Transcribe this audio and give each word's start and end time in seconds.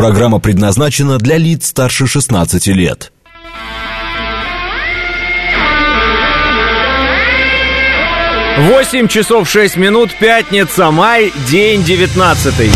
Программа 0.00 0.38
предназначена 0.38 1.18
для 1.18 1.36
лиц 1.36 1.66
старше 1.66 2.06
16 2.06 2.68
лет. 2.68 3.12
Восемь 8.60 9.08
часов 9.08 9.46
шесть 9.46 9.76
минут, 9.76 10.10
пятница, 10.18 10.90
май, 10.90 11.30
день 11.50 11.84
девятнадцатый. 11.84 12.70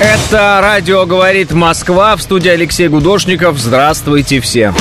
Это 0.00 0.60
радио 0.62 1.04
«Говорит 1.04 1.52
Москва» 1.52 2.16
в 2.16 2.22
студии 2.22 2.48
Алексей 2.48 2.88
Гудошников. 2.88 3.58
Здравствуйте 3.58 4.40
все. 4.40 4.72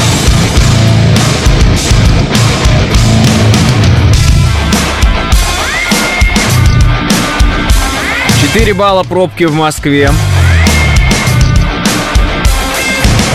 Четыре 8.51 8.73
балла 8.73 9.03
пробки 9.03 9.43
в 9.43 9.53
Москве. 9.53 10.09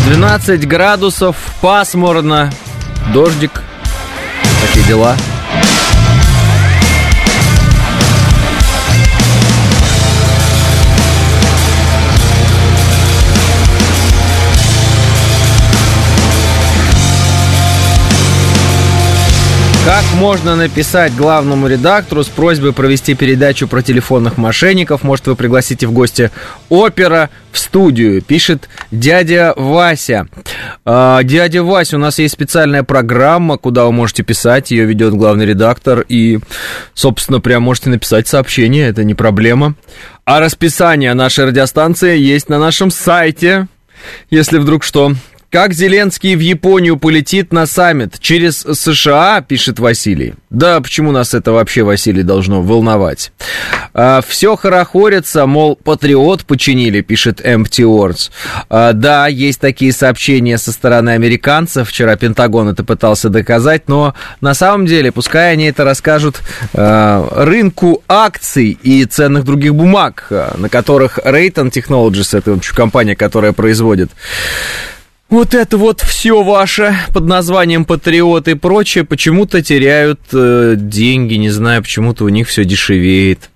12 0.07 0.67
градусов, 0.67 1.37
пасмурно, 1.61 2.53
дождик. 3.13 3.63
Такие 4.61 4.85
дела. 4.87 5.15
Как 19.85 20.03
можно 20.15 20.57
написать 20.57 21.15
главному 21.15 21.67
редактору 21.67 22.25
с 22.25 22.29
просьбой 22.29 22.73
провести 22.73 23.15
передачу 23.15 23.69
про 23.69 23.83
телефонных 23.83 24.39
мошенников? 24.39 25.03
Может, 25.03 25.27
вы 25.27 25.37
пригласите 25.37 25.87
в 25.87 25.93
гости 25.93 26.31
опера 26.71 27.29
в 27.53 27.59
студию, 27.59 28.23
пишет 28.23 28.71
дядя 28.91 29.53
Вася. 29.57 30.27
А, 30.87 31.23
дядя 31.23 31.63
Вася, 31.63 31.97
у 31.97 31.99
нас 31.99 32.19
есть 32.19 32.33
специальная 32.33 32.83
программа, 32.83 33.59
куда 33.59 33.85
вы 33.85 33.93
можете 33.93 34.23
писать, 34.23 34.71
ее 34.71 34.87
ведет 34.87 35.13
главный 35.13 35.45
редактор, 35.45 36.03
и, 36.09 36.39
собственно, 36.95 37.41
прям 37.41 37.63
можете 37.65 37.91
написать 37.91 38.27
сообщение, 38.27 38.89
это 38.89 39.05
не 39.05 39.13
проблема. 39.13 39.75
А 40.25 40.41
расписание 40.41 41.13
нашей 41.13 41.45
радиостанции 41.45 42.17
есть 42.17 42.49
на 42.49 42.59
нашем 42.59 42.91
сайте, 42.91 43.67
если 44.31 44.57
вдруг 44.57 44.83
что. 44.83 45.13
Как 45.55 45.73
Зеленский 45.73 46.35
в 46.35 46.41
Японию 46.41 46.97
полетит 46.97 47.53
на 47.53 47.67
саммит? 47.67 48.19
Через 48.19 48.67
США, 48.73 49.41
пишет 49.41 49.79
Василий. 49.79 50.35
Да, 50.51 50.81
почему 50.81 51.13
нас 51.13 51.33
это 51.33 51.53
вообще, 51.53 51.85
Василий, 51.85 52.25
должно 52.25 52.61
волновать? 52.61 53.31
А, 53.93 54.21
все 54.27 54.57
хорохорится, 54.57 55.47
мол, 55.47 55.77
патриот 55.77 56.45
починили, 56.45 57.03
пишет 57.03 57.41
Empty 57.41 57.85
Words. 57.85 58.33
А, 58.69 58.95
да, 58.95 59.29
есть 59.29 59.61
такие 59.61 59.93
сообщения 59.93 60.59
со 60.59 60.73
стороны 60.73 61.11
американцев. 61.11 61.89
Вчера 61.89 62.17
Пентагон 62.17 62.71
это 62.71 62.83
пытался 62.83 63.29
доказать, 63.29 63.87
но 63.87 64.15
на 64.41 64.55
самом 64.55 64.87
деле, 64.87 65.13
пускай 65.13 65.53
они 65.53 65.67
это 65.67 65.85
расскажут 65.85 66.41
а, 66.73 67.29
рынку 67.31 68.03
акций 68.09 68.77
и 68.83 69.05
ценных 69.05 69.45
других 69.45 69.77
бумаг, 69.77 70.27
а, 70.31 70.57
на 70.59 70.69
которых 70.69 71.21
Rayton 71.21 71.71
Technologies, 71.71 72.37
это 72.37 72.59
компания, 72.75 73.15
которая 73.15 73.53
производит 73.53 74.11
вот 75.35 75.53
это 75.53 75.77
вот 75.77 76.01
все 76.01 76.43
ваше 76.43 76.97
под 77.13 77.25
названием 77.25 77.85
Патриот 77.85 78.47
и 78.47 78.55
прочее 78.55 79.05
почему-то 79.05 79.63
теряют 79.63 80.21
э, 80.33 80.75
деньги, 80.77 81.35
не 81.35 81.51
знаю, 81.51 81.83
почему-то 81.83 82.25
у 82.25 82.29
них 82.29 82.49
все 82.49 82.65
дешевеет. 82.65 83.51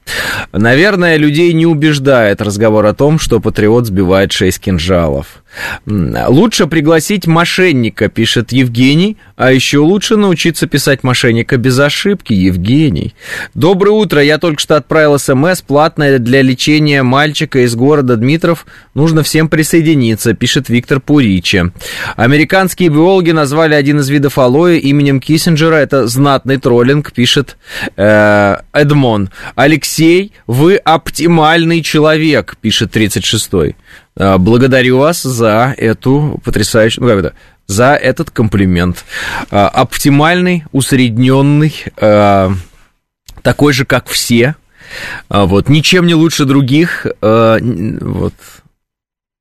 Наверное, 0.53 1.17
людей 1.17 1.53
не 1.53 1.67
убеждает 1.67 2.41
разговор 2.41 2.87
о 2.87 2.95
том, 2.95 3.19
что 3.19 3.41
Патриот 3.41 3.87
сбивает 3.87 4.33
6 4.33 4.61
кинжалов. 4.61 5.43
Лучше 5.87 6.67
пригласить 6.67 7.27
мошенника, 7.27 8.09
пишет 8.09 8.53
Евгений, 8.53 9.17
а 9.37 9.51
еще 9.51 9.79
лучше 9.79 10.17
научиться 10.17 10.67
писать 10.67 11.03
мошенника 11.03 11.57
без 11.57 11.79
ошибки, 11.79 12.33
Евгений. 12.33 13.15
Доброе 13.55 13.93
утро, 13.93 14.23
я 14.23 14.39
только 14.39 14.61
что 14.61 14.77
отправил 14.77 15.19
смс, 15.19 15.63
платное 15.63 16.19
для 16.19 16.43
лечения 16.43 17.03
мальчика 17.03 17.61
из 17.61 17.75
города 17.75 18.17
Дмитров. 18.17 18.67
Нужно 18.95 19.23
всем 19.23 19.49
присоединиться, 19.49 20.35
пишет 20.35 20.69
Виктор 20.69 21.01
Пуричи. 21.01 21.73
Американские 22.17 22.91
биологи 22.91 23.31
назвали 23.31 23.75
один 23.75 24.01
из 24.01 24.09
видов 24.11 24.39
алоэ 24.39 24.79
именем 24.79 25.21
Киссинджера, 25.21 25.77
это 25.77 26.07
знатный 26.07 26.59
троллинг, 26.59 27.13
пишет 27.13 27.57
э, 27.97 28.57
Эдмон. 28.73 29.31
Алексей, 29.55 29.98
вы 30.47 30.77
оптимальный 30.77 31.83
человек, 31.83 32.57
пишет 32.61 32.95
36-й. 32.97 33.77
А, 34.17 34.39
благодарю 34.39 34.99
вас 34.99 35.23
за 35.23 35.75
эту 35.77 36.41
потрясающую... 36.45 37.05
Ну, 37.05 37.11
как 37.11 37.19
это? 37.19 37.35
За 37.67 37.95
этот 37.95 38.31
комплимент. 38.31 39.05
А, 39.51 39.69
оптимальный, 39.69 40.65
усредненный, 40.73 41.75
а, 41.97 42.53
такой 43.43 43.73
же, 43.73 43.85
как 43.85 44.09
все. 44.09 44.57
Вот, 45.29 45.69
ничем 45.69 46.07
не 46.07 46.15
лучше 46.15 46.47
других. 46.47 47.07
Вот, 47.21 48.35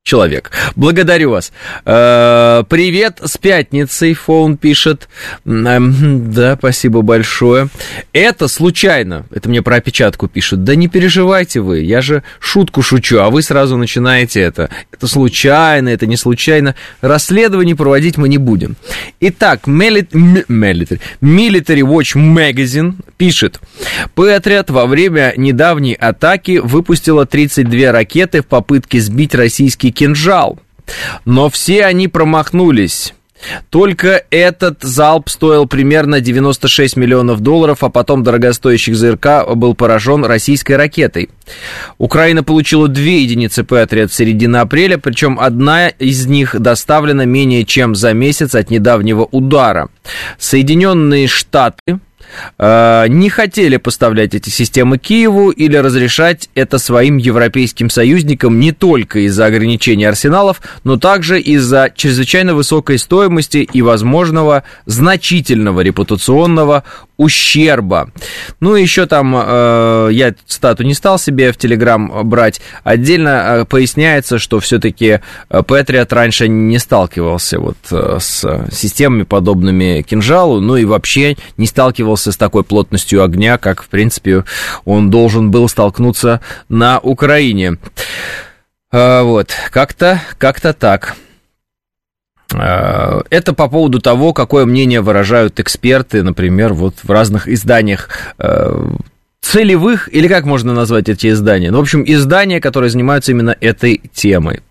человек. 0.08 0.52
Благодарю 0.78 1.32
вас. 1.32 1.52
Э, 1.86 2.64
привет 2.70 3.20
с 3.24 3.38
пятницей, 3.38 4.14
Фоун 4.14 4.56
пишет. 4.56 5.10
Эм, 5.46 6.32
да, 6.32 6.56
спасибо 6.58 7.02
большое. 7.02 7.68
Это 8.14 8.48
случайно. 8.48 9.26
Это 9.32 9.50
мне 9.50 9.62
про 9.62 9.76
опечатку 9.76 10.30
пишут. 10.30 10.64
Да 10.64 10.76
не 10.76 10.88
переживайте 10.88 11.60
вы, 11.60 11.82
я 11.82 12.00
же 12.00 12.24
шутку 12.40 12.82
шучу, 12.82 13.20
а 13.20 13.30
вы 13.30 13.42
сразу 13.42 13.76
начинаете 13.76 14.40
это. 14.40 14.70
Это 14.94 15.08
случайно, 15.08 15.90
это 15.90 16.06
не 16.06 16.16
случайно. 16.16 16.76
Расследование 17.02 17.76
проводить 17.76 18.16
мы 18.16 18.30
не 18.30 18.38
будем. 18.38 18.78
Итак, 19.20 19.68
Military, 19.68 20.46
Military 21.22 21.82
Watch 21.82 22.16
Magazine 22.16 22.94
пишет. 23.18 23.60
Патриот 24.16 24.70
во 24.70 24.86
время 24.86 25.34
недавней 25.36 25.96
атаки 25.96 26.60
выпустила 26.64 27.26
32 27.26 27.92
ракеты 27.92 28.42
в 28.42 28.46
попытке 28.46 29.02
сбить 29.02 29.36
российский 29.36 29.92
кинжал. 29.98 30.60
Но 31.26 31.50
все 31.50 31.84
они 31.84 32.08
промахнулись. 32.08 33.14
Только 33.70 34.24
этот 34.32 34.82
залп 34.82 35.30
стоил 35.30 35.68
примерно 35.68 36.22
96 36.22 36.98
миллионов 36.98 37.42
долларов, 37.42 37.84
а 37.84 37.90
потом 37.90 38.24
дорогостоящих 38.24 38.96
ЗРК 38.96 39.54
был 39.56 39.76
поражен 39.76 40.26
российской 40.26 40.74
ракетой. 40.74 41.30
Украина 41.98 42.44
получила 42.44 42.88
две 42.88 43.22
единицы 43.22 43.64
Патриот 43.64 44.12
в 44.12 44.16
середине 44.16 44.60
апреля, 44.60 44.98
причем 44.98 45.40
одна 45.40 45.90
из 45.90 46.26
них 46.26 46.60
доставлена 46.60 47.26
менее 47.26 47.64
чем 47.64 47.96
за 47.96 48.14
месяц 48.14 48.56
от 48.56 48.72
недавнего 48.72 49.28
удара. 49.32 49.90
Соединенные 50.40 51.28
Штаты 51.28 52.00
не 52.60 53.30
хотели 53.30 53.78
поставлять 53.78 54.34
эти 54.36 54.50
системы 54.50 54.98
Киеву 54.98 55.50
или 55.50 55.76
разрешать 55.78 56.50
это 56.56 56.78
своим 56.78 57.18
европейским 57.18 57.90
союзникам 57.90 58.60
не 58.60 58.72
только 58.72 59.20
из-за 59.20 59.46
ограничения 59.46 60.10
арсеналов, 60.10 60.62
но 60.84 60.98
также 60.98 61.40
из-за 61.40 61.92
чрезвычайно 61.96 62.54
высокой 62.54 63.00
стоимости 63.00 63.58
и 63.58 63.82
возможного 63.82 64.64
значительного 64.86 65.82
репутационного 65.82 66.84
ущерба. 67.18 68.12
Ну, 68.60 68.76
еще 68.76 69.08
там, 69.08 69.36
э, 69.36 70.10
я 70.12 70.36
стату 70.46 70.84
не 70.84 70.94
стал 70.94 71.18
себе 71.18 71.52
в 71.52 71.58
Телеграм 71.58 72.28
брать, 72.30 72.62
отдельно 72.84 73.30
э, 73.30 73.66
поясняется, 73.66 74.38
что 74.38 74.60
все-таки 74.60 75.22
Патриот 75.50 76.14
раньше 76.14 76.48
не 76.48 76.78
сталкивался 76.78 77.60
вот 77.60 77.78
э, 77.92 78.18
с 78.20 78.68
системами, 78.72 79.24
подобными 79.24 80.04
кинжалу, 80.08 80.62
ну 80.62 80.78
и 80.78 80.86
вообще 80.86 81.38
не 81.58 81.66
сталкивался 81.66 82.17
с 82.18 82.38
такой 82.38 82.64
плотностью 82.64 83.24
огня, 83.24 83.58
как, 83.58 83.84
в 83.84 83.88
принципе, 83.88 84.44
он 84.86 85.10
должен 85.10 85.52
был 85.52 85.70
столкнуться 85.70 86.42
на 86.70 87.00
Украине. 87.00 87.78
Э, 88.92 89.22
вот, 89.22 89.52
как-то, 89.72 90.22
как-то 90.38 90.74
так. 90.74 91.16
Э, 92.54 93.22
это 93.30 93.54
по 93.54 93.68
поводу 93.68 94.00
того, 94.00 94.34
какое 94.34 94.66
мнение 94.66 95.02
выражают 95.02 95.60
эксперты, 95.60 96.24
например, 96.24 96.74
вот 96.74 96.96
в 97.04 97.10
разных 97.12 97.48
изданиях 97.48 98.10
э, 98.38 98.90
целевых, 99.42 100.14
или 100.14 100.28
как 100.28 100.46
можно 100.46 100.74
назвать 100.74 101.10
эти 101.10 101.30
издания? 101.30 101.72
Ну, 101.72 101.78
в 101.78 101.82
общем, 101.82 102.04
издания, 102.06 102.60
которые 102.62 102.90
занимаются 102.90 103.32
именно 103.32 103.56
этой 103.60 104.02
темой. 104.14 104.62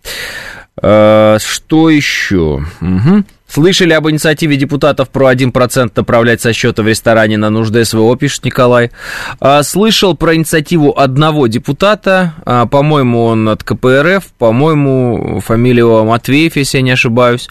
Э, 0.83 1.39
что 1.41 1.91
еще? 1.91 2.65
Угу. 2.81 3.25
Слышали 3.49 3.93
об 3.93 4.09
инициативе 4.11 4.57
депутатов 4.57 5.09
про 5.09 5.33
1% 5.33 5.93
направлять 5.95 6.41
со 6.41 6.53
счета 6.53 6.83
в 6.83 6.89
ресторане 6.89 7.37
на 7.37 7.49
нужды 7.49 7.85
СВО, 7.85 8.17
пишет 8.17 8.45
Николай. 8.45 8.91
А, 9.41 9.63
слышал 9.63 10.17
про 10.17 10.35
инициативу 10.35 10.93
одного 10.97 11.47
депутата, 11.47 12.35
а, 12.45 12.67
по-моему, 12.67 13.25
он 13.25 13.49
от 13.49 13.63
КПРФ, 13.63 14.25
по-моему, 14.39 15.41
фамилия 15.45 16.05
Матвеев, 16.05 16.57
если 16.57 16.79
я 16.79 16.83
не 16.83 16.91
ошибаюсь. 16.91 17.49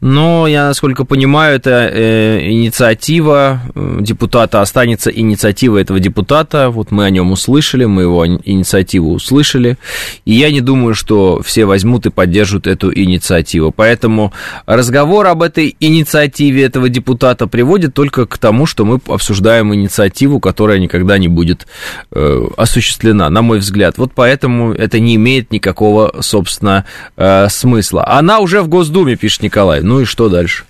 Но 0.00 0.46
я, 0.46 0.66
насколько 0.66 1.04
понимаю, 1.04 1.56
это 1.56 1.90
э, 1.92 2.40
инициатива 2.50 3.60
э, 3.74 3.98
депутата, 4.00 4.60
останется 4.60 5.10
инициатива 5.10 5.78
этого 5.78 5.98
депутата. 5.98 6.70
Вот 6.70 6.90
мы 6.90 7.04
о 7.04 7.10
нем 7.10 7.32
услышали, 7.32 7.84
мы 7.86 8.02
его 8.02 8.26
инициативу 8.26 9.12
услышали. 9.12 9.78
И 10.24 10.32
я 10.34 10.50
не 10.50 10.60
думаю, 10.60 10.94
что 10.94 11.40
все 11.42 11.64
возьмут 11.64 12.06
и 12.06 12.10
поддержат 12.10 12.66
эту 12.66 12.92
инициативу. 12.92 13.72
Поэтому 13.72 14.32
разговор 14.66 15.26
об 15.26 15.37
об 15.38 15.42
этой 15.44 15.76
инициативе 15.78 16.64
этого 16.64 16.88
депутата 16.88 17.46
приводит 17.46 17.94
только 17.94 18.26
к 18.26 18.38
тому, 18.38 18.66
что 18.66 18.84
мы 18.84 19.00
обсуждаем 19.06 19.72
инициативу, 19.72 20.40
которая 20.40 20.80
никогда 20.80 21.16
не 21.16 21.28
будет 21.28 21.68
э, 22.10 22.44
осуществлена, 22.56 23.30
на 23.30 23.42
мой 23.42 23.60
взгляд. 23.60 23.98
Вот 23.98 24.12
поэтому 24.16 24.72
это 24.72 24.98
не 24.98 25.14
имеет 25.14 25.52
никакого, 25.52 26.12
собственно, 26.22 26.86
э, 27.16 27.48
смысла. 27.50 28.04
Она 28.08 28.40
уже 28.40 28.62
в 28.62 28.68
Госдуме, 28.68 29.14
пишет 29.14 29.42
Николай. 29.42 29.80
Ну 29.80 30.00
и 30.00 30.04
что 30.04 30.28
дальше? 30.28 30.64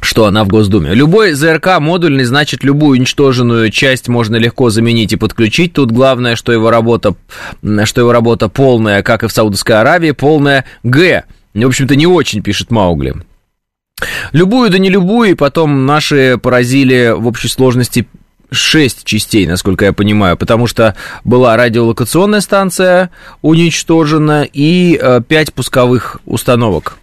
что 0.00 0.26
она 0.26 0.44
в 0.44 0.48
Госдуме. 0.48 0.94
Любой 0.94 1.32
ЗРК 1.32 1.78
модульный, 1.78 2.24
значит, 2.24 2.64
любую 2.64 2.98
уничтоженную 2.98 3.70
часть 3.70 4.08
можно 4.08 4.36
легко 4.36 4.68
заменить 4.68 5.12
и 5.12 5.16
подключить. 5.16 5.72
Тут 5.72 5.90
главное, 5.92 6.36
что 6.36 6.52
его 6.52 6.70
работа, 6.70 7.14
что 7.84 8.00
его 8.00 8.12
работа 8.12 8.48
полная, 8.48 9.02
как 9.02 9.22
и 9.22 9.28
в 9.28 9.32
Саудовской 9.32 9.80
Аравии, 9.80 10.10
полная 10.10 10.64
Г. 10.82 11.24
В 11.64 11.68
общем-то, 11.68 11.96
не 11.96 12.06
очень, 12.06 12.42
пишет 12.42 12.70
Маугли. 12.70 13.14
Любую, 14.32 14.70
да 14.70 14.78
не 14.78 14.90
любую, 14.90 15.30
и 15.30 15.34
потом 15.34 15.86
наши 15.86 16.38
поразили 16.42 17.14
в 17.16 17.26
общей 17.26 17.48
сложности 17.48 18.06
шесть 18.50 19.04
частей, 19.04 19.46
насколько 19.46 19.86
я 19.86 19.92
понимаю, 19.92 20.36
потому 20.36 20.66
что 20.66 20.94
была 21.24 21.56
радиолокационная 21.56 22.40
станция 22.40 23.10
уничтожена 23.42 24.46
и 24.52 24.98
э, 25.00 25.20
пять 25.26 25.52
пусковых 25.52 26.20
установок. 26.26 26.98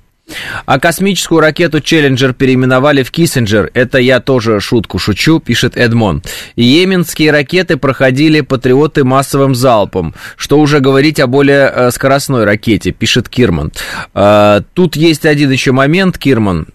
А 0.65 0.79
космическую 0.79 1.41
ракету 1.41 1.81
Челленджер 1.81 2.33
переименовали 2.33 3.03
в 3.03 3.11
Киссинджер. 3.11 3.71
Это 3.73 3.97
я 3.97 4.19
тоже 4.19 4.59
шутку 4.59 4.97
шучу, 4.97 5.39
пишет 5.39 5.75
Эдмон. 5.75 6.23
Йеменские 6.55 7.31
ракеты 7.31 7.77
проходили 7.77 8.41
патриоты 8.41 9.03
массовым 9.03 9.53
залпом. 9.53 10.13
Что 10.37 10.59
уже 10.59 10.79
говорить 10.79 11.19
о 11.19 11.27
более 11.27 11.71
э, 11.73 11.91
скоростной 11.91 12.45
ракете, 12.45 12.91
пишет 12.91 13.27
Кирман. 13.27 13.71
Э, 14.13 14.61
тут 14.73 14.95
есть 14.95 15.25
один 15.25 15.51
еще 15.51 15.73
момент, 15.73 16.17
Кирман. 16.17 16.67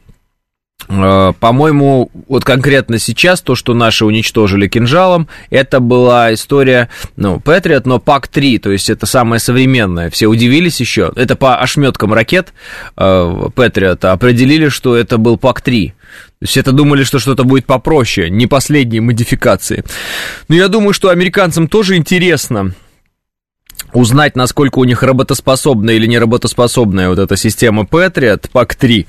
Э, 0.88 1.32
по-моему, 1.38 2.10
вот 2.28 2.44
конкретно 2.44 2.98
сейчас 2.98 3.40
то, 3.40 3.54
что 3.54 3.74
наши 3.74 4.04
уничтожили 4.04 4.68
кинжалом, 4.68 5.28
это 5.50 5.80
была 5.80 6.32
история, 6.32 6.88
ну, 7.16 7.40
Патриот, 7.40 7.86
но 7.86 7.98
ПАК-3, 7.98 8.58
то 8.58 8.70
есть 8.70 8.88
это 8.88 9.06
самое 9.06 9.40
современное. 9.40 10.10
Все 10.10 10.26
удивились 10.26 10.80
еще. 10.80 11.12
Это 11.16 11.36
по 11.36 11.58
ошметкам 11.58 12.12
ракет 12.12 12.52
Патриота 12.94 14.12
определили, 14.12 14.68
что 14.68 14.96
это 14.96 15.18
был 15.18 15.36
ПАК-3. 15.36 15.88
То 15.90 16.42
есть 16.42 16.56
это 16.56 16.72
думали, 16.72 17.04
что 17.04 17.18
что-то 17.18 17.44
будет 17.44 17.66
попроще, 17.66 18.30
не 18.30 18.46
последние 18.46 19.02
модификации. 19.02 19.84
Но 20.48 20.54
я 20.54 20.68
думаю, 20.68 20.92
что 20.92 21.10
американцам 21.10 21.68
тоже 21.68 21.96
интересно 21.96 22.72
узнать, 23.92 24.36
насколько 24.36 24.78
у 24.78 24.84
них 24.84 25.02
работоспособная 25.02 25.94
или 25.94 26.06
неработоспособная 26.06 27.08
вот 27.08 27.18
эта 27.18 27.36
система 27.36 27.84
Patriot, 27.84 28.50
PAC-3. 28.52 29.06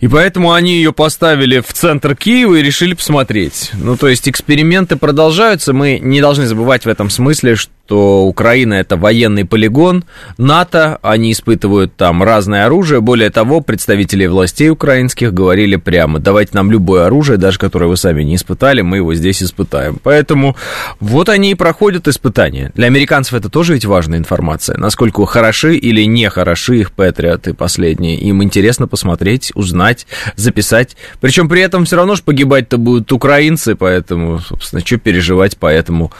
И 0.00 0.08
поэтому 0.08 0.52
они 0.52 0.76
ее 0.76 0.92
поставили 0.92 1.60
в 1.60 1.72
центр 1.72 2.16
Киева 2.16 2.54
и 2.54 2.62
решили 2.62 2.94
посмотреть. 2.94 3.70
Ну, 3.74 3.96
то 3.96 4.08
есть 4.08 4.28
эксперименты 4.28 4.96
продолжаются. 4.96 5.72
Мы 5.72 5.98
не 6.00 6.20
должны 6.20 6.46
забывать 6.46 6.84
в 6.84 6.88
этом 6.88 7.10
смысле, 7.10 7.56
что 7.56 8.24
Украина 8.24 8.74
это 8.74 8.96
военный 8.96 9.44
полигон 9.44 10.04
НАТО, 10.38 10.98
они 11.02 11.30
испытывают 11.30 11.94
там 11.94 12.22
разное 12.22 12.66
оружие. 12.66 13.00
Более 13.00 13.30
того, 13.30 13.60
представители 13.60 14.26
властей 14.26 14.70
украинских 14.70 15.32
говорили 15.32 15.76
прямо, 15.76 16.18
давайте 16.18 16.52
нам 16.54 16.70
любое 16.72 17.06
оружие, 17.06 17.38
даже 17.38 17.58
которое 17.58 17.86
вы 17.86 17.96
сами 17.96 18.22
не 18.24 18.36
испытали, 18.36 18.80
мы 18.80 18.96
его 18.96 19.14
здесь 19.14 19.42
испытаем. 19.42 20.00
Поэтому 20.02 20.56
вот 20.98 21.28
они 21.28 21.52
и 21.52 21.54
проходят 21.54 22.08
испытания. 22.08 22.72
Для 22.74 22.88
американцев 22.88 23.34
это 23.34 23.48
тоже 23.48 23.74
ведь 23.74 23.84
важная 24.06 24.18
информация, 24.18 24.78
насколько 24.78 25.26
хороши 25.26 25.76
или 25.76 26.02
не 26.02 26.30
хороши 26.30 26.78
их 26.78 26.92
патриоты 26.92 27.54
последние. 27.54 28.16
Им 28.16 28.40
интересно 28.40 28.86
посмотреть, 28.86 29.50
узнать, 29.54 30.06
записать. 30.36 30.96
Причем 31.20 31.48
при 31.48 31.60
этом 31.60 31.84
все 31.84 31.96
равно 31.96 32.14
же 32.14 32.22
погибать-то 32.22 32.78
будут 32.78 33.10
украинцы, 33.10 33.74
поэтому, 33.74 34.38
собственно, 34.38 34.84
что 34.84 34.98
переживать 34.98 35.56
по 35.56 35.66
этому 35.66 36.12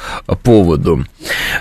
поводу. 0.43 1.05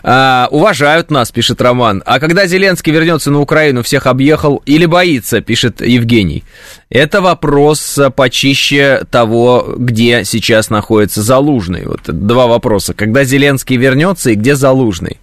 А, 0.01 0.47
уважают 0.49 1.11
нас, 1.11 1.31
пишет 1.31 1.61
Роман. 1.61 2.01
А 2.07 2.19
когда 2.19 2.47
Зеленский 2.47 2.91
вернется 2.91 3.29
на 3.29 3.39
Украину, 3.39 3.83
всех 3.83 4.07
объехал 4.07 4.63
или 4.65 4.87
боится, 4.87 5.41
пишет 5.41 5.81
Евгений. 5.81 6.43
Это 6.89 7.21
вопрос 7.21 7.99
почище 8.15 9.03
того, 9.11 9.75
где 9.77 10.23
сейчас 10.23 10.71
находится 10.71 11.21
Залужный. 11.21 11.85
Вот 11.85 12.01
два 12.05 12.47
вопроса. 12.47 12.95
Когда 12.95 13.23
Зеленский 13.23 13.77
вернется 13.77 14.31
и 14.31 14.35
где 14.35 14.55
Залужный? 14.55 15.19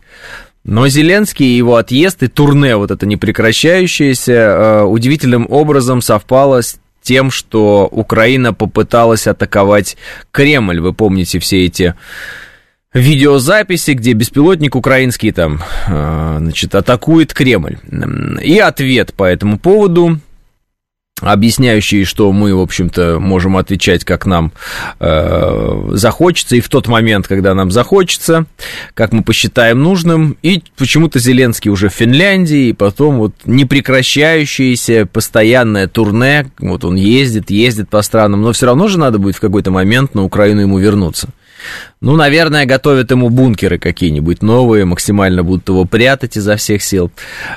Но 0.65 0.87
Зеленский 0.89 1.47
и 1.47 1.57
его 1.57 1.77
отъезд 1.77 2.23
и 2.23 2.29
турне 2.29 2.77
вот 2.77 2.91
это 2.91 3.05
непрекращающееся 3.05 4.33
э, 4.33 4.83
удивительным 4.85 5.47
образом 5.51 6.01
совпало 6.01 6.63
с 6.63 6.79
тем, 7.03 7.33
что 7.33 7.89
Украина 7.91 8.55
попыталась 8.55 9.27
атаковать 9.27 9.97
Кремль. 10.31 10.81
Вы 10.81 10.93
помните 10.93 11.41
все 11.41 11.65
эти 11.65 11.95
видеозаписи, 12.95 13.93
где 13.93 14.13
беспилотник 14.13 14.77
украинский 14.77 15.33
там, 15.33 15.63
э, 15.89 16.37
значит, 16.39 16.75
атакует 16.77 17.35
Кремль. 17.35 17.79
И 18.41 18.59
ответ 18.59 19.15
по 19.15 19.25
этому 19.25 19.59
поводу 19.59 20.21
объясняющий, 21.23 22.05
что 22.05 22.33
мы, 22.33 22.55
в 22.55 22.61
общем-то, 22.61 23.19
можем 23.21 23.57
отвечать, 23.57 24.05
как 24.05 24.27
нам 24.27 24.53
э, 25.01 25.91
захочется, 25.93 26.57
и 26.57 26.61
в 26.61 26.69
тот 26.69 26.89
момент, 26.89 27.27
когда 27.29 27.55
нам 27.55 27.71
захочется, 27.71 28.47
как 28.95 29.13
мы 29.13 29.23
посчитаем 29.23 29.83
нужным, 29.83 30.37
и 30.43 30.63
почему-то 30.77 31.19
Зеленский 31.19 31.71
уже 31.71 31.89
в 31.89 31.95
Финляндии, 31.95 32.69
и 32.69 32.73
потом 32.73 33.19
вот 33.19 33.35
непрекращающееся 33.45 35.07
постоянное 35.07 35.89
турне, 35.89 36.51
вот 36.59 36.85
он 36.85 36.97
ездит, 36.97 37.51
ездит 37.51 37.89
по 37.89 38.03
странам, 38.03 38.43
но 38.43 38.53
все 38.53 38.67
равно 38.67 38.89
же 38.89 38.99
надо 38.99 39.19
будет 39.19 39.37
в 39.37 39.41
какой-то 39.41 39.71
момент 39.71 40.15
на 40.15 40.25
Украину 40.25 40.61
ему 40.61 40.79
вернуться. 40.79 41.29
Ну, 42.01 42.17
наверное, 42.17 42.67
готовят 42.67 43.11
ему 43.11 43.29
бункеры 43.29 43.79
какие-нибудь 43.79 44.43
новые, 44.43 44.85
максимально 44.85 45.43
будут 45.43 45.69
его 45.69 45.85
прятать 45.85 46.37
изо 46.37 46.57
всех 46.57 46.83
сил. 46.83 47.11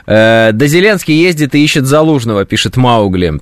Э, 0.06 0.52
да 0.54 0.68
Зеленский 0.68 1.16
ездит 1.16 1.56
и 1.56 1.64
ищет 1.64 1.86
Залужного, 1.86 2.46
пишет 2.46 2.78
Маугли. 2.78 3.40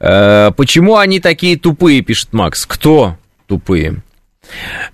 Э, 0.00 0.50
почему 0.56 0.96
они 0.96 1.20
такие 1.20 1.56
тупые, 1.56 2.02
пишет 2.02 2.32
Макс. 2.32 2.66
Кто 2.66 3.16
тупые? 3.46 4.02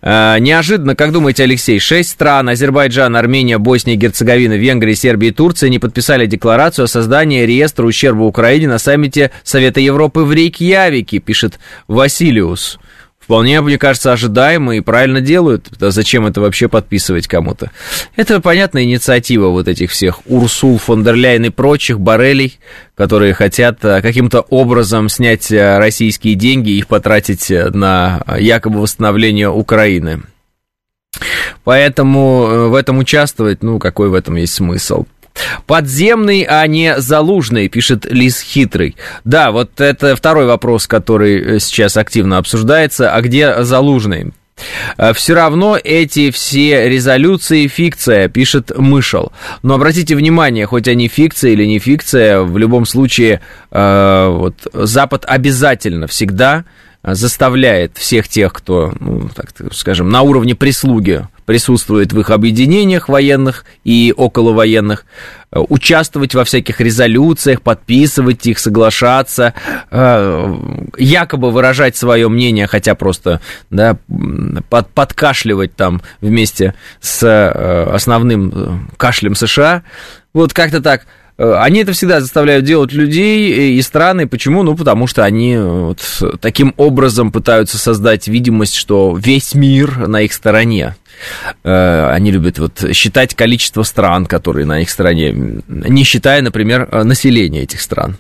Э, 0.03 0.37
неожиданно, 0.39 0.95
как 0.95 1.13
думаете, 1.13 1.45
Алексей, 1.45 1.79
шесть 1.79 2.11
стран, 2.11 2.49
Азербайджан, 2.49 3.17
Армения, 3.17 3.59
Босния, 3.59 3.97
Герцеговина, 3.97 4.55
Венгрия, 4.55 4.95
Сербия 4.95 5.29
и 5.29 5.33
Турция 5.33 5.71
не 5.71 5.79
подписали 5.79 6.27
декларацию 6.27 6.85
о 6.85 6.89
создании 6.89 7.45
реестра 7.45 7.87
ущерба 7.87 8.23
Украине 8.23 8.69
на 8.69 8.79
саммите 8.79 9.31
Совета 9.43 9.81
Европы 9.81 10.21
в 10.21 10.33
Рейкьявике, 10.33 11.19
пишет 11.19 11.59
Василиус 11.89 12.79
вполне, 13.27 13.61
мне 13.61 13.77
кажется, 13.77 14.13
ожидаемо 14.13 14.77
и 14.77 14.81
правильно 14.81 15.21
делают. 15.21 15.67
Зачем 15.81 16.29
это 16.29 16.41
вообще 16.41 16.69
подписывать 16.69 17.27
кому-то? 17.27 17.73
Это, 18.15 18.41
понятная 18.41 18.85
инициатива 18.85 19.49
вот 19.49 19.67
этих 19.67 19.91
всех 19.91 20.21
Урсул, 20.27 20.79
фон 20.79 21.05
и 21.05 21.51
прочих, 21.51 21.99
Барелей, 21.99 22.61
которые 22.95 23.35
хотят 23.35 23.85
э, 23.85 24.01
каким-то 24.01 24.43
образом 24.43 25.09
снять 25.09 25.51
э, 25.51 25.79
российские 25.79 26.37
деньги 26.37 26.71
и 26.71 26.79
их 26.79 26.87
потратить 26.87 27.51
э, 27.51 27.71
на 27.71 28.23
якобы 28.39 28.81
восстановление 28.81 29.51
Украины. 29.51 30.23
Поэтому 31.65 32.69
в 32.69 32.75
этом 32.77 32.99
участвовать, 32.99 33.65
ну, 33.65 33.81
какой 33.81 34.09
в 34.09 34.15
этом 34.15 34.37
есть 34.37 34.55
смысл? 34.55 35.05
Подземный, 35.67 36.43
а 36.43 36.67
не 36.67 36.99
залужный, 37.01 37.69
пишет 37.69 38.07
Лис 38.07 38.41
Хитрый. 38.41 38.97
Да, 39.25 39.51
вот 39.51 39.81
это 39.81 40.17
второй 40.17 40.47
вопрос, 40.47 40.87
который 40.87 41.57
э, 41.57 41.59
сейчас 41.61 41.97
активно 41.97 42.39
обсуждается. 42.39 43.13
А 43.13 43.21
где 43.21 43.63
залужный? 43.63 44.33
Э, 44.97 45.13
все 45.13 45.35
равно 45.35 45.79
эти 45.83 46.31
все 46.31 46.89
резолюции 46.89 47.67
фикция, 47.67 48.29
пишет 48.29 48.77
Мышел. 48.77 49.33
Но 49.63 49.75
обратите 49.75 50.17
внимание, 50.17 50.67
хоть 50.67 50.89
они 50.89 51.09
фикция 51.09 51.53
или 51.53 51.65
не 51.65 51.79
фикция, 51.79 52.41
в 52.41 52.57
любом 52.59 52.87
случае 52.87 53.41
э, 53.71 54.29
вот, 54.31 54.67
Запад 54.73 55.25
обязательно 55.27 56.07
всегда 56.07 56.65
заставляет 57.03 57.97
всех 57.97 58.27
тех, 58.27 58.53
кто, 58.53 58.93
ну, 58.99 59.29
так 59.35 59.51
скажем, 59.73 60.09
на 60.09 60.23
уровне 60.23 60.57
прислуги 60.57 61.29
присутствовать 61.47 62.13
в 62.13 62.21
их 62.21 62.31
объединениях 62.31 63.09
военных 63.09 63.65
и 63.85 64.13
околовоенных, 64.15 65.07
э, 65.53 65.61
участвовать 65.69 66.35
во 66.35 66.45
всяких 66.45 66.81
резолюциях, 66.81 67.63
подписывать 67.63 68.47
их, 68.47 68.59
соглашаться, 68.59 69.55
э, 69.91 70.55
якобы 70.99 71.51
выражать 71.51 71.97
свое 71.97 72.29
мнение, 72.29 72.67
хотя 72.67 72.95
просто 72.95 73.41
да, 73.71 73.97
под, 74.69 74.91
подкашливать 74.91 75.75
там 75.77 76.03
вместе 76.21 76.75
с 77.01 77.23
э, 77.23 77.91
основным 77.95 78.91
кашлем 78.97 79.35
США. 79.35 79.85
Вот 80.35 80.53
как-то 80.53 80.83
так. 80.83 81.07
Э, 81.39 81.55
они 81.59 81.81
это 81.81 81.93
всегда 81.93 82.21
заставляют 82.21 82.65
делать 82.65 82.93
людей 82.93 83.77
и 83.77 83.83
страны. 83.83 84.27
Почему? 84.27 84.63
Ну, 84.63 84.75
потому 84.75 85.07
что 85.07 85.25
они 85.25 85.55
э, 85.55 85.63
вот 85.63 86.41
таким 86.41 86.75
образом 86.77 87.31
пытаются 87.31 87.79
создать 87.79 88.29
видимость, 88.29 88.75
что 88.75 89.17
весь 89.17 89.55
мир 89.55 90.09
на 90.09 90.23
их 90.23 90.33
стороне. 90.33 90.97
Э, 91.63 92.11
они 92.11 92.31
любят 92.31 92.59
вот 92.59 92.85
считать 92.93 93.35
количество 93.35 93.83
стран, 93.83 94.27
которые 94.27 94.67
на 94.67 94.81
их 94.81 94.91
стороне, 94.91 95.63
не 95.69 96.05
считая, 96.05 96.43
например, 96.43 97.05
населения 97.05 97.63
этих 97.63 97.81
стран. 97.81 98.17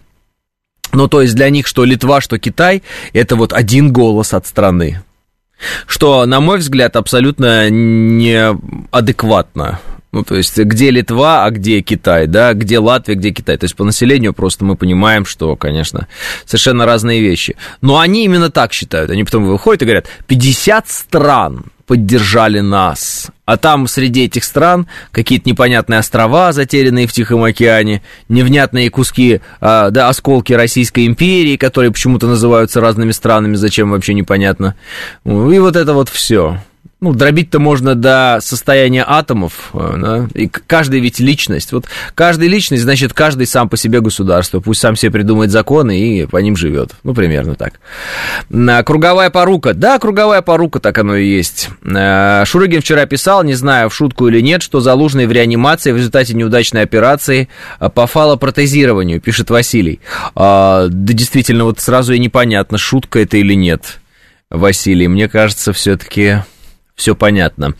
Ну, 0.92 1.08
то 1.08 1.20
есть 1.20 1.34
для 1.34 1.50
них, 1.50 1.66
что 1.66 1.84
Литва, 1.84 2.20
что 2.20 2.38
Китай, 2.38 2.82
это 3.12 3.36
вот 3.36 3.52
один 3.52 3.92
голос 3.92 4.32
от 4.32 4.46
страны. 4.46 5.02
Что, 5.86 6.26
на 6.26 6.40
мой 6.40 6.58
взгляд, 6.58 6.96
абсолютно 6.96 7.70
неадекватно. 7.70 9.80
Ну, 10.12 10.22
то 10.22 10.36
есть, 10.36 10.56
где 10.56 10.90
Литва, 10.90 11.44
а 11.44 11.50
где 11.50 11.80
Китай, 11.82 12.26
да, 12.26 12.54
где 12.54 12.78
Латвия, 12.78 13.16
где 13.16 13.30
Китай. 13.30 13.56
То 13.56 13.64
есть, 13.64 13.76
по 13.76 13.84
населению 13.84 14.32
просто 14.32 14.64
мы 14.64 14.76
понимаем, 14.76 15.26
что, 15.26 15.56
конечно, 15.56 16.06
совершенно 16.44 16.86
разные 16.86 17.20
вещи. 17.20 17.56
Но 17.82 17.98
они 17.98 18.24
именно 18.24 18.50
так 18.50 18.72
считают. 18.72 19.10
Они 19.10 19.24
потом 19.24 19.44
выходят 19.44 19.82
и 19.82 19.84
говорят, 19.84 20.06
50 20.26 20.88
стран 20.88 21.64
поддержали 21.86 22.60
нас. 22.60 23.28
А 23.44 23.56
там 23.56 23.86
среди 23.86 24.24
этих 24.24 24.44
стран 24.44 24.86
какие-то 25.12 25.48
непонятные 25.48 26.00
острова, 26.00 26.52
затерянные 26.52 27.06
в 27.06 27.12
Тихом 27.12 27.44
океане, 27.44 28.02
невнятные 28.28 28.90
куски, 28.90 29.40
а, 29.60 29.90
да, 29.90 30.08
осколки 30.08 30.52
Российской 30.52 31.06
империи, 31.06 31.56
которые 31.56 31.92
почему-то 31.92 32.26
называются 32.26 32.80
разными 32.80 33.12
странами, 33.12 33.54
зачем 33.54 33.90
вообще 33.90 34.14
непонятно. 34.14 34.74
И 35.24 35.30
вот 35.30 35.76
это 35.76 35.94
вот 35.94 36.08
все 36.08 36.58
ну, 36.98 37.12
дробить-то 37.12 37.58
можно 37.58 37.94
до 37.94 38.38
состояния 38.40 39.04
атомов, 39.06 39.70
э, 39.74 39.94
да? 39.98 40.28
и 40.32 40.48
каждый 40.48 41.00
ведь 41.00 41.20
личность. 41.20 41.72
Вот 41.72 41.84
каждая 42.14 42.48
личность, 42.48 42.84
значит, 42.84 43.12
каждый 43.12 43.46
сам 43.46 43.68
по 43.68 43.76
себе 43.76 44.00
государство. 44.00 44.60
Пусть 44.60 44.80
сам 44.80 44.96
себе 44.96 45.12
придумает 45.12 45.50
законы 45.50 45.98
и 45.98 46.26
по 46.26 46.38
ним 46.38 46.56
живет. 46.56 46.92
Ну, 47.02 47.12
примерно 47.12 47.54
так. 47.54 47.74
Круговая 48.86 49.28
порука. 49.28 49.74
Да, 49.74 49.98
круговая 49.98 50.40
порука, 50.40 50.80
так 50.80 50.96
оно 50.96 51.16
и 51.16 51.28
есть. 51.28 51.68
Э, 51.84 52.44
Шурыгин 52.46 52.80
вчера 52.80 53.04
писал, 53.04 53.44
не 53.44 53.54
знаю, 53.54 53.90
в 53.90 53.94
шутку 53.94 54.28
или 54.28 54.40
нет, 54.40 54.62
что 54.62 54.80
Залужный 54.80 55.26
в 55.26 55.32
реанимации 55.32 55.92
в 55.92 55.96
результате 55.96 56.32
неудачной 56.32 56.80
операции 56.80 57.50
э, 57.78 57.90
по 57.90 58.06
фалопротезированию, 58.06 59.20
пишет 59.20 59.50
Василий. 59.50 60.00
А, 60.34 60.86
да, 60.88 61.12
действительно, 61.12 61.64
вот 61.64 61.78
сразу 61.78 62.14
и 62.14 62.18
непонятно, 62.18 62.78
шутка 62.78 63.20
это 63.20 63.36
или 63.36 63.52
нет, 63.52 63.98
Василий. 64.48 65.08
Мне 65.08 65.28
кажется, 65.28 65.74
все-таки 65.74 66.38
все 66.96 67.14
понятно. 67.14 67.74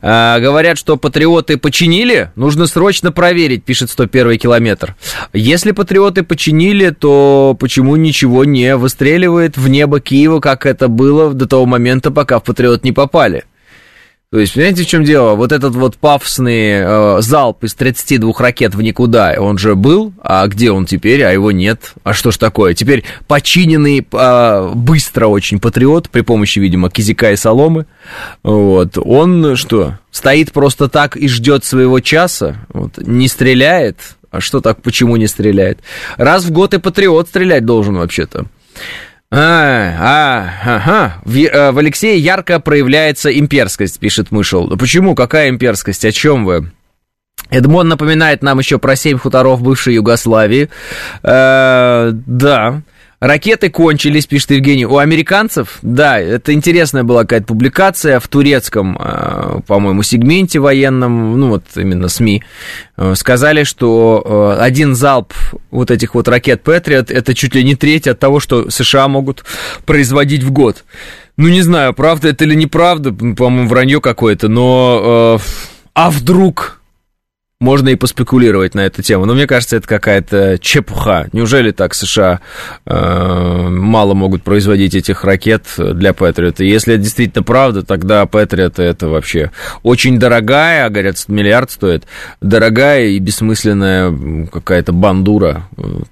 А, 0.00 0.40
говорят, 0.40 0.78
что 0.78 0.96
патриоты 0.96 1.58
починили, 1.58 2.30
нужно 2.34 2.66
срочно 2.66 3.12
проверить, 3.12 3.62
пишет 3.62 3.90
101 3.90 4.38
километр. 4.38 4.96
Если 5.34 5.72
патриоты 5.72 6.22
починили, 6.22 6.88
то 6.88 7.56
почему 7.60 7.94
ничего 7.96 8.46
не 8.46 8.76
выстреливает 8.76 9.58
в 9.58 9.68
небо 9.68 10.00
Киева, 10.00 10.40
как 10.40 10.64
это 10.64 10.88
было 10.88 11.34
до 11.34 11.46
того 11.46 11.66
момента, 11.66 12.10
пока 12.10 12.40
в 12.40 12.44
патриот 12.44 12.84
не 12.84 12.92
попали? 12.92 13.44
То 14.34 14.40
есть, 14.40 14.54
понимаете, 14.54 14.82
в 14.82 14.88
чем 14.88 15.04
дело? 15.04 15.36
Вот 15.36 15.52
этот 15.52 15.76
вот 15.76 15.96
пафосный 15.96 16.80
э, 16.80 17.20
залп 17.20 17.62
из 17.62 17.74
32 17.74 18.32
ракет 18.36 18.74
в 18.74 18.82
никуда, 18.82 19.36
он 19.38 19.58
же 19.58 19.76
был, 19.76 20.12
а 20.24 20.44
где 20.48 20.72
он 20.72 20.86
теперь, 20.86 21.22
а 21.22 21.30
его 21.30 21.52
нет? 21.52 21.92
А 22.02 22.14
что 22.14 22.32
ж 22.32 22.36
такое? 22.38 22.74
Теперь 22.74 23.04
починенный 23.28 24.04
э, 24.10 24.72
быстро 24.74 25.28
очень 25.28 25.60
патриот 25.60 26.10
при 26.10 26.22
помощи, 26.22 26.58
видимо, 26.58 26.90
кизика 26.90 27.30
и 27.30 27.36
соломы, 27.36 27.86
вот, 28.42 28.98
он 28.98 29.54
что, 29.54 30.00
стоит 30.10 30.50
просто 30.50 30.88
так 30.88 31.16
и 31.16 31.28
ждет 31.28 31.64
своего 31.64 32.00
часа, 32.00 32.56
вот, 32.70 32.98
не 32.98 33.28
стреляет, 33.28 34.16
а 34.32 34.40
что 34.40 34.60
так, 34.60 34.82
почему 34.82 35.14
не 35.14 35.28
стреляет? 35.28 35.78
Раз 36.16 36.44
в 36.44 36.50
год 36.50 36.74
и 36.74 36.78
патриот 36.78 37.28
стрелять 37.28 37.64
должен 37.64 37.98
вообще-то. 37.98 38.46
А, 39.30 39.40
а, 39.98 40.76
ага. 40.76 41.14
В, 41.24 41.36
э, 41.36 41.72
в 41.72 41.78
Алексее 41.78 42.18
ярко 42.18 42.60
проявляется 42.60 43.36
имперскость, 43.36 43.98
пишет 43.98 44.30
Мышел. 44.30 44.68
Да 44.68 44.76
почему? 44.76 45.14
Какая 45.14 45.48
имперскость? 45.48 46.04
О 46.04 46.12
чем 46.12 46.44
вы? 46.44 46.70
Эдмон 47.50 47.88
напоминает 47.88 48.42
нам 48.42 48.58
еще 48.58 48.78
про 48.78 48.96
семь 48.96 49.18
хуторов 49.18 49.60
бывшей 49.62 49.94
Югославии. 49.94 50.70
Э, 51.22 52.10
да. 52.12 52.82
Ракеты 53.24 53.70
кончились, 53.70 54.26
пишет 54.26 54.50
Евгений. 54.50 54.84
У 54.84 54.98
американцев, 54.98 55.78
да, 55.80 56.20
это 56.20 56.52
интересная 56.52 57.04
была 57.04 57.22
какая-то 57.22 57.46
публикация 57.46 58.20
в 58.20 58.28
турецком, 58.28 58.98
э, 59.00 59.60
по-моему, 59.66 60.02
сегменте 60.02 60.58
военном, 60.58 61.40
ну 61.40 61.48
вот 61.48 61.64
именно 61.74 62.08
СМИ, 62.08 62.42
э, 62.98 63.14
сказали, 63.14 63.64
что 63.64 64.56
э, 64.58 64.62
один 64.62 64.94
залп 64.94 65.32
вот 65.70 65.90
этих 65.90 66.14
вот 66.14 66.28
ракет 66.28 66.62
Патриот 66.64 67.10
это 67.10 67.34
чуть 67.34 67.54
ли 67.54 67.64
не 67.64 67.76
треть 67.76 68.06
от 68.06 68.18
того, 68.18 68.40
что 68.40 68.68
США 68.68 69.08
могут 69.08 69.46
производить 69.86 70.42
в 70.42 70.50
год. 70.50 70.84
Ну, 71.38 71.48
не 71.48 71.62
знаю, 71.62 71.94
правда 71.94 72.28
это 72.28 72.44
или 72.44 72.54
неправда, 72.54 73.10
по-моему, 73.10 73.70
вранье 73.70 74.02
какое-то, 74.02 74.48
но... 74.48 75.40
а 75.94 76.10
вдруг 76.10 76.78
можно 77.64 77.88
и 77.88 77.96
поспекулировать 77.96 78.74
на 78.74 78.80
эту 78.80 79.02
тему. 79.02 79.24
Но 79.24 79.34
мне 79.34 79.46
кажется, 79.46 79.76
это 79.76 79.88
какая-то 79.88 80.58
чепуха. 80.60 81.28
Неужели 81.32 81.70
так 81.72 81.94
США 81.94 82.40
э, 82.84 83.68
мало 83.70 84.14
могут 84.14 84.42
производить 84.42 84.94
этих 84.94 85.24
ракет 85.24 85.64
для 85.76 86.12
Патриота? 86.12 86.62
Если 86.62 86.94
это 86.94 87.02
действительно 87.02 87.42
правда, 87.42 87.82
тогда 87.82 88.26
Патриот 88.26 88.78
это 88.78 89.08
вообще 89.08 89.50
очень 89.82 90.18
дорогая, 90.18 90.86
а 90.86 90.90
говорят, 90.90 91.16
миллиард 91.28 91.70
стоит, 91.70 92.04
дорогая 92.40 93.06
и 93.06 93.18
бессмысленная 93.18 94.46
какая-то 94.52 94.92
бандура, 94.92 95.68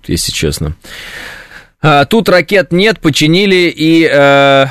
если 0.07 0.33
честно. 0.33 0.75
А, 1.85 2.05
тут 2.05 2.29
ракет 2.29 2.71
нет, 2.71 3.01
починили 3.01 3.73
и, 3.77 4.09
э, 4.09 4.67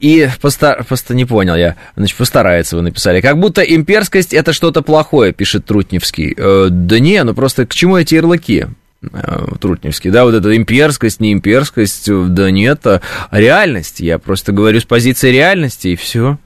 и 0.00 0.28
постар... 0.40 0.82
просто 0.82 1.14
не 1.14 1.24
понял 1.24 1.54
я, 1.54 1.76
значит, 1.94 2.16
постарается 2.16 2.74
вы 2.74 2.82
написали. 2.82 3.20
Как 3.20 3.38
будто 3.38 3.62
имперскость 3.62 4.34
это 4.34 4.52
что-то 4.52 4.82
плохое, 4.82 5.32
пишет 5.32 5.64
Трутневский. 5.64 6.34
Э, 6.36 6.66
да 6.68 6.98
не, 6.98 7.22
ну 7.22 7.34
просто 7.34 7.66
к 7.66 7.74
чему 7.74 7.96
эти 7.98 8.16
ярлыки? 8.16 8.66
Э, 9.12 9.46
Трутневский, 9.60 10.10
да, 10.10 10.24
вот 10.24 10.34
эта 10.34 10.56
имперскость, 10.56 11.20
не 11.20 11.32
имперскость, 11.32 12.10
да 12.10 12.50
нет, 12.50 12.84
а 12.84 13.00
реальность. 13.30 14.00
Я 14.00 14.18
просто 14.18 14.50
говорю 14.50 14.80
с 14.80 14.84
позиции 14.84 15.30
реальности, 15.30 15.88
и 15.88 15.96
все. 15.96 16.36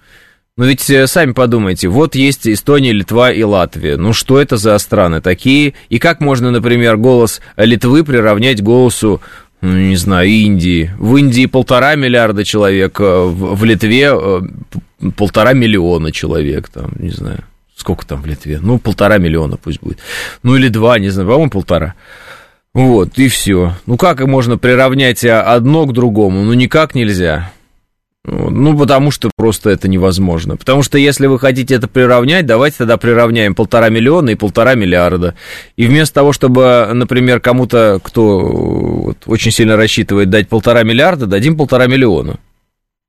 Ну 0.59 0.67
ведь 0.67 0.91
э, 0.91 1.07
сами 1.07 1.33
подумайте, 1.33 1.89
вот 1.89 2.15
есть 2.15 2.47
Эстония, 2.47 2.93
Литва 2.93 3.33
и 3.33 3.43
Латвия. 3.43 3.97
Ну 3.97 4.13
что 4.13 4.39
это 4.39 4.59
за 4.59 4.77
страны 4.77 5.23
такие? 5.23 5.73
И 5.89 5.99
как 5.99 6.21
можно, 6.21 6.51
например, 6.51 6.99
голос 6.99 7.41
Литвы 7.57 8.05
приравнять 8.05 8.63
голосу 8.63 9.23
ну, 9.61 9.77
не 9.77 9.97
знаю, 9.97 10.29
Индии. 10.29 10.91
В 10.99 11.17
Индии 11.17 11.47
полтора 11.47 11.95
миллиарда 11.95 12.45
человек, 12.45 12.99
э, 13.01 13.05
в, 13.05 13.57
в 13.57 13.65
Литве 13.65 14.11
э, 14.13 14.41
полтора 15.17 15.53
миллиона 15.53 16.13
человек, 16.13 16.69
там, 16.69 16.93
не 16.99 17.11
знаю, 17.11 17.45
сколько 17.77 18.07
там 18.07 18.23
в 18.23 18.27
Литве? 18.27 18.59
Ну, 18.63 18.79
полтора 18.79 19.19
миллиона 19.19 19.57
пусть 19.57 19.81
будет. 19.81 19.99
Ну, 20.43 20.57
или 20.57 20.69
два, 20.69 20.99
не 20.99 21.11
знаю, 21.11 21.29
по-моему, 21.29 21.51
полтора. 21.51 21.95
Вот, 22.73 23.19
и 23.19 23.29
все. 23.29 23.75
Ну, 23.87 23.97
как 23.97 24.21
можно 24.27 24.57
приравнять 24.57 25.25
одно 25.25 25.87
к 25.87 25.93
другому? 25.93 26.43
Ну, 26.43 26.53
никак 26.55 26.95
нельзя. 26.95 27.53
Ну, 28.25 28.77
потому 28.77 29.11
что 29.11 29.31
просто 29.35 29.71
это 29.71 29.89
невозможно. 29.89 30.57
Потому 30.57 30.83
что 30.83 30.99
если 30.99 31.27
вы 31.27 31.39
хотите 31.39 31.75
это 31.75 31.89
приравнять, 31.89 32.45
давайте 32.45 32.79
тогда 32.79 32.99
приравняем 32.99 33.55
полтора 33.55 33.89
миллиона 33.89 34.31
и 34.31 34.35
полтора 34.35 34.75
миллиарда. 34.75 35.35
И 35.77 35.87
вместо 35.87 36.17
того, 36.17 36.33
чтобы, 36.33 36.91
например, 36.93 37.41
кому-то, 37.41 37.99
кто 38.03 38.41
вот, 38.41 39.19
очень 39.27 39.51
сильно 39.51 39.77
рассчитывает 39.77 40.29
дать 40.29 40.49
полтора 40.49 40.83
миллиарда, 40.83 41.27
дадим 41.27 41.57
полтора 41.57 41.87
миллиона. 41.87 42.39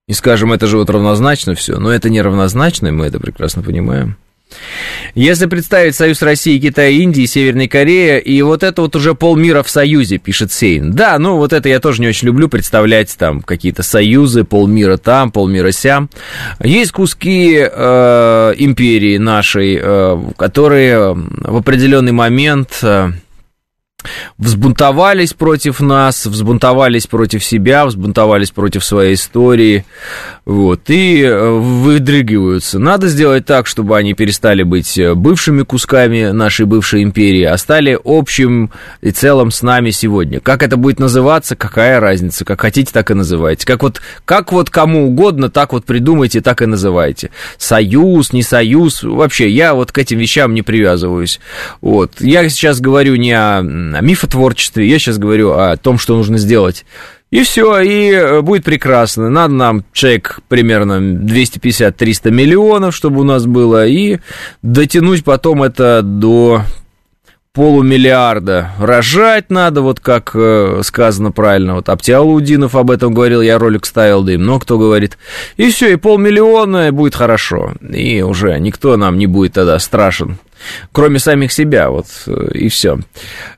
И 0.07 0.13
скажем, 0.13 0.53
это 0.53 0.65
же 0.67 0.77
вот 0.77 0.89
равнозначно 0.89 1.55
все. 1.55 1.77
Но 1.77 1.91
это 1.91 2.09
не 2.09 2.21
равнозначно, 2.21 2.87
и 2.87 2.91
мы 2.91 3.05
это 3.05 3.19
прекрасно 3.19 3.63
понимаем. 3.63 4.15
Если 5.15 5.45
представить 5.45 5.95
союз 5.95 6.21
России, 6.21 6.59
Китая, 6.59 6.89
Индии, 6.89 7.25
Северной 7.25 7.67
Кореи, 7.67 8.19
и 8.19 8.41
вот 8.41 8.63
это 8.63 8.81
вот 8.81 8.95
уже 8.95 9.13
полмира 9.13 9.63
в 9.63 9.69
союзе, 9.69 10.17
пишет 10.17 10.51
Сейн. 10.51 10.91
Да, 10.91 11.17
ну 11.19 11.37
вот 11.37 11.53
это 11.53 11.69
я 11.69 11.79
тоже 11.79 12.01
не 12.01 12.07
очень 12.07 12.27
люблю 12.27 12.47
представлять, 12.49 13.15
там 13.17 13.41
какие-то 13.41 13.83
союзы, 13.83 14.43
полмира 14.43 14.97
там, 14.97 15.31
полмира 15.31 15.71
сям. 15.71 16.09
Есть 16.63 16.91
куски 16.91 17.57
э, 17.59 18.53
империи 18.57 19.17
нашей, 19.17 19.79
э, 19.81 20.17
которые 20.37 21.13
в 21.13 21.57
определенный 21.57 22.11
момент... 22.11 22.79
Э, 22.81 23.11
взбунтовались 24.37 25.33
против 25.33 25.79
нас, 25.79 26.25
взбунтовались 26.25 27.07
против 27.07 27.43
себя, 27.43 27.85
взбунтовались 27.85 28.51
против 28.51 28.83
своей 28.83 29.15
истории. 29.15 29.85
вот, 30.45 30.89
и 30.89 31.21
э, 31.21 31.49
выдрыгиваются. 31.49 32.79
Надо 32.79 33.07
сделать 33.07 33.45
так, 33.45 33.67
чтобы 33.67 33.97
они 33.97 34.13
перестали 34.13 34.63
быть 34.63 34.97
э, 34.97 35.13
бывшими 35.13 35.63
кусками 35.63 36.31
нашей 36.31 36.65
бывшей 36.65 37.03
империи, 37.03 37.43
а 37.43 37.57
стали 37.57 37.97
общим 38.03 38.71
и 39.01 39.11
целым 39.11 39.51
с 39.51 39.61
нами 39.61 39.91
сегодня. 39.91 40.39
Как 40.39 40.63
это 40.63 40.77
будет 40.77 40.99
называться, 40.99 41.55
какая 41.55 41.99
разница, 41.99 42.43
как 42.43 42.61
хотите, 42.61 42.91
так 42.91 43.11
и 43.11 43.13
называйте. 43.13 43.65
Как 43.65 43.83
вот, 43.83 44.01
как 44.25 44.51
вот 44.51 44.69
кому 44.69 45.07
угодно, 45.07 45.49
так 45.49 45.73
вот 45.73 45.85
придумайте, 45.85 46.41
так 46.41 46.61
и 46.61 46.65
называйте. 46.65 47.29
Союз, 47.57 48.33
не 48.33 48.43
союз, 48.43 49.03
вообще, 49.03 49.49
я 49.49 49.73
вот 49.73 49.91
к 49.91 49.97
этим 49.97 50.17
вещам 50.17 50.53
не 50.53 50.61
привязываюсь. 50.61 51.39
Вот, 51.81 52.19
я 52.19 52.47
сейчас 52.49 52.79
говорю 52.79 53.15
не 53.15 53.33
о, 53.33 53.61
о 53.99 54.01
мифотворчестве, 54.01 54.87
я 54.87 54.99
сейчас 54.99 55.17
говорю 55.17 55.51
о 55.51 55.75
том, 55.77 55.97
что 55.97 56.15
нужно 56.15 56.37
сделать 56.37 56.85
и 57.31 57.43
все, 57.43 57.79
и 57.79 58.11
э, 58.11 58.41
будет 58.41 58.65
прекрасно. 58.65 59.29
Надо 59.29 59.53
нам 59.53 59.85
чек 59.93 60.41
примерно 60.49 60.99
250-300 60.99 62.29
миллионов, 62.29 62.93
чтобы 62.93 63.21
у 63.21 63.23
нас 63.23 63.45
было, 63.45 63.87
и 63.87 64.19
дотянуть 64.61 65.23
потом 65.23 65.63
это 65.63 66.01
до 66.03 66.63
полумиллиарда. 67.53 68.71
Рожать 68.79 69.49
надо, 69.49 69.81
вот 69.81 70.01
как 70.01 70.31
э, 70.33 70.81
сказано 70.83 71.31
правильно. 71.31 71.75
Вот 71.75 71.87
Аптиалудинов 71.87 72.75
об 72.75 72.91
этом 72.91 73.13
говорил, 73.13 73.41
я 73.41 73.57
ролик 73.57 73.85
ставил, 73.85 74.23
да 74.23 74.33
и 74.33 74.37
много 74.37 74.65
кто 74.65 74.77
говорит. 74.77 75.17
И 75.55 75.69
все, 75.71 75.93
и 75.93 75.95
полмиллиона, 75.95 76.89
и 76.89 76.91
будет 76.91 77.15
хорошо. 77.15 77.73
И 77.81 78.21
уже 78.21 78.59
никто 78.59 78.97
нам 78.97 79.17
не 79.17 79.27
будет 79.27 79.53
тогда 79.53 79.79
страшен 79.79 80.37
кроме 80.91 81.19
самих 81.19 81.51
себя, 81.51 81.89
вот 81.89 82.07
э, 82.27 82.49
и 82.53 82.69
все. 82.69 82.99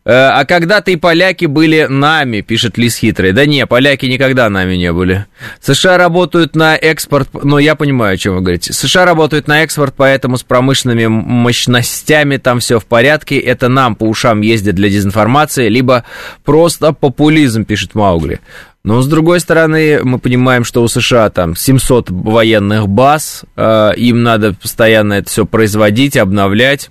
Э, 0.05 0.29
а 0.29 0.45
когда-то 0.45 0.91
и 0.91 0.95
поляки 0.95 1.45
были 1.45 1.87
нами, 1.89 2.41
пишет 2.41 2.77
Лис 2.77 2.97
Хитрый. 2.97 3.31
Да 3.31 3.45
не, 3.45 3.65
поляки 3.65 4.05
никогда 4.05 4.49
нами 4.49 4.75
не 4.75 4.91
были. 4.91 5.25
США 5.61 5.97
работают 5.97 6.55
на 6.55 6.75
экспорт, 6.75 7.29
но 7.43 7.59
я 7.59 7.75
понимаю, 7.75 8.15
о 8.15 8.17
чем 8.17 8.35
вы 8.35 8.41
говорите. 8.41 8.73
США 8.73 9.05
работают 9.05 9.47
на 9.47 9.63
экспорт, 9.63 9.93
поэтому 9.95 10.37
с 10.37 10.43
промышленными 10.43 11.07
мощностями 11.07 12.37
там 12.37 12.59
все 12.59 12.79
в 12.79 12.85
порядке. 12.85 13.37
Это 13.37 13.69
нам 13.69 13.95
по 13.95 14.03
ушам 14.05 14.41
ездят 14.41 14.75
для 14.75 14.89
дезинформации, 14.89 15.69
либо 15.69 16.03
просто 16.43 16.93
популизм, 16.93 17.65
пишет 17.65 17.95
Маугли. 17.95 18.39
Но, 18.83 19.01
с 19.01 19.07
другой 19.07 19.39
стороны, 19.39 20.01
мы 20.03 20.19
понимаем, 20.19 20.65
что 20.65 20.83
у 20.83 20.87
США 20.89 21.29
там 21.29 21.55
700 21.55 22.09
военных 22.09 22.89
баз, 22.89 23.45
э, 23.55 23.91
им 23.95 24.23
надо 24.23 24.53
постоянно 24.53 25.13
это 25.13 25.29
все 25.29 25.45
производить, 25.45 26.17
обновлять. 26.17 26.89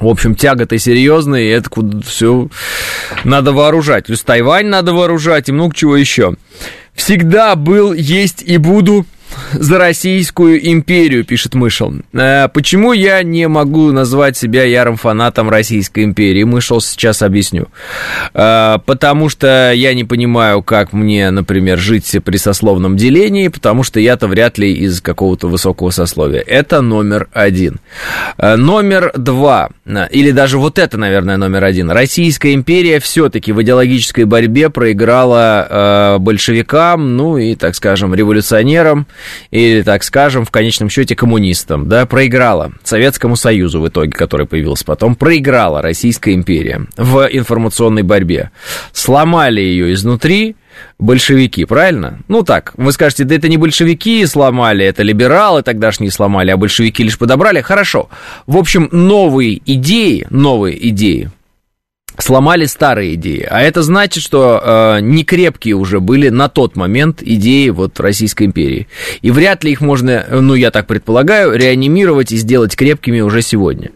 В 0.00 0.06
общем, 0.06 0.34
тяга-то 0.34 0.78
серьезная, 0.78 1.42
и 1.42 1.48
это 1.48 1.70
все 2.04 2.48
надо 3.24 3.52
вооружать. 3.52 4.06
Плюс 4.06 4.22
Тайвань 4.22 4.66
надо 4.66 4.92
вооружать, 4.92 5.48
и 5.48 5.52
много 5.52 5.74
чего 5.74 5.96
еще. 5.96 6.36
Всегда 6.94 7.54
был, 7.56 7.92
есть 7.92 8.42
и 8.42 8.56
буду 8.56 9.06
за 9.52 9.78
Российскую 9.78 10.70
империю, 10.70 11.24
пишет 11.24 11.54
Мышел. 11.54 11.94
Э, 12.12 12.48
почему 12.48 12.92
я 12.92 13.22
не 13.22 13.48
могу 13.48 13.92
назвать 13.92 14.36
себя 14.36 14.64
ярым 14.64 14.96
фанатом 14.96 15.48
Российской 15.50 16.04
империи? 16.04 16.44
Мышел 16.44 16.80
сейчас 16.80 17.22
объясню. 17.22 17.68
Э, 18.34 18.78
потому 18.84 19.28
что 19.28 19.72
я 19.72 19.94
не 19.94 20.04
понимаю, 20.04 20.62
как 20.62 20.92
мне, 20.92 21.30
например, 21.30 21.78
жить 21.78 22.16
при 22.24 22.36
сословном 22.36 22.96
делении, 22.96 23.48
потому 23.48 23.82
что 23.82 24.00
я-то 24.00 24.26
вряд 24.26 24.58
ли 24.58 24.72
из 24.72 25.00
какого-то 25.00 25.48
высокого 25.48 25.90
сословия. 25.90 26.40
Это 26.40 26.80
номер 26.80 27.28
один. 27.32 27.80
Э, 28.38 28.56
номер 28.56 29.12
два, 29.16 29.70
или 30.10 30.30
даже 30.30 30.58
вот 30.58 30.78
это, 30.78 30.98
наверное, 30.98 31.36
номер 31.36 31.64
один. 31.64 31.90
Российская 31.90 32.54
империя 32.54 33.00
все-таки 33.00 33.52
в 33.52 33.62
идеологической 33.62 34.24
борьбе 34.24 34.70
проиграла 34.70 36.16
большевикам, 36.18 37.16
ну 37.16 37.38
и, 37.38 37.54
так 37.54 37.74
скажем, 37.74 38.14
революционерам, 38.14 39.06
или, 39.50 39.82
так 39.82 40.02
скажем, 40.02 40.44
в 40.44 40.50
конечном 40.50 40.88
счете 40.88 41.16
коммунистам, 41.16 41.88
да, 41.88 42.06
проиграла 42.06 42.72
Советскому 42.84 43.36
Союзу 43.36 43.80
в 43.80 43.88
итоге, 43.88 44.12
который 44.12 44.46
появился 44.46 44.84
потом, 44.84 45.14
проиграла 45.14 45.82
Российская 45.82 46.34
империя 46.34 46.86
в 46.96 47.28
информационной 47.30 48.02
борьбе. 48.02 48.50
Сломали 48.92 49.60
ее 49.60 49.92
изнутри, 49.92 50.56
большевики, 50.98 51.64
правильно? 51.64 52.20
Ну 52.28 52.42
так, 52.42 52.72
вы 52.76 52.92
скажете, 52.92 53.24
да 53.24 53.34
это 53.34 53.48
не 53.48 53.56
большевики 53.56 54.24
сломали, 54.26 54.84
это 54.84 55.02
либералы 55.02 55.62
тогдашние 55.62 56.10
сломали, 56.10 56.50
а 56.50 56.56
большевики 56.56 57.02
лишь 57.02 57.18
подобрали. 57.18 57.60
Хорошо. 57.60 58.08
В 58.46 58.56
общем, 58.56 58.88
новые 58.92 59.60
идеи, 59.64 60.26
новые 60.30 60.88
идеи 60.88 61.30
сломали 62.18 62.66
старые 62.66 63.14
идеи. 63.14 63.46
А 63.48 63.62
это 63.62 63.82
значит, 63.82 64.22
что 64.22 64.60
э, 64.62 65.00
не 65.00 65.24
крепкие 65.24 65.74
уже 65.74 66.00
были 66.00 66.28
на 66.28 66.48
тот 66.48 66.76
момент 66.76 67.22
идеи 67.22 67.70
вот 67.70 67.98
Российской 68.00 68.44
империи. 68.44 68.88
И 69.22 69.30
вряд 69.30 69.64
ли 69.64 69.72
их 69.72 69.80
можно, 69.80 70.24
ну 70.30 70.54
я 70.54 70.70
так 70.70 70.86
предполагаю, 70.86 71.56
реанимировать 71.56 72.32
и 72.32 72.36
сделать 72.36 72.76
крепкими 72.76 73.20
уже 73.20 73.42
сегодня. 73.42 73.90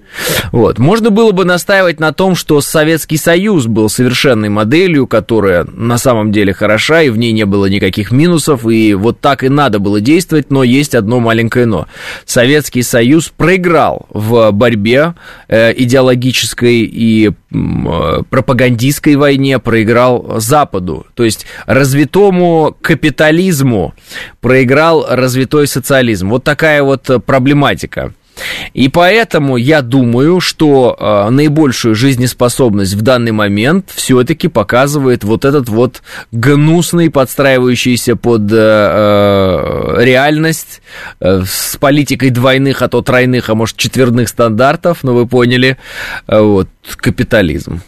Вот. 0.53 0.79
Можно 0.79 1.11
было 1.11 1.33
бы 1.33 1.45
настаивать 1.45 2.01
на 2.01 2.13
том, 2.13 2.35
что 2.35 2.61
Советский 2.61 3.17
Союз 3.17 3.67
был 3.67 3.89
совершенной 3.89 4.49
моделью, 4.49 5.07
которая 5.07 5.65
на 5.65 5.99
самом 5.99 6.33
деле 6.33 6.53
хороша, 6.53 7.03
и 7.03 7.11
в 7.11 7.19
ней 7.19 7.33
не 7.33 7.45
было 7.45 7.67
никаких 7.67 8.11
минусов, 8.11 8.67
и 8.67 8.95
вот 8.95 9.21
так 9.21 9.45
и 9.45 9.49
надо 9.49 9.79
было 9.79 10.01
действовать, 10.01 10.51
но 10.51 10.63
есть 10.63 10.95
одно 10.95 11.21
маленькое 11.21 11.67
но. 11.67 11.87
Советский 12.25 12.83
Союз 12.83 13.29
проиграл 13.29 14.07
в 14.11 14.51
борьбе 14.53 15.15
э, 15.49 15.73
идеологической 15.77 16.83
и 16.83 17.29
э, 17.29 17.33
пропагандистской 18.31 19.17
войне, 19.17 19.59
проиграл 19.59 20.41
Западу, 20.41 21.07
то 21.15 21.25
есть 21.25 21.47
развитому 21.67 22.77
капитализму 22.81 23.95
проиграл 24.41 25.07
развитой 25.09 25.67
социализм. 25.67 26.31
Вот 26.31 26.45
такая 26.45 26.83
вот 26.83 27.09
проблематика. 27.25 28.13
И 28.75 28.89
поэтому 28.89 29.57
я 29.57 29.83
думаю, 29.83 30.41
что 30.41 30.97
э, 30.99 31.31
наибольшую 31.31 31.95
жизнеспособность 31.95 32.95
в 32.95 33.03
данный 33.03 33.33
момент 33.33 33.91
все-таки 33.95 34.49
показывает 34.49 35.25
вот 35.25 35.45
этот 35.45 35.69
вот 35.69 36.03
гнусный, 36.33 37.11
подстраивающийся 37.11 38.17
под 38.17 38.53
э, 38.53 38.57
э, 38.57 40.05
реальность 40.05 40.83
э, 41.21 41.43
с 41.47 41.77
политикой 41.77 42.31
двойных, 42.31 42.83
а 42.83 42.89
то 42.89 43.01
тройных, 43.01 43.49
а 43.49 43.55
может 43.55 43.77
четверных 43.77 44.29
стандартов, 44.29 44.99
но 45.03 45.15
вы 45.15 45.27
поняли, 45.27 45.79
э, 46.27 46.39
вот 46.39 46.69
капитализм. 46.97 47.81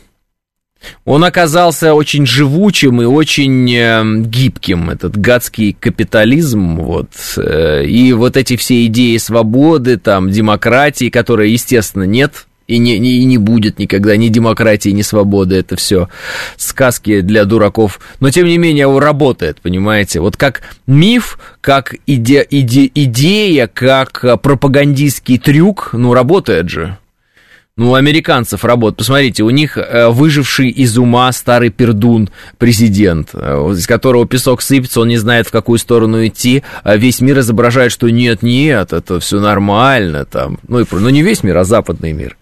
Он 1.04 1.24
оказался 1.24 1.94
очень 1.94 2.26
живучим 2.26 3.02
и 3.02 3.04
очень 3.04 3.74
э, 3.74 4.02
гибким, 4.22 4.90
этот 4.90 5.16
гадский 5.16 5.72
капитализм, 5.72 6.76
вот, 6.76 7.10
э, 7.36 7.84
и 7.84 8.12
вот 8.12 8.36
эти 8.36 8.56
все 8.56 8.86
идеи 8.86 9.16
свободы, 9.16 9.98
там, 9.98 10.30
демократии, 10.30 11.08
которые, 11.08 11.52
естественно, 11.52 12.04
нет, 12.04 12.46
и 12.68 12.78
не, 12.78 12.96
и 12.96 13.24
не 13.24 13.38
будет 13.38 13.78
никогда 13.78 14.16
ни 14.16 14.28
демократии, 14.28 14.90
ни 14.90 15.02
свободы, 15.02 15.56
это 15.56 15.76
все 15.76 16.08
сказки 16.56 17.22
для 17.22 17.44
дураков, 17.44 17.98
но 18.20 18.30
тем 18.30 18.46
не 18.46 18.58
менее 18.58 18.86
он 18.86 19.02
работает, 19.02 19.60
понимаете, 19.62 20.20
вот 20.20 20.36
как 20.36 20.62
миф, 20.86 21.38
как 21.60 21.94
иде, 22.06 22.46
иде, 22.48 22.90
идея, 22.94 23.66
как 23.66 24.24
пропагандистский 24.42 25.38
трюк, 25.38 25.90
ну, 25.94 26.12
работает 26.12 26.68
же. 26.68 26.98
Ну, 27.78 27.92
у 27.92 27.94
американцев 27.94 28.64
работа. 28.64 28.96
Посмотрите, 28.96 29.44
у 29.44 29.50
них 29.50 29.78
э, 29.78 30.08
выживший 30.08 30.68
из 30.68 30.98
ума 30.98 31.30
старый 31.30 31.70
пердун 31.70 32.28
президент, 32.58 33.30
э, 33.34 33.72
из 33.72 33.86
которого 33.86 34.26
песок 34.26 34.62
сыпется, 34.62 35.00
он 35.00 35.06
не 35.06 35.16
знает, 35.16 35.46
в 35.46 35.52
какую 35.52 35.78
сторону 35.78 36.26
идти. 36.26 36.64
А 36.82 36.96
весь 36.96 37.20
мир 37.20 37.38
изображает, 37.38 37.92
что 37.92 38.10
нет, 38.10 38.42
нет, 38.42 38.92
это 38.92 39.20
все 39.20 39.38
нормально. 39.38 40.24
Там. 40.24 40.58
Ну, 40.66 40.80
и, 40.80 40.84
ну, 40.90 41.08
не 41.08 41.22
весь 41.22 41.44
мир, 41.44 41.56
а 41.56 41.62
западный 41.64 42.12
мир 42.12 42.36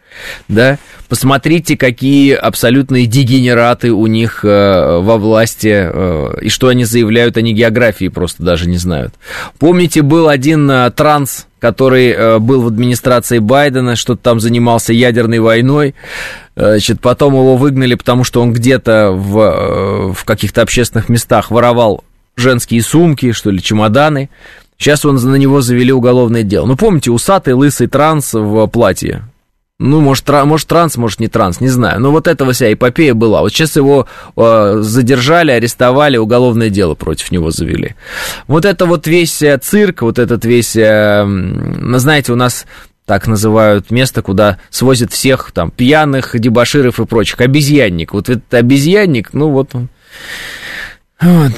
да, 0.48 0.78
посмотрите, 1.08 1.76
какие 1.76 2.34
абсолютные 2.34 3.06
дегенераты 3.06 3.92
у 3.92 4.06
них 4.06 4.44
э, 4.44 4.98
во 5.00 5.18
власти, 5.18 5.72
э, 5.72 6.38
и 6.42 6.48
что 6.48 6.68
они 6.68 6.84
заявляют, 6.84 7.36
они 7.36 7.52
географии 7.52 8.08
просто 8.08 8.42
даже 8.42 8.68
не 8.68 8.76
знают. 8.76 9.14
Помните, 9.58 10.02
был 10.02 10.28
один 10.28 10.70
э, 10.70 10.90
транс, 10.90 11.46
который 11.58 12.10
э, 12.10 12.38
был 12.38 12.62
в 12.62 12.66
администрации 12.66 13.38
Байдена, 13.38 13.96
что-то 13.96 14.22
там 14.22 14.40
занимался 14.40 14.92
ядерной 14.92 15.38
войной, 15.38 15.94
значит, 16.54 17.00
потом 17.00 17.34
его 17.34 17.56
выгнали, 17.56 17.94
потому 17.94 18.24
что 18.24 18.42
он 18.42 18.52
где-то 18.52 19.12
в, 19.12 19.38
э, 19.38 20.12
в 20.12 20.24
каких-то 20.24 20.62
общественных 20.62 21.08
местах 21.08 21.50
воровал 21.50 22.04
женские 22.36 22.82
сумки, 22.82 23.32
что 23.32 23.50
ли, 23.50 23.62
чемоданы, 23.62 24.28
Сейчас 24.78 25.04
он 25.04 25.16
на 25.16 25.36
него 25.36 25.60
завели 25.60 25.92
уголовное 25.92 26.42
дело. 26.42 26.66
Ну, 26.66 26.76
помните, 26.76 27.10
усатый 27.10 27.54
лысый 27.54 27.86
транс 27.86 28.34
в 28.34 28.66
платье. 28.66 29.24
Ну, 29.78 30.00
может, 30.00 30.24
тра- 30.24 30.46
может, 30.46 30.68
транс, 30.68 30.96
может, 30.96 31.20
не 31.20 31.28
транс, 31.28 31.60
не 31.60 31.68
знаю. 31.68 32.00
Но 32.00 32.10
вот 32.10 32.28
этого 32.28 32.52
вся 32.52 32.72
эпопея 32.72 33.12
была. 33.12 33.42
Вот 33.42 33.52
сейчас 33.52 33.76
его 33.76 34.06
э, 34.34 34.78
задержали, 34.80 35.50
арестовали, 35.50 36.16
уголовное 36.16 36.70
дело 36.70 36.94
против 36.94 37.30
него 37.30 37.50
завели. 37.50 37.94
Вот 38.46 38.64
это 38.64 38.86
вот 38.86 39.06
весь 39.06 39.42
э, 39.42 39.58
цирк, 39.58 40.00
вот 40.00 40.18
этот 40.18 40.46
весь, 40.46 40.76
э, 40.76 41.26
знаете, 41.96 42.32
у 42.32 42.36
нас 42.36 42.64
так 43.04 43.26
называют 43.26 43.90
место, 43.90 44.22
куда 44.22 44.56
свозят 44.70 45.12
всех 45.12 45.52
там 45.52 45.70
пьяных, 45.70 46.38
дебаширов 46.38 46.98
и 46.98 47.04
прочих. 47.04 47.38
Обезьянник. 47.42 48.14
Вот 48.14 48.30
этот 48.30 48.54
обезьянник, 48.54 49.34
ну 49.34 49.50
вот 49.50 49.74
он 49.74 49.90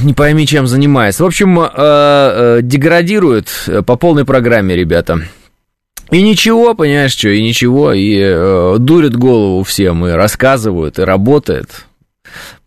не 0.00 0.12
пойми, 0.12 0.44
чем 0.44 0.66
занимается. 0.66 1.22
В 1.22 1.26
общем, 1.26 1.60
э, 1.60 1.68
э, 1.72 2.58
деградирует 2.62 3.48
по 3.86 3.94
полной 3.94 4.24
программе, 4.24 4.74
ребята. 4.74 5.20
И 6.10 6.22
ничего, 6.22 6.74
понимаешь, 6.74 7.12
что, 7.12 7.28
и 7.28 7.42
ничего, 7.42 7.92
и 7.92 8.18
э, 8.18 8.76
дурят 8.78 9.14
голову 9.16 9.62
всем, 9.62 10.06
и 10.06 10.10
рассказывают, 10.10 10.98
и 10.98 11.02
работает. 11.02 11.86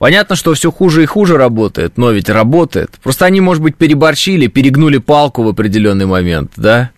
Понятно, 0.01 0.35
что 0.35 0.55
все 0.55 0.71
хуже 0.71 1.03
и 1.03 1.05
хуже 1.05 1.37
работает, 1.37 1.95
но 1.95 2.09
ведь 2.09 2.27
работает. 2.27 2.89
Просто 3.03 3.25
они, 3.25 3.39
может 3.39 3.61
быть, 3.61 3.75
переборщили, 3.75 4.47
перегнули 4.47 4.97
палку 4.97 5.43
в 5.43 5.47
определенный 5.47 6.07
момент, 6.07 6.53
да? 6.57 6.89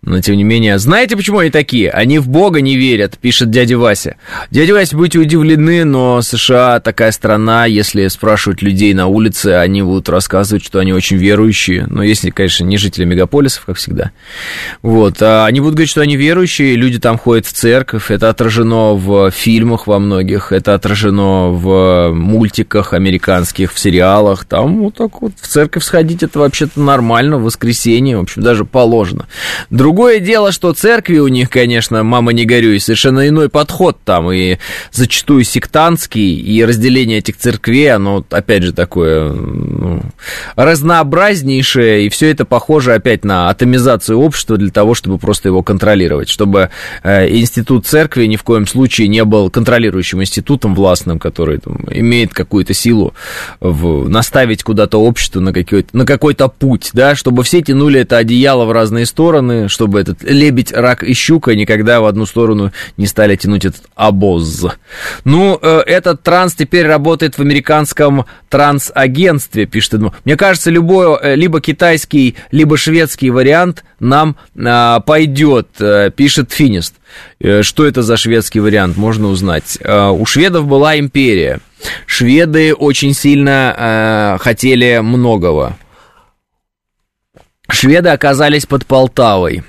Но, 0.00 0.20
тем 0.20 0.36
не 0.36 0.44
менее, 0.44 0.78
знаете, 0.78 1.16
почему 1.16 1.40
они 1.40 1.50
такие? 1.50 1.90
Они 1.90 2.18
в 2.18 2.28
Бога 2.28 2.60
не 2.60 2.76
верят, 2.76 3.18
пишет 3.18 3.50
дядя 3.50 3.76
Вася. 3.76 4.16
Дядя 4.50 4.72
Вася, 4.72 4.96
будете 4.96 5.18
удивлены, 5.18 5.84
но 5.84 6.22
США 6.22 6.80
такая 6.80 7.10
страна, 7.10 7.66
если 7.66 8.06
спрашивать 8.06 8.62
людей 8.62 8.94
на 8.94 9.08
улице, 9.08 9.48
они 9.48 9.82
будут 9.82 10.08
рассказывать, 10.08 10.64
что 10.64 10.78
они 10.78 10.92
очень 10.92 11.16
верующие. 11.16 11.86
Но 11.88 12.02
если, 12.02 12.30
конечно, 12.30 12.64
не 12.64 12.78
жители 12.78 13.04
мегаполисов, 13.04 13.64
как 13.66 13.76
всегда. 13.76 14.12
Вот. 14.82 15.20
А 15.20 15.46
они 15.46 15.60
будут 15.60 15.74
говорить, 15.74 15.90
что 15.90 16.00
они 16.00 16.16
верующие, 16.16 16.76
люди 16.76 17.00
там 17.00 17.18
ходят 17.18 17.44
в 17.44 17.52
церковь, 17.52 18.10
это 18.10 18.30
отражено 18.30 18.94
в 18.94 19.30
фильмах 19.32 19.88
во 19.88 19.98
многих, 19.98 20.52
это 20.52 20.74
отражено 20.74 21.48
в 21.48 22.12
мультиках 22.38 22.92
американских, 22.92 23.72
в 23.72 23.78
сериалах. 23.78 24.44
Там 24.44 24.78
вот 24.78 24.94
так 24.94 25.20
вот 25.20 25.32
в 25.40 25.46
церковь 25.46 25.82
сходить, 25.82 26.22
это 26.22 26.38
вообще-то 26.38 26.80
нормально, 26.80 27.38
в 27.38 27.42
воскресенье, 27.42 28.16
в 28.16 28.22
общем, 28.22 28.42
даже 28.42 28.64
положено. 28.64 29.26
Другое 29.70 30.20
дело, 30.20 30.52
что 30.52 30.72
церкви 30.72 31.18
у 31.18 31.28
них, 31.28 31.50
конечно, 31.50 32.04
мама 32.04 32.32
не 32.32 32.44
горюй, 32.44 32.78
совершенно 32.78 33.26
иной 33.26 33.48
подход 33.48 33.98
там, 34.04 34.30
и 34.30 34.58
зачастую 34.92 35.42
сектантский, 35.42 36.36
и 36.36 36.64
разделение 36.64 37.18
этих 37.18 37.36
церквей, 37.36 37.92
оно, 37.92 38.24
опять 38.30 38.62
же, 38.62 38.72
такое 38.72 39.32
ну, 39.32 40.02
разнообразнейшее, 40.54 42.06
и 42.06 42.08
все 42.08 42.30
это 42.30 42.44
похоже 42.44 42.94
опять 42.94 43.24
на 43.24 43.50
атомизацию 43.50 44.18
общества 44.18 44.56
для 44.56 44.70
того, 44.70 44.94
чтобы 44.94 45.18
просто 45.18 45.48
его 45.48 45.62
контролировать, 45.62 46.28
чтобы 46.28 46.70
э, 47.02 47.28
институт 47.28 47.86
церкви 47.86 48.26
ни 48.26 48.36
в 48.36 48.44
коем 48.44 48.66
случае 48.66 49.08
не 49.08 49.24
был 49.24 49.50
контролирующим 49.50 50.22
институтом 50.22 50.76
властным, 50.76 51.18
который 51.18 51.58
там, 51.58 51.78
имеет 51.90 52.27
какую-то 52.34 52.74
силу 52.74 53.14
в, 53.60 54.08
наставить 54.08 54.62
куда-то 54.62 55.00
общество 55.00 55.40
на, 55.40 55.52
какой-то, 55.52 55.96
на 55.96 56.04
какой-то 56.04 56.48
путь, 56.48 56.90
да, 56.92 57.14
чтобы 57.14 57.42
все 57.44 57.62
тянули 57.62 58.00
это 58.00 58.16
одеяло 58.16 58.64
в 58.64 58.72
разные 58.72 59.06
стороны, 59.06 59.68
чтобы 59.68 60.00
этот 60.00 60.22
лебедь, 60.22 60.72
рак 60.72 61.02
и 61.02 61.14
щука 61.14 61.54
никогда 61.54 62.00
в 62.00 62.06
одну 62.06 62.26
сторону 62.26 62.72
не 62.96 63.06
стали 63.06 63.36
тянуть 63.36 63.64
этот 63.64 63.82
обоз. 63.94 64.48
Ну, 65.24 65.58
э, 65.60 65.82
этот 65.86 66.22
транс 66.22 66.54
теперь 66.54 66.86
работает 66.86 67.36
в 67.36 67.40
американском 67.40 68.26
трансагентстве, 68.48 69.66
пишет 69.66 69.94
Эдмон. 69.94 70.12
Мне 70.24 70.36
кажется, 70.36 70.70
любой, 70.70 71.18
э, 71.20 71.34
либо 71.34 71.60
китайский, 71.60 72.36
либо 72.50 72.76
шведский 72.76 73.30
вариант 73.30 73.84
нам 74.00 74.36
а, 74.56 75.00
пойдет, 75.00 75.68
э, 75.80 76.10
пишет 76.14 76.52
Финист. 76.52 76.94
Что 77.62 77.86
это 77.86 78.02
за 78.02 78.16
шведский 78.16 78.60
вариант, 78.60 78.96
можно 78.96 79.28
узнать. 79.28 79.78
У 79.82 80.26
шведов 80.26 80.66
была 80.66 80.98
империя. 80.98 81.60
Шведы 82.06 82.74
очень 82.74 83.14
сильно 83.14 84.36
хотели 84.40 84.98
многого. 84.98 85.76
Шведы 87.70 88.08
оказались 88.08 88.66
под 88.66 88.86
Полтавой. 88.86 89.62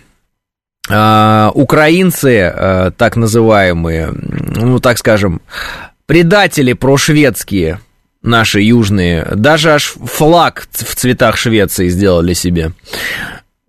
А, 0.92 1.52
украинцы, 1.54 2.52
а, 2.52 2.92
так 2.92 3.16
называемые, 3.16 4.12
ну, 4.12 4.80
так 4.80 4.98
скажем, 4.98 5.42
предатели 6.08 6.74
прошведские, 6.74 7.80
наши 8.24 8.62
южные, 8.62 9.24
даже 9.36 9.74
аж 9.74 9.94
флаг 10.04 10.68
в 10.72 10.96
цветах 10.96 11.38
Швеции 11.38 11.90
сделали 11.90 12.34
себе. 12.34 12.72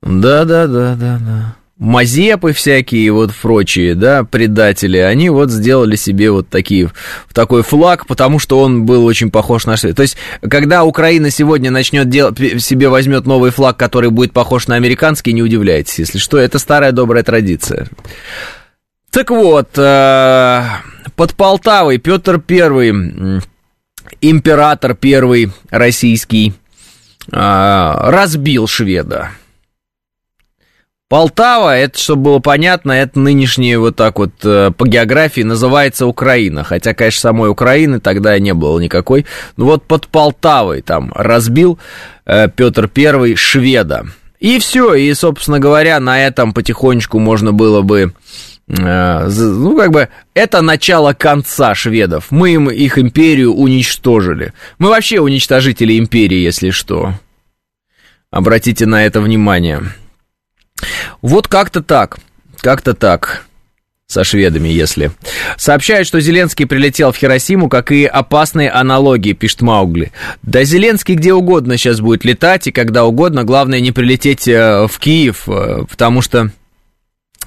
Да-да-да-да-да. 0.03 1.57
Мазепы 1.81 2.53
всякие 2.53 3.11
вот 3.11 3.33
прочие, 3.35 3.95
да, 3.95 4.23
предатели, 4.23 4.99
они 4.99 5.31
вот 5.31 5.51
сделали 5.51 5.97
себе 5.97 6.31
вот 6.31 6.47
такие, 6.51 6.93
такой 7.33 7.63
флаг, 7.63 8.07
потому 8.07 8.39
что 8.39 8.61
он 8.61 8.85
был 8.85 9.07
очень 9.07 9.31
похож 9.31 9.65
на 9.65 9.79
Швецию. 9.79 9.95
То 9.95 10.03
есть, 10.03 10.19
когда 10.47 10.85
Украина 10.85 11.31
сегодня 11.31 11.71
начнет 11.71 12.11
делать, 12.11 12.37
себе 12.63 12.91
возьмет 12.91 13.25
новый 13.25 13.51
флаг, 13.51 13.79
который 13.79 14.11
будет 14.11 14.35
похож 14.35 14.67
на 14.67 14.75
американский, 14.75 15.33
не 15.33 15.43
удивляйтесь, 15.43 15.99
если 15.99 16.19
что, 16.19 16.37
это 16.37 16.59
старая 16.59 16.93
добрая 16.93 17.23
традиция. 17.23 17.89
Так 19.11 19.31
вот, 19.31 19.71
э, 19.79 20.65
под 21.17 21.35
Полтавой 21.35 21.97
Петр 21.97 22.41
Первый, 22.41 23.41
император 24.21 24.95
первый 24.95 25.51
российский, 25.71 26.53
э, 27.33 27.33
разбил 27.33 28.67
шведа. 28.67 29.31
Полтава, 31.11 31.77
это, 31.77 31.99
чтобы 31.99 32.23
было 32.23 32.39
понятно, 32.39 32.93
это 32.93 33.19
нынешнее 33.19 33.81
вот 33.81 33.97
так 33.97 34.21
вот 34.21 34.31
э, 34.45 34.71
по 34.71 34.87
географии 34.87 35.41
называется 35.41 36.07
Украина. 36.07 36.63
Хотя, 36.63 36.95
конечно, 36.95 37.21
самой 37.21 37.51
Украины 37.51 37.99
тогда 37.99 38.39
не 38.39 38.55
было 38.55 38.79
никакой. 38.79 39.27
Ну 39.57 39.65
вот 39.65 39.83
под 39.83 40.07
Полтавой 40.07 40.83
там 40.83 41.11
разбил 41.13 41.81
э, 42.27 42.47
Петр 42.55 42.87
Первый 42.87 43.35
шведа. 43.35 44.07
И 44.39 44.61
все, 44.61 44.95
и, 44.95 45.13
собственно 45.15 45.59
говоря, 45.59 45.99
на 45.99 46.25
этом 46.25 46.53
потихонечку 46.53 47.19
можно 47.19 47.53
было 47.53 47.83
бы 47.83 48.15
э, 48.69 49.29
ну, 49.29 49.77
как 49.77 49.91
бы, 49.91 50.11
это 50.35 50.63
начало 50.63 51.13
конца 51.13 51.75
шведов. 51.75 52.27
Мы 52.31 52.51
им 52.51 52.71
их 52.71 52.99
империю 52.99 53.53
уничтожили. 53.53 54.53
Мы 54.79 54.91
вообще 54.91 55.19
уничтожители 55.19 55.99
империи, 55.99 56.39
если 56.39 56.71
что. 56.71 57.15
Обратите 58.31 58.87
на 58.87 59.05
это 59.05 59.21
внимание. 59.21 59.83
Вот 61.23 61.49
как-то 61.49 61.83
так, 61.83 62.19
как-то 62.61 62.95
так 62.95 63.45
со 64.11 64.25
шведами, 64.25 64.69
если. 64.69 65.13
Сообщают, 65.57 66.07
что 66.09 66.21
Зеленский 66.21 66.67
прилетел 66.67 67.13
в 67.13 67.17
Хиросиму, 67.17 67.69
как 67.69 67.93
и 67.93 68.05
опасные 68.05 68.69
аналогии, 68.69 69.35
пишет 69.35 69.63
Маугли. 69.63 70.11
Да 70.43 70.65
Зеленский 70.65 71.15
где 71.15 71.33
угодно 71.33 71.77
сейчас 71.77 72.01
будет 72.01 72.25
летать, 72.25 72.67
и 72.67 72.73
когда 72.73 73.05
угодно, 73.05 73.45
главное 73.45 73.79
не 73.81 73.93
прилететь 73.93 74.49
э, 74.49 74.89
в 74.89 74.99
Киев, 74.99 75.45
э, 75.47 75.85
потому 75.89 76.23
что 76.23 76.51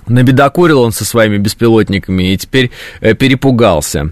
Набедокурил 0.07 0.81
он 0.81 0.91
со 0.91 1.05
своими 1.05 1.37
беспилотниками 1.37 2.33
и 2.33 2.37
теперь 2.37 2.71
э, 3.01 3.13
перепугался. 3.13 4.11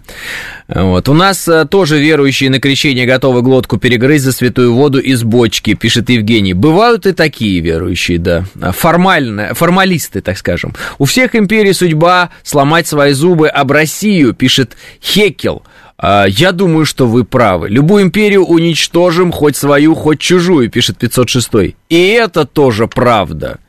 Вот. 0.68 1.10
У 1.10 1.14
нас 1.14 1.48
э, 1.48 1.66
тоже 1.66 2.00
верующие 2.00 2.50
на 2.50 2.60
крещение 2.60 3.06
готовы 3.06 3.42
глотку 3.42 3.78
перегрызть 3.78 4.26
за 4.26 4.32
святую 4.32 4.74
воду 4.74 5.00
из 5.00 5.24
бочки, 5.24 5.74
пишет 5.74 6.10
Евгений. 6.10 6.54
Бывают 6.54 7.06
и 7.06 7.14
такие 7.14 7.60
верующие, 7.60 8.20
да. 8.20 8.46
Формальные, 8.72 9.54
формалисты, 9.54 10.22
так 10.22 10.38
скажем. 10.38 10.74
У 10.98 11.06
всех 11.06 11.36
империй 11.36 11.74
судьба 11.74 12.30
сломать 12.44 12.88
свои 12.88 13.14
зубы 13.14 13.48
об 13.48 13.72
Россию, 13.72 14.34
пишет 14.34 14.78
Хекел. 15.02 15.64
А, 15.98 16.26
я 16.28 16.52
думаю, 16.52 16.86
что 16.86 17.06
вы 17.06 17.24
правы. 17.24 17.70
Любую 17.70 18.04
империю 18.04 18.44
уничтожим, 18.44 19.32
хоть 19.32 19.56
свою, 19.56 19.94
хоть 19.94 20.20
чужую, 20.20 20.70
пишет 20.70 20.98
506. 20.98 21.76
И 21.90 22.08
это 22.08 22.46
тоже 22.46 22.88
правда 22.88 23.60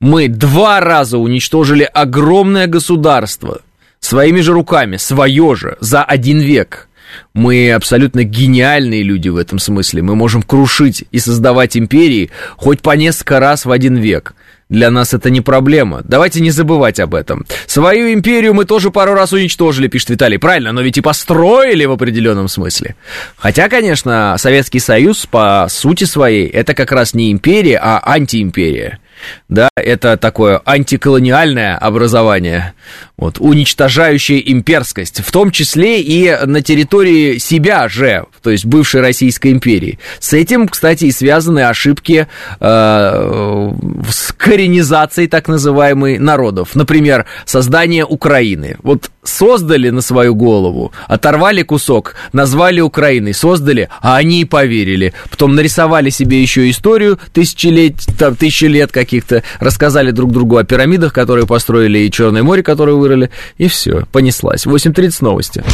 мы 0.00 0.28
два 0.28 0.80
раза 0.80 1.18
уничтожили 1.18 1.88
огромное 1.92 2.66
государство 2.66 3.60
своими 4.00 4.40
же 4.40 4.52
руками, 4.52 4.96
свое 4.96 5.54
же, 5.54 5.76
за 5.80 6.02
один 6.02 6.40
век. 6.40 6.88
Мы 7.34 7.72
абсолютно 7.72 8.24
гениальные 8.24 9.02
люди 9.02 9.28
в 9.28 9.36
этом 9.36 9.58
смысле. 9.58 10.02
Мы 10.02 10.14
можем 10.14 10.42
крушить 10.42 11.04
и 11.10 11.18
создавать 11.18 11.76
империи 11.76 12.30
хоть 12.56 12.80
по 12.80 12.92
несколько 12.92 13.40
раз 13.40 13.64
в 13.64 13.70
один 13.70 13.96
век. 13.96 14.34
Для 14.68 14.92
нас 14.92 15.12
это 15.12 15.28
не 15.30 15.40
проблема. 15.40 16.02
Давайте 16.04 16.40
не 16.40 16.52
забывать 16.52 17.00
об 17.00 17.16
этом. 17.16 17.44
Свою 17.66 18.12
империю 18.12 18.54
мы 18.54 18.64
тоже 18.64 18.92
пару 18.92 19.14
раз 19.14 19.32
уничтожили, 19.32 19.88
пишет 19.88 20.10
Виталий. 20.10 20.38
Правильно, 20.38 20.70
но 20.70 20.80
ведь 20.80 20.96
и 20.96 21.00
построили 21.00 21.84
в 21.84 21.90
определенном 21.90 22.46
смысле. 22.46 22.94
Хотя, 23.36 23.68
конечно, 23.68 24.36
Советский 24.38 24.78
Союз 24.78 25.26
по 25.26 25.66
сути 25.68 26.04
своей 26.04 26.46
это 26.46 26.74
как 26.74 26.92
раз 26.92 27.12
не 27.12 27.32
империя, 27.32 27.80
а 27.82 28.00
антиимперия 28.04 29.00
да, 29.48 29.68
это 29.74 30.16
такое 30.16 30.60
антиколониальное 30.64 31.76
образование, 31.76 32.74
вот, 33.20 33.36
уничтожающее 33.38 34.50
имперскость, 34.50 35.20
в 35.20 35.30
том 35.30 35.50
числе 35.50 36.00
и 36.00 36.34
на 36.46 36.62
территории 36.62 37.36
себя 37.38 37.88
же, 37.88 38.24
то 38.42 38.50
есть 38.50 38.64
бывшей 38.64 39.02
Российской 39.02 39.52
империи. 39.52 39.98
С 40.18 40.32
этим, 40.32 40.66
кстати, 40.66 41.04
и 41.04 41.12
связаны 41.12 41.60
ошибки 41.60 42.26
э, 42.58 43.72
с 44.10 44.32
коренизацией 44.32 45.28
так 45.28 45.48
называемой 45.48 46.18
народов. 46.18 46.74
Например, 46.74 47.26
создание 47.44 48.06
Украины. 48.06 48.76
Вот 48.82 49.10
создали 49.22 49.90
на 49.90 50.00
свою 50.00 50.34
голову, 50.34 50.92
оторвали 51.06 51.62
кусок, 51.62 52.14
назвали 52.32 52.80
Украиной, 52.80 53.34
создали, 53.34 53.90
а 54.00 54.16
они 54.16 54.40
и 54.40 54.44
поверили. 54.44 55.12
Потом 55.30 55.54
нарисовали 55.54 56.10
себе 56.10 56.40
еще 56.40 56.70
историю 56.70 57.18
тысячелет, 57.32 57.96
там, 58.18 58.34
тысячи 58.34 58.64
лет 58.64 58.92
каких-то, 58.92 59.42
рассказали 59.58 60.10
друг 60.10 60.32
другу 60.32 60.56
о 60.56 60.64
пирамидах, 60.64 61.12
которые 61.12 61.46
построили, 61.46 61.98
и 61.98 62.10
Черное 62.10 62.42
море, 62.42 62.62
которое 62.62 62.94
вырыли, 63.10 63.30
и 63.58 63.68
все, 63.68 64.04
понеслась. 64.12 64.66
8.30 64.66 65.16
новости. 65.20 65.64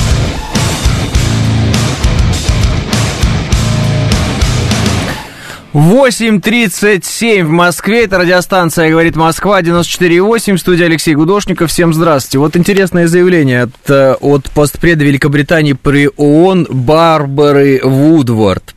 8.37 5.75 7.45
в 7.45 7.51
Москве. 7.51 8.05
Это 8.05 8.17
радиостанция 8.17 8.91
«Говорит 8.91 9.15
Москва», 9.15 9.61
94.8. 9.61 10.57
Студия 10.57 10.87
Алексей 10.87 11.15
Гудошников. 11.15 11.71
Всем 11.71 11.93
здравствуйте. 11.93 12.39
Вот 12.39 12.57
интересное 12.57 13.07
заявление 13.07 13.65
от, 13.65 13.91
э, 13.91 14.15
от 14.15 14.51
постпреда 14.53 15.05
Великобритании 15.05 15.75
при 15.75 16.09
ООН 16.17 16.69
Барбары 16.71 17.83
Вудвард. 17.85 18.75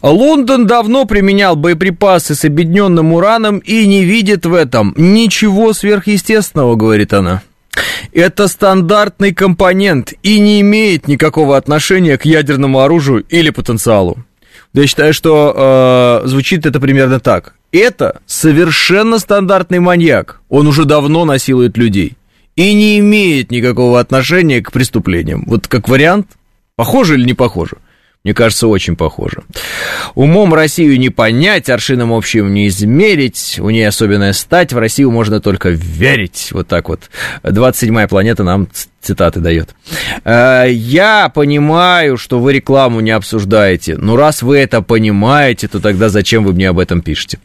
Лондон 0.00 0.68
давно 0.68 1.06
применял 1.06 1.56
боеприпасы 1.56 2.36
с 2.36 2.44
объединенным 2.44 3.12
ураном 3.14 3.58
и 3.58 3.84
не 3.88 4.04
видит 4.04 4.46
в 4.46 4.54
этом 4.54 4.94
ничего 4.96 5.72
сверхъестественного, 5.72 6.76
говорит 6.76 7.12
она. 7.12 7.42
Это 8.12 8.48
стандартный 8.48 9.32
компонент 9.32 10.14
и 10.22 10.40
не 10.40 10.60
имеет 10.60 11.08
никакого 11.08 11.56
отношения 11.56 12.16
к 12.18 12.24
ядерному 12.24 12.80
оружию 12.80 13.24
или 13.28 13.50
потенциалу. 13.50 14.18
Я 14.74 14.86
считаю, 14.86 15.14
что 15.14 16.20
э, 16.24 16.28
звучит 16.28 16.66
это 16.66 16.78
примерно 16.80 17.20
так. 17.20 17.54
Это 17.72 18.20
совершенно 18.26 19.18
стандартный 19.18 19.78
маньяк. 19.78 20.40
Он 20.48 20.66
уже 20.66 20.84
давно 20.84 21.24
насилует 21.24 21.76
людей. 21.76 22.16
И 22.56 22.72
не 22.74 22.98
имеет 22.98 23.50
никакого 23.50 24.00
отношения 24.00 24.60
к 24.60 24.72
преступлениям. 24.72 25.44
Вот 25.46 25.68
как 25.68 25.88
вариант, 25.88 26.28
похоже 26.76 27.14
или 27.14 27.24
не 27.24 27.34
похоже? 27.34 27.76
Мне 28.24 28.34
кажется, 28.34 28.66
очень 28.66 28.96
похоже. 28.96 29.44
Умом 30.14 30.52
Россию 30.52 30.98
не 30.98 31.08
понять, 31.08 31.70
аршином 31.70 32.12
общим 32.12 32.52
не 32.52 32.68
измерить, 32.68 33.58
у 33.60 33.70
ней 33.70 33.86
особенная 33.86 34.32
стать, 34.32 34.72
в 34.72 34.78
Россию 34.78 35.10
можно 35.10 35.40
только 35.40 35.70
верить. 35.70 36.48
Вот 36.52 36.66
так 36.66 36.88
вот. 36.88 37.10
27-я 37.44 38.08
планета 38.08 38.42
нам 38.42 38.68
цитаты 39.00 39.40
дает. 39.40 39.74
«Э, 40.24 40.66
я 40.68 41.30
понимаю, 41.32 42.16
что 42.16 42.40
вы 42.40 42.52
рекламу 42.52 43.00
не 43.00 43.12
обсуждаете, 43.12 43.96
но 43.96 44.16
раз 44.16 44.42
вы 44.42 44.58
это 44.58 44.82
понимаете, 44.82 45.68
то 45.68 45.80
тогда 45.80 46.08
зачем 46.08 46.44
вы 46.44 46.52
мне 46.52 46.68
об 46.68 46.78
этом 46.78 47.00
пишете? 47.00 47.38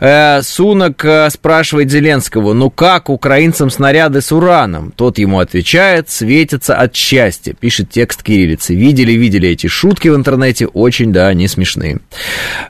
Э, 0.00 0.42
Сунок 0.42 1.04
э, 1.04 1.30
спрашивает 1.30 1.90
Зеленского, 1.90 2.52
ну 2.52 2.70
как 2.70 3.08
украинцам 3.10 3.70
снаряды 3.70 4.20
с 4.20 4.32
ураном? 4.32 4.92
Тот 4.94 5.18
ему 5.18 5.38
отвечает, 5.38 6.10
светятся 6.10 6.74
от 6.74 6.94
счастья, 6.94 7.54
пишет 7.54 7.90
текст 7.90 8.22
кириллицы. 8.22 8.74
Видели, 8.74 9.12
видели 9.12 9.48
эти 9.48 9.68
шутки 9.68 10.07
в 10.10 10.16
интернете, 10.16 10.66
очень, 10.66 11.12
да, 11.12 11.28
они 11.28 11.48
смешные. 11.48 12.00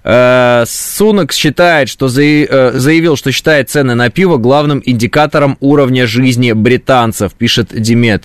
Сунок 0.02 1.32
считает, 1.32 1.88
что 1.88 2.08
заявил, 2.08 3.16
что 3.16 3.32
считает 3.32 3.70
цены 3.70 3.94
на 3.94 4.10
пиво 4.10 4.36
главным 4.36 4.82
индикатором 4.84 5.56
уровня 5.60 6.06
жизни 6.06 6.52
британцев, 6.52 7.32
пишет 7.34 7.68
Диметр. 7.72 8.18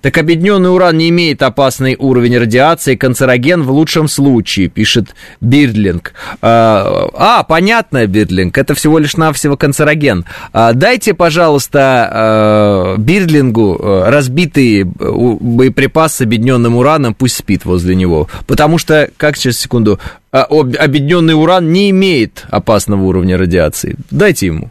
Так 0.00 0.18
объединенный 0.18 0.72
уран 0.72 0.96
не 0.96 1.08
имеет 1.08 1.42
опасный 1.42 1.96
уровень 1.98 2.38
радиации, 2.38 2.96
канцероген 2.96 3.62
в 3.62 3.70
лучшем 3.70 4.08
случае, 4.08 4.68
пишет 4.68 5.14
Бирдлинг. 5.40 6.12
А, 6.42 7.08
а 7.14 7.42
понятно, 7.42 8.06
Бирдлинг, 8.06 8.56
это 8.58 8.74
всего 8.74 8.98
лишь 8.98 9.16
навсего 9.16 9.56
канцероген. 9.56 10.24
А, 10.52 10.72
дайте, 10.72 11.14
пожалуйста, 11.14 12.10
а, 12.10 12.96
Бирдлингу 12.98 13.78
разбитые 14.06 14.84
боеприпасы 14.84 16.16
с 16.16 16.20
объединенным 16.20 16.76
ураном, 16.76 17.14
пусть 17.14 17.36
спит 17.36 17.64
возле 17.64 17.94
него. 17.94 18.28
Потому 18.46 18.78
что, 18.78 19.10
как 19.16 19.36
сейчас, 19.36 19.56
секунду, 19.56 19.98
объединенный 20.30 21.34
уран 21.34 21.72
не 21.72 21.90
имеет 21.90 22.44
опасного 22.50 23.02
уровня 23.02 23.36
радиации. 23.36 23.96
Дайте 24.10 24.46
ему. 24.46 24.70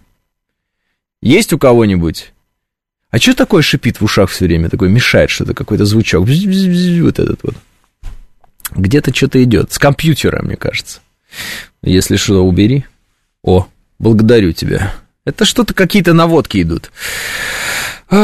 Есть 1.21 1.53
у 1.53 1.57
кого-нибудь? 1.57 2.33
А 3.15 3.17
что 3.17 3.33
такое 3.33 3.61
шипит 3.61 4.01
в 4.01 4.03
ушах 4.03 4.29
все 4.29 4.43
время? 4.43 4.69
Такой 4.69 4.89
мешает 4.89 5.29
что-то, 5.29 5.53
какой-то 5.53 5.85
звучок. 5.85 6.27
Вот 6.27 7.17
этот 7.17 7.39
вот. 7.43 7.55
Где-то 8.71 9.15
что-то 9.15 9.41
идет. 9.41 9.71
С 9.71 9.79
компьютера, 9.79 10.43
мне 10.43 10.57
кажется. 10.57 10.99
Если 11.81 12.17
что, 12.17 12.45
убери. 12.45 12.83
О, 13.41 13.67
благодарю 13.99 14.51
тебя. 14.51 14.93
Это 15.23 15.45
что-то, 15.45 15.73
какие-то 15.73 16.11
наводки 16.11 16.61
идут. 16.61 16.91
А, 18.09 18.19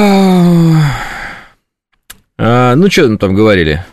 ну, 2.38 2.92
что 2.92 3.16
там 3.16 3.34
говорили? 3.34 3.86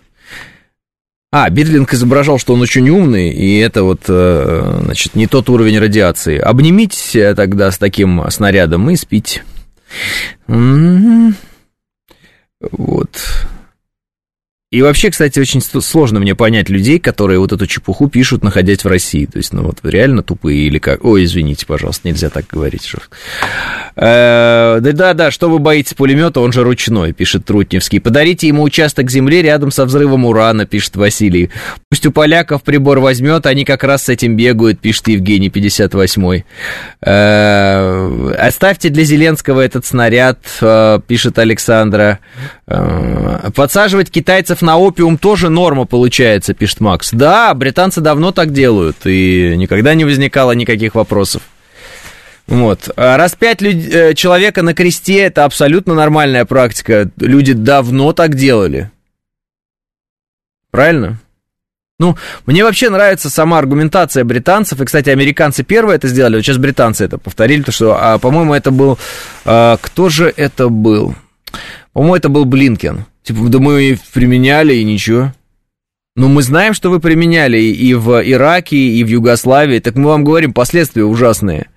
А, 1.30 1.48
Бирлинг 1.48 1.94
изображал, 1.94 2.40
что 2.40 2.54
он 2.54 2.61
очень 2.61 2.90
умный, 2.90 3.30
и 3.30 3.58
это 3.58 3.84
вот, 3.84 4.00
э, 4.08 4.80
значит, 4.82 5.14
не 5.14 5.28
тот 5.28 5.48
уровень 5.48 5.78
радиации. 5.78 6.38
Обнимитесь 6.38 7.37
тогда 7.37 7.70
с 7.70 7.78
таким 7.78 8.28
снарядом 8.30 8.90
и 8.90 8.96
спите. 8.96 9.44
Вот. 12.61 13.16
И 14.70 14.83
вообще, 14.83 15.11
кстати, 15.11 15.40
очень 15.40 15.62
сложно 15.62 16.20
мне 16.20 16.35
понять 16.35 16.68
людей, 16.68 16.98
которые 16.98 17.38
вот 17.38 17.52
эту 17.52 17.66
чепуху 17.66 18.11
пишут, 18.11 18.44
находясь 18.44 18.85
в 18.85 18.87
России. 18.87 19.24
То 19.24 19.38
есть, 19.38 19.54
ну 19.54 19.62
вот 19.62 19.78
реально 19.83 20.22
тупые 20.22 20.66
или 20.66 20.78
как? 20.78 21.02
Ой, 21.07 21.24
извините, 21.24 21.64
пожалуйста, 21.64 22.07
нельзя 22.07 22.28
так 22.28 22.44
говорить. 22.48 22.92
Да-да-да, 23.96 25.31
что 25.31 25.48
вы 25.48 25.59
боитесь 25.59 25.94
пулемета, 25.94 26.40
он 26.40 26.52
же 26.52 26.64
ручной, 26.64 27.14
пишет 27.14 27.46
Трутневский. 27.46 27.98
Подарите 27.98 28.46
ему 28.46 28.62
участок 28.62 29.11
земли 29.11 29.40
рядом 29.40 29.70
со 29.70 29.87
взрывом 29.87 30.26
урана, 30.26 30.66
пишет 30.66 30.96
Василий. 30.96 31.48
Пусть 31.88 32.04
у 32.04 32.12
поляков 32.12 32.62
прибор 32.62 32.98
возьмет, 32.98 33.46
они 33.46 33.64
как 33.64 33.85
раз 33.85 34.04
с 34.04 34.09
этим 34.11 34.37
бегают, 34.37 34.81
пишет 34.81 35.09
Евгений 35.09 35.48
58-й. 35.48 36.44
Э, 37.00 38.35
оставьте 38.38 38.90
для 38.90 39.04
Зеленского 39.04 39.62
этот 39.62 39.87
снаряд, 39.87 40.38
э, 40.61 41.00
пишет 41.07 41.38
Александра. 41.38 42.18
Э, 42.66 43.50
подсаживать 43.54 44.11
китайцев 44.11 44.58
на 44.62 44.79
опиум 44.79 45.18
тоже 45.18 45.49
норма 45.49 45.85
получается, 45.85 46.55
пишет 46.55 46.81
Макс. 46.81 47.11
Да, 47.12 47.53
британцы 47.55 48.01
давно 48.01 48.33
так 48.33 48.53
делают, 48.53 48.99
и 49.05 49.55
никогда 49.57 49.94
не 49.94 50.05
возникало 50.05 50.53
никаких 50.53 50.94
вопросов. 50.94 51.42
Вот. 52.49 52.90
А 52.97 53.16
распять 53.18 53.61
люд... 53.61 53.77
Э, 53.92 54.14
человека 54.14 54.62
на 54.62 54.75
кресте 54.75 55.18
это 55.18 55.44
абсолютно 55.44 55.94
нормальная 55.94 56.47
практика. 56.47 57.11
Люди 57.18 57.53
давно 57.53 58.12
так 58.14 58.35
делали. 58.35 58.90
Правильно? 60.71 61.18
Ну, 61.99 62.16
мне 62.47 62.62
вообще 62.64 62.90
нравится 62.90 63.29
сама 63.29 63.59
аргументация 63.59 64.25
британцев. 64.25 64.81
И, 64.81 64.85
кстати, 64.85 65.11
американцы 65.11 65.62
первые 65.62 65.97
это 65.97 66.09
сделали, 66.09 66.37
вот 66.37 66.42
сейчас 66.42 66.57
британцы 66.57 67.05
это 67.05 67.18
повторили, 67.18 67.62
то 67.62 67.73
что, 67.73 67.99
а, 68.01 68.18
по-моему, 68.18 68.55
это 68.55 68.71
был... 68.71 68.99
А, 69.44 69.77
кто 69.81 70.09
же 70.09 70.33
это 70.35 70.68
был? 70.68 71.16
По-моему, 71.92 72.16
это 72.16 72.29
был 72.29 72.44
Блинкен. 72.44 73.05
Типа, 73.29 73.41
да 73.51 73.59
мы 73.59 73.99
применяли, 74.14 74.73
и 74.73 74.85
ничего. 74.85 75.35
Ну, 76.17 76.29
мы 76.29 76.43
знаем, 76.43 76.73
что 76.73 76.88
вы 76.88 76.99
применяли 76.99 77.59
и 77.61 77.93
в 77.93 78.23
Ираке, 78.27 78.79
и 78.79 79.05
в 79.05 79.09
Югославии. 79.09 79.81
Так 79.81 79.97
мы 79.97 80.07
вам 80.09 80.25
говорим, 80.25 80.55
последствия 80.55 81.05
ужасные. 81.05 81.69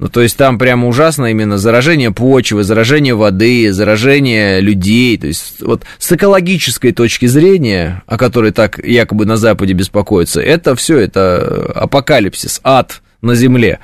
Ну, 0.00 0.08
то 0.08 0.20
есть 0.20 0.36
там 0.36 0.58
прямо 0.58 0.88
ужасно 0.88 1.26
именно 1.26 1.58
заражение 1.58 2.10
почвы, 2.10 2.64
заражение 2.64 3.14
воды, 3.14 3.72
заражение 3.72 4.60
людей. 4.60 5.16
То 5.16 5.28
есть 5.28 5.62
вот 5.62 5.84
с 5.98 6.10
экологической 6.10 6.90
точки 6.90 7.26
зрения, 7.26 8.02
о 8.08 8.18
которой 8.18 8.50
так 8.50 8.84
якобы 8.84 9.26
на 9.26 9.36
Западе 9.36 9.74
беспокоятся, 9.74 10.40
это 10.40 10.74
все, 10.74 10.98
это 10.98 11.70
апокалипсис, 11.72 12.60
ад 12.64 13.00
на 13.22 13.36
земле. 13.36 13.78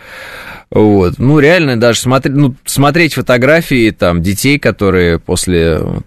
Вот. 0.71 1.15
Ну, 1.19 1.39
реально, 1.39 1.79
даже 1.79 2.01
смотреть, 2.01 2.37
ну, 2.37 2.55
смотреть 2.65 3.15
фотографии 3.15 3.91
там, 3.91 4.21
детей, 4.21 4.59
которые 4.59 5.19
после 5.19 5.79
вот, 5.79 6.07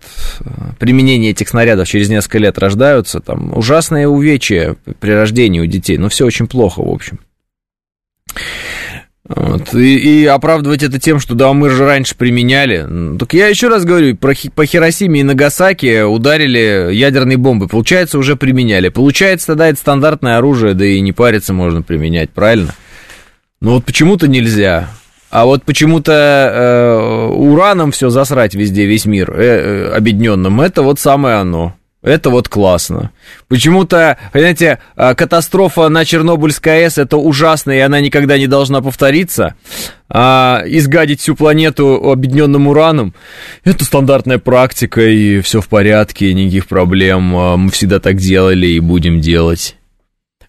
применения 0.78 1.30
этих 1.30 1.50
снарядов 1.50 1.88
через 1.88 2.10
несколько 2.10 2.40
лет 2.40 2.58
рождаются, 2.58 3.22
там 3.22 3.58
ужасное 3.58 4.08
увечье 4.08 4.76
при 5.00 5.12
рождении 5.12 5.62
у 5.62 5.66
детей. 5.66 5.98
Ну, 5.98 6.10
все 6.10 6.26
очень 6.26 6.48
плохо, 6.48 6.82
в 6.84 6.90
общем. 6.90 7.20
Вот. 9.30 9.76
И, 9.76 10.24
и 10.24 10.26
оправдывать 10.26 10.82
это 10.82 11.00
тем, 11.00 11.20
что 11.20 11.36
да, 11.36 11.54
мы 11.54 11.70
же 11.70 11.86
раньше 11.86 12.16
применяли. 12.16 13.18
Так 13.18 13.34
я 13.34 13.48
еще 13.48 13.68
раз 13.68 13.86
говорю, 13.86 14.18
про, 14.18 14.34
по 14.56 14.66
Хиросиме 14.66 15.22
и 15.22 15.24
Нагасаки 15.24 16.02
ударили 16.02 16.92
ядерные 16.92 17.38
бомбы. 17.38 17.68
Получается, 17.68 18.18
уже 18.18 18.36
применяли. 18.36 18.90
Получается, 18.90 19.48
тогда 19.48 19.68
это 19.68 19.80
стандартное 19.80 20.38
оружие, 20.38 20.74
да 20.74 20.84
и 20.84 21.00
не 21.00 21.12
париться 21.12 21.54
можно 21.54 21.84
применять, 21.84 22.32
правильно? 22.32 22.74
Ну 23.62 23.74
вот 23.74 23.86
почему-то 23.86 24.28
нельзя. 24.28 24.90
А 25.30 25.46
вот 25.46 25.64
почему-то 25.64 26.12
э, 26.12 27.34
ураном 27.34 27.92
все 27.92 28.10
засрать 28.10 28.56
везде, 28.56 28.86
весь 28.86 29.06
мир 29.06 29.32
э, 29.32 29.44
э, 29.44 29.96
объединенным, 29.96 30.60
это 30.62 30.82
вот 30.82 31.00
самое 31.00 31.36
оно. 31.36 31.76
Это 32.02 32.30
вот 32.30 32.48
классно. 32.48 33.12
Почему-то, 33.50 34.18
понимаете, 34.32 34.80
э, 34.96 35.14
катастрофа 35.16 35.90
на 35.90 36.06
Чернобыльской 36.06 36.86
АЭС 36.86 36.98
это 36.98 37.18
ужасно, 37.18 37.72
и 37.72 37.80
она 37.80 38.00
никогда 38.00 38.38
не 38.38 38.48
должна 38.48 38.82
повториться. 38.82 39.56
А 40.08 40.64
изгадить 40.66 41.20
всю 41.20 41.36
планету 41.36 42.10
объединенным 42.10 42.68
ураном 42.68 43.14
это 43.66 43.84
стандартная 43.84 44.40
практика, 44.40 45.02
и 45.02 45.42
все 45.42 45.60
в 45.60 45.68
порядке, 45.68 46.34
никаких 46.34 46.68
проблем. 46.68 47.36
А 47.36 47.58
мы 47.58 47.70
всегда 47.70 48.00
так 48.00 48.16
делали 48.16 48.68
и 48.68 48.80
будем 48.80 49.20
делать. 49.20 49.76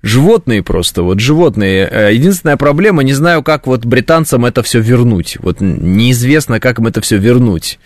Животные 0.03 0.63
просто, 0.63 1.03
вот 1.03 1.21
животные. 1.21 1.87
Э, 1.91 2.15
единственная 2.15 2.57
проблема, 2.57 3.03
не 3.03 3.13
знаю, 3.13 3.43
как 3.43 3.67
вот 3.67 3.85
британцам 3.85 4.47
это 4.47 4.63
все 4.63 4.81
вернуть. 4.81 5.37
Вот 5.41 5.61
неизвестно, 5.61 6.59
как 6.59 6.79
им 6.79 6.87
это 6.87 7.03
все 7.03 7.19
вернуть. 7.19 7.79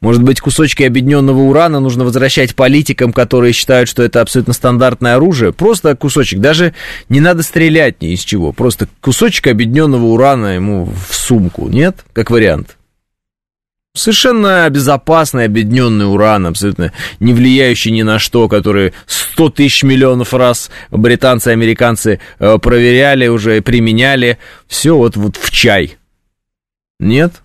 Может 0.00 0.22
быть, 0.22 0.40
кусочки 0.40 0.82
объединенного 0.82 1.40
урана 1.40 1.80
нужно 1.80 2.04
возвращать 2.04 2.54
политикам, 2.54 3.12
которые 3.12 3.52
считают, 3.52 3.90
что 3.90 4.02
это 4.02 4.22
абсолютно 4.22 4.54
стандартное 4.54 5.16
оружие. 5.16 5.52
Просто 5.52 5.94
кусочек. 5.94 6.40
Даже 6.40 6.72
не 7.10 7.20
надо 7.20 7.42
стрелять 7.42 8.00
ни 8.00 8.14
из 8.14 8.20
чего. 8.20 8.52
Просто 8.52 8.88
кусочек 9.02 9.48
объединенного 9.48 10.06
урана 10.06 10.54
ему 10.54 10.86
в 10.86 11.14
сумку. 11.14 11.68
Нет? 11.68 11.96
Как 12.14 12.30
вариант. 12.30 12.77
Совершенно 13.98 14.68
безопасный 14.70 15.44
объединенный 15.44 16.10
уран, 16.10 16.46
абсолютно 16.46 16.92
не 17.18 17.34
влияющий 17.34 17.90
ни 17.90 18.02
на 18.02 18.18
что, 18.18 18.48
который 18.48 18.92
100 19.06 19.50
тысяч 19.50 19.82
миллионов 19.82 20.34
раз 20.34 20.70
британцы 20.90 21.50
и 21.50 21.52
американцы 21.52 22.20
э, 22.38 22.58
проверяли 22.58 23.26
уже, 23.26 23.60
применяли. 23.60 24.38
Все 24.68 24.96
вот, 24.96 25.16
вот 25.16 25.36
в 25.36 25.50
чай. 25.50 25.96
Нет? 27.00 27.42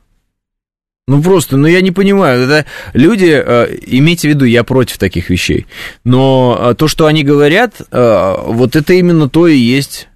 Ну 1.08 1.22
просто, 1.22 1.58
ну 1.58 1.68
я 1.68 1.82
не 1.82 1.92
понимаю, 1.92 2.44
это 2.44 2.66
люди, 2.94 3.30
э, 3.30 3.78
имейте 3.88 4.30
в 4.30 4.32
виду, 4.32 4.46
я 4.46 4.64
против 4.64 4.98
таких 4.98 5.30
вещей, 5.30 5.66
но 6.06 6.58
э, 6.58 6.76
то, 6.76 6.88
что 6.88 7.08
они 7.08 7.24
говорят, 7.24 7.82
э, 7.92 8.36
вот 8.46 8.78
это 8.78 8.94
именно 8.94 9.28
то 9.28 9.48
и 9.48 9.58
есть 9.58 10.08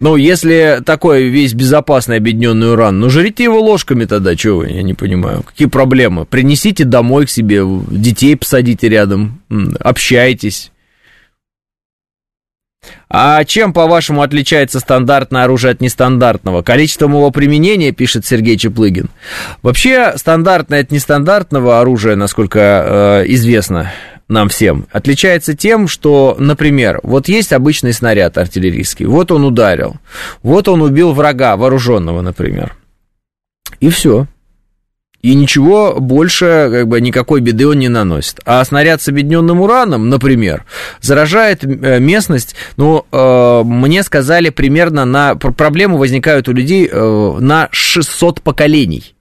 ну, 0.00 0.16
если 0.16 0.82
такой 0.84 1.28
весь 1.28 1.54
безопасный 1.54 2.16
объединенный 2.16 2.72
уран, 2.72 2.98
ну, 2.98 3.10
жрите 3.10 3.44
его 3.44 3.60
ложками 3.60 4.04
тогда, 4.06 4.34
чего 4.34 4.58
вы, 4.58 4.68
я 4.68 4.82
не 4.82 4.94
понимаю. 4.94 5.42
Какие 5.42 5.68
проблемы? 5.68 6.24
Принесите 6.24 6.84
домой 6.84 7.26
к 7.26 7.30
себе, 7.30 7.62
детей 7.90 8.36
посадите 8.36 8.88
рядом, 8.88 9.40
общайтесь. 9.80 10.72
А 13.08 13.44
чем, 13.44 13.72
по-вашему, 13.72 14.22
отличается 14.22 14.80
стандартное 14.80 15.44
оружие 15.44 15.72
от 15.72 15.80
нестандартного? 15.80 16.62
Количеством 16.62 17.12
его 17.12 17.30
применения, 17.30 17.92
пишет 17.92 18.26
Сергей 18.26 18.58
Чеплыгин. 18.58 19.08
Вообще, 19.62 20.14
стандартное 20.16 20.80
от 20.80 20.90
нестандартного 20.90 21.80
оружия, 21.80 22.16
насколько 22.16 23.22
э, 23.24 23.24
известно, 23.28 23.92
нам 24.28 24.48
всем, 24.48 24.86
отличается 24.90 25.54
тем, 25.54 25.88
что, 25.88 26.36
например, 26.38 27.00
вот 27.02 27.28
есть 27.28 27.52
обычный 27.52 27.92
снаряд 27.92 28.38
артиллерийский, 28.38 29.06
вот 29.06 29.30
он 29.30 29.44
ударил, 29.44 29.96
вот 30.42 30.68
он 30.68 30.82
убил 30.82 31.12
врага, 31.12 31.56
вооруженного, 31.56 32.20
например, 32.20 32.74
и 33.80 33.88
все. 33.90 34.26
И 35.24 35.34
ничего 35.34 35.98
больше, 36.00 36.68
как 36.70 36.86
бы, 36.86 37.00
никакой 37.00 37.40
беды 37.40 37.66
он 37.66 37.78
не 37.78 37.88
наносит. 37.88 38.40
А 38.44 38.62
снаряд 38.62 39.00
с 39.00 39.08
объединенным 39.08 39.62
ураном, 39.62 40.10
например, 40.10 40.66
заражает 41.00 41.64
э, 41.64 41.98
местность, 41.98 42.54
ну, 42.76 43.06
э, 43.10 43.62
мне 43.64 44.02
сказали 44.02 44.50
примерно 44.50 45.06
на... 45.06 45.34
Проблемы 45.34 45.96
возникают 45.96 46.46
у 46.48 46.52
людей 46.52 46.86
э, 46.92 47.36
на 47.40 47.70
600 47.72 48.42
поколений. 48.42 49.13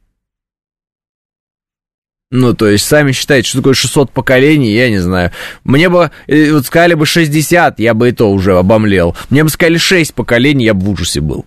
Ну, 2.36 2.56
то 2.56 2.68
есть, 2.68 2.86
сами 2.86 3.12
считаете, 3.12 3.48
что 3.48 3.60
такое 3.60 3.76
600 3.76 4.10
поколений, 4.10 4.74
я 4.74 4.90
не 4.90 4.98
знаю. 4.98 5.30
Мне 5.64 5.88
бы, 5.88 6.10
э, 6.26 6.52
вот 6.52 6.66
сказали 6.66 6.96
бы 6.96 7.06
60, 7.06 7.78
я 7.80 7.94
бы 7.94 8.10
и 8.10 8.12
то 8.12 8.32
уже 8.32 8.58
обомлел. 8.58 9.16
Мне 9.30 9.44
бы 9.44 9.52
сказали 9.52 9.78
6 9.78 10.16
поколений, 10.16 10.66
я 10.66 10.74
бы 10.74 10.84
в 10.84 10.90
ужасе 10.90 11.22
был. 11.22 11.46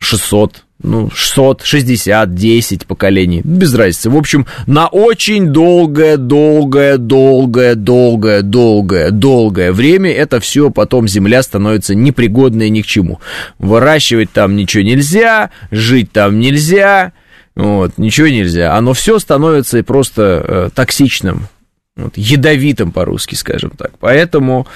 600, 0.00 0.64
ну, 0.82 1.08
600, 1.14 1.62
60, 1.62 2.34
10 2.34 2.84
поколений, 2.86 3.42
без 3.44 3.74
разницы. 3.74 4.10
В 4.10 4.16
общем, 4.16 4.46
на 4.66 4.88
очень 4.88 5.50
долгое, 5.52 6.16
долгое, 6.16 6.96
долгое, 6.96 7.76
долгое, 7.76 8.42
долгое, 8.42 9.10
долгое 9.12 9.70
время 9.70 10.10
это 10.10 10.40
все 10.40 10.70
потом 10.70 11.06
земля 11.06 11.44
становится 11.44 11.94
непригодной 11.94 12.70
ни 12.70 12.82
к 12.82 12.86
чему. 12.86 13.20
Выращивать 13.60 14.32
там 14.32 14.56
ничего 14.56 14.82
нельзя, 14.82 15.50
жить 15.70 16.10
там 16.10 16.40
нельзя, 16.40 17.12
вот, 17.56 17.96
ничего 17.96 18.28
нельзя. 18.28 18.76
Оно 18.76 18.92
все 18.92 19.18
становится 19.18 19.82
просто 19.82 20.44
э, 20.46 20.70
токсичным, 20.74 21.48
вот, 21.96 22.16
ядовитым 22.16 22.92
по-русски, 22.92 23.34
скажем 23.34 23.70
так. 23.70 23.92
Поэтому 23.98 24.66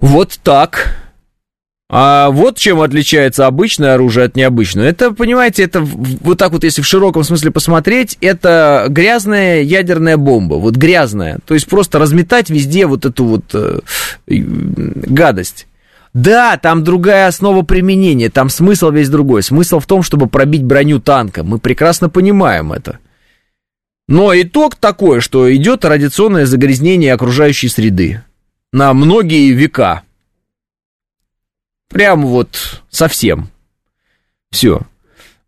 вот 0.00 0.38
так. 0.42 0.96
А 1.88 2.30
вот 2.30 2.58
чем 2.58 2.80
отличается 2.80 3.46
обычное 3.46 3.94
оружие 3.94 4.26
от 4.26 4.34
необычного. 4.34 4.86
Это, 4.86 5.12
понимаете, 5.12 5.62
это 5.62 5.80
вот 5.82 6.36
так 6.36 6.50
вот, 6.50 6.64
если 6.64 6.82
в 6.82 6.86
широком 6.86 7.22
смысле 7.22 7.52
посмотреть, 7.52 8.18
это 8.20 8.86
грязная 8.88 9.62
ядерная 9.62 10.16
бомба. 10.16 10.54
Вот 10.54 10.74
грязная. 10.74 11.38
То 11.46 11.54
есть 11.54 11.68
просто 11.68 12.00
разметать 12.00 12.50
везде 12.50 12.86
вот 12.86 13.04
эту 13.04 13.24
вот 13.24 13.44
э, 13.54 13.78
гадость. 14.26 15.68
Да, 16.16 16.56
там 16.56 16.82
другая 16.82 17.26
основа 17.26 17.60
применения, 17.60 18.30
там 18.30 18.48
смысл 18.48 18.90
весь 18.90 19.10
другой. 19.10 19.42
Смысл 19.42 19.80
в 19.80 19.86
том, 19.86 20.02
чтобы 20.02 20.28
пробить 20.28 20.64
броню 20.64 20.98
танка. 20.98 21.44
Мы 21.44 21.58
прекрасно 21.58 22.08
понимаем 22.08 22.72
это. 22.72 23.00
Но 24.08 24.32
итог 24.34 24.76
такой, 24.76 25.20
что 25.20 25.54
идет 25.54 25.84
радиационное 25.84 26.46
загрязнение 26.46 27.12
окружающей 27.12 27.68
среды 27.68 28.22
на 28.72 28.94
многие 28.94 29.50
века. 29.52 30.04
Прям 31.90 32.24
вот 32.24 32.82
совсем. 32.88 33.50
Все. 34.50 34.80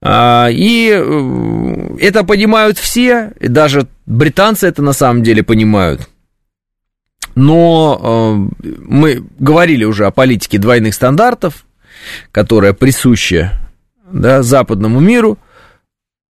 А, 0.02 0.48
и 0.50 0.90
э, 0.90 1.96
это 1.98 2.24
понимают 2.24 2.76
все, 2.76 3.32
даже 3.40 3.86
британцы 4.04 4.66
это 4.66 4.82
на 4.82 4.92
самом 4.92 5.22
деле 5.22 5.42
понимают 5.42 6.10
но 7.38 8.50
э, 8.60 8.66
мы 8.88 9.24
говорили 9.38 9.84
уже 9.84 10.06
о 10.06 10.10
политике 10.10 10.58
двойных 10.58 10.92
стандартов, 10.92 11.66
которая 12.32 12.72
присуща 12.72 13.60
да, 14.10 14.42
западному 14.42 14.98
миру. 14.98 15.38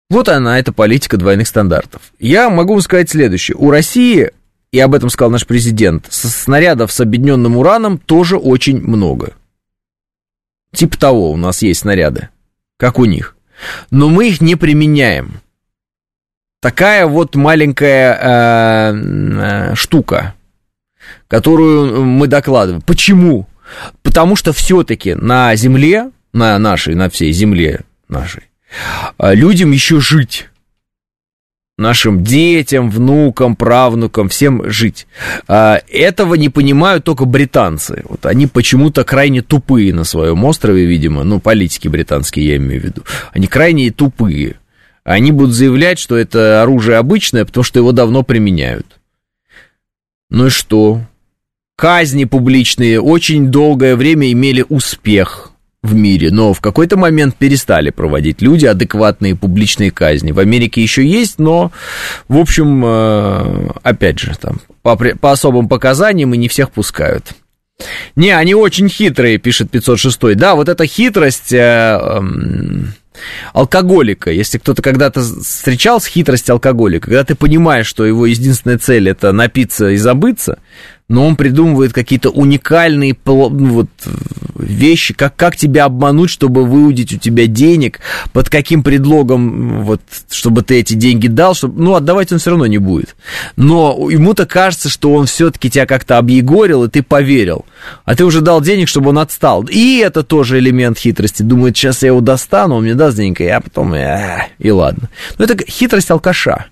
Вот 0.09 0.27
она, 0.27 0.59
эта 0.59 0.73
политика 0.73 1.15
двойных 1.15 1.47
стандартов. 1.47 2.01
Я 2.19 2.49
могу 2.49 2.73
вам 2.73 2.81
сказать 2.81 3.09
следующее. 3.09 3.55
У 3.57 3.71
России, 3.71 4.31
и 4.73 4.79
об 4.79 4.93
этом 4.93 5.09
сказал 5.09 5.31
наш 5.31 5.47
президент, 5.47 6.07
снарядов 6.09 6.91
с 6.91 6.99
объединенным 6.99 7.55
ураном 7.55 7.99
тоже 7.99 8.35
очень 8.35 8.81
много. 8.81 9.33
Типа 10.73 10.97
того 10.99 11.31
у 11.31 11.37
нас 11.37 11.61
есть 11.61 11.81
снаряды, 11.81 12.29
как 12.75 12.99
у 12.99 13.05
них. 13.05 13.37
Но 13.91 14.09
мы 14.09 14.27
их 14.27 14.41
не 14.41 14.57
применяем. 14.57 15.39
Такая 16.59 17.05
вот 17.05 17.35
маленькая 17.35 18.13
э, 18.13 19.71
э, 19.71 19.75
штука 19.75 20.33
которую 21.27 22.03
мы 22.03 22.27
докладываем. 22.27 22.81
Почему? 22.81 23.47
Потому 24.01 24.35
что 24.35 24.53
все-таки 24.53 25.13
на 25.13 25.55
Земле, 25.55 26.11
на 26.33 26.57
нашей, 26.57 26.95
на 26.95 27.09
всей 27.09 27.31
Земле 27.31 27.81
нашей, 28.07 28.43
а, 29.17 29.33
людям 29.33 29.71
еще 29.71 29.99
жить. 29.99 30.49
Нашим 31.77 32.23
детям, 32.23 32.89
внукам, 32.89 33.55
правнукам, 33.55 34.29
всем 34.29 34.67
жить. 34.69 35.05
А, 35.47 35.79
этого 35.89 36.33
не 36.33 36.49
понимают 36.49 37.03
только 37.03 37.25
британцы. 37.25 38.03
Вот 38.09 38.25
они 38.25 38.47
почему-то 38.47 39.03
крайне 39.03 39.43
тупые 39.43 39.93
на 39.93 40.03
своем 40.03 40.43
острове, 40.43 40.85
видимо. 40.85 41.23
Ну, 41.23 41.39
политики 41.39 41.87
британские, 41.87 42.47
я 42.47 42.55
имею 42.55 42.81
в 42.81 42.85
виду. 42.85 43.03
Они 43.31 43.45
крайне 43.45 43.91
тупые. 43.91 44.55
Они 45.03 45.31
будут 45.31 45.53
заявлять, 45.53 45.99
что 45.99 46.17
это 46.17 46.63
оружие 46.63 46.97
обычное, 46.97 47.45
потому 47.45 47.63
что 47.63 47.79
его 47.79 47.91
давно 47.91 48.23
применяют. 48.23 48.99
Ну 50.29 50.47
и 50.47 50.49
что? 50.49 51.01
Казни 51.77 52.25
публичные 52.25 52.99
очень 52.99 53.51
долгое 53.51 53.95
время 53.95 54.31
имели 54.31 54.65
успех 54.67 55.51
в 55.83 55.93
мире, 55.93 56.31
но 56.31 56.51
в 56.51 56.59
какой-то 56.59 56.97
момент 56.97 57.35
перестали 57.35 57.91
проводить 57.91 58.41
люди 58.41 58.65
адекватные 58.65 59.35
публичные 59.35 59.91
казни. 59.91 60.31
В 60.31 60.39
Америке 60.39 60.81
еще 60.81 61.05
есть, 61.05 61.37
но, 61.37 61.71
в 62.27 62.37
общем, 62.37 62.83
э, 62.83 63.69
опять 63.83 64.17
же, 64.17 64.33
там, 64.41 64.59
по, 64.81 64.95
по 64.95 65.31
особым 65.31 65.67
показаниям 65.67 66.33
и 66.33 66.37
не 66.37 66.47
всех 66.47 66.71
пускают. 66.71 67.33
Не, 68.15 68.31
они 68.31 68.55
очень 68.55 68.89
хитрые, 68.89 69.37
пишет 69.37 69.69
506. 69.69 70.35
Да, 70.35 70.55
вот 70.55 70.69
эта 70.69 70.87
хитрость... 70.87 71.53
Э, 71.53 71.99
э, 72.01 72.21
алкоголика. 73.53 74.31
Если 74.31 74.57
кто-то 74.57 74.81
когда-то 74.81 75.21
встречал 75.21 75.99
с 75.99 76.05
хитростью 76.05 76.53
алкоголика, 76.53 77.05
когда 77.05 77.23
ты 77.23 77.35
понимаешь, 77.35 77.87
что 77.87 78.05
его 78.05 78.25
единственная 78.25 78.77
цель 78.77 79.09
это 79.09 79.31
напиться 79.31 79.89
и 79.89 79.97
забыться, 79.97 80.59
но 81.09 81.25
он 81.25 81.37
придумывает 81.37 81.93
какие-то 81.93 82.29
уникальные 82.29 83.15
ну, 83.25 83.49
вот, 83.49 83.89
вещи, 84.55 85.13
как, 85.13 85.35
как 85.37 85.55
тебя 85.55 85.85
обмануть, 85.85 86.29
чтобы 86.29 86.65
выудить 86.65 87.13
у 87.13 87.17
тебя 87.17 87.47
денег, 87.47 88.01
под 88.33 88.49
каким 88.49 88.83
предлогом, 88.83 89.83
вот, 89.83 90.01
чтобы 90.29 90.63
ты 90.63 90.79
эти 90.79 90.95
деньги 90.95 91.27
дал, 91.27 91.55
чтобы, 91.55 91.81
ну, 91.81 91.95
отдавать 91.95 92.33
он 92.33 92.39
все 92.39 92.49
равно 92.49 92.65
не 92.67 92.77
будет. 92.77 93.15
Но 93.55 94.09
ему-то 94.09 94.45
кажется, 94.45 94.89
что 94.89 95.13
он 95.13 95.27
все-таки 95.27 95.69
тебя 95.69 95.85
как-то 95.85 96.17
объегорил, 96.17 96.83
и 96.83 96.89
ты 96.89 97.03
поверил. 97.03 97.65
А 98.03 98.13
ты 98.13 98.25
уже 98.25 98.41
дал 98.41 98.61
денег, 98.61 98.89
чтобы 98.89 99.11
он 99.11 99.19
отстал. 99.19 99.63
И 99.63 99.97
это 99.97 100.23
тоже 100.23 100.59
элемент 100.59 100.97
хитрости. 100.97 101.41
Думает, 101.41 101.77
сейчас 101.77 102.01
я 102.01 102.09
его 102.09 102.19
достану, 102.19 102.75
он 102.75 102.83
мне 102.83 102.95
даст 102.95 103.15
денег, 103.15 103.39
и 103.39 103.45
я 103.45 103.61
потом, 103.61 103.93
э, 103.93 104.47
и 104.59 104.71
ладно. 104.71 105.09
Но 105.37 105.45
это 105.45 105.57
хитрость 105.65 106.11
алкаша. 106.11 106.65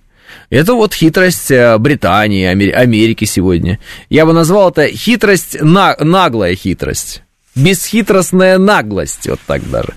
Это 0.49 0.73
вот 0.73 0.93
хитрость 0.93 1.51
э, 1.51 1.77
Британии, 1.77 2.45
Америки 2.45 3.25
сегодня. 3.25 3.79
Я 4.09 4.25
бы 4.25 4.33
назвал 4.33 4.69
это 4.69 4.87
хитрость, 4.87 5.57
на, 5.61 5.95
наглая 5.99 6.55
хитрость. 6.55 7.23
Бесхитростная 7.55 8.57
наглость, 8.57 9.27
вот 9.27 9.39
так 9.47 9.69
даже. 9.69 9.93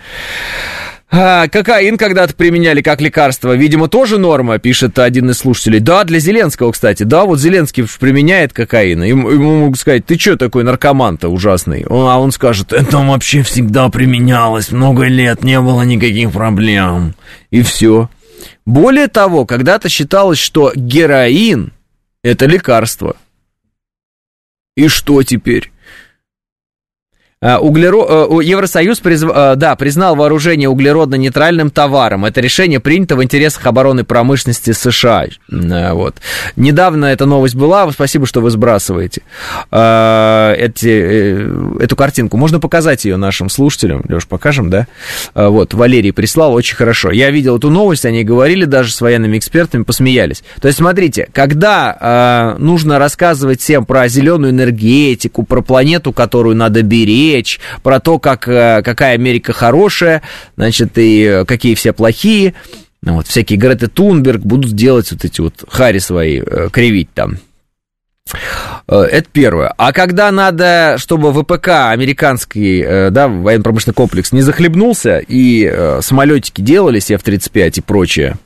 А, 1.11 1.49
кокаин 1.49 1.97
когда-то 1.97 2.35
применяли 2.35 2.83
как 2.83 3.01
лекарство. 3.01 3.57
Видимо, 3.57 3.89
тоже 3.89 4.19
норма, 4.19 4.59
пишет 4.59 4.99
один 4.99 5.31
из 5.31 5.39
слушателей. 5.39 5.81
Да, 5.81 6.05
для 6.05 6.19
Зеленского, 6.19 6.73
кстати. 6.73 7.03
Да, 7.03 7.25
вот 7.25 7.41
Зеленский 7.41 7.87
применяет 7.99 8.53
кокаин. 8.53 9.03
Ему, 9.03 9.31
ему 9.31 9.61
могут 9.61 9.79
сказать, 9.79 10.05
ты 10.05 10.19
что 10.19 10.37
такой 10.37 10.65
наркоман-то 10.65 11.31
ужасный? 11.31 11.87
А 11.89 12.21
он 12.21 12.31
скажет, 12.31 12.73
это 12.75 12.99
вообще 12.99 13.43
всегда 13.43 13.89
применялось. 13.89 14.71
Много 14.71 15.05
лет 15.05 15.43
не 15.43 15.59
было 15.61 15.83
никаких 15.83 16.33
проблем. 16.33 17.15
И 17.51 17.63
все. 17.63 18.11
Более 18.69 19.09
того, 19.09 19.47
когда-то 19.47 19.89
считалось, 19.89 20.39
что 20.39 20.73
героин– 20.77 21.73
это 22.23 22.45
лекарство. 22.45 23.17
И 24.77 24.89
что 24.89 25.23
теперь? 25.23 25.73
А, 27.41 27.61
углеро... 27.61 28.05
Э, 28.09 28.27
Евросоюз 28.43 28.99
призв... 28.99 29.29
Э, 29.33 29.55
да, 29.55 29.77
признал 29.77 30.17
вооружение 30.17 30.69
углеродно-нейтральным 30.69 31.71
товаром. 31.71 32.25
Это 32.25 32.41
решение 32.41 32.81
принято 32.81 33.15
в 33.15 33.23
интересах 33.23 33.65
обороны 33.65 34.03
промышленности 34.03 34.73
США. 34.73 35.27
Э, 35.49 35.93
вот. 35.93 36.17
Недавно 36.57 37.07
эта 37.07 37.27
новость 37.27 37.55
была. 37.55 37.91
Спасибо, 37.93 38.27
что 38.27 38.41
вы 38.41 38.51
сбрасываете 38.51 39.23
эти, 39.71 41.83
эту 41.83 41.97
картинку. 41.97 42.37
Можно 42.37 42.59
показать 42.59 43.05
ее 43.05 43.17
нашим 43.17 43.51
слушателям. 43.51 44.05
Леш, 44.09 44.27
покажем, 44.27 44.71
да? 44.71 44.87
Вот, 45.35 45.75
Валерий 45.75 46.13
прислал, 46.13 46.55
очень 46.55 46.77
хорошо. 46.77 47.11
Я 47.11 47.31
видел 47.31 47.59
эту 47.59 47.71
новость, 47.71 48.05
они 48.05 48.25
говорили 48.25 48.65
даже 48.65 48.93
с 48.93 49.01
военными 49.01 49.39
экспертами, 49.39 49.85
посмеялись. 49.85 50.43
То 50.61 50.69
есть, 50.69 50.79
смотрите, 50.79 51.29
когда 51.33 52.57
нужно 52.59 52.99
рассказывать 52.99 53.61
всем 53.61 53.87
про 53.87 54.09
зеленую 54.09 54.53
энергетику, 54.53 55.45
про 55.45 55.61
планету, 55.61 56.13
которую 56.13 56.57
надо 56.57 56.83
беречь, 56.83 57.28
речь 57.29 57.61
про 57.83 58.01
то, 58.01 58.19
как, 58.19 58.49
э, 58.49 58.83
какая 58.85 59.15
Америка 59.15 59.53
хорошая, 59.53 60.23
значит, 60.57 60.93
и 60.97 61.45
какие 61.47 61.75
все 61.75 61.93
плохие. 61.93 62.55
Ну, 63.03 63.15
вот, 63.15 63.27
всякие 63.29 63.59
Греты 63.59 63.87
Тунберг 63.87 64.41
будут 64.41 64.73
делать 64.73 65.11
вот 65.13 65.25
эти 65.25 65.41
вот 65.41 65.65
хари 65.69 65.99
свои, 65.99 66.41
э, 66.45 66.69
кривить 66.73 67.13
там. 67.15 67.39
Э, 68.89 69.03
это 69.03 69.29
первое. 69.33 69.73
А 69.79 69.93
когда 69.93 70.31
надо, 70.33 70.97
чтобы 70.99 71.33
ВПК 71.33 71.91
американский, 71.91 73.11
да, 73.11 73.29
военно-промышленный 73.29 73.95
комплекс 73.95 74.33
не 74.33 74.43
захлебнулся, 74.43 75.19
и 75.19 75.99
самолетики 76.01 76.61
делались, 76.61 77.11
F-35 77.11 77.73
и 77.77 77.81
прочее, 77.81 78.37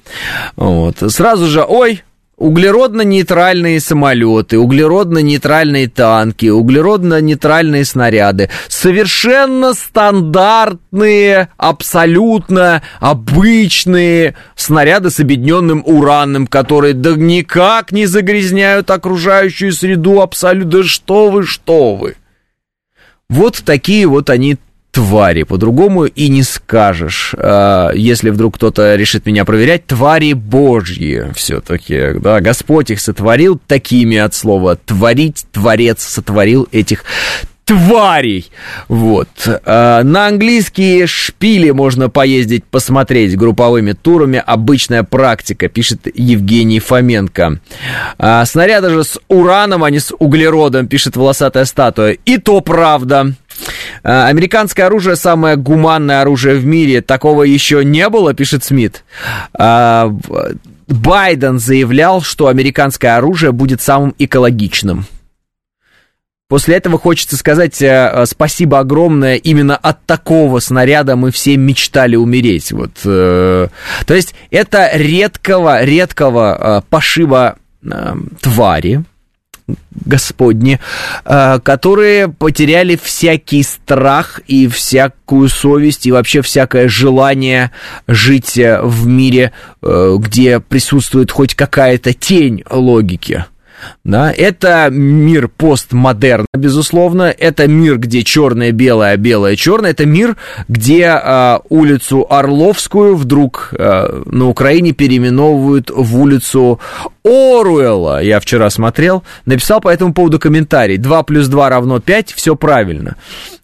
вот, 0.57 0.99
сразу 1.09 1.47
же, 1.47 1.65
ой, 1.67 2.03
углеродно-нейтральные 2.43 3.79
самолеты, 3.79 4.59
углеродно-нейтральные 4.59 5.89
танки, 5.89 6.47
углеродно-нейтральные 6.47 7.85
снаряды. 7.85 8.51
Совершенно 8.69 9.75
стандартные, 9.75 11.49
абсолютно 11.57 12.83
обычные 12.99 14.35
снаряды 14.57 15.11
с 15.11 15.21
объединенным 15.21 15.85
ураном, 15.87 16.49
которые 16.49 16.95
да 16.95 17.13
никак 17.13 17.93
не 17.93 18.07
загрязняют 18.07 18.91
окружающую 18.91 19.73
среду 19.73 20.21
абсолютно. 20.21 20.63
Да 20.63 20.83
что 20.83 21.31
вы, 21.31 21.47
что 21.47 21.95
вы. 21.95 22.17
Вот 23.29 23.63
такие 23.65 24.07
вот 24.07 24.31
они 24.31 24.59
твари, 24.93 25.43
по-другому 25.43 26.05
и 26.05 26.29
не 26.29 26.43
скажешь. 26.43 27.35
А, 27.37 27.91
если 27.93 28.31
вдруг 28.31 28.57
кто-то 28.57 28.95
решит 28.95 29.27
меня 29.27 29.45
проверять, 29.45 29.87
твари 29.87 30.35
божьи 30.35 31.33
все-таки, 31.35 32.13
да, 32.21 32.41
Господь 32.41 32.91
их 32.91 33.01
сотворил 33.01 33.59
такими 33.67 34.19
от 34.19 34.35
слова 34.35 34.77
творить, 34.77 35.47
творец 35.51 36.03
сотворил 36.03 36.69
этих 36.71 37.05
тварей. 37.65 38.51
Вот. 38.89 39.29
А, 39.65 40.03
на 40.03 40.27
английские 40.27 41.07
шпили 41.07 41.71
можно 41.71 42.11
поездить, 42.11 42.65
посмотреть 42.65 43.37
групповыми 43.37 43.93
турами. 43.93 44.43
Обычная 44.45 45.05
практика, 45.05 45.69
пишет 45.69 46.07
Евгений 46.15 46.81
Фоменко. 46.81 47.61
А, 48.19 48.45
снаряды 48.45 48.91
же 48.91 49.05
с 49.05 49.19
ураном, 49.29 49.85
а 49.85 49.91
не 49.91 50.01
с 50.01 50.15
углеродом, 50.19 50.87
пишет 50.87 51.17
волосатая 51.17 51.65
статуя. 51.65 52.13
И 52.13 52.39
то 52.39 52.61
правда. 52.61 53.35
А, 54.03 54.27
американское 54.27 54.87
оружие 54.87 55.17
самое 55.17 55.57
гуманное 55.57 56.23
оружие 56.23 56.57
в 56.57 56.65
мире. 56.65 57.03
Такого 57.03 57.43
еще 57.43 57.85
не 57.85 58.09
было, 58.09 58.35
пишет 58.35 58.65
Смит. 58.65 59.05
Байден 60.89 61.59
заявлял, 61.59 62.23
что 62.23 62.49
американское 62.49 63.17
оружие 63.17 63.53
будет 63.53 63.81
самым 63.81 64.15
экологичным. 64.19 65.07
После 66.53 66.77
этого 66.77 66.99
хочется 66.99 67.39
сказать 67.39 67.81
э, 67.81 68.11
э, 68.13 68.27
спасибо 68.27 68.79
огромное. 68.81 69.37
Именно 69.37 69.75
от 69.75 70.05
такого 70.05 70.59
снаряда 70.61 71.17
мы 71.17 71.31
все 71.31 71.57
мечтали 71.57 72.15
умереть. 72.15 72.73
Вот, 72.73 72.91
э, 73.07 73.69
то 74.05 74.15
есть 74.15 74.35
это 74.51 74.91
редкого, 74.93 75.83
редкого 75.83 76.85
пошива 76.91 77.57
э, 77.83 78.15
твари, 78.43 79.03
Господни, 80.05 80.81
э, 81.25 81.61
которые 81.63 82.29
потеряли 82.29 82.99
всякий 83.01 83.63
страх 83.63 84.41
и 84.47 84.67
всякую 84.67 85.49
совесть 85.49 86.07
и 86.07 86.13
вообще 86.13 86.43
всякое 86.43 86.89
желание 86.89 87.71
жить 88.09 88.59
э, 88.59 88.81
в 88.83 89.07
мире, 89.07 89.53
э, 89.83 90.17
где 90.19 90.61
присутствует 90.61 91.31
хоть 91.31 91.55
какая-то 91.55 92.13
тень 92.15 92.65
логики 92.71 93.45
да, 94.05 94.33
это 94.33 94.89
мир 94.91 95.49
постмодерна, 95.49 96.47
безусловно, 96.55 97.35
это 97.37 97.67
мир, 97.69 97.99
где 97.99 98.23
черное 98.23 98.73
белое, 98.73 99.13
а 99.13 99.17
белое 99.17 99.57
черное, 99.57 99.91
это 99.91 100.07
мир, 100.07 100.37
где 100.69 101.21
э, 101.23 101.59
улицу 101.69 102.27
Орловскую 102.29 103.17
вдруг 103.17 103.73
э, 103.73 104.23
на 104.27 104.49
Украине 104.49 104.93
переименовывают 104.93 105.91
в 105.91 106.19
улицу 106.19 106.81
Оруэлла, 107.25 108.23
я 108.23 108.41
вчера 108.41 108.71
смотрел, 108.71 109.23
написал 109.47 109.81
по 109.81 109.89
этому 109.89 110.13
поводу 110.13 110.39
комментарий, 110.39 110.97
2 110.97 111.23
плюс 111.23 111.49
2 111.49 111.69
равно 111.69 112.01
5, 112.01 112.33
все 112.33 112.57
правильно. 112.57 113.17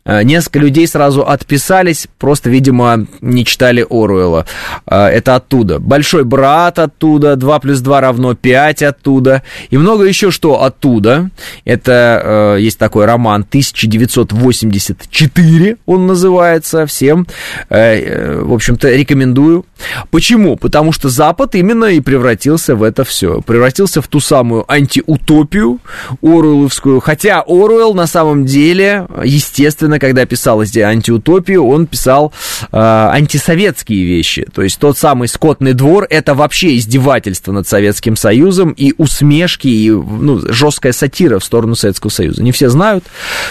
Э, 0.09 0.23
несколько 0.23 0.59
людей 0.59 0.89
сразу 0.89 1.29
отписались, 1.29 2.09
просто, 2.19 2.49
видимо, 2.49 3.07
не 3.21 3.45
читали 3.45 3.87
Оруэлла. 3.89 4.47
Э, 4.87 5.09
это 5.09 5.37
оттуда. 5.37 5.79
Большой 5.79 6.25
брат 6.25 6.79
оттуда, 6.79 7.37
2 7.37 7.59
плюс 7.59 7.81
2 7.81 8.01
равно 8.01 8.35
5 8.35 8.83
оттуда. 8.83 9.43
И 9.69 9.77
много 9.77 10.05
еще 10.05 10.31
что 10.31 10.63
оттуда. 10.63 11.29
Это 11.67 12.55
э, 12.57 12.61
есть 12.61 12.79
такой 12.79 13.05
роман 13.05 13.43
1984, 13.43 15.77
он 15.85 16.07
называется. 16.07 16.87
Всем, 16.87 17.27
в 17.69 18.55
общем-то, 18.55 18.91
рекомендую. 18.91 19.67
Почему? 20.11 20.57
Потому 20.57 20.93
что 20.93 21.11
Запад 21.11 21.55
именно 21.55 21.85
и 21.85 22.01
превратился 22.01 22.75
в 22.75 22.83
это 22.83 23.05
все. 23.05 23.43
Превратился 23.43 24.01
в 24.01 24.09
ту 24.09 24.21
самую 24.21 24.65
антиутопию 24.73 25.81
Оруэлловскую. 26.23 27.01
Хотя 27.01 27.43
Оруэлл 27.47 27.93
на 27.95 28.07
самом 28.07 28.47
деле, 28.47 29.07
естественно, 29.25 29.98
когда 29.99 30.27
писал 30.27 30.65
здесь 30.65 30.85
антиутопию, 30.85 31.65
он 31.65 31.87
писал 31.87 32.33
э, 32.73 32.77
антисоветские 32.77 34.05
вещи. 34.05 34.47
То 34.53 34.63
есть 34.63 34.79
тот 34.79 34.99
самый 34.99 35.29
скотный 35.29 35.73
двор 35.73 36.07
это 36.11 36.35
вообще 36.35 36.77
издевательство 36.77 37.53
над 37.53 37.69
Советским 37.69 38.17
Союзом 38.17 38.73
и 38.73 38.95
усмешки, 38.97 39.69
и 39.69 39.91
ну, 39.91 40.41
жесткая 40.53 40.93
сатира 40.93 41.39
в 41.39 41.45
сторону 41.45 41.75
Советского 41.75 42.11
Союза. 42.11 42.43
Не 42.43 42.53
все 42.53 42.69
знают, 42.69 43.05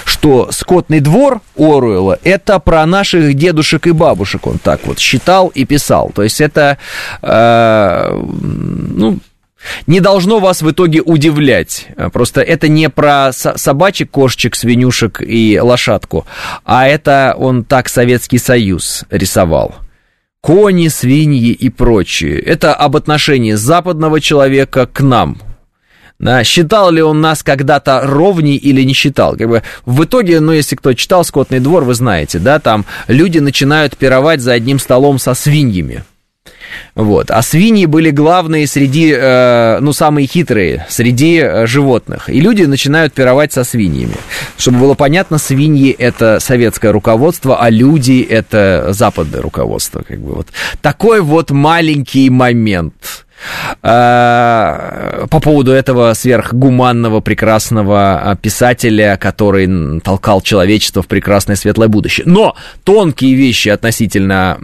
что 0.05 0.49
скотный 0.51 0.99
двор 0.99 1.41
Оруэлла 1.57 2.19
это 2.23 2.59
про 2.59 2.85
наших 2.85 3.33
дедушек 3.33 3.87
и 3.87 3.91
бабушек, 3.91 4.47
он 4.47 4.57
так 4.57 4.81
вот 4.85 4.99
считал 4.99 5.47
и 5.47 5.65
писал. 5.65 6.11
То 6.13 6.23
есть 6.23 6.41
это, 6.41 6.77
э, 7.21 8.21
ну, 8.21 9.19
не 9.87 9.99
должно 9.99 10.39
вас 10.39 10.61
в 10.61 10.71
итоге 10.71 11.01
удивлять. 11.01 11.87
Просто 12.13 12.41
это 12.41 12.67
не 12.67 12.89
про 12.89 13.31
собачек, 13.33 14.11
кошечек, 14.11 14.55
свинюшек 14.55 15.21
и 15.21 15.59
лошадку, 15.61 16.25
а 16.65 16.87
это 16.87 17.35
он 17.37 17.63
так 17.63 17.89
Советский 17.89 18.37
Союз 18.37 19.05
рисовал. 19.09 19.75
Кони, 20.41 20.87
свиньи 20.87 21.51
и 21.51 21.69
прочее. 21.69 22.39
Это 22.39 22.73
об 22.73 22.95
отношении 22.95 23.53
западного 23.53 24.21
человека 24.21 24.85
к 24.85 25.01
нам, 25.01 25.37
да, 26.19 26.43
считал 26.43 26.91
ли 26.91 27.01
он 27.01 27.21
нас 27.21 27.43
когда-то 27.43 28.01
ровней 28.03 28.55
или 28.55 28.81
не 28.83 28.93
считал. 28.93 29.35
Как 29.35 29.47
бы 29.47 29.63
в 29.85 30.03
итоге, 30.03 30.39
ну, 30.39 30.51
если 30.51 30.75
кто 30.75 30.93
читал 30.93 31.23
«Скотный 31.23 31.59
двор», 31.59 31.83
вы 31.83 31.93
знаете, 31.93 32.39
да, 32.39 32.59
там 32.59 32.85
люди 33.07 33.39
начинают 33.39 33.97
пировать 33.97 34.41
за 34.41 34.53
одним 34.53 34.79
столом 34.79 35.19
со 35.19 35.33
свиньями. 35.33 36.03
Вот. 36.95 37.31
А 37.31 37.41
свиньи 37.41 37.85
были 37.85 38.09
главные 38.09 38.67
среди, 38.67 39.13
э, 39.15 39.79
ну, 39.81 39.93
самые 39.93 40.27
хитрые 40.27 40.85
среди 40.89 41.37
э, 41.37 41.67
животных. 41.67 42.29
И 42.29 42.39
люди 42.39 42.63
начинают 42.63 43.13
пировать 43.13 43.53
со 43.53 43.63
свиньями. 43.63 44.15
Чтобы 44.57 44.79
было 44.79 44.93
понятно, 44.95 45.37
свиньи– 45.37 45.91
это 45.99 46.39
советское 46.39 46.91
руководство, 46.91 47.61
а 47.61 47.69
люди– 47.69 48.25
это 48.29 48.87
западное 48.91 49.41
руководство. 49.41 50.03
Как 50.07 50.19
бы 50.19 50.33
вот. 50.33 50.47
Такой 50.81 51.21
вот 51.21 51.51
маленький 51.51 52.29
момент. 52.29 53.26
По 53.81 55.39
поводу 55.41 55.71
этого 55.71 56.13
сверхгуманного, 56.13 57.21
прекрасного 57.21 58.37
писателя, 58.41 59.17
который 59.17 59.99
толкал 60.01 60.41
человечество 60.41 61.01
в 61.01 61.07
прекрасное 61.07 61.55
светлое 61.55 61.87
будущее. 61.87 62.25
Но 62.27 62.55
тонкие 62.83 63.35
вещи 63.35 63.69
относительно 63.69 64.57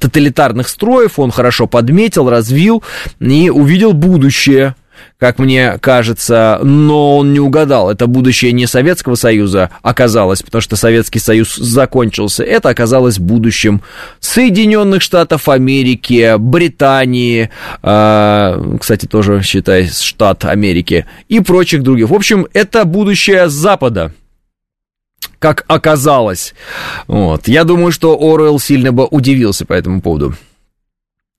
тоталитарных 0.00 0.68
строев 0.68 1.18
он 1.18 1.30
хорошо 1.30 1.66
подметил, 1.66 2.30
развил 2.30 2.82
и 3.20 3.50
увидел 3.50 3.92
будущее 3.92 4.74
как 5.18 5.38
мне 5.38 5.78
кажется, 5.80 6.60
но 6.62 7.18
он 7.18 7.32
не 7.32 7.40
угадал. 7.40 7.90
Это 7.90 8.06
будущее 8.06 8.52
не 8.52 8.66
Советского 8.66 9.14
Союза 9.14 9.70
оказалось, 9.82 10.42
потому 10.42 10.60
что 10.60 10.76
Советский 10.76 11.18
Союз 11.18 11.54
закончился. 11.56 12.44
Это 12.44 12.68
оказалось 12.68 13.18
будущим 13.18 13.82
Соединенных 14.20 15.02
Штатов 15.02 15.48
Америки, 15.48 16.34
Британии, 16.38 17.50
э, 17.82 18.76
кстати, 18.80 19.06
тоже 19.06 19.42
считай 19.42 19.88
штат 19.88 20.44
Америки, 20.44 21.06
и 21.28 21.40
прочих 21.40 21.82
других. 21.82 22.10
В 22.10 22.14
общем, 22.14 22.46
это 22.52 22.84
будущее 22.84 23.48
Запада 23.48 24.12
как 25.38 25.64
оказалось. 25.68 26.54
Вот. 27.06 27.48
Я 27.48 27.64
думаю, 27.64 27.92
что 27.92 28.16
Оруэлл 28.18 28.58
сильно 28.58 28.92
бы 28.92 29.04
удивился 29.04 29.66
по 29.66 29.74
этому 29.74 30.00
поводу. 30.00 30.34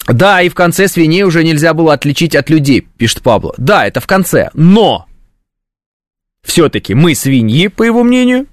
Да, 0.07 0.41
и 0.41 0.49
в 0.49 0.55
конце 0.55 0.87
свиней 0.87 1.23
уже 1.23 1.43
нельзя 1.43 1.73
было 1.73 1.93
отличить 1.93 2.35
от 2.35 2.49
людей, 2.49 2.87
пишет 2.97 3.21
Пабло. 3.21 3.53
Да, 3.57 3.85
это 3.85 3.99
в 3.99 4.07
конце, 4.07 4.49
но 4.53 5.07
все-таки 6.43 6.93
мы 6.93 7.15
свиньи, 7.15 7.67
по 7.67 7.83
его 7.83 8.03
мнению, 8.03 8.45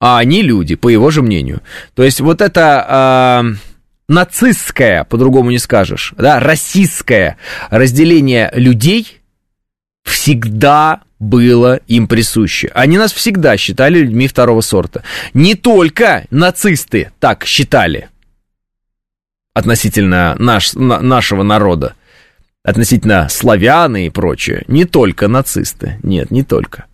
а 0.00 0.18
они 0.18 0.42
люди, 0.42 0.74
по 0.74 0.88
его 0.88 1.10
же 1.10 1.22
мнению. 1.22 1.60
То 1.94 2.02
есть 2.02 2.20
вот 2.20 2.40
это 2.40 3.44
э, 3.44 3.56
нацистское, 4.08 5.04
по-другому 5.04 5.50
не 5.50 5.58
скажешь, 5.58 6.14
да, 6.16 6.40
расистское 6.40 7.36
разделение 7.70 8.50
людей 8.54 9.20
всегда 10.04 11.02
было 11.18 11.76
им 11.86 12.08
присуще. 12.08 12.70
Они 12.74 12.98
нас 12.98 13.12
всегда 13.12 13.56
считали 13.56 14.00
людьми 14.00 14.26
второго 14.26 14.60
сорта. 14.60 15.04
Не 15.34 15.54
только 15.54 16.24
нацисты 16.30 17.12
так 17.20 17.44
считали 17.44 18.08
относительно 19.54 20.34
наш, 20.38 20.74
на, 20.74 21.00
нашего 21.00 21.42
народа, 21.42 21.94
относительно 22.62 23.28
славяны 23.28 24.06
и 24.06 24.10
прочее, 24.10 24.64
не 24.68 24.84
только 24.84 25.28
нацисты, 25.28 25.98
нет, 26.02 26.30
не 26.30 26.42
только. 26.42 26.86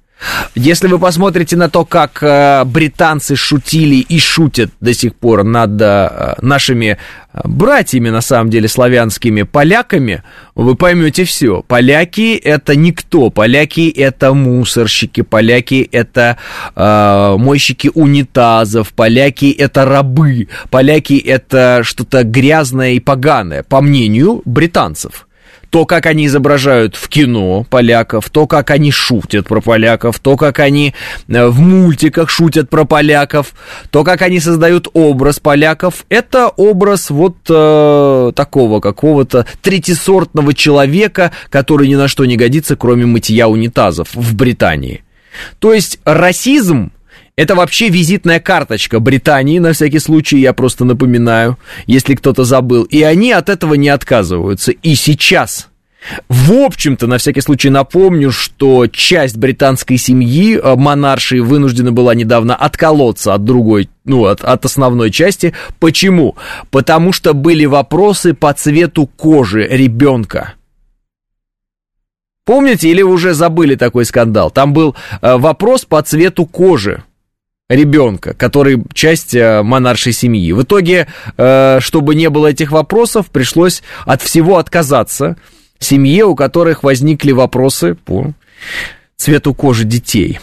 Если 0.54 0.88
вы 0.88 0.98
посмотрите 0.98 1.56
на 1.56 1.68
то, 1.68 1.84
как 1.84 2.22
э, 2.22 2.64
британцы 2.64 3.36
шутили 3.36 3.96
и 3.96 4.18
шутят 4.18 4.70
до 4.80 4.92
сих 4.92 5.14
пор 5.14 5.44
над 5.44 5.80
э, 5.80 6.34
нашими 6.42 6.98
э, 7.32 7.40
братьями, 7.44 8.10
на 8.10 8.20
самом 8.20 8.50
деле, 8.50 8.66
славянскими 8.66 9.42
поляками, 9.42 10.24
вы 10.56 10.74
поймете 10.74 11.24
все. 11.24 11.62
Поляки 11.62 12.34
это 12.34 12.74
никто, 12.74 13.30
поляки 13.30 13.88
это 13.88 14.34
мусорщики, 14.34 15.20
поляки 15.20 15.88
это 15.92 16.36
э, 16.74 17.36
мойщики 17.38 17.90
унитазов, 17.94 18.92
поляки 18.94 19.50
это 19.52 19.84
рабы, 19.84 20.48
поляки 20.70 21.16
это 21.16 21.82
что-то 21.84 22.24
грязное 22.24 22.92
и 22.92 23.00
поганое, 23.00 23.62
по 23.62 23.80
мнению 23.80 24.42
британцев 24.44 25.27
то, 25.70 25.86
как 25.86 26.06
они 26.06 26.26
изображают 26.26 26.96
в 26.96 27.08
кино 27.08 27.64
поляков, 27.68 28.30
то, 28.30 28.46
как 28.46 28.70
они 28.70 28.90
шутят 28.90 29.46
про 29.46 29.60
поляков, 29.60 30.18
то, 30.18 30.36
как 30.36 30.58
они 30.58 30.94
э, 31.28 31.46
в 31.46 31.60
мультиках 31.60 32.30
шутят 32.30 32.70
про 32.70 32.84
поляков, 32.84 33.54
то, 33.90 34.04
как 34.04 34.22
они 34.22 34.40
создают 34.40 34.88
образ 34.92 35.40
поляков, 35.40 36.06
это 36.08 36.48
образ 36.48 37.10
вот 37.10 37.36
э, 37.48 38.32
такого 38.34 38.80
какого-то 38.80 39.46
третисортного 39.62 40.54
человека, 40.54 41.32
который 41.50 41.88
ни 41.88 41.94
на 41.94 42.08
что 42.08 42.24
не 42.24 42.36
годится, 42.36 42.76
кроме 42.76 43.06
мытья 43.06 43.48
унитазов 43.48 44.08
в 44.14 44.34
Британии. 44.34 45.04
То 45.58 45.72
есть 45.72 46.00
расизм 46.04 46.90
это 47.39 47.55
вообще 47.55 47.89
визитная 47.89 48.41
карточка 48.41 48.99
Британии, 48.99 49.61
на 49.61 49.72
всякий 49.72 50.01
случай, 50.01 50.41
я 50.41 50.53
просто 50.53 50.84
напоминаю, 50.84 51.57
если 51.86 52.16
кто-то 52.16 52.43
забыл. 52.43 52.82
И 52.82 53.03
они 53.03 53.30
от 53.30 53.49
этого 53.49 53.74
не 53.74 53.91
отказываются. 53.91 54.72
И 54.72 54.97
сейчас 54.97 55.68
в 56.28 56.53
общем-то, 56.53 57.07
на 57.07 57.18
всякий 57.18 57.41
случай 57.41 57.70
напомню, 57.70 58.32
что 58.32 58.89
часть 58.89 59.36
британской 59.36 59.99
семьи 59.99 60.59
э, 60.59 60.74
монаршей 60.74 61.41
вынуждена 61.41 61.93
была 61.93 62.14
недавно 62.16 62.57
отколоться 62.57 63.34
от 63.34 63.45
другой, 63.45 63.89
ну, 64.05 64.24
от, 64.26 64.43
от 64.43 64.64
основной 64.64 65.12
части. 65.12 65.55
Почему? 65.78 66.36
Потому 66.70 67.12
что 67.12 67.34
были 67.34 67.66
вопросы 67.66 68.34
по 68.34 68.53
цвету 68.53 69.07
кожи 69.07 69.64
ребенка. 69.64 70.55
Помните 72.45 72.89
или 72.89 73.03
уже 73.03 73.34
забыли 73.34 73.76
такой 73.76 74.05
скандал? 74.05 74.51
Там 74.51 74.72
был 74.72 74.97
э, 75.20 75.36
вопрос 75.36 75.84
по 75.84 76.03
цвету 76.03 76.45
кожи 76.45 77.05
ребенка, 77.68 78.34
который 78.34 78.82
часть 78.94 79.34
э, 79.34 79.62
монаршей 79.62 80.12
семьи. 80.12 80.52
В 80.52 80.62
итоге, 80.62 81.06
э, 81.36 81.78
чтобы 81.80 82.14
не 82.14 82.30
было 82.30 82.48
этих 82.48 82.72
вопросов, 82.72 83.26
пришлось 83.30 83.82
от 84.06 84.22
всего 84.22 84.58
отказаться 84.58 85.36
семье, 85.78 86.24
у 86.24 86.34
которых 86.34 86.82
возникли 86.82 87.32
вопросы 87.32 87.94
по 87.94 88.32
цвету 89.16 89.52
кожи 89.52 89.84
детей. 89.84 90.38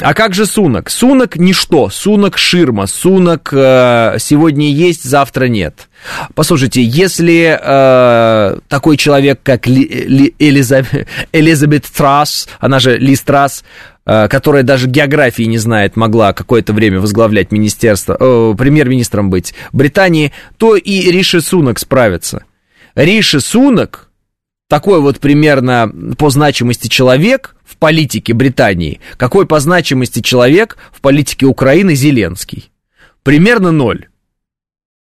А 0.00 0.14
как 0.14 0.34
же 0.34 0.46
сунок? 0.46 0.90
Сунок 0.90 1.36
ничто, 1.36 1.90
сунок 1.90 2.38
ширма, 2.38 2.86
сунок 2.86 3.50
э, 3.52 4.16
сегодня 4.18 4.70
есть, 4.70 5.04
завтра 5.04 5.46
нет. 5.46 5.88
Послушайте, 6.34 6.82
если 6.82 7.58
э, 7.60 8.58
такой 8.68 8.96
человек, 8.96 9.40
как 9.42 9.66
Ли, 9.66 9.86
Ли, 9.86 10.34
Элизабет, 10.38 11.06
Элизабет 11.32 11.84
Трасс, 11.84 12.48
она 12.60 12.78
же 12.78 12.98
Ли 12.98 13.16
Трасс, 13.16 13.64
которая 14.28 14.62
даже 14.62 14.88
географии 14.88 15.44
не 15.44 15.58
знает, 15.58 15.96
могла 15.96 16.32
какое-то 16.32 16.72
время 16.72 17.00
возглавлять 17.00 17.52
министерство, 17.52 18.16
э, 18.18 18.54
премьер-министром 18.56 19.30
быть 19.30 19.54
Британии, 19.72 20.32
то 20.58 20.76
и 20.76 21.10
Риши 21.10 21.40
Сунок 21.40 21.78
справится. 21.78 22.44
Риши 22.94 23.40
Сунок 23.40 24.10
такой 24.68 25.00
вот 25.00 25.20
примерно 25.20 25.92
по 26.18 26.30
значимости 26.30 26.88
человек 26.88 27.56
в 27.64 27.76
политике 27.76 28.34
Британии, 28.34 29.00
какой 29.16 29.46
по 29.46 29.60
значимости 29.60 30.20
человек 30.20 30.76
в 30.92 31.00
политике 31.00 31.46
Украины 31.46 31.94
Зеленский. 31.94 32.70
Примерно 33.22 33.72
ноль. 33.72 34.08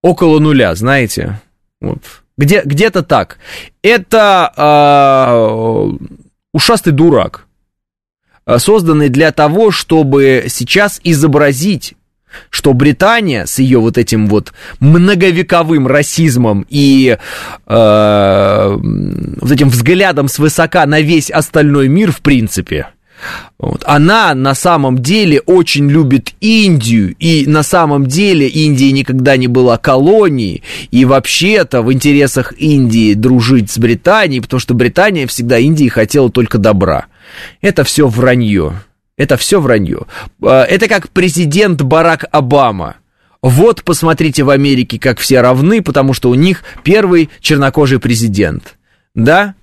Около 0.03 0.39
нуля, 0.39 0.75
знаете. 0.75 1.41
Вот. 1.81 2.03
Где, 2.37 2.63
где-то 2.65 3.03
так. 3.03 3.39
Это 3.83 4.53
э, 4.57 6.07
ушастый 6.53 6.93
дурак, 6.93 7.47
созданный 8.59 9.09
для 9.09 9.33
того, 9.33 9.71
чтобы 9.71 10.47
сейчас 10.49 11.01
изобразить 11.05 11.95
что 12.49 12.73
Британия 12.75 13.45
с 13.45 13.59
ее 13.59 13.81
вот 13.81 13.99
этим 13.99 14.29
вот 14.29 14.53
многовековым 14.79 15.87
расизмом 15.87 16.65
и 16.69 17.19
э, 17.67 18.79
вот 18.81 19.51
этим 19.51 19.69
взглядом 19.69 20.29
свысока 20.29 20.87
на 20.87 21.01
весь 21.01 21.31
остальной 21.31 21.89
мир, 21.89 22.13
в 22.13 22.21
принципе, 22.21 22.89
вот. 23.59 23.83
Она 23.87 24.35
на 24.35 24.55
самом 24.55 24.99
деле 24.99 25.41
очень 25.41 25.91
любит 25.91 26.33
Индию, 26.41 27.15
и 27.19 27.47
на 27.47 27.63
самом 27.63 28.07
деле 28.07 28.49
Индия 28.49 28.93
никогда 28.93 29.37
не 29.37 29.47
была 29.47 29.79
колонией, 29.79 30.63
и 30.91 31.05
вообще-то 31.05 31.83
в 31.83 31.93
интересах 31.93 32.55
Индии 32.57 33.15
дружить 33.15 33.71
с 33.71 33.79
Британией, 33.79 34.41
потому 34.41 34.61
что 34.61 34.75
Британия 34.75 35.27
всегда 35.27 35.59
Индии 35.59 35.89
хотела 35.89 36.31
только 36.31 36.59
добра. 36.59 37.07
Это 37.61 37.85
все 37.85 38.09
вранье. 38.09 38.75
Это 39.17 39.37
все 39.37 39.61
вранье. 39.61 40.07
А, 40.43 40.65
это 40.65 40.89
как 40.89 41.11
президент 41.11 41.83
Барак 41.83 42.25
Обама. 42.33 42.97
Вот 43.43 43.85
посмотрите 43.85 44.43
в 44.45 44.51
Америке, 44.51 44.99
как 44.99 45.19
все 45.19 45.41
равны, 45.41 45.83
потому 45.83 46.13
что 46.13 46.31
у 46.31 46.35
них 46.35 46.63
первый 46.85 47.31
чернокожий 47.41 47.99
президент. 47.99 48.79
Да? 49.15 49.55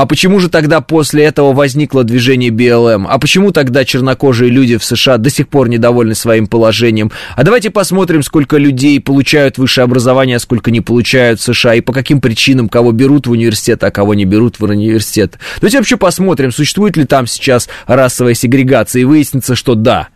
А 0.00 0.06
почему 0.06 0.40
же 0.40 0.48
тогда 0.48 0.80
после 0.80 1.24
этого 1.24 1.52
возникло 1.52 2.04
движение 2.04 2.50
БЛМ? 2.50 3.06
А 3.06 3.18
почему 3.18 3.52
тогда 3.52 3.84
чернокожие 3.84 4.50
люди 4.50 4.78
в 4.78 4.82
США 4.82 5.18
до 5.18 5.28
сих 5.28 5.46
пор 5.46 5.68
недовольны 5.68 6.14
своим 6.14 6.46
положением? 6.46 7.12
А 7.36 7.42
давайте 7.42 7.68
посмотрим, 7.68 8.22
сколько 8.22 8.56
людей 8.56 8.98
получают 8.98 9.58
высшее 9.58 9.84
образование, 9.84 10.36
а 10.36 10.40
сколько 10.40 10.70
не 10.70 10.80
получают 10.80 11.38
в 11.38 11.42
США, 11.42 11.74
и 11.74 11.82
по 11.82 11.92
каким 11.92 12.22
причинам 12.22 12.70
кого 12.70 12.92
берут 12.92 13.26
в 13.26 13.32
университет, 13.32 13.84
а 13.84 13.90
кого 13.90 14.14
не 14.14 14.24
берут 14.24 14.58
в 14.58 14.64
университет. 14.64 15.38
Давайте 15.56 15.76
вообще 15.76 15.98
посмотрим, 15.98 16.50
существует 16.50 16.96
ли 16.96 17.04
там 17.04 17.26
сейчас 17.26 17.68
расовая 17.86 18.32
сегрегация, 18.32 19.02
и 19.02 19.04
выяснится, 19.04 19.54
что 19.54 19.74
да. 19.74 20.08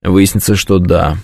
Выяснится, 0.00 0.54
что 0.54 0.78
да. 0.78 1.16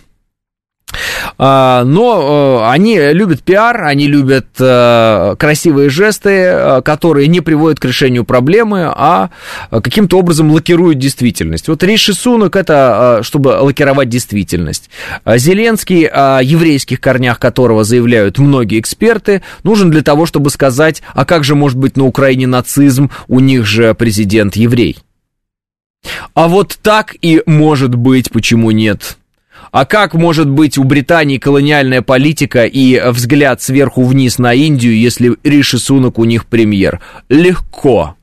А, 1.38 1.84
но 1.84 2.60
э, 2.66 2.70
они 2.70 2.98
любят 3.12 3.42
пиар, 3.42 3.84
они 3.84 4.06
любят 4.06 4.46
э, 4.58 5.36
красивые 5.38 5.88
жесты, 5.88 6.30
э, 6.30 6.82
которые 6.82 7.28
не 7.28 7.40
приводят 7.40 7.80
к 7.80 7.84
решению 7.84 8.24
проблемы, 8.24 8.92
а 8.94 9.30
каким-то 9.70 10.18
образом 10.18 10.50
лакируют 10.50 10.98
действительность. 10.98 11.68
Вот 11.68 11.82
Риши 11.82 12.14
Сунок 12.14 12.56
это 12.56 13.20
чтобы 13.22 13.48
лакировать 13.60 14.08
действительность. 14.08 14.90
Зеленский, 15.24 16.06
о 16.06 16.40
еврейских 16.42 17.00
корнях 17.00 17.38
которого 17.38 17.84
заявляют 17.84 18.38
многие 18.38 18.80
эксперты, 18.80 19.42
нужен 19.62 19.90
для 19.90 20.02
того, 20.02 20.26
чтобы 20.26 20.50
сказать, 20.50 21.02
а 21.14 21.24
как 21.24 21.44
же 21.44 21.54
может 21.54 21.78
быть 21.78 21.96
на 21.96 22.04
Украине 22.04 22.46
нацизм, 22.46 23.10
у 23.28 23.40
них 23.40 23.64
же 23.66 23.94
президент 23.94 24.56
еврей. 24.56 24.98
А 26.34 26.48
вот 26.48 26.78
так 26.82 27.14
и 27.20 27.42
может 27.46 27.94
быть, 27.94 28.30
почему 28.30 28.70
нет? 28.70 29.16
А 29.70 29.84
как 29.84 30.14
может 30.14 30.48
быть 30.48 30.78
у 30.78 30.84
Британии 30.84 31.38
колониальная 31.38 32.02
политика 32.02 32.64
и 32.64 33.00
взгляд 33.10 33.62
сверху 33.62 34.04
вниз 34.04 34.38
на 34.38 34.52
Индию, 34.52 34.96
если 34.96 35.36
Риши 35.44 35.78
Сунок 35.78 36.18
у 36.18 36.24
них 36.24 36.46
премьер? 36.46 37.00
Легко. 37.28 38.16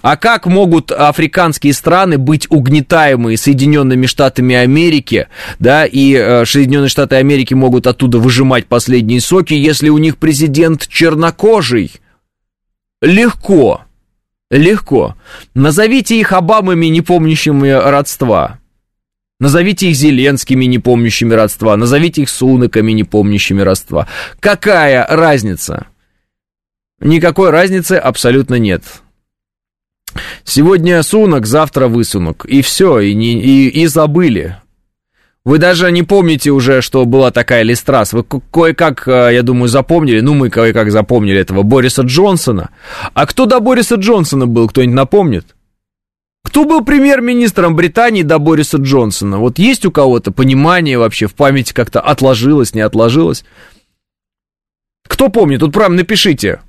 А 0.00 0.16
как 0.16 0.46
могут 0.46 0.92
африканские 0.92 1.72
страны 1.74 2.16
быть 2.16 2.46
угнетаемые 2.50 3.36
Соединенными 3.36 4.06
Штатами 4.06 4.54
Америки, 4.54 5.28
да, 5.58 5.84
и 5.84 6.14
э, 6.14 6.44
Соединенные 6.46 6.88
Штаты 6.88 7.16
Америки 7.16 7.54
могут 7.54 7.86
оттуда 7.86 8.18
выжимать 8.18 8.66
последние 8.66 9.20
соки, 9.20 9.54
если 9.54 9.88
у 9.88 9.98
них 9.98 10.18
президент 10.18 10.86
чернокожий? 10.86 11.92
Легко. 13.00 13.82
Легко. 14.50 15.16
Назовите 15.54 16.18
их 16.18 16.32
Обамами, 16.32 16.86
не 16.86 17.00
помнящими 17.00 17.70
родства. 17.70 18.60
Назовите 19.42 19.90
их 19.90 19.96
Зеленскими, 19.96 20.66
не 20.66 20.78
помнящими 20.78 21.34
родства. 21.34 21.76
Назовите 21.76 22.22
их 22.22 22.28
Суныками, 22.28 22.92
не 22.92 23.02
помнящими 23.02 23.60
родства. 23.60 24.06
Какая 24.38 25.04
разница? 25.04 25.88
Никакой 27.00 27.50
разницы 27.50 27.94
абсолютно 27.94 28.54
нет. 28.54 28.84
Сегодня 30.44 31.02
сунок, 31.02 31.46
завтра 31.46 31.88
высунок. 31.88 32.44
И 32.44 32.62
все, 32.62 33.00
и, 33.00 33.14
не, 33.14 33.32
и, 33.32 33.68
и 33.82 33.86
забыли. 33.88 34.58
Вы 35.44 35.58
даже 35.58 35.90
не 35.90 36.04
помните 36.04 36.52
уже, 36.52 36.80
что 36.80 37.04
была 37.04 37.32
такая 37.32 37.64
Листрас. 37.64 38.12
Вы 38.12 38.22
кое-как, 38.22 39.08
э, 39.08 39.30
я 39.32 39.42
думаю, 39.42 39.66
запомнили, 39.66 40.20
ну 40.20 40.34
мы 40.34 40.50
кое-как 40.50 40.92
запомнили 40.92 41.40
этого 41.40 41.64
Бориса 41.64 42.02
Джонсона. 42.02 42.70
А 43.12 43.26
кто 43.26 43.46
до 43.46 43.58
Бориса 43.58 43.96
Джонсона 43.96 44.46
был, 44.46 44.68
кто-нибудь 44.68 44.94
напомнит? 44.94 45.56
Кто 46.44 46.64
был 46.64 46.84
премьер-министром 46.84 47.76
Британии 47.76 48.22
до 48.22 48.38
Бориса 48.38 48.78
Джонсона? 48.78 49.38
Вот 49.38 49.58
есть 49.58 49.86
у 49.86 49.92
кого-то 49.92 50.32
понимание 50.32 50.98
вообще, 50.98 51.26
в 51.26 51.34
памяти 51.34 51.72
как-то 51.72 52.00
отложилось, 52.00 52.74
не 52.74 52.80
отложилось? 52.80 53.44
Кто 55.06 55.28
помнит? 55.28 55.60
Тут 55.60 55.72
прям 55.72 55.96
напишите. 55.96 56.60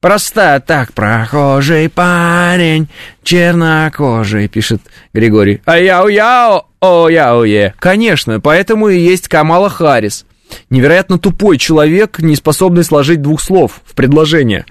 Просто 0.00 0.62
так 0.64 0.92
прохожий 0.92 1.88
парень, 1.88 2.88
чернокожий, 3.24 4.46
пишет 4.46 4.80
Григорий. 5.12 5.60
А 5.64 5.76
яу-яу, 5.76 6.66
о 6.80 7.08
яу-е. 7.08 7.74
Конечно, 7.80 8.38
поэтому 8.38 8.88
и 8.88 8.98
есть 8.98 9.26
Камала 9.26 9.68
Харрис 9.68 10.24
невероятно 10.70 11.18
тупой 11.18 11.58
человек, 11.58 12.18
не 12.20 12.36
способный 12.36 12.84
сложить 12.84 13.22
двух 13.22 13.40
слов 13.40 13.80
в 13.84 13.94
предложение. 13.94 14.66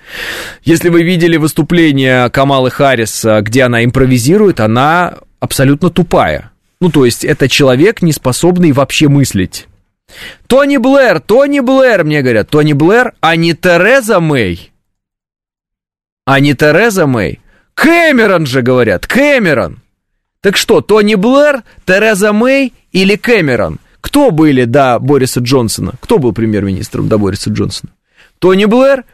Если 0.64 0.90
вы 0.90 1.04
видели 1.04 1.38
выступление 1.38 2.30
Камалы 2.30 2.70
Харрис, 2.72 3.26
где 3.42 3.64
она 3.64 3.84
импровизирует, 3.84 4.60
она 4.60 5.20
абсолютно 5.40 5.90
тупая. 5.90 6.52
Ну, 6.80 6.92
то 6.92 7.06
есть, 7.06 7.26
это 7.26 7.50
человек, 7.50 8.02
не 8.02 8.12
способный 8.12 8.72
вообще 8.72 9.08
мыслить. 9.08 9.68
Тони 10.48 10.78
Блэр, 10.78 11.20
Тони 11.20 11.60
Блэр, 11.60 12.04
мне 12.04 12.22
говорят, 12.22 12.50
Тони 12.50 12.74
Блэр, 12.74 13.14
а 13.20 13.36
не 13.36 13.54
Тереза 13.54 14.20
Мэй. 14.20 14.72
А 16.26 16.40
не 16.40 16.54
Тереза 16.54 17.08
Мэй. 17.08 17.40
Кэмерон 17.74 18.46
же, 18.46 18.62
говорят, 18.62 19.06
Кэмерон. 19.06 19.82
Так 20.42 20.56
что, 20.56 20.82
Тони 20.82 21.16
Блэр, 21.16 21.64
Тереза 21.86 22.32
Мэй 22.32 22.74
или 22.92 23.16
Кэмерон? 23.16 23.80
Кто 24.02 24.32
были 24.32 24.66
до 24.66 25.00
Бориса 25.00 25.40
Джонсона? 25.40 25.94
Кто 26.02 26.18
был 26.18 26.34
премьер-министром 26.34 27.08
до 27.08 27.18
Бориса 27.18 27.50
Джонсона? 27.50 27.92
Тони 28.40 28.66
Блэр? 28.66 29.06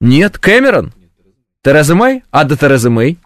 Нет. 0.00 0.38
Кэмерон? 0.38 0.92
Тереза 1.62 1.94
Мэй? 1.94 2.22
А 2.30 2.44
до 2.44 2.56
Терезы 2.56 2.90
Мэй? 2.90 3.18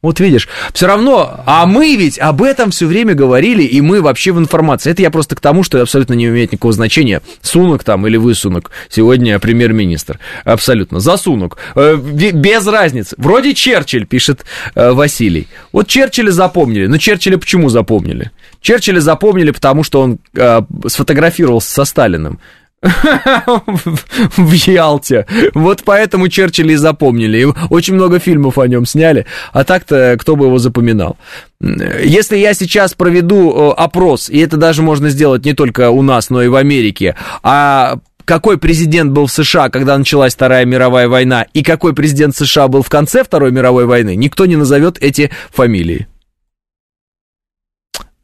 Вот 0.00 0.20
видишь, 0.20 0.48
все 0.72 0.86
равно, 0.86 1.42
а 1.44 1.66
мы 1.66 1.96
ведь 1.96 2.20
об 2.20 2.40
этом 2.40 2.70
все 2.70 2.86
время 2.86 3.14
говорили, 3.14 3.64
и 3.64 3.80
мы 3.80 4.00
вообще 4.00 4.30
в 4.30 4.38
информации. 4.38 4.92
Это 4.92 5.02
я 5.02 5.10
просто 5.10 5.34
к 5.34 5.40
тому, 5.40 5.64
что 5.64 5.82
абсолютно 5.82 6.14
не 6.14 6.26
имеет 6.26 6.52
никакого 6.52 6.72
значения, 6.72 7.20
сунок 7.42 7.82
там 7.82 8.06
или 8.06 8.16
высунок. 8.16 8.70
Сегодня 8.88 9.40
премьер-министр. 9.40 10.20
Абсолютно. 10.44 11.00
Засунок. 11.00 11.58
Э, 11.74 11.96
без 11.96 12.64
разницы. 12.68 13.16
Вроде 13.18 13.54
Черчилль, 13.54 14.06
пишет 14.06 14.44
э, 14.76 14.92
Василий. 14.92 15.48
Вот 15.72 15.88
Черчилля 15.88 16.30
запомнили. 16.30 16.86
Но 16.86 16.98
Черчилля 16.98 17.36
почему 17.36 17.68
запомнили? 17.68 18.30
Черчилля 18.60 19.00
запомнили, 19.00 19.50
потому 19.50 19.82
что 19.84 20.00
он 20.00 20.18
э, 20.34 20.60
сфотографировался 20.86 21.72
со 21.72 21.84
Сталиным. 21.84 22.38
в 24.36 24.52
Ялте. 24.52 25.26
Вот 25.54 25.82
поэтому 25.84 26.28
Черчилля 26.28 26.74
и 26.74 26.76
запомнили. 26.76 27.46
Очень 27.70 27.94
много 27.94 28.20
фильмов 28.20 28.58
о 28.58 28.68
нем 28.68 28.86
сняли. 28.86 29.26
А 29.52 29.64
так-то 29.64 30.16
кто 30.18 30.36
бы 30.36 30.46
его 30.46 30.58
запоминал. 30.58 31.16
Если 31.60 32.36
я 32.36 32.54
сейчас 32.54 32.94
проведу 32.94 33.50
э, 33.50 33.74
опрос, 33.76 34.30
и 34.30 34.38
это 34.38 34.56
даже 34.56 34.82
можно 34.82 35.10
сделать 35.10 35.44
не 35.44 35.54
только 35.54 35.90
у 35.90 36.02
нас, 36.02 36.30
но 36.30 36.42
и 36.42 36.48
в 36.48 36.54
Америке, 36.54 37.16
а 37.42 37.98
какой 38.24 38.58
президент 38.58 39.10
был 39.10 39.26
в 39.26 39.32
США, 39.32 39.70
когда 39.70 39.96
началась 39.96 40.34
Вторая 40.34 40.66
мировая 40.66 41.08
война, 41.08 41.46
и 41.54 41.62
какой 41.62 41.94
президент 41.94 42.36
США 42.36 42.68
был 42.68 42.82
в 42.82 42.90
конце 42.90 43.24
Второй 43.24 43.50
мировой 43.50 43.86
войны, 43.86 44.14
никто 44.14 44.44
не 44.46 44.56
назовет 44.56 44.98
эти 45.00 45.30
фамилии. 45.50 46.06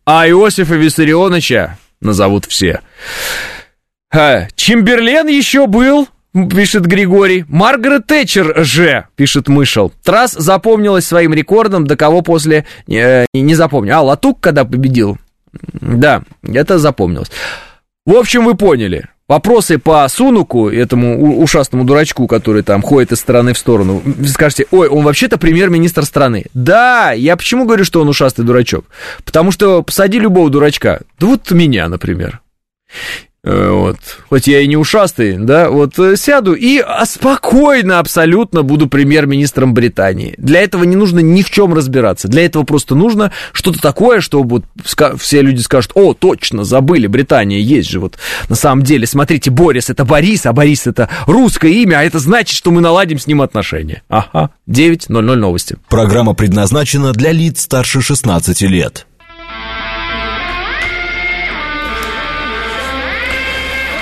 А 0.06 0.28
Иосифа 0.28 0.74
Виссарионовича 0.74 1.78
назовут 2.00 2.44
все. 2.44 2.80
А, 4.12 4.46
Чемберлен 4.54 5.26
еще 5.26 5.66
был, 5.66 6.08
пишет 6.32 6.86
Григорий. 6.86 7.44
Маргарет 7.48 8.06
Тэтчер 8.06 8.64
же, 8.64 9.06
пишет 9.16 9.48
Мышел. 9.48 9.92
Трасс 10.02 10.32
запомнилась 10.32 11.06
своим 11.06 11.32
рекордом, 11.32 11.86
до 11.86 11.96
кого 11.96 12.20
после 12.22 12.66
э, 12.86 13.26
не 13.32 13.54
запомню. 13.54 13.96
А, 13.96 14.02
Латук 14.02 14.40
когда 14.40 14.64
победил? 14.64 15.18
Да, 15.72 16.22
это 16.42 16.78
запомнилось. 16.78 17.30
В 18.04 18.14
общем, 18.14 18.44
вы 18.44 18.56
поняли. 18.56 19.08
Вопросы 19.26 19.78
по 19.78 20.06
Сунуку, 20.08 20.68
этому 20.68 21.40
ушастому 21.40 21.84
дурачку, 21.84 22.26
который 22.26 22.62
там 22.62 22.82
ходит 22.82 23.12
из 23.12 23.20
стороны 23.20 23.54
в 23.54 23.58
сторону, 23.58 24.02
вы 24.04 24.28
скажете, 24.28 24.66
ой, 24.70 24.88
он 24.88 25.02
вообще-то 25.02 25.38
премьер-министр 25.38 26.04
страны. 26.04 26.44
Да, 26.52 27.12
я 27.12 27.36
почему 27.36 27.64
говорю, 27.64 27.84
что 27.84 28.02
он 28.02 28.08
ушастый 28.08 28.44
дурачок? 28.44 28.84
Потому 29.24 29.50
что 29.50 29.82
посади 29.82 30.18
любого 30.18 30.50
дурачка. 30.50 31.00
Да 31.18 31.28
вот 31.28 31.50
меня, 31.52 31.88
например. 31.88 32.42
Э, 33.44 33.70
вот. 33.70 33.98
Хоть 34.30 34.46
я 34.46 34.60
и 34.60 34.66
не 34.66 34.76
ушастый, 34.76 35.36
да, 35.38 35.68
вот 35.68 35.98
э, 35.98 36.16
сяду 36.16 36.54
и 36.54 36.82
спокойно 37.04 37.98
абсолютно 37.98 38.62
буду 38.62 38.88
премьер-министром 38.88 39.74
Британии. 39.74 40.34
Для 40.38 40.62
этого 40.62 40.84
не 40.84 40.96
нужно 40.96 41.18
ни 41.18 41.42
в 41.42 41.50
чем 41.50 41.74
разбираться. 41.74 42.26
Для 42.26 42.46
этого 42.46 42.64
просто 42.64 42.94
нужно 42.94 43.32
что-то 43.52 43.80
такое, 43.80 44.20
что 44.20 44.42
вот 44.42 44.64
все 45.18 45.42
люди 45.42 45.60
скажут, 45.60 45.92
о, 45.94 46.14
точно, 46.14 46.64
забыли, 46.64 47.06
Британия 47.06 47.58
есть 47.58 47.90
же 47.90 48.00
вот 48.00 48.16
на 48.48 48.56
самом 48.56 48.82
деле. 48.82 49.06
Смотрите, 49.06 49.50
Борис 49.50 49.90
это 49.90 50.06
Борис, 50.06 50.46
а 50.46 50.54
Борис 50.54 50.86
это 50.86 51.10
русское 51.26 51.70
имя, 51.70 51.98
а 51.98 52.02
это 52.02 52.20
значит, 52.20 52.56
что 52.56 52.70
мы 52.70 52.80
наладим 52.80 53.18
с 53.18 53.26
ним 53.26 53.42
отношения. 53.42 54.02
Ага, 54.08 54.50
9.00 54.68 55.20
новости. 55.34 55.76
Программа 55.90 56.32
предназначена 56.34 57.12
для 57.12 57.32
лиц 57.32 57.60
старше 57.60 58.00
16 58.00 58.62
лет. 58.62 59.06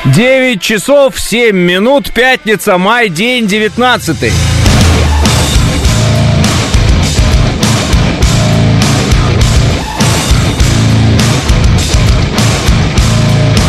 9 0.05 0.61
часов 0.61 1.19
7 1.19 1.57
минут, 1.57 2.13
пятница, 2.13 2.77
май, 2.77 3.09
день 3.09 3.47
19. 3.47 4.33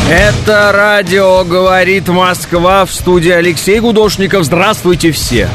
Это 0.10 0.72
радио 0.74 1.44
«Говорит 1.44 2.08
Москва» 2.08 2.86
в 2.86 2.92
студии 2.92 3.32
Алексей 3.32 3.80
Гудошников. 3.80 4.44
Здравствуйте 4.44 5.12
все! 5.12 5.48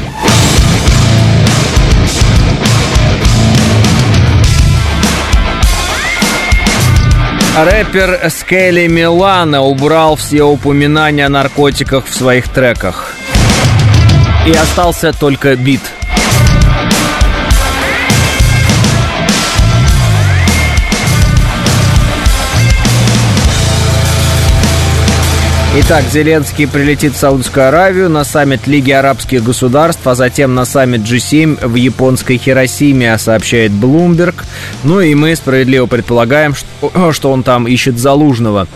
Рэпер 7.61 8.29
Скелли 8.29 8.87
Милана 8.87 9.61
убрал 9.61 10.15
все 10.15 10.43
упоминания 10.43 11.25
о 11.25 11.29
наркотиках 11.29 12.05
в 12.05 12.13
своих 12.13 12.47
треках. 12.47 13.13
И 14.47 14.51
остался 14.53 15.11
только 15.11 15.57
бит. 15.57 15.81
Итак, 25.71 26.03
Зеленский 26.11 26.67
прилетит 26.67 27.13
в 27.13 27.17
Саудовскую 27.17 27.67
Аравию 27.67 28.09
на 28.09 28.23
саммит 28.23 28.65
Лиги 28.65 28.89
арабских 28.89 29.43
государств, 29.43 30.05
а 30.07 30.15
затем 30.15 30.55
на 30.55 30.65
саммит 30.65 31.01
G7 31.01 31.67
в 31.67 31.75
японской 31.75 32.37
Хиросиме, 32.37 33.15
сообщает 33.19 33.71
Bloomberg. 33.71 34.33
Ну 34.83 34.99
и 34.99 35.13
мы 35.13 35.35
справедливо 35.35 35.85
предполагаем, 35.85 36.55
что, 36.55 37.11
что 37.13 37.31
он 37.31 37.43
там 37.43 37.67
ищет 37.67 37.99
Залужного. 37.99 38.67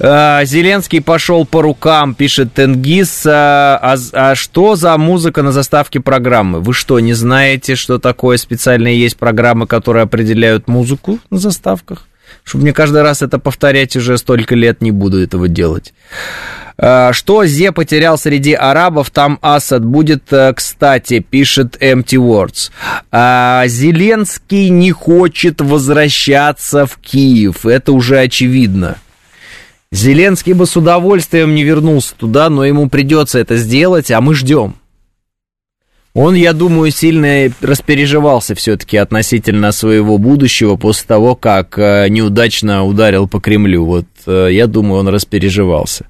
А, 0.00 0.44
Зеленский 0.44 1.00
пошел 1.00 1.46
по 1.46 1.62
рукам, 1.62 2.12
пишет 2.12 2.52
Тенгиз. 2.52 3.24
А, 3.24 3.78
а, 3.80 3.96
а 4.12 4.34
что 4.34 4.74
за 4.74 4.98
музыка 4.98 5.42
на 5.42 5.52
заставке 5.52 6.00
программы? 6.00 6.58
Вы 6.58 6.74
что, 6.74 6.98
не 6.98 7.12
знаете, 7.12 7.76
что 7.76 8.00
такое 8.00 8.36
специальные 8.36 8.98
есть 8.98 9.16
программы, 9.16 9.68
которые 9.68 10.02
определяют 10.02 10.66
музыку 10.66 11.20
на 11.30 11.38
заставках? 11.38 12.08
Чтобы 12.44 12.62
мне 12.62 12.72
каждый 12.72 13.02
раз 13.02 13.22
это 13.22 13.38
повторять 13.38 13.96
уже 13.96 14.18
столько 14.18 14.54
лет 14.54 14.80
не 14.82 14.90
буду 14.90 15.22
этого 15.22 15.48
делать. 15.48 15.94
А, 16.78 17.12
что 17.12 17.44
Зе 17.44 17.70
потерял 17.72 18.18
среди 18.18 18.54
арабов, 18.54 19.10
там 19.10 19.38
Асад 19.42 19.84
будет 19.84 20.32
э, 20.32 20.52
кстати, 20.54 21.20
пишет 21.20 21.76
Empty 21.80 22.16
Words. 22.16 22.70
А, 23.10 23.64
Зеленский 23.66 24.68
не 24.70 24.90
хочет 24.90 25.60
возвращаться 25.60 26.86
в 26.86 26.98
Киев, 26.98 27.66
это 27.66 27.92
уже 27.92 28.18
очевидно. 28.18 28.96
Зеленский 29.92 30.54
бы 30.54 30.66
с 30.66 30.76
удовольствием 30.76 31.54
не 31.54 31.64
вернулся 31.64 32.14
туда, 32.16 32.48
но 32.48 32.64
ему 32.64 32.88
придется 32.88 33.38
это 33.38 33.56
сделать, 33.56 34.10
а 34.10 34.20
мы 34.22 34.34
ждем. 34.34 34.74
Он, 36.14 36.34
я 36.34 36.52
думаю, 36.52 36.90
сильно 36.90 37.50
распереживался 37.62 38.54
все-таки 38.54 38.98
относительно 38.98 39.72
своего 39.72 40.18
будущего 40.18 40.76
после 40.76 41.06
того, 41.06 41.34
как 41.34 41.78
э, 41.78 42.08
неудачно 42.10 42.84
ударил 42.84 43.26
по 43.26 43.40
Кремлю. 43.40 43.86
Вот 43.86 44.06
э, 44.26 44.48
я 44.50 44.66
думаю, 44.66 45.00
он 45.00 45.08
распереживался. 45.08 46.06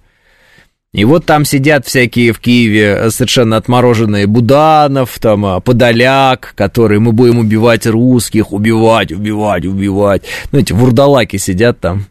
И 0.93 1.05
вот 1.05 1.25
там 1.25 1.45
сидят 1.45 1.87
всякие 1.87 2.33
в 2.33 2.41
Киеве 2.41 3.11
совершенно 3.11 3.57
отмороженные 3.57 4.27
Буданов, 4.27 5.19
там, 5.21 5.63
Подоляк, 5.63 6.53
которые 6.55 6.99
мы 7.01 7.13
будем 7.13 7.39
убивать 7.39 7.87
русских, 7.87 8.53
убивать, 8.53 9.13
убивать, 9.13 9.65
убивать. 9.65 10.23
Ну, 10.51 10.59
эти 10.59 10.73
вурдалаки 10.73 11.39
сидят 11.39 11.81
там. 11.81 12.07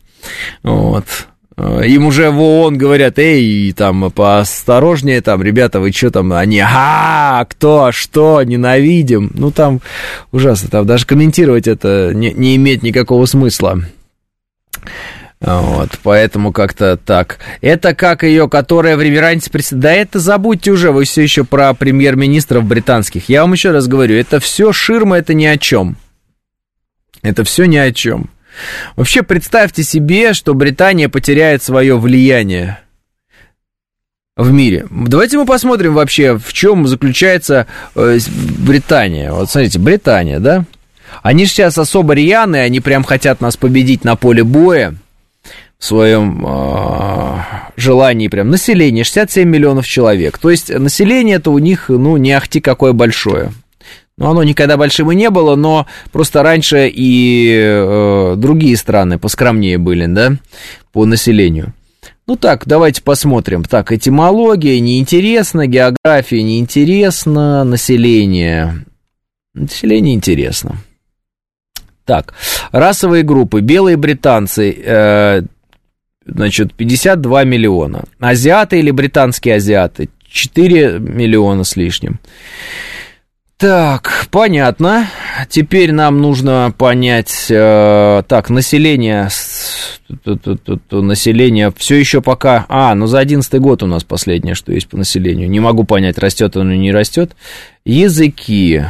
Вот. 0.64 1.06
Э, 1.58 1.84
им 1.86 2.06
уже 2.06 2.30
в 2.30 2.40
ООН 2.42 2.78
говорят, 2.78 3.20
эй, 3.20 3.72
там, 3.74 4.12
поосторожнее, 4.12 5.22
там, 5.22 5.44
ребята, 5.44 5.80
вы 5.80 5.92
что 5.92 6.12
там, 6.12 6.34
они, 6.34 6.62
а, 6.64 7.46
кто, 7.50 7.92
что, 7.92 8.42
ненавидим. 8.44 9.32
Ну, 9.34 9.52
там 9.52 9.82
ужасно, 10.32 10.70
там 10.70 10.86
даже 10.86 11.06
комментировать 11.06 11.68
это 11.68 12.12
не, 12.14 12.32
не 12.32 12.56
имеет 12.56 12.84
никакого 12.84 13.26
смысла. 13.26 13.82
Вот, 15.42 15.90
поэтому 16.04 16.52
как-то 16.52 16.98
так. 16.98 17.40
Это 17.62 17.96
как 17.96 18.22
ее, 18.22 18.48
которая 18.48 18.96
в 18.96 19.02
реверансе 19.02 19.50
приседает. 19.50 19.82
Да 19.82 19.92
это 19.92 20.20
забудьте 20.20 20.70
уже, 20.70 20.92
вы 20.92 21.04
все 21.06 21.24
еще 21.24 21.44
про 21.44 21.74
премьер-министров 21.74 22.64
британских. 22.64 23.28
Я 23.28 23.42
вам 23.42 23.54
еще 23.54 23.72
раз 23.72 23.88
говорю, 23.88 24.16
это 24.16 24.40
все 24.40 24.72
ширма, 24.72 25.18
это 25.18 25.34
ни 25.34 25.46
о 25.46 25.58
чем. 25.58 25.98
Это 27.24 27.44
все 27.44 27.66
ни 27.66 27.78
о 27.78 27.92
чем. 27.92 28.30
Вообще 28.96 29.24
представьте 29.24 29.84
себе, 29.84 30.34
что 30.34 30.54
Британия 30.54 31.10
потеряет 31.10 31.64
свое 31.64 31.98
влияние 31.98 32.80
в 34.36 34.52
мире. 34.52 34.88
Давайте 34.90 35.38
мы 35.38 35.46
посмотрим 35.46 35.94
вообще, 35.94 36.38
в 36.38 36.54
чем 36.54 36.88
заключается 36.88 37.68
э, 37.96 38.20
Британия. 38.60 39.32
Вот 39.32 39.50
смотрите, 39.50 39.80
Британия, 39.80 40.40
да? 40.40 40.66
Они 41.22 41.46
же 41.46 41.52
сейчас 41.52 41.78
особо 41.78 42.14
рьяные, 42.14 42.64
они 42.64 42.80
прям 42.80 43.04
хотят 43.04 43.42
нас 43.42 43.58
победить 43.58 44.04
на 44.04 44.16
поле 44.16 44.44
боя 44.44 44.96
в 45.78 45.86
своем 45.86 46.46
э, 46.48 47.40
желании 47.76 48.28
прям. 48.28 48.50
Население 48.50 49.04
67 49.04 49.48
миллионов 49.48 49.86
человек. 49.88 50.38
То 50.38 50.50
есть 50.50 50.70
население 50.70 51.38
это 51.38 51.52
у 51.52 51.58
них, 51.58 51.90
ну, 51.90 52.18
не 52.18 52.32
ахти 52.32 52.62
какое 52.62 52.94
большое. 52.94 53.52
Ну, 54.22 54.30
оно 54.30 54.44
никогда 54.44 54.78
большим 54.78 55.12
и 55.12 55.16
не 55.16 55.32
было, 55.32 55.56
но 55.56 55.88
просто 56.12 56.44
раньше 56.44 56.88
и 56.88 57.58
э, 57.60 58.36
другие 58.38 58.78
страны 58.78 59.18
поскромнее 59.18 59.80
были, 59.80 60.06
да, 60.06 60.34
по 60.94 61.06
населению. 61.06 61.74
Ну 62.28 62.36
так, 62.36 62.68
давайте 62.68 63.02
посмотрим. 63.02 63.64
Так, 63.64 63.92
этимология 63.92 64.80
неинтересно, 64.80 65.66
география 65.66 66.44
неинтересно, 66.44 67.64
население. 67.64 68.86
Население 69.56 70.14
интересно. 70.14 70.78
Так, 72.06 72.36
расовые 72.72 73.24
группы. 73.24 73.62
Белые 73.62 73.98
британцы, 73.98 74.72
э, 74.72 75.42
значит, 76.28 76.76
52 76.76 77.44
миллиона. 77.46 78.04
Азиаты 78.20 78.78
или 78.78 78.92
британские 78.92 79.56
азиаты? 79.56 80.10
4 80.30 81.00
миллиона 81.00 81.64
с 81.64 81.76
лишним. 81.76 82.20
Так, 83.62 84.26
понятно. 84.32 85.08
Теперь 85.48 85.92
нам 85.92 86.20
нужно 86.20 86.74
понять, 86.76 87.46
э, 87.48 88.24
так, 88.28 88.50
население, 88.50 89.30
население 90.90 91.72
все 91.78 91.96
еще 92.00 92.22
пока, 92.24 92.66
а, 92.70 92.96
ну 92.96 93.06
за 93.06 93.20
одиннадцатый 93.20 93.60
год 93.60 93.84
у 93.84 93.86
нас 93.86 94.04
последнее, 94.04 94.56
что 94.56 94.74
есть 94.74 94.90
по 94.90 94.98
населению. 94.98 95.48
Не 95.48 95.60
могу 95.60 95.84
понять, 95.84 96.18
растет 96.18 96.58
оно 96.58 96.72
или 96.72 96.80
не 96.80 96.92
растет. 96.92 97.36
Языки, 97.86 98.84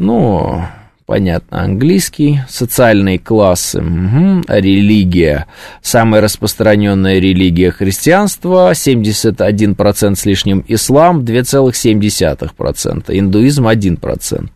ну, 0.00 0.64
Понятно, 1.10 1.64
английский, 1.64 2.42
социальные 2.48 3.18
классы, 3.18 3.80
угу, 3.80 4.44
религия. 4.46 5.48
Самая 5.82 6.20
распространенная 6.20 7.18
религия 7.18 7.72
христианство, 7.72 8.70
71% 8.70 10.14
с 10.14 10.24
лишним 10.24 10.64
ислам, 10.68 11.24
2,7%, 11.24 13.04
индуизм 13.08 13.66
1%. 13.66 14.50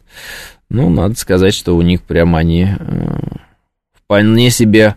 Ну, 0.71 0.91
надо 0.91 1.17
сказать, 1.17 1.55
что 1.55 1.77
у 1.77 1.83
них 1.83 2.03
прям 2.03 2.37
они 2.37 2.69
э, 2.69 3.19
вполне 3.93 4.51
себе 4.51 4.95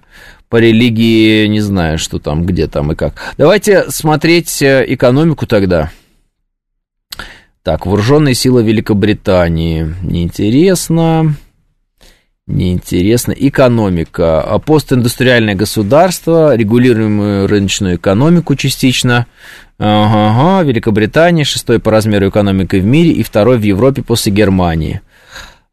по 0.49 0.57
религии, 0.57 1.47
не 1.47 1.61
знаю, 1.61 1.97
что 1.97 2.19
там, 2.19 2.45
где 2.45 2.67
там 2.67 2.91
и 2.91 2.95
как. 2.95 3.15
Давайте 3.39 3.89
смотреть 3.89 4.61
э, 4.61 4.85
экономику 4.89 5.47
тогда. 5.47 5.89
Так, 7.63 7.87
вооруженные 7.87 8.35
силы 8.35 8.63
Великобритании. 8.63 9.91
Неинтересно. 10.03 11.35
Неинтересно. 12.47 13.33
Экономика. 13.33 14.41
А 14.41 14.57
постиндустриальное 14.57 15.53
государство, 15.53 16.55
регулируемую 16.55 17.47
рыночную 17.47 17.97
экономику 17.97 18.55
частично. 18.55 19.27
Ага, 19.77 20.63
Великобритания, 20.63 21.43
шестой 21.43 21.79
по 21.79 21.91
размеру 21.91 22.29
экономикой 22.29 22.79
в 22.79 22.85
мире 22.85 23.11
и 23.11 23.21
второй 23.21 23.57
в 23.57 23.63
Европе 23.63 24.01
после 24.01 24.31
Германии. 24.31 25.01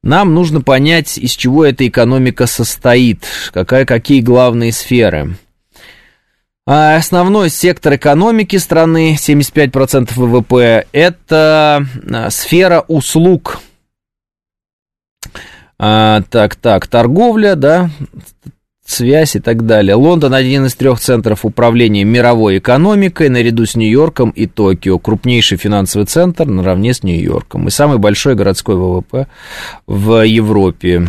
Нам 0.03 0.35
нужно 0.35 0.61
понять, 0.61 1.17
из 1.17 1.31
чего 1.31 1.65
эта 1.65 1.87
экономика 1.89 2.47
состоит, 2.47 3.25
какая, 3.53 3.87
какие 3.87 4.21
главные 4.21 4.73
сферы. 4.73 5.37
А 6.67 6.97
основной 6.97 7.51
сектор 7.51 7.95
экономики 7.95 8.57
страны, 8.57 9.17
75% 9.19 10.11
ВВП, 10.17 10.87
это 10.93 11.87
а, 12.11 12.31
сфера 12.31 12.85
услуг– 12.89 13.61
а, 15.79 16.23
так, 16.31 16.57
так, 16.57 16.87
торговля, 16.87 17.57
да, 17.57 17.91
связь 18.87 19.37
и 19.37 19.41
так 19.41 19.67
далее. 19.67 19.95
Лондон 19.95 20.35
один 20.35 20.67
из 20.67 20.75
трех 20.75 21.01
центров 21.01 21.45
управления 21.45 22.05
мировой 22.05 22.59
экономикой, 22.59 23.29
наряду 23.29 23.67
с 23.67 23.75
Нью-Йорком 23.75 24.31
и 24.31 24.47
Токио. 24.47 24.99
Крупнейший 24.99 25.59
финансовый 25.59 26.05
центр 26.05 26.47
наравне 26.47 26.93
с 26.95 27.03
Нью-Йорком. 27.03 27.69
И 27.69 27.71
самый 27.71 27.99
большой 27.99 28.35
городской 28.35 28.77
ВВП 28.77 29.27
в 29.87 30.25
Европе. 30.25 31.09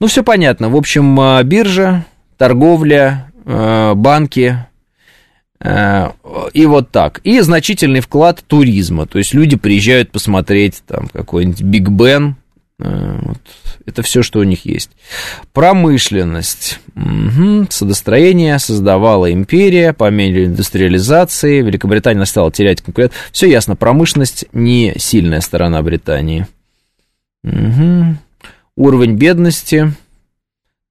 Ну, 0.00 0.06
все 0.06 0.22
понятно. 0.22 0.68
В 0.68 0.76
общем, 0.76 1.18
а, 1.20 1.42
биржа, 1.42 2.04
торговля, 2.36 3.30
а, 3.44 3.94
банки, 3.94 4.56
а, 5.60 6.14
и 6.52 6.66
вот 6.66 6.90
так. 6.90 7.20
И 7.24 7.40
значительный 7.40 8.00
вклад 8.00 8.42
туризма. 8.46 9.06
То 9.06 9.18
есть 9.18 9.34
люди 9.34 9.56
приезжают 9.56 10.10
посмотреть 10.10 10.82
там 10.86 11.08
какой-нибудь 11.08 11.62
Биг 11.62 11.88
Бен, 11.88 12.36
вот. 12.82 13.38
Это 13.86 14.02
все, 14.02 14.22
что 14.22 14.40
у 14.40 14.42
них 14.42 14.64
есть. 14.64 14.90
Промышленность. 15.52 16.80
Угу. 16.96 17.66
Судостроение 17.70 18.58
создавала 18.58 19.32
империя 19.32 19.92
по 19.92 20.10
мере 20.10 20.46
индустриализации. 20.46 21.62
Великобритания 21.62 22.24
стала 22.26 22.50
терять 22.50 22.82
конкурент. 22.82 23.12
Все 23.30 23.48
ясно, 23.48 23.76
промышленность 23.76 24.46
не 24.52 24.94
сильная 24.98 25.40
сторона 25.40 25.82
Британии. 25.82 26.46
Угу. 27.44 28.16
Уровень 28.76 29.14
бедности. 29.14 29.92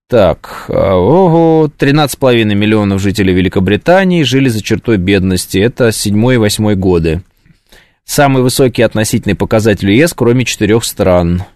Так, 0.07 0.65
а, 0.67 0.95
ого, 0.95 1.71
13,5 1.77 2.43
миллионов 2.55 3.01
жителей 3.01 3.33
Великобритании 3.33 4.23
жили 4.23 4.49
за 4.49 4.61
чертой 4.61 4.97
бедности. 4.97 5.57
Это 5.57 5.89
7-8 5.89 6.75
годы. 6.75 7.21
Самый 8.03 8.43
высокий 8.43 8.81
относительный 8.81 9.35
показатель 9.35 9.91
ЕС, 9.91 10.13
кроме 10.13 10.45
четырех 10.45 10.83
стран– 10.85 11.43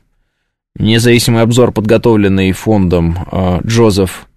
Независимый 0.78 1.42
обзор, 1.42 1.72
подготовленный 1.72 2.52
фондом 2.52 3.18
а, 3.32 3.62
Джозеф 3.66 4.28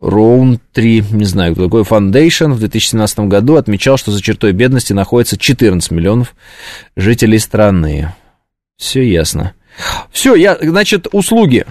Роун 0.00 0.60
3, 0.74 1.04
не 1.12 1.24
знаю, 1.24 1.54
кто 1.54 1.64
такой, 1.64 1.82
Foundation 1.82 2.52
в 2.52 2.58
2017 2.58 3.20
году 3.20 3.56
отмечал, 3.56 3.96
что 3.96 4.10
за 4.10 4.20
чертой 4.20 4.52
бедности 4.52 4.92
находится 4.92 5.38
14 5.38 5.90
миллионов 5.90 6.34
жителей 6.94 7.38
страны. 7.38 8.12
Все 8.76 9.02
ясно. 9.02 9.54
Все, 10.10 10.34
я, 10.34 10.58
значит, 10.60 11.06
услуги. 11.12 11.64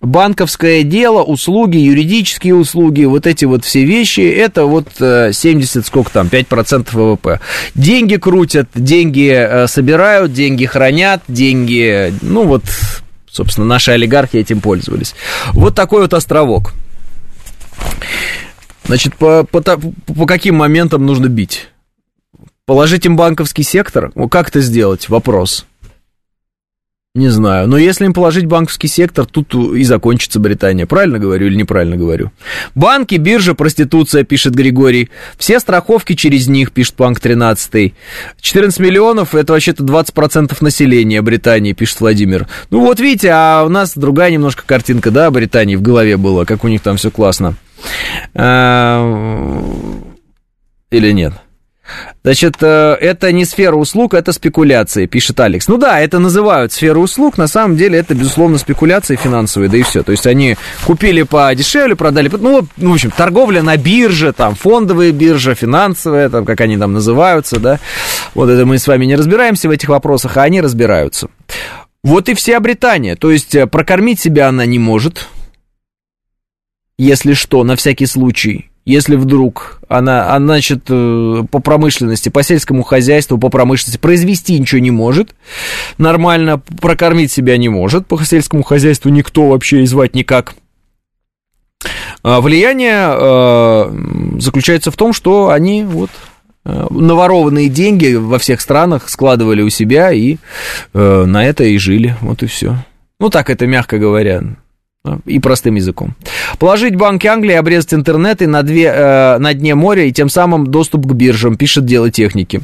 Банковское 0.00 0.82
дело, 0.82 1.22
услуги, 1.22 1.76
юридические 1.76 2.54
услуги, 2.54 3.04
вот 3.04 3.26
эти 3.26 3.44
вот 3.44 3.66
все 3.66 3.84
вещи, 3.84 4.20
это 4.20 4.64
вот 4.64 4.88
70, 4.98 5.76
э, 5.76 5.86
сколько 5.86 6.10
там, 6.10 6.28
5% 6.28 6.88
ВВП. 6.92 7.38
Деньги 7.74 8.16
крутят, 8.16 8.68
деньги 8.74 9.30
э, 9.30 9.66
собирают, 9.66 10.32
деньги 10.32 10.64
хранят, 10.64 11.22
деньги, 11.28 12.14
ну 12.22 12.44
вот, 12.44 12.62
собственно, 13.30 13.66
наши 13.66 13.90
олигархи 13.90 14.38
этим 14.38 14.62
пользовались. 14.62 15.14
Вот 15.52 15.74
такой 15.74 16.00
вот 16.00 16.14
островок. 16.14 16.72
Значит, 18.86 19.14
по, 19.16 19.44
по, 19.44 19.60
по 19.60 20.26
каким 20.26 20.56
моментам 20.56 21.04
нужно 21.04 21.26
бить? 21.26 21.68
Положить 22.64 23.04
им 23.04 23.16
банковский 23.16 23.64
сектор? 23.64 24.12
Как 24.30 24.48
это 24.48 24.62
сделать? 24.62 25.10
Вопрос. 25.10 25.66
Не 27.16 27.28
знаю. 27.28 27.66
Но 27.66 27.76
если 27.76 28.04
им 28.04 28.12
положить 28.12 28.46
банковский 28.46 28.86
сектор, 28.86 29.26
тут 29.26 29.52
и 29.52 29.82
закончится 29.82 30.38
Британия. 30.38 30.86
Правильно 30.86 31.18
говорю 31.18 31.48
или 31.48 31.56
неправильно 31.56 31.96
говорю? 31.96 32.30
Банки, 32.76 33.16
биржа, 33.16 33.54
проституция, 33.54 34.22
пишет 34.22 34.54
Григорий. 34.54 35.10
Все 35.36 35.58
страховки 35.58 36.14
через 36.14 36.46
них, 36.46 36.70
пишет 36.70 36.94
Банк 36.96 37.18
13. 37.18 37.94
14 38.40 38.78
миллионов, 38.78 39.34
это 39.34 39.54
вообще-то 39.54 39.82
20% 39.82 40.56
населения 40.60 41.20
Британии, 41.20 41.72
пишет 41.72 42.00
Владимир. 42.00 42.46
Ну 42.70 42.78
вот 42.78 43.00
видите, 43.00 43.30
а 43.32 43.64
у 43.64 43.68
нас 43.68 43.98
другая 43.98 44.30
немножко 44.30 44.62
картинка, 44.64 45.10
да, 45.10 45.32
Британии 45.32 45.74
в 45.74 45.82
голове 45.82 46.16
была, 46.16 46.44
как 46.44 46.62
у 46.62 46.68
них 46.68 46.80
там 46.80 46.96
все 46.96 47.10
классно. 47.10 47.56
А, 48.34 49.02
или 50.92 51.10
нет? 51.10 51.32
Значит, 52.22 52.56
э, 52.60 52.96
это 53.00 53.32
не 53.32 53.44
сфера 53.44 53.76
услуг, 53.76 54.14
это 54.14 54.32
спекуляции, 54.32 55.06
пишет 55.06 55.40
Алекс. 55.40 55.68
Ну 55.68 55.78
да, 55.78 56.00
это 56.00 56.18
называют 56.18 56.72
сферу 56.72 57.00
услуг, 57.00 57.38
на 57.38 57.46
самом 57.46 57.76
деле 57.76 57.98
это, 57.98 58.14
безусловно, 58.14 58.58
спекуляции 58.58 59.16
финансовые, 59.16 59.70
да 59.70 59.78
и 59.78 59.82
все. 59.82 60.02
То 60.02 60.12
есть 60.12 60.26
они 60.26 60.56
купили 60.84 61.22
по 61.22 61.54
дешевле, 61.54 61.96
продали, 61.96 62.30
ну, 62.30 62.66
ну, 62.76 62.90
в 62.90 62.94
общем, 62.94 63.10
торговля 63.10 63.62
на 63.62 63.76
бирже, 63.76 64.32
там, 64.32 64.54
фондовые 64.54 65.12
биржи, 65.12 65.54
финансовые, 65.54 66.28
там, 66.28 66.44
как 66.44 66.60
они 66.60 66.76
там 66.76 66.92
называются, 66.92 67.58
да. 67.58 67.80
Вот 68.34 68.50
это 68.50 68.66
мы 68.66 68.78
с 68.78 68.86
вами 68.86 69.06
не 69.06 69.16
разбираемся 69.16 69.68
в 69.68 69.70
этих 69.70 69.88
вопросах, 69.88 70.36
а 70.36 70.42
они 70.42 70.60
разбираются. 70.60 71.28
Вот 72.02 72.28
и 72.28 72.34
вся 72.34 72.60
Британия. 72.60 73.16
То 73.16 73.30
есть 73.30 73.54
э, 73.54 73.66
прокормить 73.66 74.20
себя 74.20 74.48
она 74.48 74.66
не 74.66 74.78
может, 74.78 75.28
если 76.98 77.32
что, 77.32 77.64
на 77.64 77.76
всякий 77.76 78.06
случай 78.06 78.69
если 78.90 79.16
вдруг 79.16 79.80
она, 79.88 80.34
она, 80.34 80.54
значит, 80.54 80.84
э, 80.88 81.42
по 81.50 81.60
промышленности, 81.60 82.28
по 82.28 82.42
сельскому 82.42 82.82
хозяйству, 82.82 83.38
по 83.38 83.48
промышленности 83.48 83.98
произвести 83.98 84.58
ничего 84.58 84.80
не 84.80 84.90
может, 84.90 85.34
нормально 85.98 86.58
прокормить 86.80 87.30
себя 87.30 87.56
не 87.56 87.68
может, 87.68 88.06
по 88.06 88.22
сельскому 88.24 88.62
хозяйству 88.62 89.08
никто 89.08 89.48
вообще 89.48 89.82
и 89.82 89.86
звать 89.86 90.14
никак. 90.14 90.54
А 92.22 92.40
влияние 92.40 93.12
э, 93.12 94.38
заключается 94.40 94.90
в 94.90 94.96
том, 94.96 95.12
что 95.12 95.50
они 95.50 95.84
вот 95.84 96.10
э, 96.64 96.86
наворованные 96.90 97.68
деньги 97.68 98.14
во 98.14 98.38
всех 98.38 98.60
странах 98.60 99.08
складывали 99.08 99.62
у 99.62 99.70
себя 99.70 100.12
и 100.12 100.36
на 100.92 101.46
это 101.46 101.64
и 101.64 101.78
жили, 101.78 102.16
вот 102.20 102.42
и 102.42 102.46
все. 102.46 102.76
Ну 103.20 103.30
так 103.30 103.50
это 103.50 103.66
мягко 103.66 103.98
говоря 103.98 104.42
и 105.24 105.38
простым 105.38 105.76
языком. 105.76 106.14
Положить 106.58 106.94
банки 106.94 107.26
Англии, 107.26 107.54
обрезать 107.54 107.94
интернет 107.94 108.42
и 108.42 108.46
на, 108.46 108.62
две, 108.62 108.84
э, 108.84 109.38
на 109.38 109.54
дне 109.54 109.74
моря, 109.74 110.04
и 110.04 110.12
тем 110.12 110.28
самым 110.28 110.66
доступ 110.66 111.06
к 111.06 111.12
биржам, 111.12 111.56
пишет 111.56 111.86
дело 111.86 112.10
техники. 112.10 112.60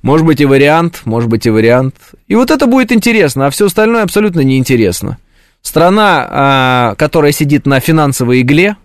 Может 0.00 0.26
быть 0.26 0.40
и 0.40 0.46
вариант, 0.46 1.02
может 1.04 1.28
быть 1.28 1.44
и 1.44 1.50
вариант. 1.50 1.94
И 2.26 2.36
вот 2.36 2.50
это 2.50 2.66
будет 2.66 2.90
интересно, 2.90 3.46
а 3.46 3.50
все 3.50 3.66
остальное 3.66 4.02
абсолютно 4.02 4.40
неинтересно. 4.40 5.18
Страна, 5.60 6.92
э, 6.92 6.96
которая 6.96 7.32
сидит 7.32 7.66
на 7.66 7.80
финансовой 7.80 8.40
игле, 8.40 8.76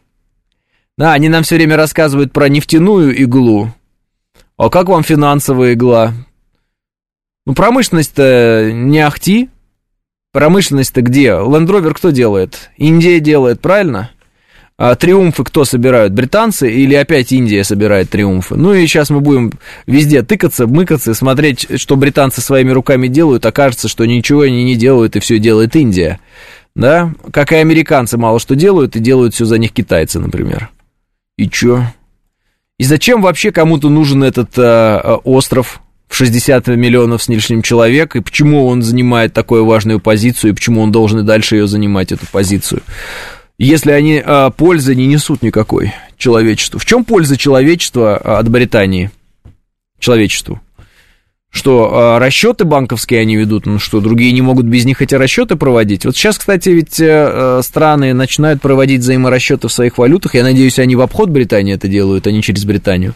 да, 0.97 1.13
они 1.13 1.29
нам 1.29 1.43
все 1.43 1.55
время 1.55 1.77
рассказывают 1.77 2.33
про 2.33 2.49
нефтяную 2.49 3.15
иглу. 3.15 3.71
А 4.57 4.69
как 4.69 4.89
вам 4.89 5.03
финансовая 5.03 5.73
игла? 5.73 6.13
Ну, 7.45 7.53
промышленность-то 7.53 8.71
не 8.73 8.99
ахти, 8.99 9.49
Промышленность-то 10.32 11.01
где? 11.01 11.30
Rover 11.30 11.93
кто 11.93 12.11
делает? 12.11 12.69
Индия 12.77 13.19
делает, 13.19 13.61
правильно? 13.61 14.11
А 14.77 14.95
триумфы 14.95 15.43
кто 15.43 15.65
собирают? 15.65 16.13
Британцы 16.13 16.71
или 16.71 16.93
опять 16.93 17.34
Индия 17.34 17.63
собирает 17.63 18.11
триумфы? 18.11 18.55
Ну 18.55 18.73
и 18.73 18.86
сейчас 18.86 19.09
мы 19.09 19.19
будем 19.19 19.51
везде 19.88 20.21
тыкаться, 20.21 20.67
мыкаться, 20.67 21.13
смотреть, 21.13 21.67
что 21.82 21.95
британцы 21.95 22.41
своими 22.41 22.71
руками 22.71 23.07
делают, 23.07 23.45
окажется, 23.45 23.89
что 23.89 24.05
ничего 24.05 24.41
они 24.41 24.63
не 24.63 24.75
делают, 24.75 25.15
и 25.15 25.19
все 25.19 25.39
делает 25.39 25.75
Индия. 25.75 26.19
Да? 26.75 27.13
Как 27.34 27.51
и 27.51 27.55
американцы 27.55 28.17
мало 28.17 28.39
что 28.39 28.55
делают, 28.55 28.95
и 28.95 28.99
делают 28.99 29.34
все 29.34 29.45
за 29.45 29.57
них 29.57 29.73
китайцы, 29.73 30.19
например. 30.19 30.69
И 31.38 31.49
чё? 31.49 31.84
И 32.77 32.84
зачем 32.86 33.21
вообще 33.21 33.51
кому-то 33.51 33.89
нужен 33.89 34.23
этот 34.23 34.57
э, 34.57 34.99
остров? 35.25 35.82
В 36.10 36.16
60 36.16 36.68
миллионов 36.68 37.24
с 37.24 37.30
лишним 37.30 37.62
человек, 37.62 38.16
и 38.16 38.20
почему 38.20 38.66
он 38.66 38.82
занимает 38.82 39.32
такую 39.34 39.64
важную 39.64 39.99
позицию, 39.99 40.51
и 40.51 40.53
почему 40.55 40.82
он 40.82 40.91
должен 40.91 41.20
и 41.20 41.24
дальше 41.24 41.55
ее 41.55 41.68
занимать, 41.68 42.12
эту 42.12 42.26
позицию. 42.30 42.82
Если 43.60 43.91
они 43.91 44.22
а, 44.26 44.49
пользы 44.49 44.95
не 44.95 45.05
несут 45.05 45.43
никакой 45.43 45.93
человечеству. 46.18 46.80
В 46.80 46.86
чем 46.86 47.05
польза 47.05 47.38
человечества 47.38 48.18
а, 48.18 48.39
от 48.39 48.49
Британии? 48.49 49.12
Человечеству. 49.99 50.60
Что, 51.51 51.91
а, 51.93 52.20
расчеты 52.20 52.64
банковские 52.64 53.20
они 53.20 53.36
ведут, 53.36 53.66
ну 53.66 53.78
что, 53.78 53.99
другие 53.99 54.32
не 54.32 54.41
могут 54.41 54.66
без 54.66 54.86
них 54.86 55.01
эти 55.01 55.14
расчеты 55.14 55.57
проводить? 55.57 56.05
Вот 56.05 56.16
сейчас, 56.16 56.38
кстати, 56.38 56.70
ведь 56.70 56.99
э, 56.99 57.62
страны 57.64 58.14
начинают 58.14 58.62
проводить 58.62 59.01
взаиморасчеты 59.01 59.68
в 59.68 59.74
своих 59.74 59.97
валютах, 59.97 60.36
я 60.36 60.43
надеюсь, 60.43 60.80
они 60.80 60.95
в 60.95 61.01
обход 61.01 61.30
Британии 61.30 61.74
это 61.74 61.88
делают, 61.88 62.28
а 62.28 62.32
не 62.32 62.41
через 62.41 62.66
Британию. 62.66 63.14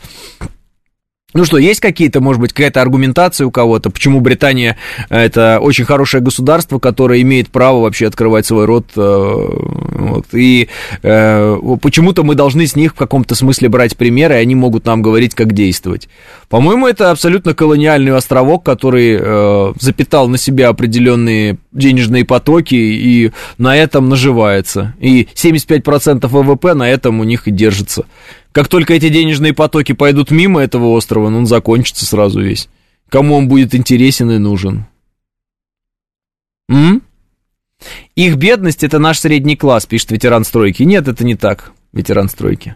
Ну 1.33 1.45
что, 1.45 1.57
есть 1.57 1.79
какие-то, 1.79 2.21
может 2.21 2.39
быть, 2.39 2.53
какая-то 2.53 2.81
аргументация 2.81 3.47
у 3.47 3.51
кого-то, 3.51 3.89
почему 3.89 4.21
Британия 4.21 4.77
э, 5.09 5.19
это 5.19 5.59
очень 5.59 5.85
хорошее 5.85 6.21
государство, 6.21 6.79
которое 6.79 7.21
имеет 7.21 7.49
право 7.49 7.81
вообще 7.81 8.07
открывать 8.07 8.45
свой 8.45 8.65
рот, 8.65 8.85
э, 8.95 8.99
вот, 8.99 10.27
и 10.33 10.69
э, 11.01 11.57
почему-то 11.81 12.23
мы 12.23 12.35
должны 12.35 12.67
с 12.67 12.75
них 12.75 12.91
в 12.91 12.95
каком-то 12.95 13.35
смысле 13.35 13.69
брать 13.69 13.97
примеры, 13.97 14.35
и 14.35 14.37
они 14.37 14.53
могут 14.55 14.85
нам 14.85 15.01
говорить, 15.01 15.33
как 15.33 15.53
действовать. 15.53 16.07
По-моему, 16.49 16.87
это 16.87 17.09
абсолютно 17.09 17.55
колониальный 17.55 18.15
островок, 18.15 18.63
который 18.63 19.17
э, 19.19 19.73
запитал 19.79 20.27
на 20.27 20.37
себя 20.37 20.69
определенные 20.69 21.57
денежные 21.71 22.25
потоки 22.25 22.75
и 22.75 23.31
на 23.57 23.75
этом 23.75 24.09
наживается. 24.09 24.93
И 24.99 25.27
75% 25.33 26.27
ВВП 26.27 26.73
на 26.75 26.89
этом 26.89 27.19
у 27.19 27.23
них 27.23 27.47
и 27.47 27.51
держится. 27.51 28.05
Как 28.53 28.67
только 28.67 28.93
эти 28.93 29.09
денежные 29.09 29.51
потоки 29.53 29.93
пойдут 29.93 30.29
мимо 30.29 30.61
этого 30.61 30.89
острова, 30.89 31.29
ну, 31.29 31.39
он 31.39 31.47
закончится 31.47 32.05
сразу 32.05 32.39
весь. 32.39 32.69
Кому 33.09 33.35
он 33.35 33.47
будет 33.47 33.73
интересен 33.73 34.29
и 34.29 34.37
нужен? 34.37 34.85
М? 36.69 37.01
Их 38.15 38.35
бедность 38.35 38.83
это 38.83 38.99
наш 38.99 39.19
средний 39.19 39.55
класс, 39.55 39.87
пишет 39.87 40.11
ветеран 40.11 40.45
стройки. 40.45 40.83
Нет, 40.83 41.07
это 41.07 41.25
не 41.25 41.35
так, 41.35 41.71
ветеран 41.91 42.29
стройки. 42.29 42.75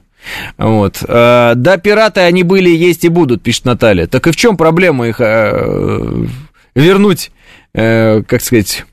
Вот. 0.57 1.03
А, 1.07 1.53
да, 1.53 1.77
пираты 1.77 2.21
они 2.21 2.41
были, 2.41 2.69
есть 2.71 3.05
и 3.05 3.09
будут, 3.09 3.43
пишет 3.43 3.65
Наталья. 3.65 4.07
Так 4.07 4.25
и 4.25 4.31
в 4.31 4.35
чем 4.35 4.57
проблема 4.57 5.07
их 5.07 5.21
а, 5.21 6.25
вернуть, 6.73 7.31
а, 7.75 8.23
как 8.23 8.41
сказать, 8.41 8.83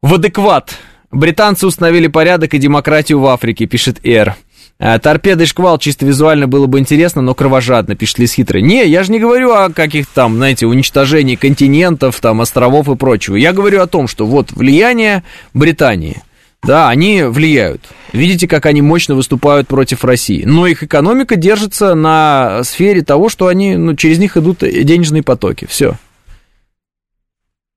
в 0.00 0.14
адекват? 0.14 0.74
Британцы 1.10 1.66
установили 1.66 2.06
порядок 2.06 2.54
и 2.54 2.58
демократию 2.58 3.20
в 3.20 3.26
Африке, 3.26 3.66
пишет 3.66 4.00
Эр. 4.04 4.36
Э, 4.80 4.98
торпеда 4.98 5.44
и 5.44 5.46
шквал 5.46 5.78
чисто 5.78 6.06
визуально 6.06 6.48
было 6.48 6.66
бы 6.66 6.78
интересно, 6.78 7.20
но 7.20 7.34
кровожадно, 7.34 7.94
пишет 7.94 8.18
Лис 8.18 8.32
Хитрый. 8.32 8.62
Не, 8.62 8.86
я 8.86 9.02
же 9.02 9.12
не 9.12 9.20
говорю 9.20 9.52
о 9.52 9.68
каких-то 9.68 10.10
там, 10.14 10.36
знаете, 10.36 10.66
уничтожении 10.66 11.36
континентов, 11.36 12.18
там, 12.20 12.40
островов 12.40 12.88
и 12.88 12.96
прочего. 12.96 13.36
Я 13.36 13.52
говорю 13.52 13.82
о 13.82 13.86
том, 13.86 14.08
что 14.08 14.24
вот 14.24 14.52
влияние 14.52 15.22
Британии, 15.52 16.22
да, 16.62 16.88
они 16.88 17.24
влияют. 17.24 17.82
Видите, 18.14 18.48
как 18.48 18.64
они 18.64 18.80
мощно 18.80 19.14
выступают 19.14 19.68
против 19.68 20.02
России. 20.02 20.44
Но 20.46 20.66
их 20.66 20.82
экономика 20.82 21.36
держится 21.36 21.94
на 21.94 22.62
сфере 22.64 23.02
того, 23.02 23.28
что 23.28 23.48
они, 23.48 23.76
ну, 23.76 23.94
через 23.94 24.18
них 24.18 24.38
идут 24.38 24.60
денежные 24.60 25.22
потоки. 25.22 25.66
Все. 25.68 25.96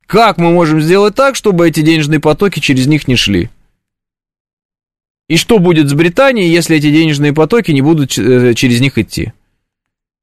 Как 0.08 0.38
мы 0.38 0.51
можем 0.51 0.80
сделать 0.80 1.16
так, 1.16 1.36
чтобы 1.36 1.68
эти 1.68 1.82
денежные 1.82 2.22
потоки 2.22 2.62
через 2.62 2.88
них 2.88 3.10
не 3.10 3.18
шли? 3.18 3.49
И 5.30 5.38
что 5.38 5.60
будет 5.60 5.90
с 5.90 5.94
Британией, 5.94 6.50
если 6.50 6.78
эти 6.78 6.92
денежные 6.92 7.34
потоки 7.34 7.72
не 7.72 7.82
будут 7.82 8.18
э, 8.18 8.54
через 8.56 8.82
них 8.82 8.98
идти? 8.98 9.34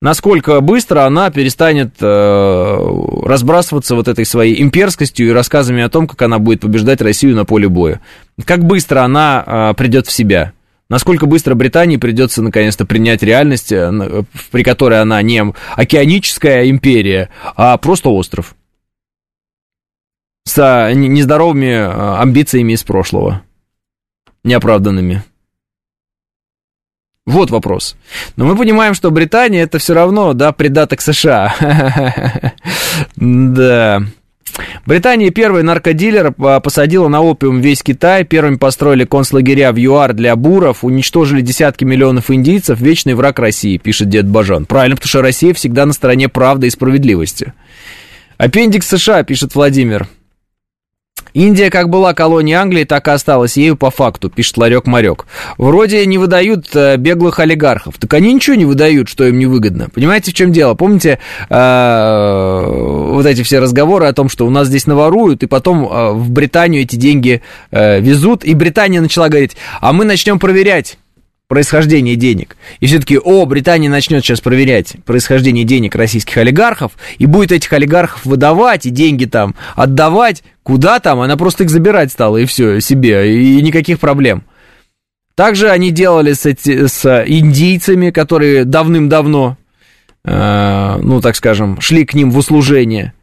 Насколько 0.02 0.62
быстро 0.62 1.04
она 1.04 1.30
перестанет 1.30 1.94
э, 2.00 3.22
разбрасываться 3.24 3.94
вот 3.94 4.08
этой 4.08 4.24
своей 4.24 4.62
имперскостью 4.62 5.28
и 5.28 5.32
рассказами 5.32 5.82
о 5.82 5.90
том, 5.90 6.06
как 6.06 6.22
она 6.22 6.38
будет 6.38 6.60
побеждать 6.60 7.02
Россию 7.02 7.36
на 7.36 7.44
поле 7.44 7.68
боя? 7.68 8.00
Как 8.46 8.64
быстро 8.64 9.00
она 9.00 9.44
э, 9.46 9.74
придет 9.74 10.06
в 10.06 10.12
себя? 10.12 10.54
Насколько 10.88 11.26
быстро 11.26 11.54
Британии 11.54 11.98
придется 11.98 12.42
наконец-то 12.42 12.86
принять 12.86 13.22
реальность, 13.22 13.72
э, 13.72 14.24
при 14.50 14.62
которой 14.62 15.02
она 15.02 15.20
не 15.20 15.44
океаническая 15.76 16.70
империя, 16.70 17.28
а 17.54 17.76
просто 17.76 18.08
остров 18.08 18.54
с 20.46 20.92
нездоровыми 20.94 22.18
амбициями 22.22 22.72
из 22.72 22.82
прошлого, 22.82 23.42
неоправданными. 24.44 25.22
Вот 27.26 27.50
вопрос. 27.50 27.96
Но 28.36 28.44
мы 28.44 28.56
понимаем, 28.56 28.94
что 28.94 29.10
Британия 29.10 29.62
это 29.62 29.78
все 29.78 29.94
равно, 29.94 30.32
да, 30.32 30.52
придаток 30.52 31.00
США. 31.00 31.54
Да. 33.16 34.02
Британия 34.84 35.30
первый 35.30 35.62
наркодилер 35.62 36.32
посадила 36.32 37.08
на 37.08 37.22
опиум 37.22 37.60
весь 37.60 37.82
Китай, 37.82 38.24
первыми 38.24 38.56
построили 38.56 39.04
концлагеря 39.04 39.72
в 39.72 39.76
ЮАР 39.76 40.12
для 40.12 40.34
буров, 40.36 40.84
уничтожили 40.84 41.40
десятки 41.40 41.84
миллионов 41.84 42.30
индийцев, 42.30 42.80
вечный 42.80 43.14
враг 43.14 43.38
России, 43.38 43.78
пишет 43.78 44.08
дед 44.08 44.26
Бажан. 44.28 44.66
Правильно, 44.66 44.96
потому 44.96 45.08
что 45.08 45.22
Россия 45.22 45.54
всегда 45.54 45.86
на 45.86 45.92
стороне 45.92 46.28
правды 46.28 46.66
и 46.66 46.70
справедливости. 46.70 47.52
Аппендикс 48.38 48.88
США, 48.88 49.22
пишет 49.22 49.54
Владимир. 49.54 50.08
Индия 51.34 51.70
как 51.70 51.88
была 51.88 52.14
колонией 52.14 52.56
Англии, 52.56 52.84
так 52.84 53.08
и 53.08 53.10
осталась 53.10 53.56
ею 53.56 53.76
по 53.76 53.90
факту, 53.90 54.30
пишет 54.30 54.56
Ларек 54.56 54.86
Марек. 54.86 55.26
Вроде 55.58 56.04
не 56.06 56.18
выдают 56.18 56.74
э, 56.74 56.96
беглых 56.96 57.38
олигархов. 57.38 57.94
Так 57.98 58.12
они 58.14 58.32
ничего 58.32 58.56
не 58.56 58.64
выдают, 58.64 59.08
что 59.08 59.26
им 59.26 59.38
не 59.38 59.46
выгодно. 59.46 59.88
Понимаете, 59.92 60.30
в 60.30 60.34
чем 60.34 60.52
дело? 60.52 60.74
Помните 60.74 61.18
э, 61.48 62.64
вот 63.12 63.26
эти 63.26 63.42
все 63.42 63.58
разговоры 63.58 64.06
о 64.06 64.12
том, 64.12 64.28
что 64.28 64.46
у 64.46 64.50
нас 64.50 64.68
здесь 64.68 64.86
наворуют, 64.86 65.42
и 65.42 65.46
потом 65.46 65.84
э, 65.84 66.12
в 66.12 66.30
Британию 66.30 66.82
эти 66.82 66.96
деньги 66.96 67.42
везут, 67.70 68.44
и 68.44 68.54
Британия 68.54 69.00
начала 69.00 69.28
говорить, 69.28 69.56
а 69.80 69.92
мы 69.92 70.04
начнем 70.04 70.38
проверять 70.38 70.98
происхождение 71.50 72.14
денег. 72.14 72.56
И 72.78 72.86
все-таки, 72.86 73.18
о, 73.18 73.44
Британия 73.44 73.90
начнет 73.90 74.24
сейчас 74.24 74.40
проверять 74.40 74.94
происхождение 75.04 75.64
денег 75.64 75.96
российских 75.96 76.36
олигархов, 76.36 76.92
и 77.18 77.26
будет 77.26 77.50
этих 77.50 77.72
олигархов 77.72 78.24
выдавать, 78.24 78.86
и 78.86 78.90
деньги 78.90 79.24
там 79.24 79.56
отдавать, 79.74 80.44
куда 80.62 81.00
там, 81.00 81.18
она 81.18 81.36
просто 81.36 81.64
их 81.64 81.70
забирать 81.70 82.12
стала, 82.12 82.36
и 82.36 82.44
все, 82.44 82.80
себе, 82.80 83.36
и 83.36 83.60
никаких 83.62 83.98
проблем. 83.98 84.44
Также 85.34 85.70
они 85.70 85.90
делали 85.90 86.34
с, 86.34 86.46
эти, 86.46 86.86
с 86.86 87.24
индийцами, 87.26 88.10
которые 88.10 88.64
давным-давно, 88.64 89.56
э, 90.24 90.98
ну, 91.02 91.20
так 91.20 91.34
скажем, 91.34 91.80
шли 91.80 92.04
к 92.04 92.14
ним 92.14 92.30
в 92.30 92.38
услужение– 92.38 93.12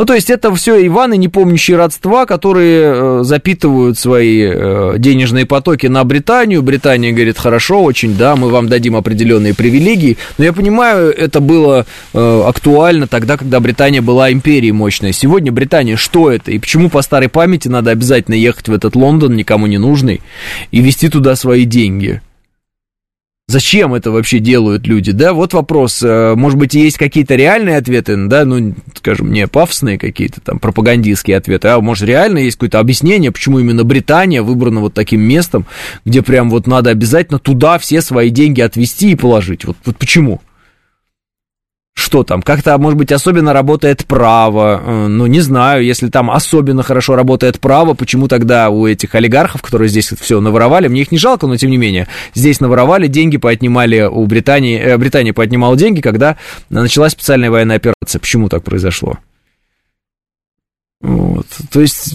ну, 0.00 0.06
то 0.06 0.14
есть 0.14 0.30
это 0.30 0.54
все 0.54 0.86
Иваны, 0.86 1.18
не 1.18 1.28
помнящие 1.28 1.76
родства, 1.76 2.24
которые 2.24 2.84
э, 2.84 3.20
запитывают 3.22 3.98
свои 3.98 4.44
э, 4.50 4.94
денежные 4.96 5.44
потоки 5.44 5.88
на 5.88 6.04
Британию. 6.04 6.62
Британия 6.62 7.12
говорит, 7.12 7.36
хорошо, 7.36 7.82
очень, 7.82 8.16
да, 8.16 8.34
мы 8.34 8.48
вам 8.48 8.66
дадим 8.66 8.96
определенные 8.96 9.52
привилегии. 9.54 10.16
Но 10.38 10.44
я 10.44 10.54
понимаю, 10.54 11.14
это 11.14 11.40
было 11.40 11.84
э, 12.14 12.42
актуально 12.46 13.08
тогда, 13.08 13.36
когда 13.36 13.60
Британия 13.60 14.00
была 14.00 14.32
империей 14.32 14.72
мощной. 14.72 15.12
Сегодня 15.12 15.52
Британия, 15.52 15.96
что 15.96 16.30
это? 16.30 16.50
И 16.50 16.58
почему 16.58 16.88
по 16.88 17.02
старой 17.02 17.28
памяти 17.28 17.68
надо 17.68 17.90
обязательно 17.90 18.36
ехать 18.36 18.68
в 18.68 18.72
этот 18.72 18.96
Лондон, 18.96 19.36
никому 19.36 19.66
не 19.66 19.76
нужный, 19.76 20.22
и 20.70 20.80
вести 20.80 21.10
туда 21.10 21.36
свои 21.36 21.66
деньги? 21.66 22.22
Зачем 23.50 23.94
это 23.94 24.12
вообще 24.12 24.38
делают 24.38 24.86
люди, 24.86 25.10
да? 25.10 25.32
Вот 25.32 25.54
вопрос, 25.54 26.04
э, 26.04 26.34
может 26.36 26.56
быть, 26.56 26.74
есть 26.74 26.98
какие-то 26.98 27.34
реальные 27.34 27.78
ответы, 27.78 28.14
да, 28.28 28.44
ну, 28.44 28.76
скажем, 28.94 29.32
не 29.32 29.48
пафосные 29.48 29.98
какие-то 29.98 30.40
там 30.40 30.60
пропагандистские 30.60 31.36
ответы, 31.36 31.66
а 31.66 31.80
может, 31.80 32.06
реально 32.06 32.38
есть 32.38 32.58
какое-то 32.58 32.78
объяснение, 32.78 33.32
почему 33.32 33.58
именно 33.58 33.82
Британия 33.82 34.40
выбрана 34.40 34.78
вот 34.78 34.94
таким 34.94 35.22
местом, 35.22 35.66
где 36.04 36.22
прям 36.22 36.48
вот 36.48 36.68
надо 36.68 36.90
обязательно 36.90 37.40
туда 37.40 37.80
все 37.80 38.02
свои 38.02 38.30
деньги 38.30 38.60
отвести 38.60 39.10
и 39.10 39.16
положить. 39.16 39.64
Вот, 39.64 39.76
вот 39.84 39.96
почему? 39.96 40.40
Что 42.00 42.24
там, 42.24 42.42
как-то, 42.42 42.76
может 42.78 42.98
быть, 42.98 43.12
особенно 43.12 43.52
работает 43.52 44.04
право, 44.06 44.82
э, 44.84 45.06
ну, 45.06 45.26
не 45.26 45.40
знаю, 45.40 45.84
если 45.84 46.08
там 46.08 46.30
особенно 46.30 46.82
хорошо 46.82 47.14
работает 47.14 47.60
право, 47.60 47.94
почему 47.94 48.26
тогда 48.26 48.70
у 48.70 48.86
этих 48.86 49.14
олигархов, 49.14 49.62
которые 49.62 49.88
здесь 49.88 50.12
все 50.20 50.40
наворовали, 50.40 50.88
мне 50.88 51.02
их 51.02 51.12
не 51.12 51.18
жалко, 51.18 51.46
но 51.46 51.56
тем 51.56 51.70
не 51.70 51.76
менее, 51.76 52.08
здесь 52.34 52.60
наворовали, 52.60 53.06
деньги 53.06 53.36
поотнимали 53.36 54.02
у 54.02 54.26
Британии, 54.26 54.78
э, 54.78 54.96
Британия 54.96 55.32
поотнимала 55.32 55.76
деньги, 55.76 56.00
когда 56.00 56.36
началась 56.70 57.12
специальная 57.12 57.50
военная 57.50 57.76
операция. 57.76 58.18
Почему 58.18 58.48
так 58.48 58.64
произошло? 58.64 59.18
Вот. 61.00 61.46
То 61.70 61.80
есть 61.80 62.14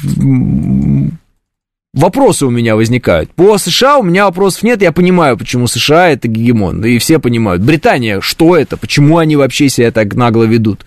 вопросы 1.95 2.45
у 2.45 2.51
меня 2.51 2.75
возникают. 2.75 3.31
По 3.31 3.57
США 3.57 3.97
у 3.97 4.03
меня 4.03 4.25
вопросов 4.25 4.61
нет, 4.63 4.81
я 4.81 4.91
понимаю, 4.91 5.37
почему 5.37 5.65
США 5.65 6.09
это 6.09 6.27
гегемон, 6.27 6.85
и 6.85 6.99
все 6.99 7.17
понимают. 7.17 7.63
Британия, 7.63 8.21
что 8.21 8.55
это, 8.55 8.77
почему 8.77 9.17
они 9.17 9.35
вообще 9.35 9.69
себя 9.69 9.91
так 9.91 10.13
нагло 10.13 10.43
ведут? 10.43 10.85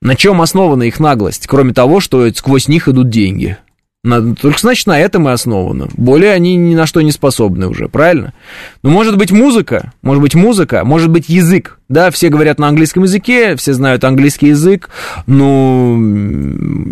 На 0.00 0.14
чем 0.14 0.42
основана 0.42 0.84
их 0.84 1.00
наглость, 1.00 1.46
кроме 1.46 1.72
того, 1.72 1.98
что 1.98 2.30
сквозь 2.32 2.68
них 2.68 2.88
идут 2.88 3.08
деньги? 3.08 3.56
Только 4.04 4.58
значит 4.60 4.86
на 4.86 5.00
этом 5.00 5.28
и 5.28 5.32
основано. 5.32 5.88
Более 5.96 6.32
они 6.32 6.56
ни 6.56 6.74
на 6.74 6.84
что 6.84 7.00
не 7.00 7.10
способны 7.10 7.68
уже, 7.68 7.88
правильно? 7.88 8.34
Но 8.82 8.90
ну, 8.90 8.96
может 8.96 9.16
быть 9.16 9.32
музыка, 9.32 9.94
может 10.02 10.22
быть 10.22 10.34
музыка, 10.34 10.84
может 10.84 11.08
быть 11.08 11.30
язык. 11.30 11.78
Да, 11.88 12.10
все 12.10 12.28
говорят 12.28 12.58
на 12.58 12.68
английском 12.68 13.04
языке, 13.04 13.56
все 13.56 13.72
знают 13.72 14.04
английский 14.04 14.48
язык, 14.48 14.90
но 15.26 15.96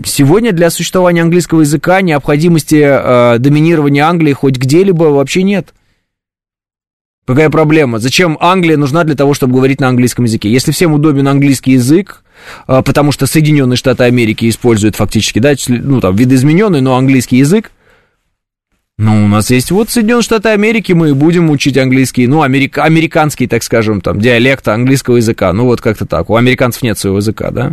сегодня 0.07 0.53
для 0.53 0.71
существования 0.71 1.21
английского 1.21 1.61
языка 1.61 2.01
необходимости 2.01 2.83
э, 2.83 3.39
доминирования 3.39 4.07
Англии 4.07 4.33
хоть 4.33 4.57
где-либо 4.57 5.05
вообще 5.05 5.43
нет. 5.43 5.75
Какая 7.27 7.51
проблема? 7.51 7.99
Зачем 7.99 8.39
Англия 8.41 8.79
нужна 8.79 9.05
для 9.05 9.15
того, 9.15 9.35
чтобы 9.35 9.55
говорить 9.55 9.81
на 9.81 9.89
английском 9.89 10.25
языке? 10.25 10.51
Если 10.51 10.73
всем 10.73 10.95
удобен 10.95 11.29
английский 11.29 11.73
язык, 11.73 12.22
потому 12.67 13.13
что 13.13 13.27
Соединенные 13.27 13.77
Штаты 13.77 14.05
Америки 14.05 14.49
используют 14.49 14.97
фактически, 14.97 15.39
да, 15.39 15.55
ну, 15.69 16.01
там, 16.01 16.17
видоизмененный, 16.17 16.81
но 16.81 16.97
английский 16.97 17.39
язык, 17.39 17.71
ну, 18.99 19.25
у 19.25 19.29
нас 19.29 19.51
есть 19.51 19.71
вот 19.71 19.91
Соединенные 19.91 20.23
Штаты 20.23 20.51
Америки, 20.51 20.93
мы 20.93 21.15
будем 21.15 21.51
учить 21.51 21.79
английский, 21.79 22.27
ну, 22.27 22.43
америка, 22.43 22.85
американский, 22.85 23.47
так 23.47 23.63
скажем, 23.63 24.01
там, 24.01 24.21
диалект 24.21 24.69
английского 24.69 25.17
языка. 25.17 25.53
Ну, 25.53 25.65
вот 25.65 25.81
как-то 25.81 26.07
так. 26.07 26.29
У 26.31 26.37
американцев 26.37 26.83
нет 26.83 26.99
своего 26.99 27.19
языка, 27.19 27.51
да? 27.51 27.73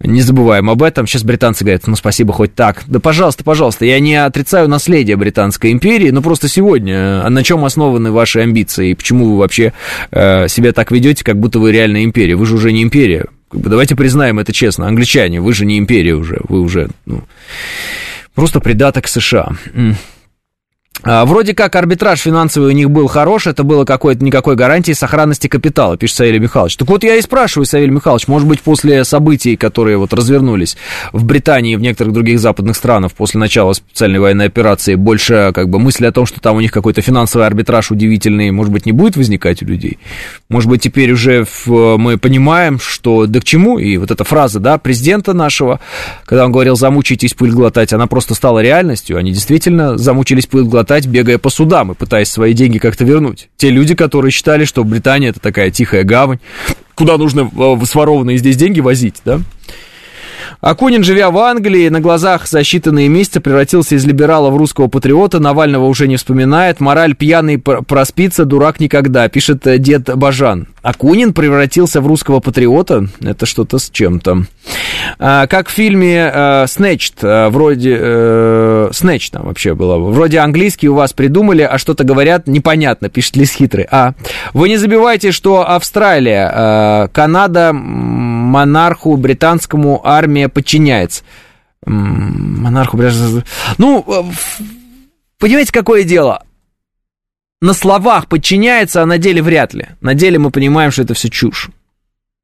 Не 0.00 0.22
забываем 0.22 0.70
об 0.70 0.82
этом. 0.82 1.06
Сейчас 1.06 1.24
британцы 1.24 1.64
говорят, 1.64 1.86
ну, 1.86 1.96
спасибо, 1.96 2.32
хоть 2.32 2.54
так. 2.54 2.84
Да, 2.86 3.00
пожалуйста, 3.00 3.44
пожалуйста, 3.44 3.84
я 3.84 3.98
не 3.98 4.16
отрицаю 4.16 4.68
наследие 4.68 5.16
Британской 5.16 5.72
империи, 5.72 6.10
но 6.10 6.22
просто 6.22 6.48
сегодня, 6.48 7.26
а 7.26 7.28
на 7.28 7.42
чем 7.42 7.64
основаны 7.64 8.12
ваши 8.12 8.40
амбиции, 8.40 8.90
и 8.90 8.94
почему 8.94 9.32
вы 9.32 9.38
вообще 9.38 9.72
э, 10.10 10.48
себя 10.48 10.72
так 10.72 10.90
ведете, 10.90 11.24
как 11.24 11.38
будто 11.38 11.58
вы 11.58 11.72
реальная 11.72 12.04
империя? 12.04 12.36
Вы 12.36 12.46
же 12.46 12.54
уже 12.54 12.72
не 12.72 12.82
империя. 12.82 13.26
Давайте 13.52 13.94
признаем 13.96 14.38
это 14.38 14.52
честно. 14.52 14.88
Англичане, 14.88 15.40
вы 15.40 15.54
же 15.54 15.64
не 15.64 15.78
империя 15.78 16.14
уже, 16.14 16.40
вы 16.48 16.60
уже, 16.60 16.88
ну, 17.04 17.22
просто 18.34 18.60
придаток 18.60 19.08
США. 19.08 19.56
А, 21.02 21.24
вроде 21.24 21.54
как 21.54 21.76
арбитраж 21.76 22.20
финансовый 22.20 22.68
у 22.68 22.74
них 22.74 22.90
был 22.90 23.06
хороший, 23.06 23.52
это 23.52 23.64
было 23.64 23.84
какой-то 23.84 24.24
никакой 24.24 24.56
гарантии 24.56 24.92
сохранности 24.92 25.46
капитала, 25.46 25.96
пишет 25.96 26.16
Савелий 26.16 26.38
Михайлович. 26.38 26.76
Так 26.76 26.88
вот 26.88 27.04
я 27.04 27.16
и 27.16 27.20
спрашиваю, 27.20 27.66
Савелий 27.66 27.92
Михайлович, 27.92 28.28
может 28.28 28.48
быть, 28.48 28.60
после 28.60 29.04
событий, 29.04 29.56
которые 29.56 29.98
вот 29.98 30.12
развернулись 30.12 30.76
в 31.12 31.24
Британии 31.24 31.74
и 31.74 31.76
в 31.76 31.80
некоторых 31.80 32.14
других 32.14 32.40
западных 32.40 32.76
странах 32.76 33.12
после 33.12 33.38
начала 33.38 33.74
специальной 33.74 34.18
военной 34.18 34.46
операции, 34.46 34.94
больше 34.94 35.52
как 35.54 35.68
бы 35.68 35.78
мысли 35.78 36.06
о 36.06 36.12
том, 36.12 36.26
что 36.26 36.40
там 36.40 36.56
у 36.56 36.60
них 36.60 36.72
какой-то 36.72 37.02
финансовый 37.02 37.46
арбитраж 37.46 37.90
удивительный, 37.90 38.50
может 38.50 38.72
быть, 38.72 38.86
не 38.86 38.92
будет 38.92 39.16
возникать 39.16 39.62
у 39.62 39.66
людей? 39.66 39.98
Может 40.48 40.70
быть, 40.70 40.82
теперь 40.82 41.12
уже 41.12 41.46
мы 41.66 42.16
понимаем, 42.18 42.80
что 42.80 43.26
да 43.26 43.40
к 43.40 43.44
чему, 43.44 43.78
и 43.78 43.96
вот 43.98 44.10
эта 44.10 44.24
фраза, 44.24 44.60
да, 44.60 44.78
президента 44.78 45.34
нашего, 45.34 45.80
когда 46.24 46.46
он 46.46 46.52
говорил 46.52 46.74
«замучитесь 46.76 47.34
пыль 47.34 47.50
глотать», 47.52 47.92
она 47.92 48.06
просто 48.06 48.34
стала 48.34 48.60
реальностью, 48.60 49.18
они 49.18 49.32
действительно 49.32 49.98
замучились 49.98 50.46
пыль 50.46 50.64
глотать, 50.64 50.85
хватать, 50.86 51.06
бегая 51.06 51.38
по 51.38 51.50
судам 51.50 51.92
и 51.92 51.94
пытаясь 51.94 52.28
свои 52.28 52.52
деньги 52.52 52.78
как-то 52.78 53.04
вернуть. 53.04 53.48
Те 53.56 53.70
люди, 53.70 53.96
которые 53.96 54.30
считали, 54.30 54.64
что 54.64 54.84
Британия 54.84 55.30
это 55.30 55.40
такая 55.40 55.72
тихая 55.72 56.04
гавань, 56.04 56.38
куда 56.94 57.16
нужно 57.18 57.50
э, 57.52 57.84
сворованные 57.84 58.38
здесь 58.38 58.56
деньги 58.56 58.78
возить, 58.78 59.16
да? 59.24 59.40
Акунин, 60.60 61.04
живя 61.04 61.30
в 61.30 61.38
Англии, 61.38 61.88
на 61.88 62.00
глазах 62.00 62.46
за 62.46 62.60
считанные 62.60 63.08
месяцы 63.08 63.40
превратился 63.40 63.94
из 63.94 64.04
либерала 64.04 64.50
в 64.50 64.56
русского 64.56 64.88
патриота, 64.88 65.38
Навального 65.38 65.86
уже 65.86 66.08
не 66.08 66.16
вспоминает, 66.16 66.80
мораль 66.80 67.14
пьяный 67.14 67.58
проспится, 67.58 68.44
дурак 68.44 68.80
никогда, 68.80 69.28
пишет 69.28 69.66
э, 69.66 69.78
дед 69.78 70.10
Бажан. 70.16 70.68
Акунин 70.82 71.32
превратился 71.32 72.00
в 72.00 72.06
русского 72.06 72.38
патриота, 72.38 73.08
это 73.20 73.44
что-то 73.44 73.78
с 73.78 73.90
чем-то. 73.90 74.44
А, 75.18 75.46
как 75.48 75.68
в 75.68 75.72
фильме 75.72 76.30
э, 76.32 76.64
Snatched, 76.64 77.14
э, 77.22 77.48
вроде... 77.48 77.96
Э, 77.98 78.90
Snatched 78.92 79.30
там 79.32 79.46
вообще 79.46 79.74
было. 79.74 79.98
Вроде 79.98 80.38
английский 80.38 80.88
у 80.88 80.94
вас 80.94 81.12
придумали, 81.12 81.62
а 81.62 81.78
что-то 81.78 82.04
говорят 82.04 82.46
непонятно, 82.46 83.08
пишет 83.08 83.36
Лис 83.36 83.50
Хитрый. 83.52 83.86
А, 83.90 84.12
вы 84.52 84.68
не 84.68 84.76
забивайте, 84.76 85.32
что 85.32 85.68
Австралия, 85.68 86.52
э, 86.54 87.08
Канада 87.12 87.72
монарху 88.46 89.16
британскому 89.16 90.00
армия 90.06 90.48
подчиняется. 90.48 91.22
Монарху. 91.84 92.98
Ну, 93.78 94.04
э, 94.06 94.22
понимаете, 95.38 95.72
какое 95.72 96.04
дело? 96.04 96.42
на 97.60 97.72
словах 97.72 98.28
подчиняется, 98.28 99.02
а 99.02 99.06
на 99.06 99.18
деле 99.18 99.42
вряд 99.42 99.74
ли. 99.74 99.86
На 100.00 100.14
деле 100.14 100.38
мы 100.38 100.50
понимаем, 100.50 100.90
что 100.90 101.02
это 101.02 101.14
все 101.14 101.28
чушь. 101.28 101.70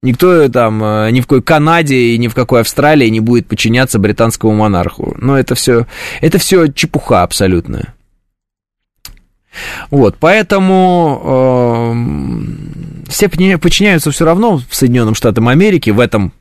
Никто 0.03 0.49
там 0.49 0.83
э, 0.83 1.11
ни 1.13 1.21
в 1.21 1.25
какой 1.27 1.43
Канаде 1.43 1.97
и 1.97 2.19
ни 2.19 2.27
в 2.27 2.35
какой 2.35 2.63
Австралии 2.63 3.09
не 3.09 3.21
будет 3.21 3.47
подчиняться 3.47 4.01
британскому 4.01 4.53
монарху. 4.53 5.15
Но 5.19 5.39
это 5.39 5.55
все, 5.55 5.87
это 6.21 6.39
все 6.39 6.67
чепуха 6.73 7.23
абсолютная. 7.23 7.95
Вот, 9.91 10.17
поэтому 10.19 11.95
э, 13.07 13.11
все 13.11 13.29
подчиняются 13.29 14.11
все 14.11 14.25
равно 14.25 14.61
Соединенным 14.71 15.15
Штатам 15.15 15.49
Америки 15.49 15.91
в 15.91 16.01
этом 16.01 16.33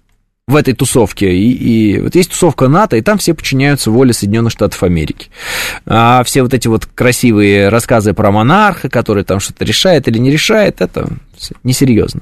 в 0.47 0.55
этой 0.55 0.73
тусовке. 0.73 1.33
И, 1.33 1.51
и 1.51 1.99
вот 1.99 2.15
есть 2.15 2.31
тусовка 2.31 2.67
НАТО, 2.67 2.97
и 2.97 3.01
там 3.01 3.17
все 3.17 3.33
подчиняются 3.33 3.91
воле 3.91 4.13
Соединенных 4.13 4.51
Штатов 4.51 4.83
Америки. 4.83 5.29
А 5.85 6.23
все 6.23 6.41
вот 6.41 6.53
эти 6.53 6.67
вот 6.67 6.85
красивые 6.85 7.69
рассказы 7.69 8.13
про 8.13 8.31
монарха, 8.31 8.89
который 8.89 9.23
там 9.23 9.39
что-то 9.39 9.65
решает 9.65 10.07
или 10.07 10.17
не 10.17 10.31
решает, 10.31 10.81
это 10.81 11.07
несерьезно. 11.63 12.21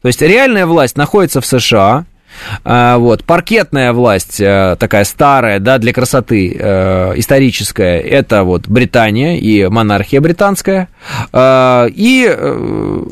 То 0.00 0.08
есть 0.08 0.22
реальная 0.22 0.66
власть 0.66 0.96
находится 0.96 1.40
в 1.40 1.46
США, 1.46 2.04
а, 2.64 2.98
вот, 2.98 3.24
паркетная 3.24 3.92
власть, 3.92 4.40
э, 4.40 4.76
такая 4.78 5.04
старая, 5.04 5.58
да, 5.58 5.78
для 5.78 5.92
красоты, 5.92 6.56
э, 6.58 7.12
историческая, 7.16 7.98
это 7.98 8.44
вот 8.44 8.68
Британия 8.68 9.36
и 9.36 9.66
монархия 9.68 10.20
британская. 10.20 10.88
А, 11.32 11.86
и 11.86 12.26
э, 12.28 13.02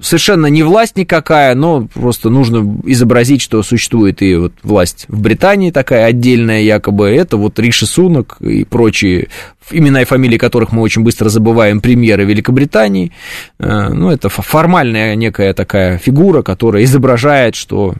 совершенно 0.00 0.46
не 0.46 0.62
власть 0.62 0.96
никакая, 0.96 1.54
но 1.54 1.88
просто 1.92 2.30
нужно 2.30 2.80
изобразить, 2.84 3.42
что 3.42 3.62
существует 3.62 4.22
и 4.22 4.36
вот 4.36 4.52
власть 4.62 5.04
в 5.08 5.20
Британии 5.20 5.70
такая 5.70 6.06
отдельная 6.06 6.62
якобы, 6.62 7.10
это 7.10 7.36
вот 7.36 7.58
Риши 7.58 7.86
Сунок 7.86 8.36
и 8.40 8.64
прочие 8.64 9.28
имена 9.70 10.02
и 10.02 10.04
фамилии 10.04 10.38
которых 10.38 10.72
мы 10.72 10.82
очень 10.82 11.02
быстро 11.02 11.28
забываем, 11.28 11.80
премьеры 11.80 12.24
Великобритании. 12.24 13.12
Ну, 13.58 14.10
это 14.10 14.28
формальная 14.28 15.14
некая 15.14 15.52
такая 15.54 15.98
фигура, 15.98 16.42
которая 16.42 16.82
изображает, 16.82 17.54
что 17.54 17.94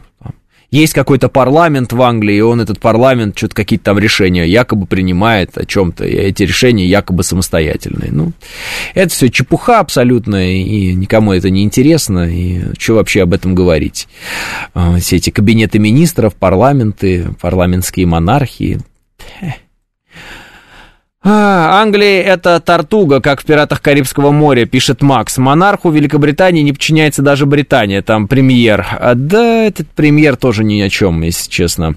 есть 0.71 0.93
какой-то 0.93 1.27
парламент 1.27 1.91
в 1.91 2.01
Англии, 2.01 2.37
и 2.37 2.41
он 2.41 2.61
этот 2.61 2.79
парламент 2.79 3.37
что-то 3.37 3.55
какие-то 3.55 3.85
там 3.85 3.99
решения 3.99 4.47
якобы 4.47 4.85
принимает 4.87 5.57
о 5.57 5.65
чем-то, 5.65 6.05
и 6.05 6.15
эти 6.15 6.43
решения 6.43 6.87
якобы 6.87 7.23
самостоятельные. 7.23 8.11
Ну, 8.11 8.31
это 8.93 9.13
все 9.13 9.29
чепуха 9.29 9.79
абсолютно, 9.79 10.49
и 10.49 10.93
никому 10.93 11.33
это 11.33 11.49
не 11.49 11.63
интересно, 11.63 12.29
и 12.29 12.73
что 12.79 12.95
вообще 12.95 13.23
об 13.23 13.33
этом 13.33 13.53
говорить? 13.53 14.07
А, 14.73 14.97
все 14.97 15.17
эти 15.17 15.29
кабинеты 15.29 15.77
министров, 15.77 16.35
парламенты, 16.35 17.27
парламентские 17.41 18.05
монархии. 18.05 18.79
А, 21.23 21.79
Англия 21.83 22.23
это 22.23 22.59
тортуга, 22.59 23.21
как 23.21 23.41
в 23.41 23.45
«Пиратах 23.45 23.79
Карибского 23.79 24.31
моря», 24.31 24.65
пишет 24.65 25.03
Макс. 25.03 25.37
Монарху 25.37 25.91
Великобритании 25.91 26.63
не 26.63 26.73
подчиняется 26.73 27.21
даже 27.21 27.45
Британия, 27.45 28.01
там 28.01 28.27
премьер. 28.27 28.87
А, 28.99 29.13
да, 29.13 29.65
этот 29.65 29.87
премьер 29.89 30.35
тоже 30.35 30.63
ни 30.63 30.81
о 30.81 30.89
чем, 30.89 31.21
если 31.21 31.47
честно. 31.47 31.95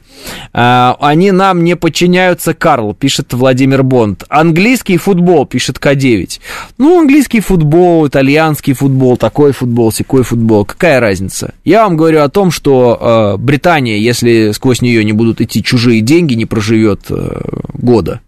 А, 0.52 0.98
они 1.00 1.30
нам 1.30 1.64
не 1.64 1.74
подчиняются, 1.74 2.52
Карл, 2.52 2.92
пишет 2.92 3.32
Владимир 3.32 3.82
Бонд. 3.82 4.24
Английский 4.28 4.98
футбол, 4.98 5.46
пишет 5.46 5.78
К9. 5.78 6.40
Ну, 6.76 7.00
английский 7.00 7.40
футбол, 7.40 8.06
итальянский 8.06 8.74
футбол, 8.74 9.16
такой 9.16 9.52
футбол, 9.52 9.90
секой 9.90 10.22
футбол, 10.22 10.66
какая 10.66 11.00
разница? 11.00 11.54
Я 11.64 11.84
вам 11.84 11.96
говорю 11.96 12.20
о 12.20 12.28
том, 12.28 12.50
что 12.50 13.36
э, 13.36 13.42
Британия, 13.42 13.96
если 13.96 14.50
сквозь 14.50 14.82
нее 14.82 15.02
не 15.02 15.12
будут 15.14 15.40
идти 15.40 15.62
чужие 15.62 16.02
деньги, 16.02 16.34
не 16.34 16.44
проживет 16.44 17.06
э, 17.08 17.40
года 17.72 18.20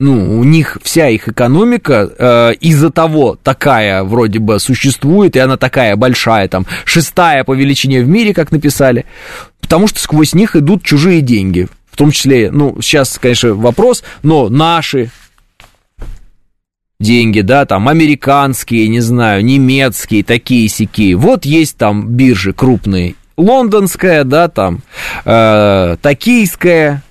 ну, 0.00 0.40
у 0.40 0.44
них 0.44 0.78
вся 0.82 1.08
их 1.08 1.28
экономика 1.28 2.10
э, 2.18 2.54
из-за 2.54 2.90
того 2.90 3.38
такая 3.40 4.02
вроде 4.02 4.38
бы 4.38 4.58
существует, 4.58 5.36
и 5.36 5.38
она 5.38 5.58
такая 5.58 5.94
большая, 5.94 6.48
там, 6.48 6.66
шестая 6.86 7.44
по 7.44 7.54
величине 7.54 8.02
в 8.02 8.08
мире, 8.08 8.32
как 8.32 8.50
написали, 8.50 9.04
потому 9.60 9.86
что 9.86 10.00
сквозь 10.00 10.34
них 10.34 10.56
идут 10.56 10.82
чужие 10.82 11.20
деньги, 11.20 11.68
в 11.90 11.96
том 11.98 12.12
числе, 12.12 12.50
ну, 12.50 12.80
сейчас, 12.80 13.18
конечно, 13.18 13.54
вопрос, 13.54 14.02
но 14.22 14.48
наши 14.48 15.10
деньги, 16.98 17.42
да, 17.42 17.66
там, 17.66 17.86
американские, 17.86 18.88
не 18.88 19.00
знаю, 19.00 19.44
немецкие, 19.44 20.24
такие 20.24 20.66
сики. 20.68 21.12
Вот 21.12 21.44
есть 21.44 21.76
там 21.76 22.08
биржи 22.08 22.54
крупные, 22.54 23.16
лондонская, 23.36 24.24
да, 24.24 24.48
там, 24.48 24.80
э, 25.26 25.96
токийская, 26.00 27.02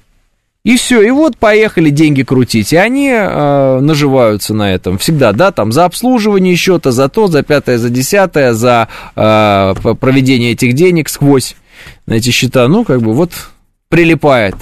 и 0.64 0.76
все, 0.76 1.02
и 1.02 1.10
вот 1.10 1.38
поехали 1.38 1.90
деньги 1.90 2.24
крутить. 2.24 2.74
И 2.74 2.76
они 2.76 3.10
э, 3.10 3.80
наживаются 3.80 4.54
на 4.54 4.74
этом 4.74 4.98
всегда, 4.98 5.32
да, 5.32 5.52
там 5.52 5.72
за 5.72 5.86
обслуживание 5.86 6.56
счета, 6.56 6.92
за 6.92 7.08
то, 7.08 7.28
за 7.28 7.44
пятое, 7.44 7.78
за 7.78 7.90
десятое, 7.90 8.54
за 8.54 8.90
э, 9.16 9.74
проведение 10.00 10.52
этих 10.52 10.74
денег 10.74 11.08
сквозь 11.08 11.56
на 12.06 12.16
эти 12.16 12.32
счета. 12.32 12.68
Ну, 12.68 12.84
как 12.84 13.02
бы 13.02 13.14
вот 13.14 13.32
прилипает. 13.88 14.56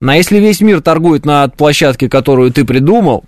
Но 0.00 0.14
если 0.14 0.38
весь 0.38 0.60
мир 0.60 0.80
торгует 0.80 1.26
на 1.26 1.48
площадке, 1.48 2.08
которую 2.08 2.52
ты 2.52 2.64
придумал, 2.64 3.24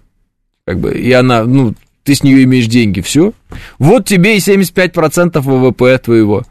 как 0.64 0.78
бы, 0.78 0.94
и 0.96 1.10
она, 1.12 1.44
ну, 1.44 1.74
ты 2.04 2.14
с 2.14 2.22
нее 2.22 2.44
имеешь 2.44 2.66
деньги, 2.66 3.00
все. 3.00 3.32
Вот 3.78 4.06
тебе 4.06 4.36
и 4.36 4.40
75% 4.40 5.40
ВВП 5.40 5.98
твоего. 5.98 6.44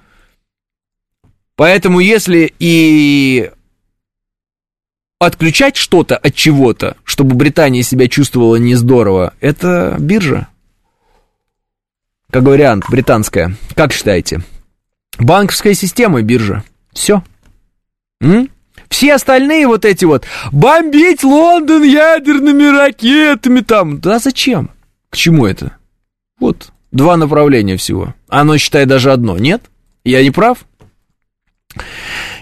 Поэтому 1.55 1.99
если 1.99 2.53
и 2.59 3.49
отключать 5.25 5.75
что-то 5.75 6.17
от 6.17 6.35
чего-то, 6.35 6.97
чтобы 7.03 7.35
Британия 7.35 7.83
себя 7.83 8.07
чувствовала 8.07 8.55
не 8.55 8.75
здорово, 8.75 9.33
это 9.39 9.95
биржа. 9.99 10.47
Как 12.31 12.43
вариант, 12.43 12.85
британская. 12.89 13.55
Как 13.75 13.93
считаете? 13.93 14.41
Банковская 15.19 15.75
система 15.75 16.19
и 16.19 16.23
биржа. 16.23 16.63
Все. 16.91 17.23
М? 18.21 18.49
Все 18.89 19.13
остальные 19.13 19.67
вот 19.67 19.85
эти 19.85 20.05
вот 20.05 20.25
бомбить 20.51 21.23
Лондон 21.23 21.83
ядерными 21.83 22.63
ракетами 22.63 23.61
там. 23.61 23.99
Да 23.99 24.19
зачем? 24.19 24.71
К 25.09 25.17
чему 25.17 25.45
это? 25.45 25.77
Вот, 26.39 26.71
два 26.91 27.17
направления 27.17 27.77
всего. 27.77 28.13
Оно, 28.27 28.57
считай, 28.57 28.85
даже 28.85 29.11
одно. 29.11 29.37
Нет? 29.37 29.63
Я 30.03 30.23
не 30.23 30.31
прав? 30.31 30.65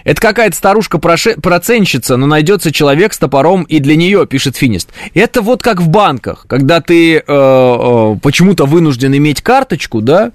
Это 0.04 0.20
какая-то 0.20 0.56
старушка-проценщица, 0.56 2.16
но 2.16 2.26
найдется 2.26 2.72
человек 2.72 3.12
с 3.12 3.18
топором 3.18 3.62
и 3.64 3.78
для 3.78 3.96
нее, 3.96 4.26
пишет 4.26 4.56
Финист. 4.56 4.90
Это 5.14 5.42
вот 5.42 5.62
как 5.62 5.80
в 5.80 5.88
банках, 5.88 6.46
когда 6.48 6.80
ты 6.80 7.16
э, 7.16 7.22
э, 7.26 8.16
почему-то 8.22 8.66
вынужден 8.66 9.14
иметь 9.16 9.42
карточку, 9.42 10.00
да, 10.00 10.32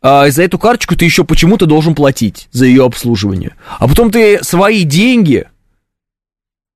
а 0.00 0.30
за 0.30 0.44
эту 0.44 0.58
карточку 0.58 0.96
ты 0.96 1.04
еще 1.04 1.24
почему-то 1.24 1.66
должен 1.66 1.94
платить 1.94 2.48
за 2.52 2.66
ее 2.66 2.84
обслуживание. 2.84 3.54
А 3.78 3.88
потом 3.88 4.10
ты 4.10 4.42
свои 4.44 4.84
деньги 4.84 5.46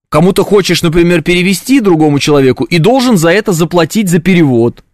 кому-то 0.08 0.44
хочешь, 0.44 0.82
например, 0.82 1.22
перевести 1.22 1.80
другому 1.80 2.18
человеку 2.18 2.64
и 2.64 2.78
должен 2.78 3.16
за 3.16 3.30
это 3.30 3.52
заплатить 3.52 4.10
за 4.10 4.18
перевод. 4.18 4.84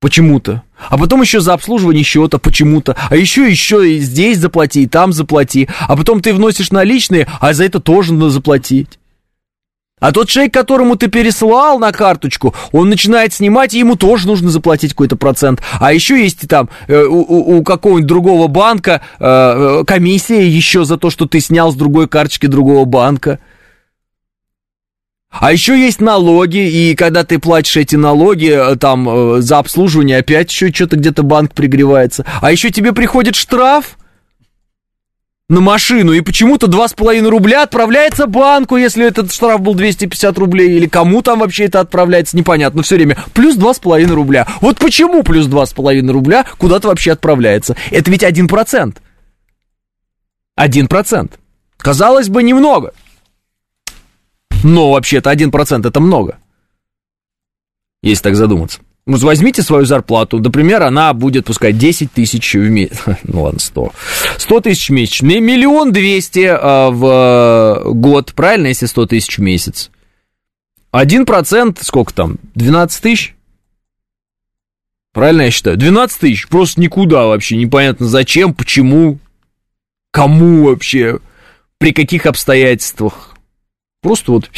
Почему-то. 0.00 0.62
А 0.88 0.96
потом 0.96 1.20
еще 1.20 1.40
за 1.40 1.52
обслуживание 1.52 2.02
счета 2.02 2.38
почему-то. 2.38 2.96
А 3.10 3.16
еще, 3.16 3.48
еще 3.48 3.88
и 3.88 3.98
здесь 3.98 4.38
заплати, 4.38 4.82
и 4.82 4.86
там 4.86 5.12
заплати. 5.12 5.68
А 5.80 5.94
потом 5.94 6.22
ты 6.22 6.32
вносишь 6.32 6.70
наличные, 6.70 7.28
а 7.38 7.52
за 7.52 7.64
это 7.64 7.80
тоже 7.80 8.14
надо 8.14 8.30
заплатить. 8.30 8.98
А 10.00 10.12
тот 10.12 10.30
человек, 10.30 10.54
которому 10.54 10.96
ты 10.96 11.08
переслал 11.08 11.78
на 11.78 11.92
карточку, 11.92 12.54
он 12.72 12.88
начинает 12.88 13.34
снимать, 13.34 13.74
и 13.74 13.78
ему 13.78 13.96
тоже 13.96 14.26
нужно 14.26 14.48
заплатить 14.48 14.92
какой-то 14.92 15.16
процент. 15.16 15.60
А 15.78 15.92
еще 15.92 16.18
есть 16.18 16.48
там 16.48 16.70
э, 16.88 17.04
у, 17.04 17.58
у 17.58 17.62
какого-нибудь 17.62 18.06
другого 18.06 18.48
банка 18.48 19.02
э, 19.18 19.24
э, 19.26 19.84
комиссия 19.84 20.48
еще 20.48 20.86
за 20.86 20.96
то, 20.96 21.10
что 21.10 21.26
ты 21.26 21.40
снял 21.40 21.70
с 21.70 21.74
другой 21.74 22.08
карточки 22.08 22.46
другого 22.46 22.86
банка. 22.86 23.38
А 25.30 25.52
еще 25.52 25.78
есть 25.78 26.00
налоги, 26.00 26.58
и 26.58 26.96
когда 26.96 27.22
ты 27.22 27.38
платишь 27.38 27.76
эти 27.76 27.94
налоги, 27.94 28.50
э, 28.50 28.76
там, 28.76 29.08
э, 29.08 29.40
за 29.40 29.58
обслуживание, 29.58 30.18
опять 30.18 30.50
еще 30.50 30.72
что-то 30.72 30.96
где-то 30.96 31.22
банк 31.22 31.54
пригревается. 31.54 32.26
А 32.42 32.50
еще 32.50 32.70
тебе 32.70 32.92
приходит 32.92 33.36
штраф 33.36 33.96
на 35.48 35.60
машину, 35.60 36.12
и 36.12 36.20
почему-то 36.20 36.66
2,5 36.66 37.28
рубля 37.28 37.62
отправляется 37.62 38.26
банку, 38.26 38.76
если 38.76 39.06
этот 39.06 39.32
штраф 39.32 39.60
был 39.60 39.74
250 39.74 40.36
рублей, 40.36 40.76
или 40.76 40.88
кому 40.88 41.22
там 41.22 41.38
вообще 41.38 41.66
это 41.66 41.78
отправляется, 41.78 42.36
непонятно, 42.36 42.82
все 42.82 42.96
время. 42.96 43.16
Плюс 43.32 43.56
2,5 43.56 44.12
рубля. 44.12 44.48
Вот 44.60 44.78
почему 44.78 45.22
плюс 45.22 45.46
2,5 45.46 46.10
рубля 46.10 46.44
куда-то 46.58 46.88
вообще 46.88 47.12
отправляется? 47.12 47.76
Это 47.92 48.10
ведь 48.10 48.24
1%. 48.24 48.96
1%. 50.58 51.30
Казалось 51.78 52.28
бы, 52.28 52.42
немного. 52.42 52.92
Но 54.62 54.92
вообще-то 54.92 55.32
1% 55.32 55.88
это 55.88 56.00
много. 56.00 56.38
Если 58.02 58.22
так 58.22 58.36
задуматься. 58.36 58.80
Ну, 59.06 59.16
возьмите 59.18 59.62
свою 59.62 59.86
зарплату, 59.86 60.38
например, 60.38 60.82
она 60.82 61.12
будет, 61.14 61.46
пускай, 61.46 61.72
10 61.72 62.12
тысяч 62.14 62.54
в 62.54 62.68
месяц, 62.68 62.98
ну 63.24 63.42
ладно, 63.42 63.58
100, 63.58 63.92
100 64.38 64.60
тысяч 64.60 64.88
в 64.88 64.92
месяц, 64.92 65.22
миллион 65.22 65.92
двести 65.92 66.48
а, 66.48 66.90
в 66.90 67.92
год, 67.94 68.32
правильно, 68.34 68.68
если 68.68 68.86
100 68.86 69.06
тысяч 69.06 69.38
в 69.38 69.42
месяц? 69.42 69.90
1%, 70.92 71.78
сколько 71.82 72.12
там, 72.12 72.36
12 72.54 73.02
тысяч? 73.02 73.34
Правильно 75.12 75.42
я 75.42 75.50
считаю? 75.50 75.76
12 75.76 76.20
тысяч 76.20 76.48
просто 76.48 76.80
никуда 76.80 77.26
вообще, 77.26 77.56
непонятно 77.56 78.06
зачем, 78.06 78.54
почему, 78.54 79.18
кому 80.12 80.64
вообще, 80.64 81.18
при 81.78 81.92
каких 81.92 82.26
обстоятельствах. 82.26 83.29
Просто 84.02 84.32
вот 84.32 84.50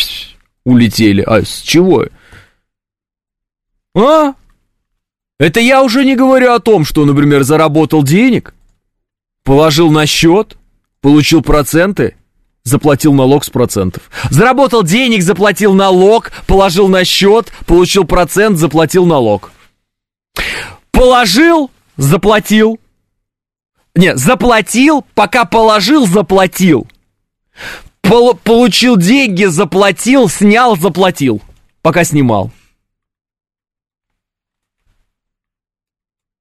улетели. 0.65 1.23
А 1.23 1.43
с 1.43 1.61
чего? 1.61 2.07
А? 3.95 4.35
Это 5.39 5.61
я 5.61 5.83
уже 5.83 6.05
не 6.05 6.15
говорю 6.15 6.53
о 6.53 6.61
том, 6.61 6.85
что, 6.85 7.05
например, 7.05 7.43
заработал 7.43 8.05
денег, 8.05 8.55
положил 9.43 9.91
на 9.91 10.07
счет, 10.07 10.57
получил 11.01 11.43
проценты, 11.43 12.17
заплатил 12.63 13.13
налог 13.13 13.45
с 13.45 13.51
процентов. 13.51 14.05
Заработал 14.31 14.85
денег, 14.85 15.23
заплатил 15.23 15.75
налог, 15.75 16.31
положил 16.47 16.89
на 16.89 17.05
счет, 17.05 17.53
получил 17.67 18.05
процент, 18.05 18.59
заплатил 18.59 19.05
налог. 19.05 19.51
Положил, 20.93 21.71
заплатил. 21.97 22.79
Не, 23.95 24.17
заплатил, 24.17 25.05
пока 25.15 25.45
положил, 25.45 26.07
заплатил. 26.07 26.87
Пол 28.13 28.35
получил 28.35 28.99
деньги, 28.99 29.47
заплатил, 29.47 30.29
снял, 30.29 30.77
заплатил. 30.77 31.41
Пока 31.81 32.05
снимал. 32.05 32.51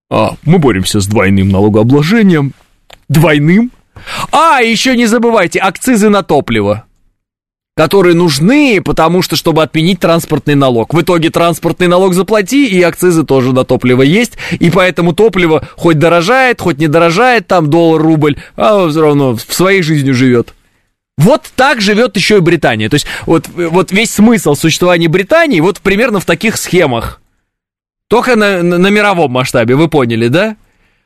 А, 0.10 0.36
мы 0.44 0.60
боремся 0.60 1.00
с 1.00 1.08
двойным 1.08 1.48
налогообложением. 1.48 2.52
Двойным? 3.08 3.72
А, 4.34 4.60
еще 4.60 4.98
не 4.98 5.06
забывайте, 5.06 5.60
акцизы 5.60 6.10
на 6.10 6.24
топливо 6.24 6.86
которые 7.74 8.16
нужны, 8.16 8.82
потому 8.84 9.22
что, 9.22 9.38
чтобы 9.38 9.64
отменить 9.64 10.02
транспортный 10.02 10.56
налог. 10.56 10.94
В 10.94 11.02
итоге 11.02 11.30
транспортный 11.30 11.88
налог 11.88 12.14
заплати, 12.14 12.68
и 12.68 12.82
акцизы 12.82 13.24
тоже 13.24 13.54
на 13.54 13.64
топливо 13.64 14.02
есть, 14.02 14.34
и 14.60 14.70
поэтому 14.70 15.14
топливо 15.14 15.66
хоть 15.78 15.98
дорожает, 15.98 16.60
хоть 16.60 16.80
не 16.80 16.88
дорожает, 16.88 17.48
там 17.48 17.70
доллар, 17.70 18.02
рубль, 18.02 18.36
а 18.58 18.88
все 18.90 19.02
равно 19.02 19.36
в 19.36 19.42
своей 19.42 19.82
жизнью 19.82 20.14
живет. 20.14 20.54
Вот 21.22 21.52
так 21.56 21.82
живет 21.82 22.16
еще 22.16 22.38
и 22.38 22.40
Британия. 22.40 22.90
То 22.90 22.96
есть 22.96 23.06
вот, 23.28 23.48
вот 23.48 23.92
весь 23.92 24.10
смысл 24.10 24.56
существования 24.56 25.08
Британии 25.08 25.60
вот 25.60 25.80
примерно 25.80 26.20
в 26.20 26.26
таких 26.26 26.58
схемах. 26.58 27.22
Только 28.08 28.36
на, 28.36 28.64
на, 28.64 28.80
на 28.80 28.88
мировом 28.88 29.32
масштабе, 29.32 29.76
вы 29.76 29.88
поняли, 29.88 30.30
да? 30.30 30.58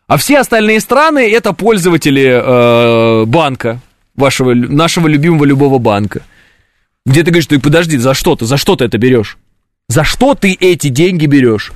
А 0.07 0.15
все 0.15 0.39
остальные 0.39 0.79
страны 0.79 1.29
это 1.29 1.51
пользователи 1.51 2.31
э, 2.31 3.25
банка, 3.25 3.81
вашего, 4.15 4.53
нашего 4.53 5.07
любимого 5.07 5.43
любого 5.43 5.79
банка. 5.79 6.21
Где 7.05 7.23
ты 7.23 7.31
говоришь, 7.31 7.47
ты 7.47 7.59
подожди, 7.59 7.97
за 7.97 8.13
что 8.13 8.37
ты, 8.37 8.45
за 8.45 8.55
что 8.55 8.77
ты 8.77 8.85
это 8.85 8.97
берешь? 8.97 9.37
За 9.89 10.05
что 10.05 10.33
ты 10.33 10.53
эти 10.53 10.87
деньги 10.87 11.25
берешь? 11.25 11.73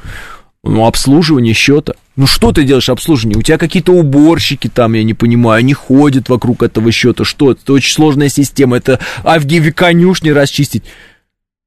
Ну, 0.63 0.85
обслуживание 0.85 1.53
счета. 1.53 1.93
Ну, 2.17 2.27
что 2.27 2.51
ты 2.51 2.63
делаешь 2.63 2.89
обслуживание? 2.89 3.39
У 3.39 3.41
тебя 3.41 3.57
какие-то 3.57 3.93
уборщики 3.93 4.67
там, 4.67 4.93
я 4.93 5.03
не 5.03 5.13
понимаю, 5.13 5.59
они 5.59 5.73
ходят 5.73 6.27
вокруг 6.27 6.63
этого 6.63 6.91
счета. 6.91 7.23
Что? 7.23 7.51
Это 7.51 7.71
очень 7.71 7.93
сложная 7.93 8.27
система. 8.27 8.77
Это 8.77 8.99
Авгиеве 9.23 9.71
конюшни 9.71 10.29
расчистить. 10.29 10.83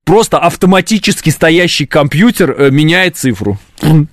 Просто 0.05 0.39
автоматически 0.39 1.31
стоящий 1.31 1.87
компьютер 1.87 2.51
э, 2.51 2.71
меняет 2.71 3.17
цифру. 3.17 3.59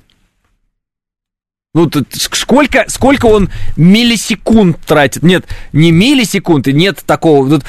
Ну, 1.75 1.87
сколько, 2.13 2.85
сколько 2.87 3.27
он 3.27 3.51
миллисекунд 3.77 4.79
тратит? 4.87 5.21
Нет, 5.21 5.45
не 5.71 5.91
миллисекунды, 5.91 6.73
нет 6.73 7.03
такого. 7.05 7.61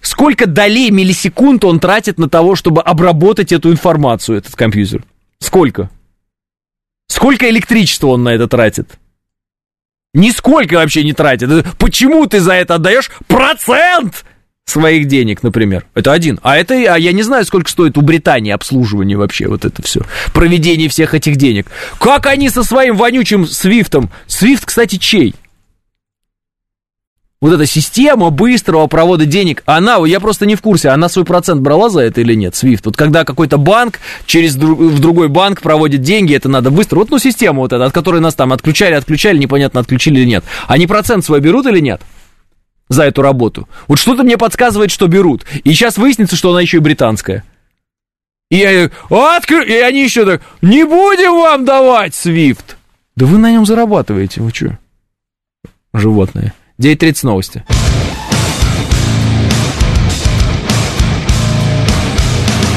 Сколько 0.00 0.46
долей 0.46 0.90
миллисекунд 0.90 1.64
он 1.64 1.78
тратит 1.78 2.18
на 2.18 2.28
того, 2.28 2.56
чтобы 2.56 2.82
обработать 2.82 3.52
эту 3.52 3.70
информацию, 3.70 4.38
этот 4.38 4.56
компьютер? 4.56 5.04
Сколько? 5.38 5.90
Сколько 7.08 7.48
электричества 7.48 8.08
он 8.08 8.24
на 8.24 8.30
это 8.30 8.48
тратит? 8.48 8.98
Нисколько 10.14 10.74
вообще 10.74 11.04
не 11.04 11.12
тратит. 11.12 11.48
Почему 11.78 12.26
ты 12.26 12.40
за 12.40 12.54
это 12.54 12.76
отдаешь 12.76 13.10
процент? 13.26 14.24
своих 14.68 15.06
денег, 15.06 15.42
например. 15.42 15.86
Это 15.94 16.12
один. 16.12 16.40
А 16.42 16.56
это, 16.56 16.74
а 16.74 16.98
я 16.98 17.12
не 17.12 17.22
знаю, 17.22 17.44
сколько 17.44 17.70
стоит 17.70 17.96
у 17.96 18.00
Британии 18.00 18.50
обслуживание 18.50 19.16
вообще, 19.16 19.46
вот 19.46 19.64
это 19.64 19.80
все. 19.82 20.00
Проведение 20.34 20.88
всех 20.88 21.14
этих 21.14 21.36
денег. 21.36 21.68
Как 22.00 22.26
они 22.26 22.50
со 22.50 22.64
своим 22.64 22.96
вонючим 22.96 23.46
Свифтом? 23.46 24.10
Свифт, 24.26 24.66
кстати, 24.66 24.96
чей? 24.96 25.34
Вот 27.42 27.52
эта 27.52 27.66
система 27.66 28.30
быстрого 28.30 28.86
провода 28.86 29.26
денег, 29.26 29.62
она, 29.66 29.98
я 30.06 30.20
просто 30.20 30.46
не 30.46 30.54
в 30.54 30.62
курсе, 30.62 30.88
она 30.88 31.10
свой 31.10 31.26
процент 31.26 31.60
брала 31.60 31.90
за 31.90 32.00
это 32.00 32.22
или 32.22 32.34
нет, 32.34 32.54
Свифт? 32.54 32.86
Вот 32.86 32.96
когда 32.96 33.24
какой-то 33.24 33.58
банк 33.58 34.00
через 34.24 34.56
друг, 34.56 34.78
в 34.78 34.98
другой 35.00 35.28
банк 35.28 35.60
проводит 35.60 36.00
деньги, 36.00 36.34
это 36.34 36.48
надо 36.48 36.70
быстро. 36.70 36.96
Вот, 36.96 37.10
ну, 37.10 37.18
система 37.18 37.60
вот 37.60 37.74
эта, 37.74 37.84
от 37.84 37.92
которой 37.92 38.22
нас 38.22 38.34
там 38.34 38.52
отключали, 38.52 38.94
отключали, 38.94 39.36
непонятно, 39.36 39.80
отключили 39.80 40.20
или 40.20 40.26
нет. 40.26 40.44
Они 40.66 40.86
процент 40.86 41.24
свой 41.24 41.40
берут 41.40 41.66
или 41.66 41.80
нет? 41.80 42.00
за 42.88 43.04
эту 43.04 43.22
работу. 43.22 43.68
Вот 43.88 43.98
что-то 43.98 44.22
мне 44.22 44.38
подсказывает, 44.38 44.90
что 44.90 45.08
берут. 45.08 45.44
И 45.64 45.70
сейчас 45.72 45.98
выяснится, 45.98 46.36
что 46.36 46.50
она 46.50 46.60
еще 46.60 46.76
и 46.76 46.80
британская. 46.80 47.44
И, 48.48 48.58
я, 48.58 48.90
откр... 49.10 49.62
и 49.62 49.72
они 49.80 50.04
еще 50.04 50.24
так, 50.24 50.42
не 50.62 50.84
будем 50.84 51.32
вам 51.32 51.64
давать 51.64 52.14
Свифт. 52.14 52.76
Да 53.16 53.26
вы 53.26 53.38
на 53.38 53.50
нем 53.50 53.66
зарабатываете, 53.66 54.40
вы 54.40 54.50
что? 54.50 54.78
Животные. 55.92 56.52
9.30 56.78 57.24
новости. 57.24 57.64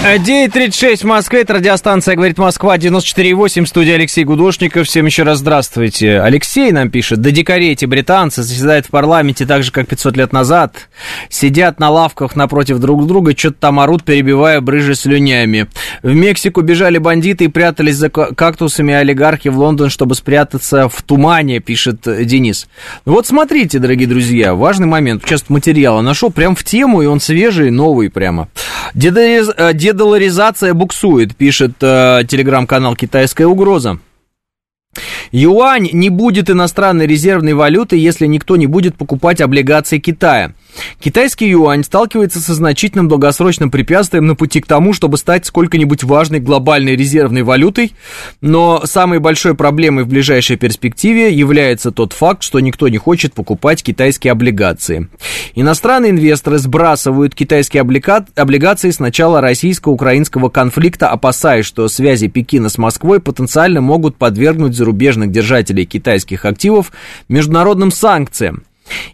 9.36 0.01 1.01
в 1.01 1.03
Москве, 1.03 1.41
это 1.41 1.55
радиостанция 1.55 2.15
«Говорит 2.15 2.37
Москва», 2.37 2.77
94.8, 2.77 3.65
студия 3.65 3.95
Алексей 3.95 4.23
Гудошников. 4.23 4.87
Всем 4.87 5.05
еще 5.05 5.23
раз 5.23 5.39
здравствуйте. 5.39 6.21
Алексей 6.21 6.71
нам 6.71 6.89
пишет, 6.89 7.19
да 7.19 7.31
дикари 7.31 7.71
эти 7.71 7.83
британцы 7.83 8.41
заседают 8.41 8.85
в 8.85 8.91
парламенте 8.91 9.45
так 9.45 9.61
же, 9.61 9.73
как 9.73 9.89
500 9.89 10.15
лет 10.15 10.31
назад. 10.31 10.87
Сидят 11.27 11.81
на 11.81 11.89
лавках 11.89 12.37
напротив 12.37 12.79
друг 12.79 13.05
друга, 13.07 13.37
что-то 13.37 13.57
там 13.59 13.81
орут, 13.81 14.05
перебивая 14.05 14.61
брыжи 14.61 14.95
слюнями. 14.95 15.67
В 16.01 16.15
Мексику 16.15 16.61
бежали 16.61 16.97
бандиты 16.97 17.43
и 17.43 17.49
прятались 17.49 17.97
за 17.97 18.09
кактусами 18.09 18.93
олигархи 18.93 19.49
в 19.49 19.59
Лондон, 19.59 19.89
чтобы 19.89 20.15
спрятаться 20.15 20.87
в 20.87 21.01
тумане, 21.01 21.59
пишет 21.59 22.07
Денис. 22.25 22.69
Вот 23.03 23.27
смотрите, 23.27 23.79
дорогие 23.79 24.07
друзья, 24.07 24.55
важный 24.55 24.87
момент. 24.87 25.23
Сейчас 25.25 25.49
материала 25.49 25.99
нашел 25.99 26.31
прям 26.31 26.55
в 26.55 26.63
тему, 26.63 27.01
и 27.01 27.05
он 27.05 27.19
свежий, 27.19 27.69
новый 27.69 28.09
прямо. 28.09 28.47
Дедориз 28.93 29.49
дедоларизация 29.89 30.73
буксует, 30.73 31.35
пишет 31.35 31.73
э, 31.81 32.21
телеграм-канал 32.27 32.95
«Китайская 32.95 33.45
угроза». 33.45 33.99
Юань 35.31 35.89
не 35.93 36.09
будет 36.09 36.49
иностранной 36.49 37.07
резервной 37.07 37.53
валютой, 37.53 37.99
если 37.99 38.25
никто 38.27 38.55
не 38.55 38.67
будет 38.67 38.95
покупать 38.95 39.41
облигации 39.41 39.99
Китая. 39.99 40.53
Китайский 40.99 41.49
юань 41.49 41.83
сталкивается 41.83 42.39
со 42.39 42.53
значительным 42.53 43.07
долгосрочным 43.07 43.71
препятствием 43.71 44.27
на 44.27 44.35
пути 44.35 44.61
к 44.61 44.67
тому, 44.67 44.93
чтобы 44.93 45.17
стать 45.17 45.45
сколько-нибудь 45.45 46.03
важной 46.03 46.39
глобальной 46.39 46.95
резервной 46.95 47.43
валютой, 47.43 47.93
но 48.41 48.81
самой 48.85 49.19
большой 49.19 49.55
проблемой 49.55 50.03
в 50.03 50.07
ближайшей 50.07 50.57
перспективе 50.57 51.33
является 51.33 51.91
тот 51.91 52.13
факт, 52.13 52.43
что 52.43 52.59
никто 52.59 52.87
не 52.87 52.97
хочет 52.97 53.33
покупать 53.33 53.83
китайские 53.83 54.31
облигации. 54.31 55.09
Иностранные 55.55 56.11
инвесторы 56.11 56.57
сбрасывают 56.57 57.35
китайские 57.35 57.81
облига... 57.81 58.25
облигации 58.35 58.91
с 58.91 58.99
начала 58.99 59.41
российско-украинского 59.41 60.49
конфликта, 60.49 61.09
опасаясь, 61.09 61.65
что 61.65 61.87
связи 61.87 62.27
Пекина 62.27 62.69
с 62.69 62.77
Москвой 62.77 63.19
потенциально 63.19 63.81
могут 63.81 64.17
подвергнуть 64.17 64.75
зарубежных 64.75 65.31
держателей 65.31 65.85
китайских 65.85 66.45
активов 66.45 66.91
международным 67.27 67.91
санкциям. 67.91 68.63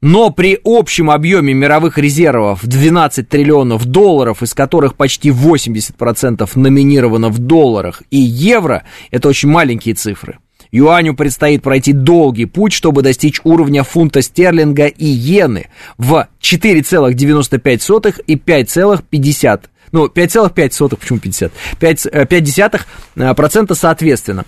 Но 0.00 0.30
при 0.30 0.58
общем 0.64 1.10
объеме 1.10 1.52
мировых 1.54 1.98
резервов 1.98 2.62
в 2.62 2.66
12 2.66 3.28
триллионов 3.28 3.84
долларов, 3.84 4.42
из 4.42 4.54
которых 4.54 4.94
почти 4.94 5.30
80% 5.30 6.48
номинировано 6.54 7.28
в 7.28 7.38
долларах 7.38 8.02
и 8.10 8.18
евро, 8.18 8.82
это 9.10 9.28
очень 9.28 9.48
маленькие 9.48 9.94
цифры. 9.94 10.38
Юаню 10.74 11.14
предстоит 11.14 11.62
пройти 11.62 11.92
долгий 11.92 12.46
путь, 12.46 12.72
чтобы 12.72 13.02
достичь 13.02 13.40
уровня 13.44 13.82
фунта 13.82 14.22
стерлинга 14.22 14.86
и 14.86 15.04
иены 15.04 15.66
в 15.98 16.26
4,95 16.40 18.24
и 18.26 18.36
5,50 18.36 19.60
Ну, 19.92 20.06
5,5, 20.06 20.96
почему 20.96 21.18
50? 21.18 21.52
5, 21.78 22.08
5 22.28 23.36
процента 23.36 23.74
соответственно. 23.74 24.46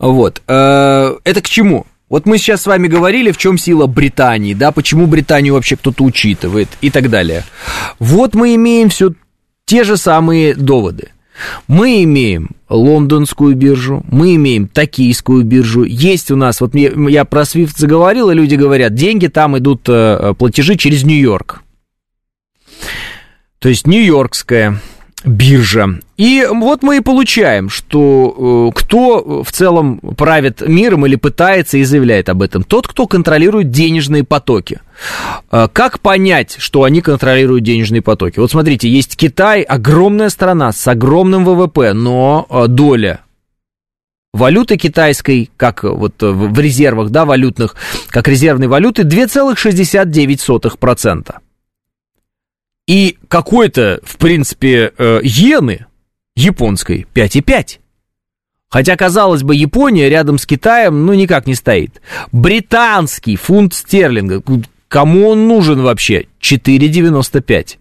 Вот. 0.00 0.42
Это 0.46 1.20
к 1.24 1.48
чему? 1.48 1.86
Вот 2.08 2.26
мы 2.26 2.38
сейчас 2.38 2.62
с 2.62 2.66
вами 2.66 2.88
говорили, 2.88 3.30
в 3.30 3.38
чем 3.38 3.56
сила 3.56 3.86
Британии, 3.86 4.52
да, 4.52 4.72
почему 4.72 5.06
Британию 5.06 5.54
вообще 5.54 5.76
кто-то 5.76 6.02
учитывает 6.02 6.68
и 6.80 6.90
так 6.90 7.08
далее. 7.08 7.44
Вот 8.00 8.34
мы 8.34 8.56
имеем 8.56 8.88
все 8.88 9.12
те 9.64 9.84
же 9.84 9.96
самые 9.96 10.54
доводы. 10.54 11.10
Мы 11.68 12.02
имеем 12.02 12.50
лондонскую 12.68 13.54
биржу, 13.54 14.04
мы 14.10 14.34
имеем 14.34 14.66
токийскую 14.66 15.44
биржу. 15.44 15.84
Есть 15.84 16.32
у 16.32 16.36
нас, 16.36 16.60
вот 16.60 16.74
я 16.74 17.24
про 17.24 17.42
SWIFT 17.42 17.74
заговорил, 17.76 18.30
и 18.30 18.34
люди 18.34 18.56
говорят, 18.56 18.94
деньги 18.94 19.28
там 19.28 19.56
идут, 19.56 19.82
э, 19.88 20.34
платежи 20.36 20.76
через 20.76 21.04
Нью-Йорк. 21.04 21.62
То 23.60 23.68
есть 23.68 23.86
Нью-Йоркская 23.86 24.80
биржа. 25.24 26.00
И 26.16 26.46
вот 26.50 26.82
мы 26.82 26.98
и 26.98 27.00
получаем, 27.00 27.68
что 27.68 28.70
э, 28.72 28.78
кто 28.78 29.42
в 29.42 29.52
целом 29.52 29.98
правит 29.98 30.66
миром 30.66 31.06
или 31.06 31.16
пытается 31.16 31.78
и 31.78 31.84
заявляет 31.84 32.28
об 32.28 32.42
этом? 32.42 32.62
Тот, 32.62 32.86
кто 32.86 33.06
контролирует 33.06 33.70
денежные 33.70 34.24
потоки. 34.24 34.80
Э, 35.50 35.68
как 35.72 36.00
понять, 36.00 36.56
что 36.58 36.84
они 36.84 37.00
контролируют 37.00 37.64
денежные 37.64 38.02
потоки? 38.02 38.38
Вот 38.38 38.50
смотрите, 38.50 38.88
есть 38.88 39.16
Китай, 39.16 39.62
огромная 39.62 40.30
страна 40.30 40.72
с 40.72 40.86
огромным 40.88 41.44
ВВП, 41.44 41.92
но 41.92 42.46
э, 42.48 42.66
доля 42.68 43.20
валюты 44.32 44.76
китайской, 44.76 45.50
как 45.56 45.84
вот 45.84 46.14
в 46.20 46.58
резервах, 46.58 47.10
да, 47.10 47.24
валютных, 47.24 47.76
как 48.08 48.28
резервной 48.28 48.68
валюты, 48.68 49.02
2,69%. 49.02 51.34
И 52.86 53.18
какой-то, 53.28 54.00
в 54.02 54.16
принципе, 54.16 54.92
э, 54.96 55.20
иены 55.22 55.86
японской 56.36 57.06
5,5. 57.14 57.78
Хотя, 58.68 58.96
казалось 58.96 59.42
бы, 59.42 59.54
Япония 59.54 60.08
рядом 60.08 60.38
с 60.38 60.46
Китаем, 60.46 61.04
ну, 61.04 61.12
никак 61.14 61.46
не 61.46 61.54
стоит. 61.54 62.00
Британский 62.30 63.36
фунт 63.36 63.74
стерлинга, 63.74 64.42
кому 64.88 65.28
он 65.28 65.48
нужен 65.48 65.82
вообще? 65.82 66.26
4,95. 66.40 67.78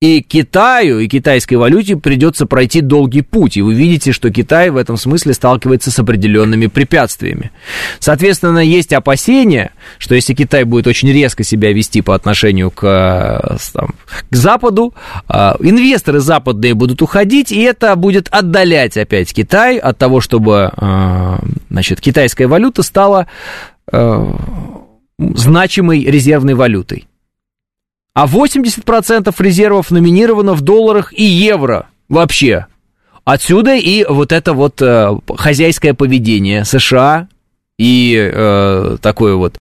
И 0.00 0.20
Китаю, 0.20 0.98
и 0.98 1.08
китайской 1.08 1.54
валюте 1.54 1.96
придется 1.96 2.44
пройти 2.44 2.82
долгий 2.82 3.22
путь. 3.22 3.56
И 3.56 3.62
вы 3.62 3.72
видите, 3.72 4.12
что 4.12 4.30
Китай 4.30 4.68
в 4.68 4.76
этом 4.76 4.98
смысле 4.98 5.32
сталкивается 5.32 5.90
с 5.90 5.98
определенными 5.98 6.66
препятствиями. 6.66 7.52
Соответственно, 8.00 8.58
есть 8.58 8.92
опасения, 8.92 9.72
что 9.96 10.14
если 10.14 10.34
Китай 10.34 10.64
будет 10.64 10.86
очень 10.88 11.10
резко 11.10 11.42
себя 11.42 11.72
вести 11.72 12.02
по 12.02 12.14
отношению 12.14 12.70
к, 12.70 12.84
э, 12.84 13.56
там, 13.72 13.94
к 14.28 14.36
Западу, 14.36 14.92
э, 15.26 15.52
инвесторы 15.60 16.20
западные 16.20 16.74
будут 16.74 17.00
уходить, 17.00 17.50
и 17.50 17.62
это 17.62 17.96
будет 17.96 18.28
отдалять 18.30 18.98
опять 18.98 19.32
Китай 19.32 19.78
от 19.78 19.96
того, 19.96 20.20
чтобы 20.20 20.70
э, 20.76 21.36
значит, 21.70 22.02
китайская 22.02 22.46
валюта 22.46 22.82
стала 22.82 23.26
значимой 25.18 26.04
резервной 26.04 26.54
валютой 26.54 27.06
а 28.14 28.26
80% 28.26 29.34
резервов 29.38 29.90
номинировано 29.90 30.54
в 30.54 30.60
долларах 30.60 31.12
и 31.12 31.24
евро 31.24 31.88
вообще. 32.08 32.66
Отсюда 33.24 33.74
и 33.74 34.04
вот 34.08 34.32
это 34.32 34.52
вот 34.52 34.80
э, 34.80 35.18
хозяйское 35.36 35.94
поведение 35.94 36.64
США 36.64 37.28
и 37.78 38.16
э, 38.16 38.98
такое 39.00 39.34
вот 39.34 39.58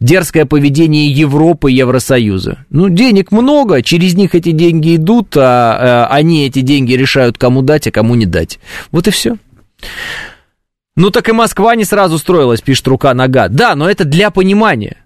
дерзкое 0.00 0.46
поведение 0.46 1.06
Европы 1.12 1.70
Евросоюза. 1.70 2.64
Ну, 2.70 2.88
денег 2.88 3.30
много, 3.30 3.82
через 3.82 4.14
них 4.14 4.34
эти 4.34 4.50
деньги 4.50 4.96
идут, 4.96 5.36
а 5.36 6.08
э, 6.08 6.12
они 6.14 6.46
эти 6.46 6.60
деньги 6.60 6.94
решают, 6.94 7.38
кому 7.38 7.62
дать, 7.62 7.86
а 7.86 7.92
кому 7.92 8.14
не 8.16 8.26
дать. 8.26 8.58
Вот 8.90 9.06
и 9.06 9.10
все. 9.10 9.36
Ну 10.96 11.10
так 11.10 11.28
и 11.28 11.32
Москва 11.32 11.76
не 11.76 11.84
сразу 11.84 12.18
строилась, 12.18 12.62
пишет 12.62 12.88
рука 12.88 13.14
нога. 13.14 13.48
Да, 13.48 13.74
но 13.76 13.88
это 13.88 14.04
для 14.04 14.30
понимания 14.30 15.01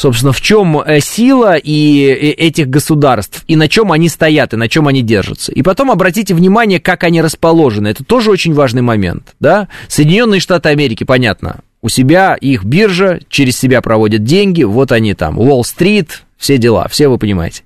собственно, 0.00 0.32
в 0.32 0.40
чем 0.40 0.80
э, 0.80 1.00
сила 1.00 1.56
и 1.56 2.06
э, 2.06 2.30
этих 2.30 2.68
государств, 2.68 3.44
и 3.46 3.54
на 3.54 3.68
чем 3.68 3.92
они 3.92 4.08
стоят, 4.08 4.54
и 4.54 4.56
на 4.56 4.66
чем 4.66 4.88
они 4.88 5.02
держатся. 5.02 5.52
И 5.52 5.62
потом 5.62 5.90
обратите 5.90 6.34
внимание, 6.34 6.80
как 6.80 7.04
они 7.04 7.20
расположены. 7.20 7.88
Это 7.88 8.02
тоже 8.02 8.30
очень 8.30 8.54
важный 8.54 8.80
момент, 8.80 9.34
да? 9.40 9.68
Соединенные 9.88 10.40
Штаты 10.40 10.70
Америки, 10.70 11.04
понятно, 11.04 11.60
у 11.82 11.90
себя 11.90 12.34
их 12.34 12.64
биржа, 12.64 13.20
через 13.28 13.58
себя 13.58 13.82
проводят 13.82 14.24
деньги, 14.24 14.62
вот 14.62 14.90
они 14.90 15.12
там, 15.12 15.38
Уолл-стрит, 15.38 16.22
все 16.38 16.56
дела, 16.56 16.88
все 16.88 17.08
вы 17.08 17.18
понимаете. 17.18 17.62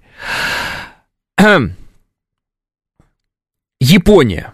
Япония. 3.80 4.52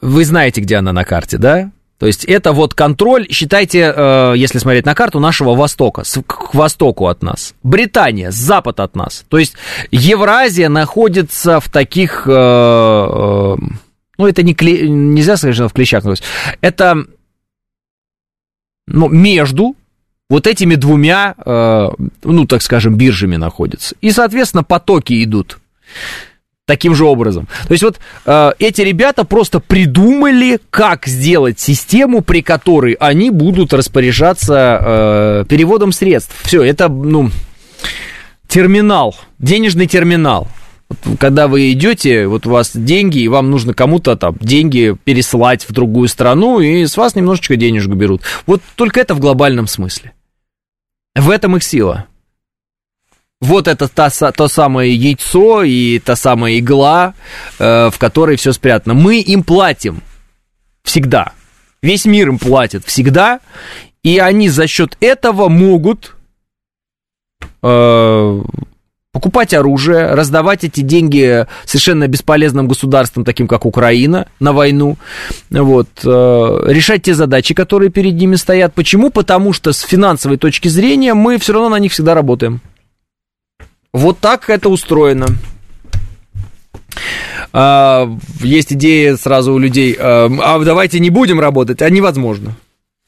Вы 0.00 0.24
знаете, 0.24 0.62
где 0.62 0.76
она 0.76 0.92
на 0.92 1.04
карте, 1.04 1.36
да? 1.36 1.70
То 2.02 2.08
есть 2.08 2.24
это 2.24 2.50
вот 2.52 2.74
контроль, 2.74 3.28
считайте, 3.30 3.94
э, 3.94 4.34
если 4.36 4.58
смотреть 4.58 4.86
на 4.86 4.96
карту, 4.96 5.20
нашего 5.20 5.54
Востока, 5.54 6.02
к 6.26 6.52
востоку 6.52 7.06
от 7.06 7.22
нас. 7.22 7.54
Британия, 7.62 8.32
запад 8.32 8.80
от 8.80 8.96
нас. 8.96 9.24
То 9.28 9.38
есть 9.38 9.54
Евразия 9.92 10.68
находится 10.68 11.60
в 11.60 11.70
таких... 11.70 12.24
Э, 12.26 12.32
э, 12.32 13.56
ну, 14.18 14.26
это 14.26 14.42
не 14.42 14.52
кле... 14.52 14.88
нельзя 14.88 15.36
что 15.36 15.68
в 15.68 15.72
клещах. 15.72 16.02
Это 16.60 17.04
ну, 18.88 19.08
между 19.08 19.76
вот 20.28 20.48
этими 20.48 20.74
двумя, 20.74 21.36
ну, 21.46 22.46
так 22.48 22.62
скажем, 22.62 22.96
биржами 22.96 23.36
находится. 23.36 23.94
И, 24.00 24.10
соответственно, 24.10 24.64
потоки 24.64 25.22
идут 25.22 25.60
таким 26.72 26.94
же 26.94 27.04
образом. 27.04 27.48
То 27.68 27.72
есть 27.72 27.84
вот 27.84 28.00
э, 28.24 28.52
эти 28.58 28.80
ребята 28.80 29.24
просто 29.24 29.60
придумали, 29.60 30.58
как 30.70 31.06
сделать 31.06 31.60
систему, 31.60 32.22
при 32.22 32.40
которой 32.40 32.94
они 32.94 33.28
будут 33.28 33.74
распоряжаться 33.74 34.78
э, 34.80 35.44
переводом 35.50 35.92
средств. 35.92 36.34
Все, 36.44 36.62
это, 36.62 36.88
ну, 36.88 37.30
терминал, 38.48 39.14
денежный 39.38 39.86
терминал. 39.86 40.48
Когда 41.18 41.46
вы 41.46 41.72
идете, 41.72 42.26
вот 42.26 42.46
у 42.46 42.50
вас 42.50 42.70
деньги, 42.74 43.18
и 43.18 43.28
вам 43.28 43.50
нужно 43.50 43.74
кому-то 43.74 44.16
там 44.16 44.36
деньги 44.40 44.96
переслать 45.04 45.68
в 45.68 45.72
другую 45.72 46.08
страну, 46.08 46.60
и 46.60 46.86
с 46.86 46.96
вас 46.96 47.14
немножечко 47.14 47.56
денежку 47.56 47.92
берут. 47.92 48.22
Вот 48.46 48.62
только 48.76 48.98
это 48.98 49.14
в 49.14 49.20
глобальном 49.20 49.66
смысле. 49.66 50.12
В 51.14 51.28
этом 51.28 51.54
их 51.54 51.64
сила. 51.64 52.06
Вот 53.42 53.66
это 53.66 53.88
та, 53.88 54.08
то 54.30 54.46
самое 54.46 54.94
яйцо 54.94 55.64
и 55.64 55.98
та 55.98 56.14
самая 56.14 56.60
игла, 56.60 57.14
э, 57.58 57.90
в 57.90 57.98
которой 57.98 58.36
все 58.36 58.52
спрятано. 58.52 58.94
Мы 58.94 59.18
им 59.18 59.42
платим 59.42 60.00
всегда. 60.84 61.32
Весь 61.82 62.04
мир 62.04 62.28
им 62.28 62.38
платит 62.38 62.84
всегда. 62.86 63.40
И 64.04 64.18
они 64.18 64.48
за 64.48 64.68
счет 64.68 64.96
этого 65.00 65.48
могут 65.48 66.14
э, 67.64 68.42
покупать 69.10 69.54
оружие, 69.54 70.14
раздавать 70.14 70.62
эти 70.62 70.80
деньги 70.80 71.44
совершенно 71.64 72.06
бесполезным 72.06 72.68
государствам, 72.68 73.24
таким 73.24 73.48
как 73.48 73.66
Украина, 73.66 74.28
на 74.38 74.52
войну, 74.52 74.98
вот, 75.50 75.88
э, 76.04 76.64
решать 76.68 77.02
те 77.02 77.14
задачи, 77.14 77.54
которые 77.54 77.90
перед 77.90 78.14
ними 78.14 78.36
стоят. 78.36 78.72
Почему? 78.72 79.10
Потому 79.10 79.52
что 79.52 79.72
с 79.72 79.80
финансовой 79.80 80.38
точки 80.38 80.68
зрения 80.68 81.14
мы 81.14 81.38
все 81.38 81.54
равно 81.54 81.70
на 81.70 81.80
них 81.80 81.90
всегда 81.90 82.14
работаем. 82.14 82.60
Вот 83.92 84.18
так 84.20 84.48
это 84.48 84.68
устроено. 84.70 85.26
А, 87.52 88.08
есть 88.40 88.72
идея 88.72 89.16
сразу 89.16 89.52
у 89.52 89.58
людей, 89.58 89.94
а, 89.98 90.30
а 90.40 90.58
давайте 90.60 90.98
не 90.98 91.10
будем 91.10 91.38
работать, 91.40 91.82
а 91.82 91.90
невозможно. 91.90 92.56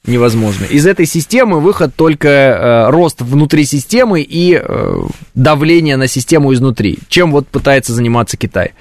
Невозможно. 0.07 0.67
Из 0.67 0.87
этой 0.87 1.07
системы 1.07 1.61
выход 1.61 1.95
только 1.97 2.29
э, 2.29 2.91
рост 2.91 3.23
внутри 3.23 3.65
системы 3.65 4.21
и 4.21 4.61
э, 4.63 5.03
давление 5.35 5.97
на 5.97 6.09
систему 6.09 6.53
изнутри, 6.53 6.99
чем 7.09 7.33
вот 7.33 7.49
пытается 7.49 7.95
заниматься 7.95 8.37
Китай. 8.37 8.73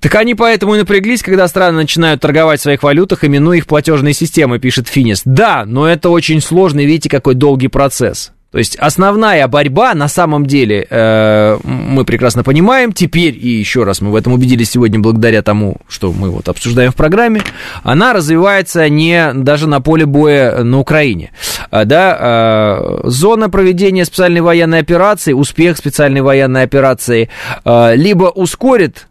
Так 0.00 0.14
они 0.14 0.34
поэтому 0.34 0.74
и 0.74 0.78
напряглись, 0.78 1.22
когда 1.22 1.46
страны 1.48 1.76
начинают 1.76 2.22
торговать 2.22 2.60
в 2.60 2.62
своих 2.62 2.82
валютах, 2.82 3.24
именуя 3.24 3.58
их 3.58 3.66
платежные 3.66 4.14
системы, 4.14 4.58
пишет 4.58 4.88
Финис. 4.88 5.20
Да, 5.26 5.64
но 5.66 5.86
это 5.86 6.08
очень 6.08 6.40
сложный, 6.40 6.86
видите, 6.86 7.10
какой 7.10 7.34
долгий 7.34 7.68
процесс. 7.68 8.32
То 8.56 8.60
есть 8.60 8.76
основная 8.76 9.46
борьба 9.48 9.92
на 9.92 10.08
самом 10.08 10.46
деле, 10.46 10.86
э, 10.88 11.58
мы 11.62 12.06
прекрасно 12.06 12.42
понимаем, 12.42 12.94
теперь 12.94 13.36
и 13.36 13.50
еще 13.50 13.84
раз 13.84 14.00
мы 14.00 14.10
в 14.10 14.16
этом 14.16 14.32
убедились 14.32 14.70
сегодня 14.70 14.98
благодаря 14.98 15.42
тому, 15.42 15.76
что 15.88 16.10
мы 16.10 16.30
вот 16.30 16.48
обсуждаем 16.48 16.90
в 16.90 16.94
программе, 16.94 17.42
она 17.82 18.14
развивается 18.14 18.88
не 18.88 19.34
даже 19.34 19.68
на 19.68 19.82
поле 19.82 20.06
боя 20.06 20.64
на 20.64 20.78
Украине. 20.78 21.32
А, 21.70 21.84
да, 21.84 22.16
э, 22.18 23.00
зона 23.04 23.50
проведения 23.50 24.06
специальной 24.06 24.40
военной 24.40 24.78
операции, 24.78 25.34
успех 25.34 25.76
специальной 25.76 26.22
военной 26.22 26.62
операции 26.62 27.28
э, 27.62 27.94
либо 27.94 28.30
ускорит, 28.30 29.08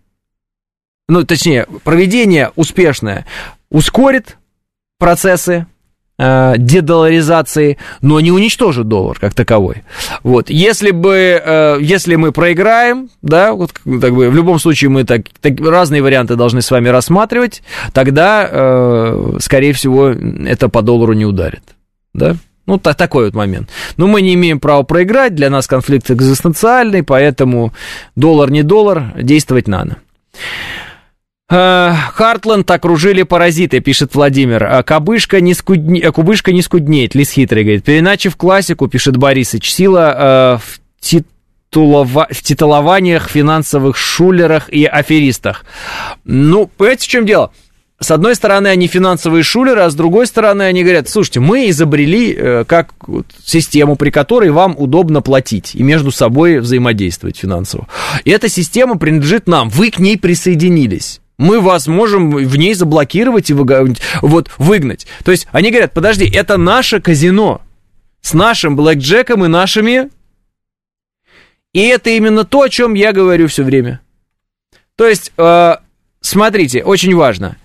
ну 1.08 1.24
точнее, 1.24 1.68
проведение 1.84 2.50
успешное 2.56 3.28
ускорит 3.70 4.38
процессы 4.98 5.68
дедоларизации, 6.18 7.78
но 8.02 8.20
не 8.20 8.32
уничтожит 8.32 8.88
доллар 8.88 9.20
как 9.20 9.34
таковой. 9.34 9.84
Вот. 10.24 10.50
Если 10.50 10.92
бы, 10.92 11.42
э, 11.44 11.78
если 11.82 12.16
мы 12.16 12.32
проиграем, 12.32 13.10
да, 13.22 13.54
вот, 13.54 13.72
так 13.74 14.14
бы, 14.16 14.30
в 14.30 14.36
любом 14.36 14.60
случае 14.60 14.90
мы 14.90 15.04
так, 15.04 15.24
так 15.42 15.60
разные 15.60 16.02
варианты 16.02 16.36
должны 16.36 16.62
с 16.62 16.72
вами 16.72 16.88
рассматривать, 16.90 17.64
тогда, 17.94 18.48
э, 18.50 19.38
скорее 19.42 19.74
всего, 19.74 20.10
это 20.10 20.70
по 20.70 20.82
доллару 20.82 21.14
не 21.14 21.26
ударит, 21.26 21.64
да. 22.14 22.36
Ну, 22.66 22.80
так, 22.80 22.96
такой 22.96 23.26
вот 23.26 23.36
момент. 23.36 23.70
Но 23.98 24.08
мы 24.08 24.22
не 24.22 24.34
имеем 24.34 24.60
права 24.60 24.84
проиграть, 24.84 25.36
для 25.36 25.50
нас 25.50 25.68
конфликт 25.68 26.10
экзистенциальный, 26.10 27.04
поэтому 27.04 27.74
доллар 28.16 28.50
не 28.50 28.64
доллар, 28.64 29.14
действовать 29.22 29.68
надо. 29.68 29.98
Э, 31.48 31.94
Хартленд 32.14 32.70
окружили 32.72 33.22
паразиты, 33.24 33.80
пишет 33.80 34.16
Владимир. 34.16 34.64
«А 34.64 34.82
кабышка 34.84 35.42
не, 35.42 35.54
скудне... 35.54 36.00
Э, 36.00 36.12
кубышка 36.12 36.52
не 36.52 36.64
скуднеет, 36.64 37.14
лис 37.14 37.32
хитрый, 37.32 37.64
говорит. 37.64 37.84
Переначив 37.84 38.36
классику, 38.36 38.88
пишет 38.88 39.18
Борисыч, 39.18 39.72
сила 39.72 40.16
э, 40.18 40.58
в, 40.58 40.80
титулова... 41.00 42.28
в 42.32 42.42
титулованиях, 42.42 43.30
финансовых 43.30 43.96
шулерах 43.96 44.70
и 44.70 44.86
аферистах. 44.86 45.66
Ну, 46.24 46.66
понимаете, 46.66 47.04
в 47.04 47.08
чем 47.08 47.28
дело? 47.28 47.52
С 48.00 48.10
одной 48.10 48.36
стороны, 48.36 48.68
они 48.68 48.88
финансовые 48.88 49.44
шулеры, 49.44 49.82
а 49.82 49.90
с 49.92 49.96
другой 49.96 50.26
стороны, 50.26 50.64
они 50.64 50.84
говорят, 50.84 51.08
слушайте, 51.10 51.42
мы 51.42 51.70
изобрели 51.70 52.36
э, 52.36 52.66
как 52.68 52.90
вот, 53.06 53.28
систему, 53.46 53.98
при 53.98 54.10
которой 54.10 54.50
вам 54.50 54.76
удобно 54.76 55.22
платить 55.22 55.76
и 55.76 55.84
между 55.84 56.12
собой 56.12 56.60
взаимодействовать 56.60 57.38
финансово. 57.38 57.88
И 58.24 58.32
эта 58.32 58.50
система 58.50 58.98
принадлежит 58.98 59.48
нам, 59.48 59.70
вы 59.70 59.92
к 59.92 60.00
ней 60.00 60.18
присоединились 60.18 61.22
мы 61.38 61.60
вас 61.60 61.88
можем 61.88 62.32
в 62.32 62.56
ней 62.58 62.74
заблокировать 62.74 63.50
и 63.50 63.54
вот, 63.54 64.52
выгнать. 64.58 65.08
То 65.24 65.32
есть 65.32 65.48
они 65.52 65.70
говорят, 65.70 65.94
подожди, 65.94 66.30
это 66.30 66.58
наше 66.58 67.02
казино 67.02 67.62
с 68.22 68.34
нашим 68.34 68.76
блэкджеком 68.76 69.46
и 69.46 69.48
нашими... 69.48 70.10
И 71.74 71.82
это 71.82 72.10
именно 72.12 72.46
то, 72.46 72.62
о 72.62 72.70
чем 72.70 72.94
я 72.94 73.12
говорю 73.12 73.50
все 73.50 73.64
время. 73.64 74.00
То 74.96 75.06
есть, 75.06 75.34
э, 75.36 75.76
смотрите, 76.22 76.84
очень 76.84 77.14
важно– 77.14 77.58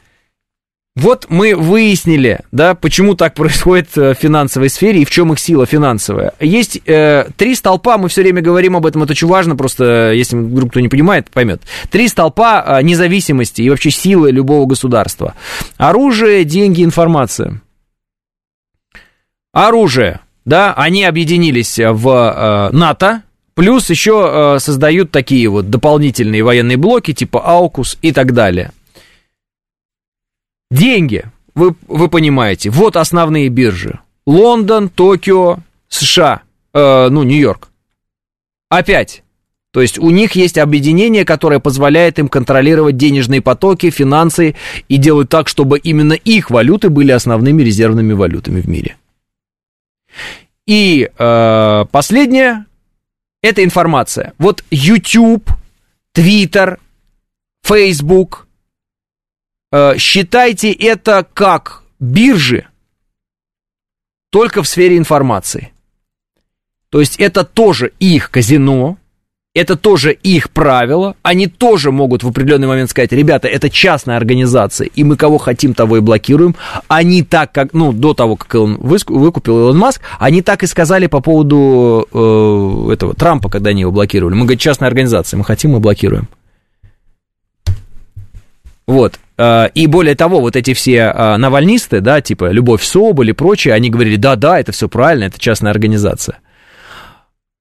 вот 1.00 1.26
мы 1.30 1.56
выяснили, 1.56 2.40
да, 2.52 2.74
почему 2.74 3.14
так 3.14 3.34
происходит 3.34 3.96
в 3.96 4.12
финансовой 4.12 4.68
сфере 4.68 5.00
и 5.00 5.04
в 5.06 5.10
чем 5.10 5.32
их 5.32 5.38
сила 5.38 5.64
финансовая. 5.64 6.34
Есть 6.40 6.78
э, 6.84 7.24
три 7.38 7.54
столпа, 7.54 7.96
мы 7.96 8.10
все 8.10 8.20
время 8.20 8.42
говорим 8.42 8.76
об 8.76 8.84
этом, 8.84 9.02
это 9.02 9.12
очень 9.12 9.26
важно, 9.26 9.56
просто 9.56 10.12
если 10.12 10.36
вдруг 10.36 10.70
кто 10.70 10.80
не 10.80 10.88
понимает, 10.88 11.30
поймет. 11.30 11.62
Три 11.90 12.06
столпа 12.06 12.62
э, 12.66 12.82
независимости 12.82 13.62
и 13.62 13.70
вообще 13.70 13.90
силы 13.90 14.30
любого 14.30 14.66
государства. 14.66 15.34
Оружие, 15.78 16.44
деньги, 16.44 16.84
информация. 16.84 17.62
Оружие, 19.54 20.20
да, 20.44 20.74
они 20.74 21.04
объединились 21.04 21.78
в 21.78 22.70
э, 22.70 22.76
НАТО, 22.76 23.22
плюс 23.54 23.88
еще 23.88 24.56
э, 24.56 24.58
создают 24.58 25.12
такие 25.12 25.48
вот 25.48 25.70
дополнительные 25.70 26.44
военные 26.44 26.76
блоки 26.76 27.14
типа 27.14 27.40
Аукус 27.42 27.96
и 28.02 28.12
так 28.12 28.34
далее. 28.34 28.72
Деньги, 30.70 31.24
вы, 31.54 31.74
вы 31.88 32.08
понимаете, 32.08 32.70
вот 32.70 32.96
основные 32.96 33.48
биржи. 33.48 33.98
Лондон, 34.26 34.88
Токио, 34.88 35.58
США, 35.88 36.42
э, 36.72 37.08
ну, 37.10 37.22
Нью-Йорк. 37.24 37.68
Опять. 38.68 39.24
То 39.72 39.80
есть 39.80 39.98
у 39.98 40.10
них 40.10 40.32
есть 40.32 40.58
объединение, 40.58 41.24
которое 41.24 41.60
позволяет 41.60 42.18
им 42.18 42.28
контролировать 42.28 42.96
денежные 42.96 43.40
потоки, 43.40 43.90
финансы 43.90 44.56
и 44.88 44.96
делать 44.96 45.28
так, 45.28 45.48
чтобы 45.48 45.78
именно 45.78 46.12
их 46.12 46.50
валюты 46.50 46.88
были 46.88 47.12
основными 47.12 47.62
резервными 47.62 48.12
валютами 48.12 48.60
в 48.60 48.68
мире. 48.68 48.96
И 50.66 51.08
э, 51.16 51.84
последнее– 51.90 52.66
это 53.42 53.64
информация. 53.64 54.34
Вот 54.38 54.64
YouTube, 54.70 55.50
Twitter, 56.14 56.78
Facebook– 57.64 58.46
Э, 59.72 59.96
считайте 59.98 60.72
это 60.72 61.26
как 61.32 61.82
биржи, 62.00 62.66
только 64.30 64.62
в 64.62 64.68
сфере 64.68 64.96
информации. 64.96 65.72
То 66.88 66.98
есть 66.98 67.16
это 67.20 67.44
тоже 67.44 67.92
их 68.00 68.30
казино, 68.30 68.98
это 69.54 69.76
тоже 69.76 70.12
их 70.12 70.50
правила, 70.50 71.14
они 71.22 71.46
тоже 71.46 71.92
могут 71.92 72.24
в 72.24 72.28
определенный 72.28 72.66
момент 72.66 72.90
сказать, 72.90 73.12
ребята, 73.12 73.46
это 73.46 73.70
частная 73.70 74.16
организация, 74.16 74.86
и 74.86 75.04
мы 75.04 75.16
кого 75.16 75.38
хотим, 75.38 75.74
того 75.74 75.98
и 75.98 76.00
блокируем. 76.00 76.56
Они 76.88 77.22
так, 77.22 77.52
как, 77.52 77.72
ну, 77.72 77.92
до 77.92 78.14
того, 78.14 78.36
как 78.36 78.54
он 78.60 78.76
выкупил 78.76 79.58
Илон 79.58 79.78
Маск, 79.78 80.02
они 80.18 80.42
так 80.42 80.64
и 80.64 80.66
сказали 80.66 81.06
по 81.06 81.20
поводу 81.20 82.08
э, 82.12 82.92
этого 82.92 83.14
Трампа, 83.14 83.48
когда 83.48 83.70
они 83.70 83.82
его 83.82 83.92
блокировали. 83.92 84.34
Мы, 84.34 84.42
говорим, 84.42 84.58
частная 84.58 84.88
организация, 84.88 85.38
мы 85.38 85.44
хотим, 85.44 85.72
мы 85.72 85.80
блокируем. 85.80 86.28
Вот. 88.86 89.18
Э, 89.40 89.70
и 89.74 89.86
более 89.86 90.14
того, 90.14 90.40
вот 90.40 90.54
эти 90.54 90.74
все 90.74 91.12
э, 91.14 91.36
навальнисты, 91.38 92.00
да, 92.00 92.20
типа 92.20 92.50
Любовь 92.50 92.82
Соболь 92.82 93.30
и 93.30 93.32
прочие, 93.32 93.72
они 93.72 93.88
говорили, 93.88 94.16
да-да, 94.16 94.60
это 94.60 94.72
все 94.72 94.86
правильно, 94.88 95.24
это 95.24 95.38
частная 95.38 95.70
организация. 95.70 96.40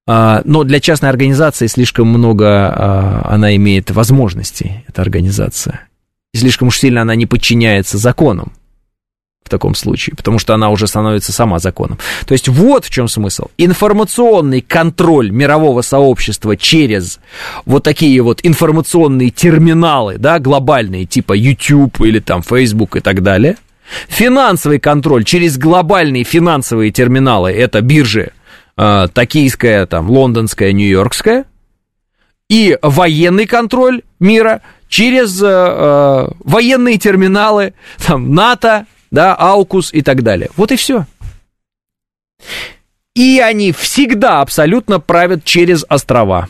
Э, 0.05 0.41
но 0.43 0.65
для 0.65 0.81
частной 0.81 1.09
организации 1.09 1.67
слишком 1.67 2.07
много 2.07 3.23
она 3.25 3.55
имеет 3.55 3.91
возможностей, 3.91 4.83
эта 4.89 5.01
организация. 5.01 5.87
И 6.33 6.37
слишком 6.37 6.67
уж 6.67 6.77
сильно 6.77 7.01
она 7.01 7.15
не 7.15 7.25
подчиняется 7.25 7.97
законам 7.97 8.51
в 9.43 9.49
таком 9.49 9.73
случае, 9.73 10.15
потому 10.15 10.37
что 10.37 10.53
она 10.53 10.69
уже 10.69 10.87
становится 10.87 11.31
сама 11.31 11.59
законом. 11.59 11.97
То 12.25 12.33
есть 12.33 12.47
вот 12.47 12.85
в 12.85 12.89
чем 12.89 13.07
смысл. 13.07 13.47
Информационный 13.57 14.61
контроль 14.61 15.31
мирового 15.31 15.81
сообщества 15.81 16.55
через 16.55 17.19
вот 17.65 17.83
такие 17.83 18.21
вот 18.21 18.41
информационные 18.43 19.31
терминалы, 19.31 20.17
да, 20.17 20.39
глобальные, 20.39 21.05
типа 21.05 21.33
YouTube 21.33 22.01
или 22.01 22.19
там 22.19 22.43
Facebook 22.43 22.97
и 22.97 22.99
так 22.99 23.23
далее. 23.23 23.57
Финансовый 24.07 24.79
контроль 24.79 25.23
через 25.23 25.57
глобальные 25.57 26.23
финансовые 26.23 26.91
терминалы, 26.91 27.51
это 27.51 27.81
биржи, 27.81 28.31
э, 28.77 29.07
токийская, 29.11 29.87
там, 29.87 30.11
лондонская, 30.11 30.73
нью-йоркская. 30.73 31.45
И 32.49 32.77
военный 32.81 33.47
контроль 33.47 34.03
мира 34.19 34.61
через 34.87 35.41
э, 35.41 35.47
э, 35.47 36.27
военные 36.43 36.99
терминалы, 36.99 37.73
там, 38.05 38.35
НАТО, 38.35 38.85
да, 39.11 39.35
Аукус 39.35 39.93
и 39.93 40.01
так 40.01 40.23
далее. 40.23 40.49
Вот 40.55 40.71
и 40.71 40.75
все. 40.75 41.05
И 43.15 43.39
они 43.39 43.71
всегда 43.71 44.41
абсолютно 44.41 44.99
правят 44.99 45.43
через 45.43 45.85
острова. 45.89 46.47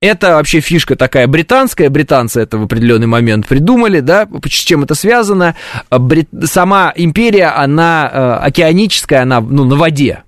Это 0.00 0.34
вообще 0.36 0.60
фишка 0.60 0.96
такая 0.96 1.26
британская, 1.26 1.90
британцы 1.90 2.40
это 2.40 2.56
в 2.56 2.64
определенный 2.64 3.06
момент 3.06 3.46
придумали, 3.46 4.00
да, 4.00 4.26
с 4.46 4.48
чем 4.48 4.82
это 4.84 4.94
связано. 4.94 5.56
Брит... 5.90 6.28
Сама 6.44 6.92
империя, 6.96 7.48
она 7.48 8.10
э, 8.10 8.46
океаническая, 8.46 9.22
она 9.22 9.42
ну, 9.42 9.64
на 9.64 9.76
воде, 9.76 10.22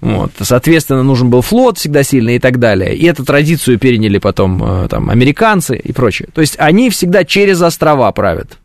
вот. 0.00 0.32
Соответственно, 0.40 1.02
нужен 1.02 1.30
был 1.30 1.42
флот 1.42 1.78
всегда 1.78 2.02
сильный 2.02 2.36
и 2.36 2.38
так 2.38 2.58
далее. 2.58 2.94
И 2.94 3.04
эту 3.06 3.24
традицию 3.24 3.78
переняли 3.78 4.18
потом 4.18 4.62
э, 4.62 4.88
там, 4.88 5.10
американцы 5.10 5.76
и 5.76 5.92
прочее. 5.92 6.28
То 6.32 6.40
есть 6.40 6.56
они 6.58 6.90
всегда 6.90 7.24
через 7.24 7.60
острова 7.62 8.10
правят. 8.12 8.58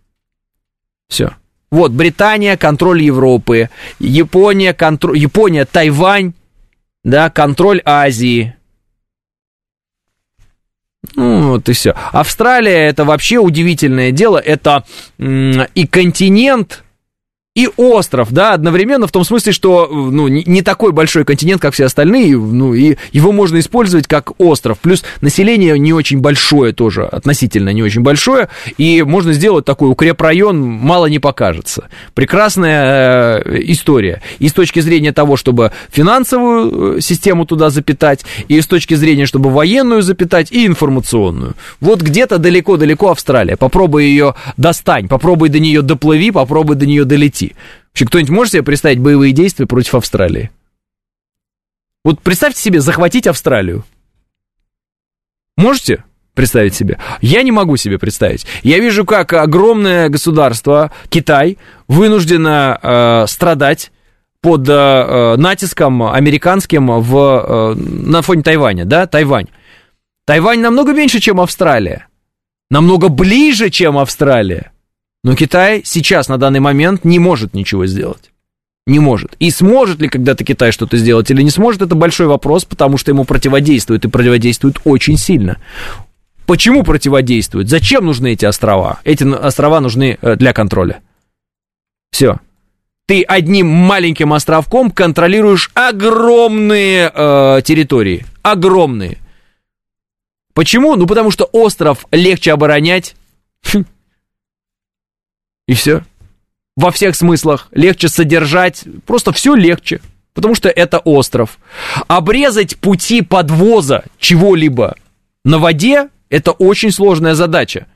Все. 1.10 1.32
Вот, 1.72 1.92
Британия, 1.92 2.58
контроль 2.58 3.02
Европы, 3.02 3.70
Япония, 4.00 4.74
контроль, 4.74 5.18
Япония, 5.18 5.66
Тайвань, 5.66 6.34
да, 7.04 7.30
контроль 7.30 7.82
Азии. 7.86 8.56
Ну, 11.16 11.54
вот 11.54 11.70
и 11.70 11.74
все. 11.74 11.96
Австралия 12.12 12.88
это 12.88 13.06
вообще 13.06 13.38
удивительное 13.38 14.12
дело. 14.12 14.38
Это 14.38 14.84
и 15.18 15.88
континент, 15.88 16.84
и 17.54 17.68
остров, 17.76 18.32
да, 18.32 18.54
одновременно 18.54 19.08
в 19.08 19.12
том 19.12 19.26
смысле, 19.26 19.52
что, 19.52 19.90
ну, 19.92 20.30
не 20.30 20.62
такой 20.62 20.94
большой 20.94 21.26
континент, 21.26 21.62
как 21.62 21.74
все 21.74 21.84
остальные, 21.84 22.38
ну, 22.38 22.74
и 22.74 22.96
его 23.12 23.34
можно 23.34 23.60
использовать 23.60 24.08
как 24.08 24.40
остров, 24.40 24.80
плюс 24.80 25.04
население 25.20 25.78
не 25.78 25.92
очень 25.92 26.20
большое 26.20 26.72
тоже, 26.72 27.04
относительно 27.04 27.72
не 27.72 27.84
очень 27.84 28.04
большое, 28.04 28.48
и 28.78 29.04
можно 29.04 29.34
сделать 29.34 29.66
такой 29.66 29.90
укрепрайон, 29.90 30.62
мало 30.62 31.08
не 31.08 31.20
покажется. 31.20 31.90
Прекрасная 32.14 33.42
э, 33.44 33.60
история. 33.64 34.22
И 34.40 34.48
с 34.48 34.54
точки 34.54 34.80
зрения 34.80 35.12
того, 35.12 35.36
чтобы 35.36 35.74
финансовую 35.90 37.00
э, 37.00 37.02
систему 37.02 37.46
туда 37.46 37.70
запитать, 37.70 38.24
и 38.48 38.62
с 38.62 38.66
точки 38.66 38.94
зрения, 38.94 39.26
чтобы 39.26 39.50
военную 39.50 40.04
запитать, 40.04 40.54
и 40.54 40.66
информационную. 40.66 41.56
Вот 41.82 42.02
где-то 42.02 42.38
далеко-далеко 42.38 43.12
Австралия. 43.12 43.58
Попробуй 43.58 44.06
ее 44.06 44.36
достань, 44.56 45.10
попробуй 45.10 45.50
до 45.50 45.60
нее 45.60 45.82
доплыви, 45.82 46.32
попробуй 46.32 46.78
до 46.78 46.86
нее 46.86 47.04
долети 47.04 47.41
идти. 47.42 47.56
Вообще, 47.90 48.06
кто-нибудь 48.06 48.32
может 48.32 48.54
себе 48.54 48.64
представить 48.64 49.00
боевые 49.00 49.34
действия 49.34 49.66
против 49.66 49.96
Австралии? 49.96 50.52
Вот 52.04 52.22
представьте 52.22 52.62
себе 52.62 52.80
захватить 52.80 53.28
Австралию. 53.28 53.84
Можете? 55.58 56.04
представить 56.34 56.74
себе? 56.74 56.98
Я 57.20 57.44
не 57.44 57.52
могу 57.52 57.76
себе 57.76 58.00
представить. 58.00 58.48
Я 58.64 58.80
вижу, 58.80 59.06
как 59.06 59.34
огромное 59.34 60.08
государство, 60.08 60.92
Китай, 61.10 61.58
вынуждено 61.90 62.80
э, 62.82 63.26
страдать 63.28 63.92
под 64.40 64.68
э, 64.68 65.36
натиском 65.36 66.04
американским 66.04 66.88
в, 66.88 67.16
э, 67.16 67.76
на 67.76 68.22
фоне 68.22 68.44
Тайваня, 68.44 68.86
да, 68.86 69.08
Тайвань. 69.08 69.50
Тайвань 70.26 70.62
намного 70.62 70.94
меньше, 70.94 71.20
чем 71.20 71.42
Австралия. 71.42 72.08
Намного 72.70 73.10
ближе, 73.10 73.70
чем 73.70 73.98
Австралия. 73.98 74.72
Но 75.24 75.36
Китай 75.36 75.82
сейчас, 75.86 76.30
на 76.30 76.38
данный 76.38 76.60
момент, 76.60 77.06
не 77.06 77.20
может 77.20 77.54
ничего 77.54 77.86
сделать. 77.86 78.32
Не 78.88 79.00
может. 79.00 79.36
И 79.40 79.52
сможет 79.52 80.00
ли 80.00 80.10
когда-то 80.10 80.44
Китай 80.44 80.72
что-то 80.72 80.98
сделать 80.98 81.30
или 81.30 81.44
не 81.44 81.52
сможет, 81.52 81.84
это 81.84 81.94
большой 81.94 82.28
вопрос, 82.28 82.66
потому 82.66 82.98
что 82.98 83.12
ему 83.12 83.26
противодействует, 83.26 84.04
и 84.06 84.10
противодействует 84.10 84.80
очень 84.84 85.18
сильно. 85.18 85.58
Почему 86.48 86.84
противодействует? 86.84 87.70
Зачем 87.70 88.06
нужны 88.06 88.34
эти 88.34 88.46
острова? 88.46 89.00
Эти 89.04 89.24
острова 89.24 89.80
нужны 89.80 90.18
э, 90.20 90.36
для 90.36 90.54
контроля. 90.54 91.02
Все. 92.12 92.40
Ты 93.08 93.24
одним 93.24 93.68
маленьким 93.68 94.34
островком 94.34 94.90
контролируешь 94.90 95.70
огромные 95.76 97.12
э, 97.14 97.62
территории. 97.64 98.26
Огромные. 98.42 99.20
Почему? 100.54 100.96
Ну, 100.96 101.06
потому 101.06 101.30
что 101.30 101.46
остров 101.46 102.06
легче 102.12 102.52
оборонять. 102.52 103.16
И 105.68 105.74
все. 105.74 106.04
Во 106.76 106.92
всех 106.92 107.16
смыслах. 107.16 107.68
Легче 107.72 108.10
содержать. 108.10 108.84
Просто 109.06 109.32
все 109.32 109.56
легче. 109.56 110.02
Потому 110.34 110.56
что 110.56 110.70
это 110.70 111.00
остров. 111.00 111.60
Обрезать 112.08 112.78
пути 112.78 113.22
подвоза 113.22 114.04
чего-либо 114.20 114.96
на 115.44 115.58
воде– 115.58 116.10
это 116.30 116.52
очень 116.52 116.92
сложная 116.92 117.36
задача. 117.36 117.88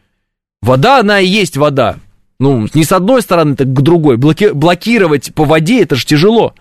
Вода, 0.61 0.99
она 0.99 1.19
и 1.19 1.27
есть 1.27 1.57
вода. 1.57 1.97
Ну, 2.39 2.67
не 2.73 2.83
с 2.83 2.91
одной 2.91 3.21
стороны, 3.21 3.55
так 3.55 3.67
к 3.67 3.81
другой. 3.81 4.17
Блоки- 4.17 4.51
блокировать 4.51 5.33
по 5.33 5.45
воде– 5.45 5.81
это 5.83 5.95
же 5.95 6.05
тяжело. 6.05 6.53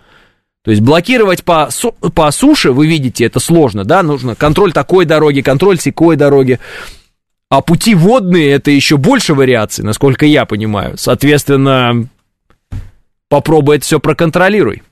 То 0.62 0.70
есть 0.70 0.82
блокировать 0.82 1.44
по, 1.44 1.68
по 2.14 2.30
суше, 2.30 2.72
вы 2.72 2.86
видите, 2.86 3.24
это 3.24 3.38
сложно, 3.38 3.84
да, 3.84 4.02
нужно 4.02 4.34
контроль 4.34 4.72
такой 4.72 5.04
дороги, 5.04 5.42
контроль 5.42 5.78
секой 5.78 6.16
дороги. 6.16 6.58
А 7.48 7.60
пути 7.60 7.94
водные 7.94 8.52
это 8.52 8.70
еще 8.70 8.96
больше 8.96 9.34
вариаций, 9.34 9.84
насколько 9.84 10.26
я 10.26 10.44
понимаю. 10.44 10.96
Соответственно, 10.96 12.08
попробуй 13.28 13.76
это 13.76 13.84
все 13.84 14.00
проконтролируй. 14.00 14.82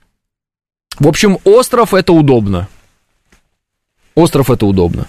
В 0.99 1.09
общем, 1.09 1.39
остров 1.45 1.95
это 1.95 2.13
удобно. 2.13 2.69
Остров 4.15 4.51
это 4.51 4.67
удобно. 4.67 5.07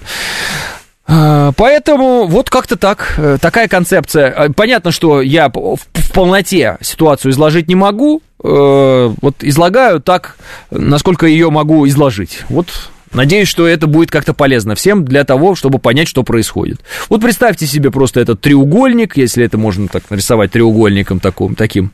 А, 1.06 1.52
поэтому 1.58 2.28
вот 2.28 2.50
как-то 2.50 2.78
так, 2.78 3.16
э, 3.18 3.38
такая 3.40 3.68
концепция. 3.68 4.32
А, 4.32 4.54
понятно, 4.54 4.92
что 4.92 5.22
я 5.22 5.50
в 5.50 6.14
полноте 6.14 6.78
ситуацию 6.82 7.32
изложить 7.32 7.68
не 7.68 7.76
могу. 7.76 8.22
Э, 8.42 9.14
вот 9.22 9.44
излагаю 9.44 10.00
так, 10.00 10.38
насколько 10.72 11.26
ее 11.26 11.50
могу 11.50 11.88
изложить. 11.88 12.44
Вот 12.48 12.68
Надеюсь, 13.14 13.48
что 13.48 13.68
это 13.68 13.88
будет 13.88 14.12
как-то 14.12 14.34
полезно 14.34 14.76
всем 14.76 15.06
для 15.06 15.24
того, 15.24 15.56
чтобы 15.56 15.80
понять, 15.80 16.08
что 16.08 16.24
происходит. 16.24 16.82
Вот 17.10 17.22
представьте 17.22 17.68
себе 17.68 17.92
просто 17.92 18.20
этот 18.20 18.42
треугольник, 18.42 19.18
если 19.18 19.46
это 19.46 19.58
можно 19.58 19.88
так 19.88 20.10
нарисовать 20.10 20.52
треугольником 20.52 21.20
таким, 21.20 21.56
таким. 21.56 21.92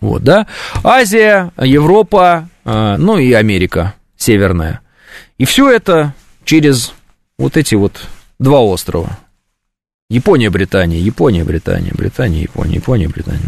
Вот, 0.00 0.22
да. 0.22 0.46
Азия, 0.82 1.52
Европа, 1.58 2.48
э, 2.64 2.96
ну 2.98 3.18
и 3.18 3.32
Америка 3.32 3.94
северная. 4.16 4.80
И 5.38 5.44
все 5.44 5.70
это 5.70 6.14
через 6.44 6.92
вот 7.38 7.56
эти 7.56 7.74
вот 7.74 8.06
два 8.38 8.60
острова. 8.60 9.18
Япония, 10.08 10.50
Британия, 10.50 11.00
Япония, 11.00 11.44
Британия, 11.44 11.92
Британия, 11.92 12.42
Япония, 12.42 12.76
Япония, 12.76 13.08
Британия. 13.08 13.42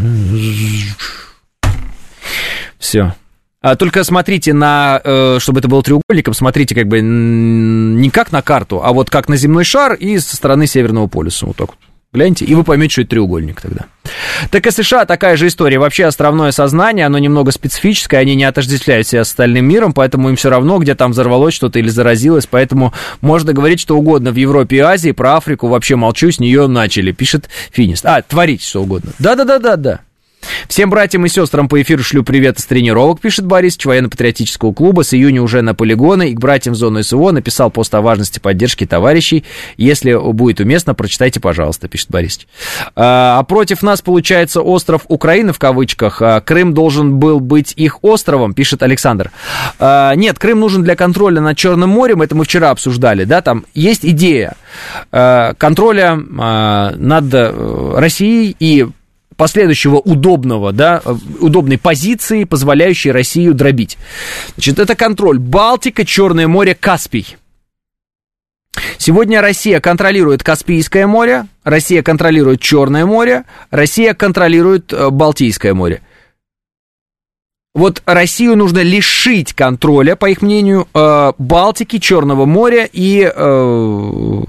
Все. 2.77 3.15
А 3.61 3.75
только 3.75 4.05
смотрите 4.05 4.53
на, 4.53 5.01
э, 5.03 5.37
чтобы 5.39 5.59
это 5.59 5.67
было 5.67 5.83
треугольником, 5.83 6.33
смотрите 6.33 6.73
как 6.75 6.87
бы 6.87 7.01
не 7.01 8.09
как 8.09 8.31
на 8.31 8.41
карту, 8.41 8.81
а 8.83 8.93
вот 8.93 9.09
как 9.09 9.27
на 9.27 9.35
земной 9.35 9.65
шар 9.65 9.95
и 9.95 10.17
со 10.19 10.37
стороны 10.37 10.65
Северного 10.65 11.07
полюса. 11.07 11.45
Вот 11.45 11.57
так 11.57 11.69
вот. 11.69 11.77
Гляньте, 12.11 12.43
и 12.43 12.55
вы 12.55 12.63
поймете, 12.63 12.93
что 12.93 13.01
это 13.01 13.11
треугольник 13.11 13.61
тогда. 13.61 13.85
Так 14.49 14.65
и 14.65 14.71
США 14.71 15.05
такая 15.05 15.37
же 15.37 15.45
история. 15.45 15.77
Вообще 15.77 16.05
островное 16.05 16.51
сознание, 16.51 17.05
оно 17.05 17.19
немного 17.19 17.51
специфическое, 17.51 18.21
они 18.21 18.33
не 18.33 18.45
отождествляют 18.45 19.05
себя 19.05 19.23
с 19.23 19.29
остальным 19.29 19.65
миром, 19.65 19.93
поэтому 19.93 20.29
им 20.29 20.35
все 20.35 20.49
равно, 20.49 20.79
где 20.79 20.95
там 20.95 21.11
взорвалось 21.11 21.53
что-то 21.53 21.77
или 21.77 21.89
заразилось, 21.89 22.47
поэтому 22.47 22.93
можно 23.21 23.53
говорить 23.53 23.79
что 23.79 23.95
угодно 23.95 24.31
в 24.31 24.37
Европе 24.37 24.77
и 24.77 24.79
Азии, 24.79 25.11
про 25.11 25.35
Африку 25.35 25.67
вообще 25.67 25.97
молчу, 25.97 26.31
с 26.31 26.39
нее 26.39 26.65
начали, 26.65 27.11
пишет 27.11 27.47
Финист. 27.71 28.03
А, 28.05 28.23
творите 28.23 28.65
что 28.65 28.81
угодно. 28.81 29.11
Да-да-да-да-да. 29.19 29.99
Всем 30.69 30.89
братьям 30.91 31.25
и 31.25 31.29
сестрам 31.29 31.67
по 31.67 31.81
эфиру 31.81 32.03
шлю 32.03 32.23
привет 32.23 32.59
с 32.59 32.65
тренировок, 32.65 33.19
пишет 33.19 33.45
Борис, 33.45 33.77
военно-патриотического 33.83 34.71
клуба. 34.71 35.03
С 35.03 35.13
июня 35.13 35.41
уже 35.41 35.61
на 35.61 35.73
полигоны 35.73 36.29
и 36.29 36.35
к 36.35 36.39
братьям 36.39 36.75
в 36.75 36.77
зону 36.77 37.01
СВО 37.01 37.31
написал 37.31 37.71
пост 37.71 37.93
о 37.95 38.01
важности 38.01 38.39
поддержки 38.39 38.85
товарищей. 38.85 39.43
Если 39.77 40.13
будет 40.13 40.59
уместно, 40.59 40.93
прочитайте, 40.93 41.39
пожалуйста, 41.39 41.87
пишет 41.87 42.09
Борис. 42.11 42.39
А, 42.95 43.39
а 43.39 43.43
против 43.43 43.81
нас, 43.81 44.01
получается, 44.01 44.61
остров 44.61 45.05
Украины, 45.07 45.53
в 45.53 45.59
кавычках. 45.59 46.21
А, 46.21 46.39
Крым 46.39 46.73
должен 46.73 47.17
был 47.17 47.39
быть 47.39 47.73
их 47.75 48.03
островом, 48.03 48.53
пишет 48.53 48.83
Александр. 48.83 49.31
А, 49.79 50.13
нет, 50.13 50.37
Крым 50.37 50.59
нужен 50.59 50.83
для 50.83 50.95
контроля 50.95 51.41
над 51.41 51.57
Черным 51.57 51.89
морем, 51.89 52.21
это 52.21 52.35
мы 52.35 52.43
вчера 52.43 52.69
обсуждали, 52.69 53.23
да, 53.23 53.41
там 53.41 53.65
есть 53.73 54.05
идея 54.05 54.55
контроля 55.09 56.15
над 56.15 57.33
э, 57.33 57.93
Россией 57.97 58.55
и 58.59 58.87
последующего 59.39 59.95
удобного, 59.95 60.73
да, 60.73 61.01
удобной 61.39 61.77
позиции, 61.77 62.43
позволяющей 62.43 63.09
Россию 63.09 63.53
дробить. 63.53 63.97
Значит, 64.55 64.79
это 64.79 64.95
контроль 64.95 65.39
Балтика, 65.39 66.03
Черное 66.03 66.49
море, 66.49 66.75
Каспий. 66.75 67.37
Сегодня 68.97 69.41
Россия 69.41 69.79
контролирует 69.79 70.43
Каспийское 70.43 71.07
море, 71.07 71.45
Россия 71.63 72.03
контролирует 72.03 72.59
Черное 72.59 73.05
море, 73.05 73.45
Россия 73.71 74.13
контролирует 74.13 74.91
э, 74.91 75.09
Балтийское 75.09 75.73
море. 75.73 76.01
Вот 77.75 78.01
Россию 78.07 78.57
нужно 78.57 78.79
лишить 78.79 79.53
контроля, 79.53 80.15
по 80.15 80.27
их 80.27 80.41
мнению, 80.41 80.87
э, 80.91 81.33
Балтики, 81.37 81.99
Черного 81.99 82.45
моря 82.47 82.89
и 82.91 83.31
э, 83.31 84.43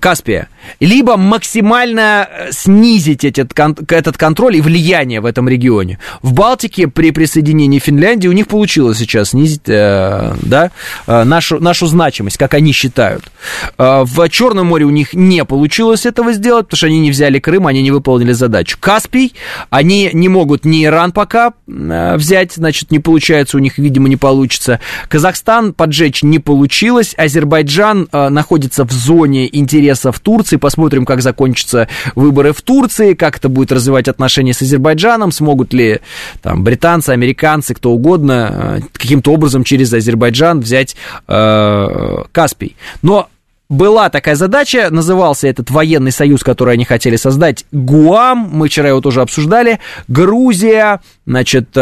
Каспия. 0.00 0.48
Либо 0.80 1.18
максимально 1.18 2.26
э, 2.26 2.52
снизить 2.52 3.24
этот, 3.24 3.52
этот 3.90 4.16
контроль 4.16 4.56
и 4.56 4.62
влияние 4.62 5.20
в 5.20 5.26
этом 5.26 5.50
регионе. 5.50 5.98
В 6.22 6.32
Балтике 6.32 6.88
при 6.88 7.10
присоединении 7.10 7.78
Финляндии 7.78 8.26
у 8.26 8.32
них 8.32 8.48
получилось 8.48 8.96
сейчас 8.96 9.30
снизить 9.30 9.64
да, 9.66 10.70
нашу, 11.06 11.60
нашу 11.60 11.86
значимость, 11.86 12.38
как 12.38 12.54
они 12.54 12.72
считают. 12.72 13.30
В 13.76 14.28
Черном 14.30 14.68
море 14.68 14.86
у 14.86 14.90
них 14.90 15.12
не 15.12 15.44
получилось 15.44 16.06
этого 16.06 16.32
сделать, 16.32 16.66
потому 16.66 16.78
что 16.78 16.86
они 16.86 17.00
не 17.00 17.10
взяли 17.10 17.38
Крым, 17.38 17.66
они 17.66 17.82
не 17.82 17.90
выполнили 17.90 18.32
задачу. 18.32 18.78
Каспий, 18.80 19.34
они 19.68 20.08
не 20.14 20.30
могут 20.30 20.64
ни 20.64 20.84
Иран 20.84 21.12
пока 21.12 21.52
взять, 21.66 22.45
взять, 22.46 22.52
значит, 22.54 22.90
не 22.90 22.98
получается, 22.98 23.56
у 23.56 23.60
них, 23.60 23.78
видимо, 23.78 24.08
не 24.08 24.16
получится. 24.16 24.80
Казахстан 25.08 25.72
поджечь 25.72 26.22
не 26.22 26.38
получилось. 26.38 27.14
Азербайджан 27.16 28.08
э, 28.10 28.28
находится 28.28 28.84
в 28.84 28.92
зоне 28.92 29.48
интересов 29.56 30.20
Турции. 30.20 30.56
Посмотрим, 30.56 31.04
как 31.04 31.22
закончатся 31.22 31.88
выборы 32.14 32.52
в 32.52 32.62
Турции, 32.62 33.14
как 33.14 33.38
это 33.38 33.48
будет 33.48 33.72
развивать 33.72 34.08
отношения 34.08 34.54
с 34.54 34.62
Азербайджаном, 34.62 35.32
смогут 35.32 35.72
ли 35.72 36.00
там 36.42 36.64
британцы, 36.64 37.10
американцы, 37.10 37.74
кто 37.74 37.92
угодно, 37.92 38.80
э, 38.80 38.80
каким-то 38.92 39.32
образом 39.32 39.64
через 39.64 39.92
Азербайджан 39.92 40.60
взять 40.60 40.96
э, 41.28 42.24
Каспий. 42.32 42.76
Но 43.02 43.28
была 43.68 44.10
такая 44.10 44.36
задача, 44.36 44.88
назывался 44.90 45.48
этот 45.48 45.70
военный 45.70 46.12
союз, 46.12 46.42
который 46.42 46.74
они 46.74 46.84
хотели 46.84 47.16
создать, 47.16 47.64
ГУАМ, 47.72 48.50
мы 48.52 48.68
вчера 48.68 48.88
его 48.88 49.00
тоже 49.00 49.22
обсуждали, 49.22 49.80
Грузия, 50.08 51.00
значит, 51.26 51.76
э, 51.76 51.80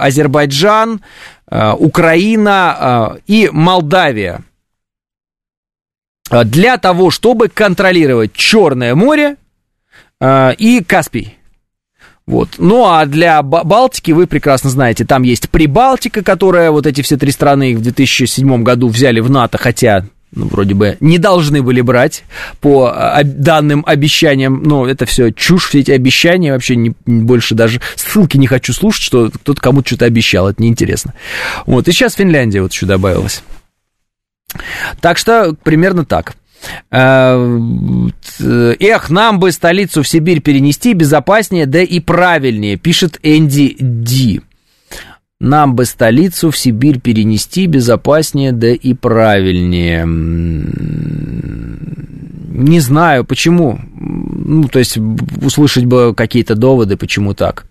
Азербайджан, 0.00 1.02
э, 1.50 1.72
Украина 1.78 3.16
э, 3.16 3.20
и 3.26 3.48
Молдавия. 3.52 4.40
Для 6.44 6.78
того, 6.78 7.10
чтобы 7.10 7.48
контролировать 7.48 8.32
Черное 8.34 8.94
море 8.94 9.34
и 10.22 10.84
Каспий. 10.86 11.36
Вот. 12.24 12.50
Ну 12.58 12.86
а 12.86 13.04
для 13.06 13.42
Балтики 13.42 14.12
вы 14.12 14.28
прекрасно 14.28 14.70
знаете, 14.70 15.04
там 15.04 15.24
есть 15.24 15.50
Прибалтика, 15.50 16.22
которая 16.22 16.70
вот 16.70 16.86
эти 16.86 17.02
все 17.02 17.16
три 17.16 17.32
страны 17.32 17.76
в 17.76 17.82
2007 17.82 18.62
году 18.62 18.86
взяли 18.86 19.18
в 19.18 19.28
НАТО, 19.28 19.58
хотя 19.58 20.04
ну, 20.32 20.46
вроде 20.46 20.74
бы 20.74 20.96
не 21.00 21.18
должны 21.18 21.62
были 21.62 21.80
брать 21.80 22.24
по 22.60 22.92
а, 22.94 23.22
данным 23.24 23.82
обещаниям, 23.86 24.62
но 24.62 24.86
это 24.86 25.04
все 25.06 25.32
чушь, 25.32 25.68
все 25.68 25.80
эти 25.80 25.90
обещания, 25.90 26.52
вообще 26.52 26.76
не, 26.76 26.94
больше 27.04 27.54
даже 27.54 27.80
ссылки 27.96 28.36
не 28.36 28.46
хочу 28.46 28.72
слушать, 28.72 29.02
что 29.02 29.30
кто-то 29.30 29.60
кому-то 29.60 29.88
что-то 29.88 30.04
обещал, 30.04 30.48
это 30.48 30.62
неинтересно. 30.62 31.14
Вот, 31.66 31.88
и 31.88 31.92
сейчас 31.92 32.14
Финляндия 32.14 32.62
вот 32.62 32.72
еще 32.72 32.86
добавилась. 32.86 33.42
Так 35.00 35.18
что 35.18 35.54
примерно 35.62 36.04
так. 36.04 36.34
Эх, 36.90 38.10
нам 39.10 39.38
бы 39.40 39.50
столицу 39.50 40.02
в 40.02 40.08
Сибирь 40.08 40.40
перенести 40.40 40.92
безопаснее, 40.92 41.66
да 41.66 41.80
и 41.80 42.00
правильнее, 42.00 42.76
пишет 42.76 43.18
Энди 43.22 43.76
Ди. 43.78 44.42
Нам 45.40 45.74
бы 45.74 45.86
столицу 45.86 46.50
в 46.50 46.58
Сибирь 46.58 47.00
перенести 47.00 47.66
безопаснее, 47.66 48.52
да 48.52 48.68
и 48.68 48.92
правильнее. 48.92 50.04
Не 52.52 52.80
знаю, 52.80 53.24
почему. 53.24 53.80
Ну, 53.96 54.64
то 54.64 54.78
есть, 54.78 54.98
услышать 55.40 55.86
бы 55.86 56.14
какие-то 56.14 56.56
доводы, 56.56 56.98
почему 56.98 57.32
так. 57.32 57.64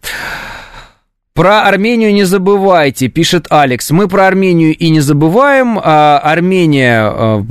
Про 1.40 1.62
Армению 1.62 2.14
не 2.14 2.26
забывайте, 2.26 3.08
пишет 3.08 3.48
Алекс. 3.50 3.92
Мы 3.92 4.10
про 4.10 4.28
Армению 4.28 4.76
и 4.76 4.90
не 4.90 5.00
забываем. 5.00 5.80
А 5.82 6.20
Армения 6.22 7.00
а, 7.02 7.42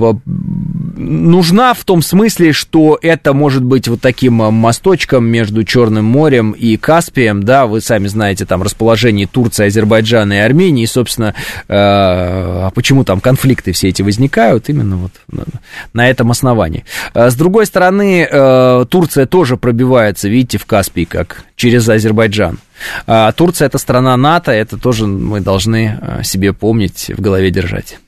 нужна 0.98 1.72
в 1.72 1.84
том 1.84 2.02
смысле, 2.02 2.52
что 2.52 2.98
это 3.00 3.32
может 3.32 3.64
быть 3.64 3.88
вот 3.88 4.02
таким 4.02 4.34
мосточком 4.34 5.24
между 5.24 5.64
Черным 5.64 6.04
морем 6.04 6.52
и 6.52 6.76
Каспием. 6.76 7.42
Да, 7.42 7.64
вы 7.66 7.80
сами 7.80 8.08
знаете 8.08 8.44
там 8.44 8.62
расположение 8.62 9.26
Турции, 9.26 9.68
Азербайджана 9.68 10.34
и 10.34 10.40
Армении. 10.40 10.84
И, 10.84 10.86
собственно, 10.86 11.34
а 11.66 12.70
почему 12.74 13.04
там 13.04 13.22
конфликты 13.22 13.72
все 13.72 13.88
эти 13.88 14.02
возникают? 14.02 14.68
Именно 14.68 14.98
вот 14.98 15.12
на 15.94 16.10
этом 16.10 16.30
основании. 16.30 16.84
С 17.14 17.34
другой 17.36 17.64
стороны, 17.64 18.84
Турция 18.90 19.24
тоже 19.24 19.56
пробивается, 19.56 20.28
видите, 20.28 20.58
в 20.58 20.66
Каспий, 20.66 21.06
как 21.06 21.44
через 21.56 21.88
Азербайджан. 21.88 22.58
А 23.06 23.32
Турция 23.32 23.66
это 23.66 23.78
страна 23.78 24.16
НАТО, 24.16 24.52
это 24.52 24.76
тоже 24.76 25.06
мы 25.06 25.40
должны 25.40 25.98
а, 26.00 26.22
себе 26.22 26.52
помнить, 26.52 27.10
в 27.16 27.20
голове 27.20 27.50
держать. 27.50 27.98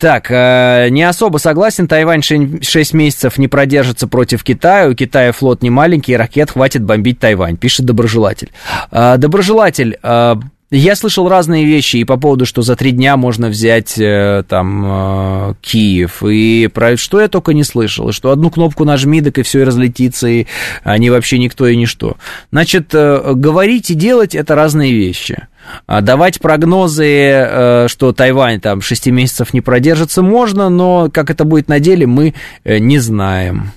Так, 0.00 0.30
э, 0.30 0.88
не 0.88 1.02
особо 1.02 1.36
согласен. 1.36 1.86
Тайвань 1.86 2.22
6 2.22 2.94
месяцев 2.94 3.36
не 3.36 3.48
продержится 3.48 4.08
против 4.08 4.42
Китая. 4.42 4.88
У 4.88 4.94
Китая 4.94 5.30
флот 5.32 5.62
не 5.62 5.68
маленький, 5.68 6.16
ракет 6.16 6.52
хватит 6.52 6.82
бомбить 6.82 7.18
Тайвань, 7.20 7.58
пишет 7.58 7.84
доброжелатель. 7.84 8.50
Э, 8.90 9.16
доброжелатель, 9.18 9.98
э, 10.02 10.36
я 10.70 10.94
слышал 10.94 11.28
разные 11.28 11.64
вещи 11.64 11.96
и 11.96 12.04
по 12.04 12.16
поводу, 12.16 12.46
что 12.46 12.62
за 12.62 12.76
три 12.76 12.92
дня 12.92 13.16
можно 13.16 13.48
взять 13.48 13.98
э, 13.98 14.44
там 14.48 14.84
э, 14.86 15.54
Киев, 15.60 16.22
и 16.22 16.68
про 16.72 16.96
что 16.96 17.20
я 17.20 17.28
только 17.28 17.54
не 17.54 17.64
слышал, 17.64 18.12
что 18.12 18.30
одну 18.30 18.50
кнопку 18.50 18.84
нажми, 18.84 19.20
так 19.20 19.38
и 19.38 19.42
все 19.42 19.60
и 19.60 19.64
разлетится, 19.64 20.28
и 20.28 20.46
они 20.84 21.10
вообще 21.10 21.38
никто 21.38 21.66
и 21.66 21.76
ничто. 21.76 22.16
Значит, 22.52 22.94
э, 22.94 23.32
говорить 23.34 23.90
и 23.90 23.94
делать 23.94 24.36
это 24.36 24.54
разные 24.54 24.92
вещи. 24.92 25.48
А 25.86 26.00
давать 26.00 26.40
прогнозы, 26.40 27.86
что 27.88 28.12
Тайвань 28.12 28.60
там 28.60 28.80
6 28.80 29.08
месяцев 29.08 29.52
не 29.52 29.60
продержится, 29.60 30.22
можно, 30.22 30.68
но 30.68 31.10
как 31.12 31.30
это 31.30 31.44
будет 31.44 31.68
на 31.68 31.80
деле, 31.80 32.06
мы 32.06 32.34
не 32.64 32.98
знаем. 32.98 33.72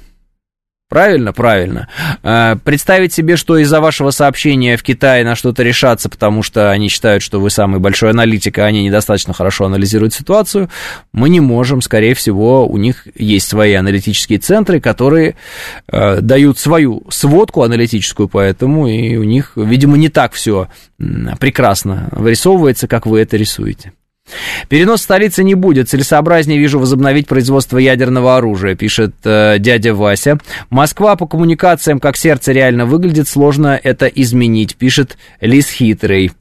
Правильно? 0.93 1.33
Правильно. 1.33 1.87
А, 2.21 2.55
представить 2.55 3.11
себе, 3.11 3.35
что 3.35 3.57
из-за 3.57 3.81
вашего 3.81 4.11
сообщения 4.11 4.77
в 4.77 4.83
Китае 4.83 5.25
на 5.25 5.33
что-то 5.33 5.63
решаться, 5.63 6.07
потому 6.07 6.43
что 6.43 6.69
они 6.69 6.87
считают, 6.87 7.23
что 7.23 7.39
вы 7.39 7.49
самый 7.49 7.79
большой 7.79 8.11
аналитик, 8.11 8.59
а 8.59 8.65
они 8.65 8.83
недостаточно 8.83 9.33
хорошо 9.33 9.65
анализируют 9.65 10.13
ситуацию, 10.13 10.69
мы 11.11 11.29
не 11.29 11.39
можем. 11.39 11.81
Скорее 11.81 12.13
всего, 12.13 12.67
у 12.67 12.77
них 12.77 13.07
есть 13.15 13.47
свои 13.47 13.73
аналитические 13.73 14.37
центры, 14.37 14.79
которые 14.79 15.35
э, 15.87 16.21
дают 16.21 16.59
свою 16.59 17.01
сводку 17.09 17.63
аналитическую, 17.63 18.27
поэтому 18.27 18.87
и 18.87 19.15
у 19.15 19.23
них, 19.23 19.53
видимо, 19.55 19.97
не 19.97 20.09
так 20.09 20.33
все 20.33 20.67
прекрасно 21.39 22.09
вырисовывается, 22.11 22.87
как 22.87 23.07
вы 23.07 23.21
это 23.21 23.35
рисуете. 23.35 23.93
Перенос 24.69 25.01
столицы 25.01 25.43
не 25.43 25.55
будет. 25.55 25.89
Целесообразнее 25.89 26.59
вижу 26.59 26.79
возобновить 26.79 27.27
производство 27.27 27.77
ядерного 27.77 28.37
оружия, 28.37 28.75
пишет 28.75 29.13
э, 29.23 29.57
дядя 29.59 29.93
Вася. 29.93 30.37
Москва 30.69 31.15
по 31.15 31.27
коммуникациям 31.27 31.99
как 31.99 32.17
сердце 32.17 32.51
реально 32.51 32.85
выглядит, 32.85 33.27
сложно 33.27 33.79
это 33.81 34.07
изменить, 34.07 34.75
пишет 34.75 35.17
Лис 35.41 35.69
Хитрый. 35.69 36.31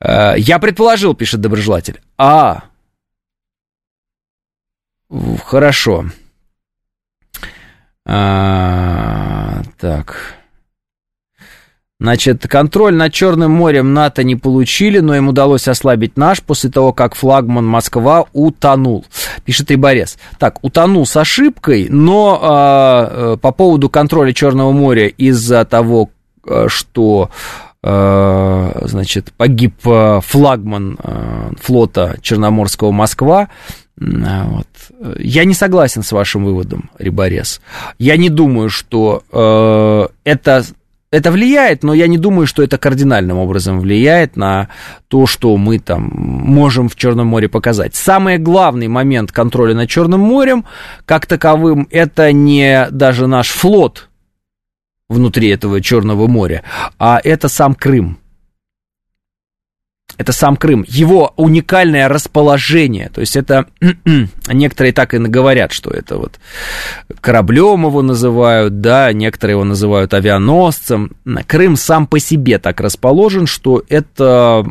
Э, 0.00 0.34
я 0.36 0.58
предположил, 0.58 1.14
пишет 1.14 1.40
доброжелатель. 1.40 2.00
А, 2.18 2.64
хорошо. 5.44 6.06
А, 8.06 9.62
так. 9.78 10.39
Значит, 12.00 12.48
контроль 12.48 12.94
над 12.94 13.12
Черным 13.12 13.50
морем 13.50 13.92
НАТО 13.92 14.24
не 14.24 14.34
получили, 14.34 15.00
но 15.00 15.14
им 15.14 15.28
удалось 15.28 15.68
ослабить 15.68 16.16
наш 16.16 16.42
после 16.42 16.70
того, 16.70 16.94
как 16.94 17.14
флагман 17.14 17.66
Москва 17.66 18.24
утонул, 18.32 19.04
пишет 19.44 19.70
Риборез. 19.70 20.16
Так, 20.38 20.64
утонул 20.64 21.04
с 21.04 21.14
ошибкой, 21.18 21.88
но 21.90 22.40
э, 22.42 23.36
по 23.36 23.52
поводу 23.52 23.90
контроля 23.90 24.32
Черного 24.32 24.72
моря 24.72 25.08
из-за 25.08 25.66
того, 25.66 26.08
что 26.68 27.28
э, 27.82 28.82
значит, 28.86 29.34
погиб 29.36 29.74
флагман 29.82 30.98
э, 31.02 31.50
флота 31.60 32.16
Черноморского 32.22 32.92
Москва, 32.92 33.48
вот. 33.98 34.66
Я 35.18 35.44
не 35.44 35.52
согласен 35.52 36.02
с 36.02 36.12
вашим 36.12 36.46
выводом, 36.46 36.90
Риборез. 36.98 37.60
Я 37.98 38.16
не 38.16 38.30
думаю, 38.30 38.70
что 38.70 39.22
э, 39.30 40.08
это 40.24 40.64
это 41.10 41.32
влияет, 41.32 41.82
но 41.82 41.92
я 41.92 42.06
не 42.06 42.18
думаю, 42.18 42.46
что 42.46 42.62
это 42.62 42.78
кардинальным 42.78 43.38
образом 43.38 43.80
влияет 43.80 44.36
на 44.36 44.68
то, 45.08 45.26
что 45.26 45.56
мы 45.56 45.78
там 45.78 46.10
можем 46.14 46.88
в 46.88 46.94
Черном 46.94 47.26
море 47.26 47.48
показать. 47.48 47.94
Самый 47.94 48.38
главный 48.38 48.88
момент 48.88 49.32
контроля 49.32 49.74
над 49.74 49.88
Черным 49.88 50.20
морем, 50.20 50.64
как 51.06 51.26
таковым, 51.26 51.88
это 51.90 52.32
не 52.32 52.86
даже 52.90 53.26
наш 53.26 53.48
флот 53.48 54.08
внутри 55.08 55.48
этого 55.48 55.80
Черного 55.80 56.28
моря, 56.28 56.62
а 56.98 57.20
это 57.22 57.48
сам 57.48 57.74
Крым 57.74 58.18
это 60.20 60.32
сам 60.32 60.56
Крым, 60.56 60.84
его 60.86 61.32
уникальное 61.38 62.06
расположение. 62.06 63.08
То 63.08 63.22
есть 63.22 63.36
это 63.36 63.64
некоторые 64.48 64.92
так 64.92 65.14
и 65.14 65.18
говорят, 65.18 65.72
что 65.72 65.88
это 65.88 66.18
вот 66.18 66.38
кораблем 67.22 67.86
его 67.86 68.02
называют, 68.02 68.82
да, 68.82 69.14
некоторые 69.14 69.54
его 69.54 69.64
называют 69.64 70.12
авианосцем. 70.12 71.12
Крым 71.46 71.76
сам 71.76 72.06
по 72.06 72.18
себе 72.18 72.58
так 72.58 72.82
расположен, 72.82 73.46
что 73.46 73.82
это 73.88 74.66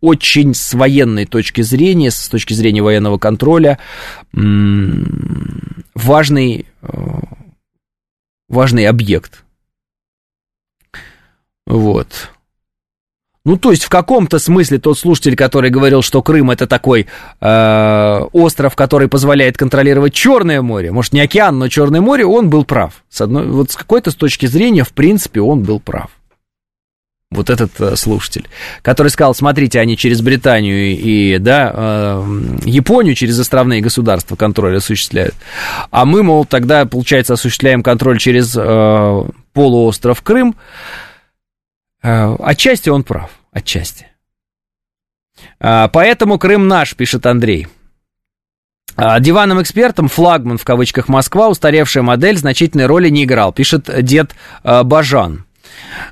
очень 0.00 0.54
с 0.54 0.72
военной 0.72 1.26
точки 1.26 1.60
зрения, 1.60 2.10
с 2.10 2.28
точки 2.28 2.54
зрения 2.54 2.80
военного 2.80 3.18
контроля, 3.18 3.78
важный, 5.94 6.64
э, 6.80 6.88
важный 8.48 8.86
объект. 8.86 9.44
Вот. 11.66 12.30
Ну, 13.46 13.56
то 13.56 13.70
есть 13.70 13.84
в 13.84 13.88
каком-то 13.88 14.40
смысле 14.40 14.78
тот 14.78 14.98
слушатель, 14.98 15.36
который 15.36 15.70
говорил, 15.70 16.02
что 16.02 16.20
Крым 16.20 16.50
это 16.50 16.66
такой 16.66 17.06
э, 17.40 18.20
остров, 18.32 18.74
который 18.74 19.06
позволяет 19.06 19.56
контролировать 19.56 20.12
Черное 20.14 20.62
море, 20.62 20.90
может 20.90 21.12
не 21.12 21.20
океан, 21.20 21.56
но 21.56 21.68
Черное 21.68 22.00
море, 22.00 22.26
он 22.26 22.50
был 22.50 22.64
прав. 22.64 23.04
С 23.08 23.20
одной, 23.20 23.46
вот 23.46 23.70
с 23.70 23.76
какой-то 23.76 24.10
с 24.10 24.16
точки 24.16 24.46
зрения, 24.46 24.82
в 24.82 24.92
принципе, 24.92 25.40
он 25.40 25.62
был 25.62 25.78
прав. 25.78 26.10
Вот 27.30 27.48
этот 27.48 27.70
э, 27.80 27.94
слушатель, 27.94 28.48
который 28.82 29.08
сказал, 29.08 29.32
смотрите, 29.32 29.78
они 29.78 29.96
через 29.96 30.22
Британию 30.22 30.96
и, 30.96 31.38
да, 31.38 31.72
э, 31.72 32.24
Японию 32.64 33.14
через 33.14 33.38
островные 33.38 33.80
государства 33.80 34.34
контроль 34.34 34.78
осуществляют, 34.78 35.36
а 35.92 36.04
мы, 36.04 36.24
мол, 36.24 36.46
тогда, 36.46 36.84
получается, 36.84 37.34
осуществляем 37.34 37.84
контроль 37.84 38.18
через 38.18 38.56
э, 38.58 39.22
полуостров 39.52 40.20
Крым. 40.22 40.56
Э, 42.06 42.36
отчасти 42.38 42.88
он 42.88 43.02
прав, 43.02 43.30
отчасти. 43.50 44.06
Э, 45.58 45.88
поэтому 45.92 46.38
Крым 46.38 46.68
наш, 46.68 46.94
пишет 46.94 47.26
Андрей. 47.26 47.66
Э, 48.96 49.18
диванным 49.18 49.60
экспертом 49.60 50.08
флагман 50.08 50.56
в 50.56 50.64
кавычках 50.64 51.08
Москва, 51.08 51.48
устаревшая 51.48 52.04
модель, 52.04 52.36
значительной 52.36 52.86
роли 52.86 53.08
не 53.08 53.24
играл, 53.24 53.52
пишет 53.52 53.90
дед 54.02 54.36
Бажан. 54.62 55.44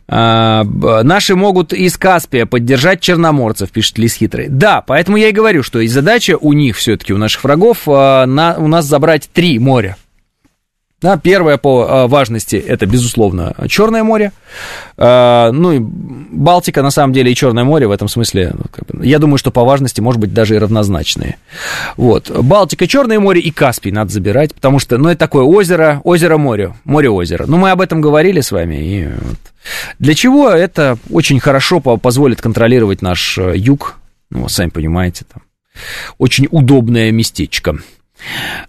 Наши 0.08 1.36
могут 1.36 1.72
из 1.72 1.96
Каспия 1.96 2.44
поддержать 2.44 3.00
черноморцев, 3.00 3.70
пишет 3.70 3.96
Лис 3.98 4.14
Хитрый. 4.14 4.48
Да, 4.48 4.82
поэтому 4.82 5.16
я 5.16 5.28
и 5.28 5.32
говорю, 5.32 5.62
что 5.62 5.78
и 5.78 5.86
задача 5.86 6.36
у 6.36 6.52
них 6.52 6.76
все-таки, 6.76 7.14
у 7.14 7.18
наших 7.18 7.44
врагов, 7.44 7.86
на, 7.86 8.56
у 8.58 8.66
нас 8.66 8.84
забрать 8.84 9.30
три 9.32 9.58
моря. 9.60 9.96
Да, 11.04 11.18
первое 11.18 11.58
по 11.58 11.84
э, 11.84 12.06
важности 12.06 12.56
это, 12.56 12.86
безусловно, 12.86 13.54
Черное 13.68 14.02
море. 14.02 14.32
Э, 14.96 15.50
ну 15.52 15.72
и 15.72 15.78
Балтика, 15.78 16.80
на 16.80 16.90
самом 16.90 17.12
деле, 17.12 17.30
и 17.30 17.34
Черное 17.34 17.62
море 17.62 17.86
в 17.86 17.90
этом 17.90 18.08
смысле, 18.08 18.54
ну, 18.90 19.02
я 19.02 19.18
думаю, 19.18 19.36
что 19.36 19.50
по 19.50 19.64
важности, 19.64 20.00
может 20.00 20.18
быть, 20.18 20.32
даже 20.32 20.54
и 20.54 20.58
равнозначные. 20.58 21.36
Вот. 21.98 22.30
Балтика, 22.30 22.86
Черное 22.86 23.20
море 23.20 23.42
и 23.42 23.50
Каспий 23.50 23.92
надо 23.92 24.12
забирать, 24.12 24.54
потому 24.54 24.78
что, 24.78 24.96
ну, 24.96 25.10
это 25.10 25.18
такое 25.18 25.44
озеро, 25.44 26.00
озеро-море, 26.04 26.72
море-озеро. 26.84 27.44
Ну, 27.46 27.58
мы 27.58 27.70
об 27.70 27.82
этом 27.82 28.00
говорили 28.00 28.40
с 28.40 28.50
вами. 28.50 28.76
И 28.76 29.06
вот. 29.06 29.38
Для 29.98 30.14
чего 30.14 30.48
это 30.48 30.96
очень 31.10 31.38
хорошо 31.38 31.80
позволит 31.80 32.40
контролировать 32.40 33.02
наш 33.02 33.36
э, 33.36 33.52
юг, 33.56 33.96
ну, 34.30 34.48
сами 34.48 34.70
понимаете, 34.70 35.26
там, 35.30 35.42
очень 36.16 36.48
удобное 36.50 37.10
местечко. 37.10 37.76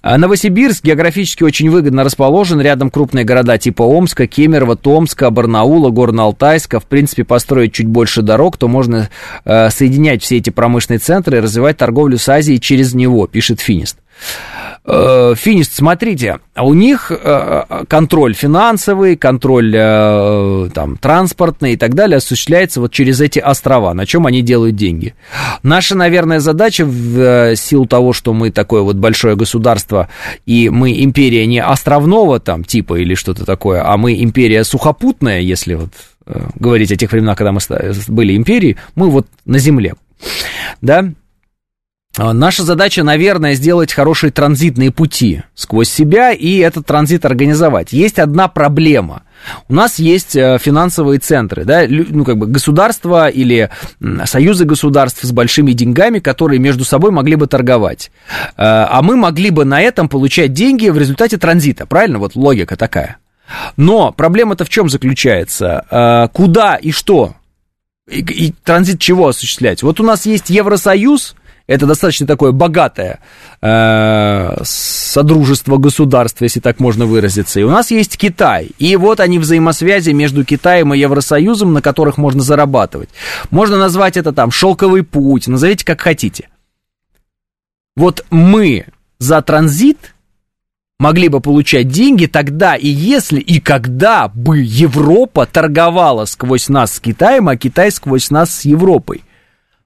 А 0.01 0.17
Новосибирск 0.17 0.83
географически 0.83 1.43
очень 1.43 1.69
выгодно 1.69 2.03
расположен. 2.03 2.61
Рядом 2.61 2.89
крупные 2.89 3.25
города 3.25 3.57
типа 3.57 3.83
Омска, 3.83 4.27
Кемерово, 4.27 4.75
Томска, 4.75 5.29
Барнаула, 5.29 5.89
Горно-Алтайска. 5.89 6.79
В 6.79 6.85
принципе, 6.85 7.23
построить 7.23 7.73
чуть 7.73 7.87
больше 7.87 8.21
дорог, 8.21 8.57
то 8.57 8.67
можно 8.67 9.09
э, 9.45 9.69
соединять 9.69 10.23
все 10.23 10.37
эти 10.37 10.49
промышленные 10.49 10.99
центры 10.99 11.37
и 11.37 11.41
развивать 11.41 11.77
торговлю 11.77 12.17
с 12.17 12.27
Азией 12.29 12.59
через 12.59 12.93
него, 12.93 13.27
пишет 13.27 13.59
Финист. 13.59 13.97
Э, 14.87 15.33
Финист, 15.35 15.73
смотрите, 15.73 16.39
у 16.55 16.73
них 16.75 17.11
э, 17.11 17.85
контроль 17.87 18.35
финансовый, 18.35 19.17
контроль 19.17 19.73
э, 19.75 20.69
там, 20.75 20.97
транспортный 20.97 21.73
и 21.73 21.77
так 21.77 21.95
далее 21.95 22.17
осуществляется 22.17 22.81
вот 22.81 22.91
через 22.91 23.19
эти 23.19 23.39
острова, 23.39 23.95
на 23.95 24.05
чем 24.05 24.27
они 24.27 24.43
делают 24.43 24.75
деньги. 24.75 25.15
Наша, 25.63 25.95
наверное, 25.95 26.39
задача 26.39 26.85
в 26.85 27.55
силу 27.55 27.87
того, 27.87 28.13
что 28.13 28.33
мы 28.33 28.51
такое 28.51 28.83
вот 28.83 28.97
большое 28.97 29.35
государство, 29.35 30.07
и 30.45 30.69
мы 30.69 31.03
империя 31.03 31.47
не 31.47 31.63
островного 31.63 32.39
там 32.39 32.63
типа 32.63 32.99
или 32.99 33.15
что-то 33.15 33.43
такое, 33.43 33.83
а 33.83 33.97
мы 33.97 34.21
империя 34.21 34.63
сухопутная, 34.63 35.39
если 35.39 35.73
вот 35.73 35.89
говорить 36.55 36.91
о 36.91 36.95
тех 36.95 37.11
временах, 37.11 37.37
когда 37.37 37.51
мы 37.51 37.59
были 38.07 38.35
империей, 38.35 38.77
мы 38.95 39.09
вот 39.09 39.27
на 39.45 39.57
земле, 39.57 39.95
да, 40.81 41.11
наша 42.17 42.63
задача, 42.63 43.03
наверное, 43.03 43.55
сделать 43.55 43.93
хорошие 43.93 44.31
транзитные 44.31 44.91
пути 44.91 45.43
сквозь 45.53 45.89
себя 45.89 46.31
и 46.31 46.57
этот 46.57 46.85
транзит 46.85 47.25
организовать. 47.25 47.91
Есть 47.93 48.19
одна 48.19 48.47
проблема. 48.47 49.23
У 49.67 49.73
нас 49.73 49.99
есть 49.99 50.35
э, 50.35 50.57
финансовые 50.59 51.19
центры, 51.19 51.65
да, 51.65 51.85
ну, 51.87 52.23
как 52.25 52.37
бы 52.37 52.47
государства 52.47 53.27
или 53.27 53.69
союзы 54.25 54.65
государств 54.65 55.23
с 55.23 55.31
большими 55.31 55.73
деньгами, 55.73 56.19
которые 56.19 56.59
между 56.59 56.83
собой 56.83 57.11
могли 57.11 57.35
бы 57.35 57.47
торговать. 57.47 58.11
Э, 58.57 58.87
а 58.89 59.01
мы 59.01 59.15
могли 59.15 59.49
бы 59.49 59.65
на 59.65 59.81
этом 59.81 60.09
получать 60.09 60.53
деньги 60.53 60.89
в 60.89 60.97
результате 60.97 61.37
транзита, 61.37 61.85
правильно? 61.85 62.19
Вот 62.19 62.35
логика 62.35 62.75
такая. 62.75 63.17
Но 63.77 64.11
проблема-то 64.11 64.65
в 64.65 64.69
чем 64.69 64.89
заключается? 64.89 65.85
Э, 65.91 66.27
куда 66.33 66.75
и 66.75 66.91
что? 66.91 67.35
И, 68.09 68.21
и 68.21 68.53
транзит 68.63 68.99
чего 68.99 69.27
осуществлять? 69.27 69.83
Вот 69.83 69.99
у 69.99 70.03
нас 70.03 70.25
есть 70.25 70.49
Евросоюз, 70.49 71.35
это 71.67 71.87
достаточно 71.87 72.27
такое 72.27 72.51
богатое 72.51 73.19
э, 73.61 74.55
содружество 74.63 75.77
государств, 75.77 76.41
если 76.41 76.59
так 76.59 76.79
можно 76.79 77.05
выразиться. 77.05 77.59
И 77.59 77.63
у 77.63 77.71
нас 77.71 77.89
есть 77.89 78.17
Китай. 78.17 78.69
И 78.77 78.95
вот 78.95 79.19
они 79.19 79.39
взаимосвязи 79.39 80.11
между 80.11 80.45
Китаем 80.45 80.93
и 80.93 80.99
Евросоюзом, 80.99 81.73
на 81.73 81.81
которых 81.81 82.17
можно 82.17 82.43
зарабатывать. 82.43 83.09
Можно 83.49 83.77
назвать 83.77 84.15
это 84.15 84.31
там 84.31 84.51
шелковый 84.51 85.03
путь, 85.03 85.47
назовите 85.47 85.85
как 85.85 86.01
хотите. 86.01 86.49
Вот 87.95 88.25
мы 88.29 88.85
за 89.17 89.41
транзит 89.41 90.13
могли 90.99 91.29
бы 91.29 91.39
получать 91.39 91.87
деньги 91.87 92.25
тогда 92.25 92.75
и 92.75 92.87
если 92.87 93.39
и 93.39 93.59
когда 93.59 94.27
бы 94.27 94.59
Европа 94.59 95.45
торговала 95.45 96.25
сквозь 96.25 96.69
нас 96.69 96.93
с 96.93 96.99
Китаем, 96.99 97.49
а 97.49 97.57
Китай 97.57 97.91
сквозь 97.91 98.29
нас 98.29 98.53
с 98.53 98.65
Европой. 98.65 99.23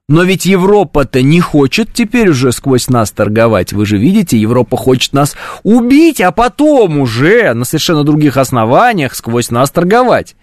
Но 0.10 0.24
ведь 0.24 0.48
Европа-то 0.48 1.22
не 1.22 1.40
хочет 1.40 1.94
теперь 1.94 2.30
уже 2.30 2.52
сквозь 2.52 2.90
нас 2.90 3.12
торговать. 3.12 3.74
Вы 3.74 3.86
же 3.86 4.00
видите, 4.00 4.40
Европа 4.40 4.76
хочет 4.76 5.14
нас 5.14 5.36
убить, 5.62 6.20
а 6.20 6.32
потом 6.32 6.98
уже 6.98 7.54
на 7.54 7.64
совершенно 7.64 8.04
других 8.04 8.36
основаниях 8.36 9.14
сквозь 9.14 9.52
нас 9.52 9.70
торговать, 9.70 10.36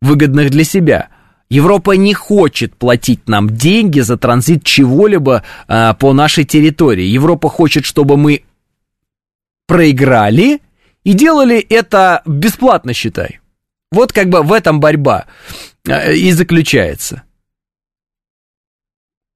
выгодных 0.00 0.50
для 0.50 0.64
себя. 0.64 1.08
Европа 1.48 1.92
не 1.92 2.14
хочет 2.14 2.74
платить 2.74 3.28
нам 3.28 3.48
деньги 3.48 4.00
за 4.00 4.16
транзит 4.16 4.64
чего-либо 4.64 5.44
а, 5.68 5.94
по 5.94 6.12
нашей 6.12 6.42
территории. 6.42 7.04
Европа 7.04 7.48
хочет, 7.48 7.84
чтобы 7.84 8.16
мы 8.16 8.42
проиграли 9.68 10.60
и 11.04 11.12
делали 11.12 11.60
это 11.60 12.22
бесплатно, 12.26 12.92
считай. 12.92 13.38
Вот 13.92 14.12
как 14.12 14.28
бы 14.28 14.42
в 14.42 14.52
этом 14.52 14.80
борьба 14.80 15.26
а, 15.88 16.10
и 16.10 16.32
заключается 16.32 17.22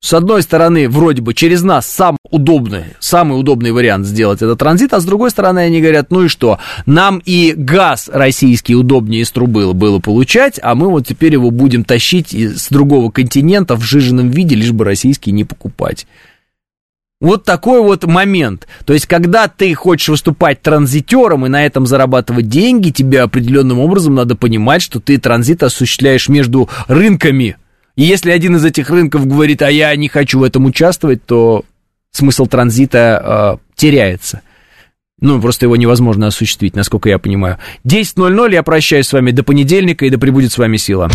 с 0.07 0.13
одной 0.13 0.43
стороны, 0.43 0.89
вроде 0.89 1.21
бы 1.21 1.35
через 1.35 1.65
нас 1.65 1.85
сам 1.85 2.17
удобный, 2.31 2.85
самый 3.01 3.41
удобный 3.41 3.73
вариант 3.73 4.07
сделать 4.07 4.41
этот 4.41 4.57
транзит, 4.61 4.93
а 4.93 5.01
с 5.01 5.05
другой 5.05 5.33
стороны, 5.33 5.59
они 5.59 5.81
говорят, 5.81 6.13
ну 6.13 6.23
и 6.23 6.29
что, 6.29 6.61
нам 6.87 7.21
и 7.25 7.55
газ 7.57 8.09
российский 8.13 8.77
удобнее 8.77 9.23
из 9.23 9.33
трубы 9.33 9.75
было 9.75 9.99
получать, 9.99 10.61
а 10.63 10.77
мы 10.77 10.91
вот 10.91 11.09
теперь 11.09 11.33
его 11.33 11.51
будем 11.51 11.83
тащить 11.83 12.33
с 12.33 12.69
другого 12.69 13.11
континента 13.11 13.75
в 13.75 13.83
жиженном 13.83 14.31
виде, 14.31 14.55
лишь 14.55 14.71
бы 14.71 14.85
российский 14.85 15.33
не 15.33 15.43
покупать. 15.43 16.07
Вот 17.21 17.43
такой 17.43 17.83
вот 17.83 18.05
момент. 18.05 18.69
То 18.85 18.93
есть, 18.93 19.07
когда 19.07 19.49
ты 19.49 19.75
хочешь 19.75 20.09
выступать 20.09 20.63
транзитером 20.63 21.47
и 21.47 21.49
на 21.49 21.67
этом 21.67 21.85
зарабатывать 21.85 22.49
деньги, 22.49 22.91
тебе 22.91 23.23
определенным 23.23 23.81
образом 23.81 24.15
надо 24.15 24.37
понимать, 24.37 24.83
что 24.83 25.01
ты 25.01 25.19
транзит 25.19 25.65
осуществляешь 25.65 26.29
между 26.29 26.69
рынками 26.87 27.57
и 27.97 28.03
если 28.03 28.31
один 28.31 28.57
из 28.57 28.65
этих 28.65 28.91
рынков 28.91 29.27
говорит, 29.27 29.63
а 29.63 29.71
я 29.71 29.95
не 29.97 30.09
хочу 30.09 30.39
в 30.39 30.43
этом 30.43 30.67
участвовать, 30.67 31.25
то 31.25 31.65
смысл 32.11 32.47
транзита 32.47 33.59
э, 33.59 33.65
теряется. 33.75 34.43
Ну, 35.19 35.41
просто 35.41 35.65
его 35.65 35.77
невозможно 35.77 36.27
осуществить, 36.27 36.77
насколько 36.77 37.09
я 37.09 37.19
понимаю. 37.19 37.59
10.00, 37.87 38.53
я 38.53 38.63
прощаюсь 38.63 39.09
с 39.09 39.13
вами 39.13 39.31
до 39.31 39.43
понедельника, 39.43 40.05
и 40.05 40.11
да 40.11 40.19
пребудет 40.19 40.53
с 40.53 40.59
вами 40.59 40.77
сила. 40.77 41.11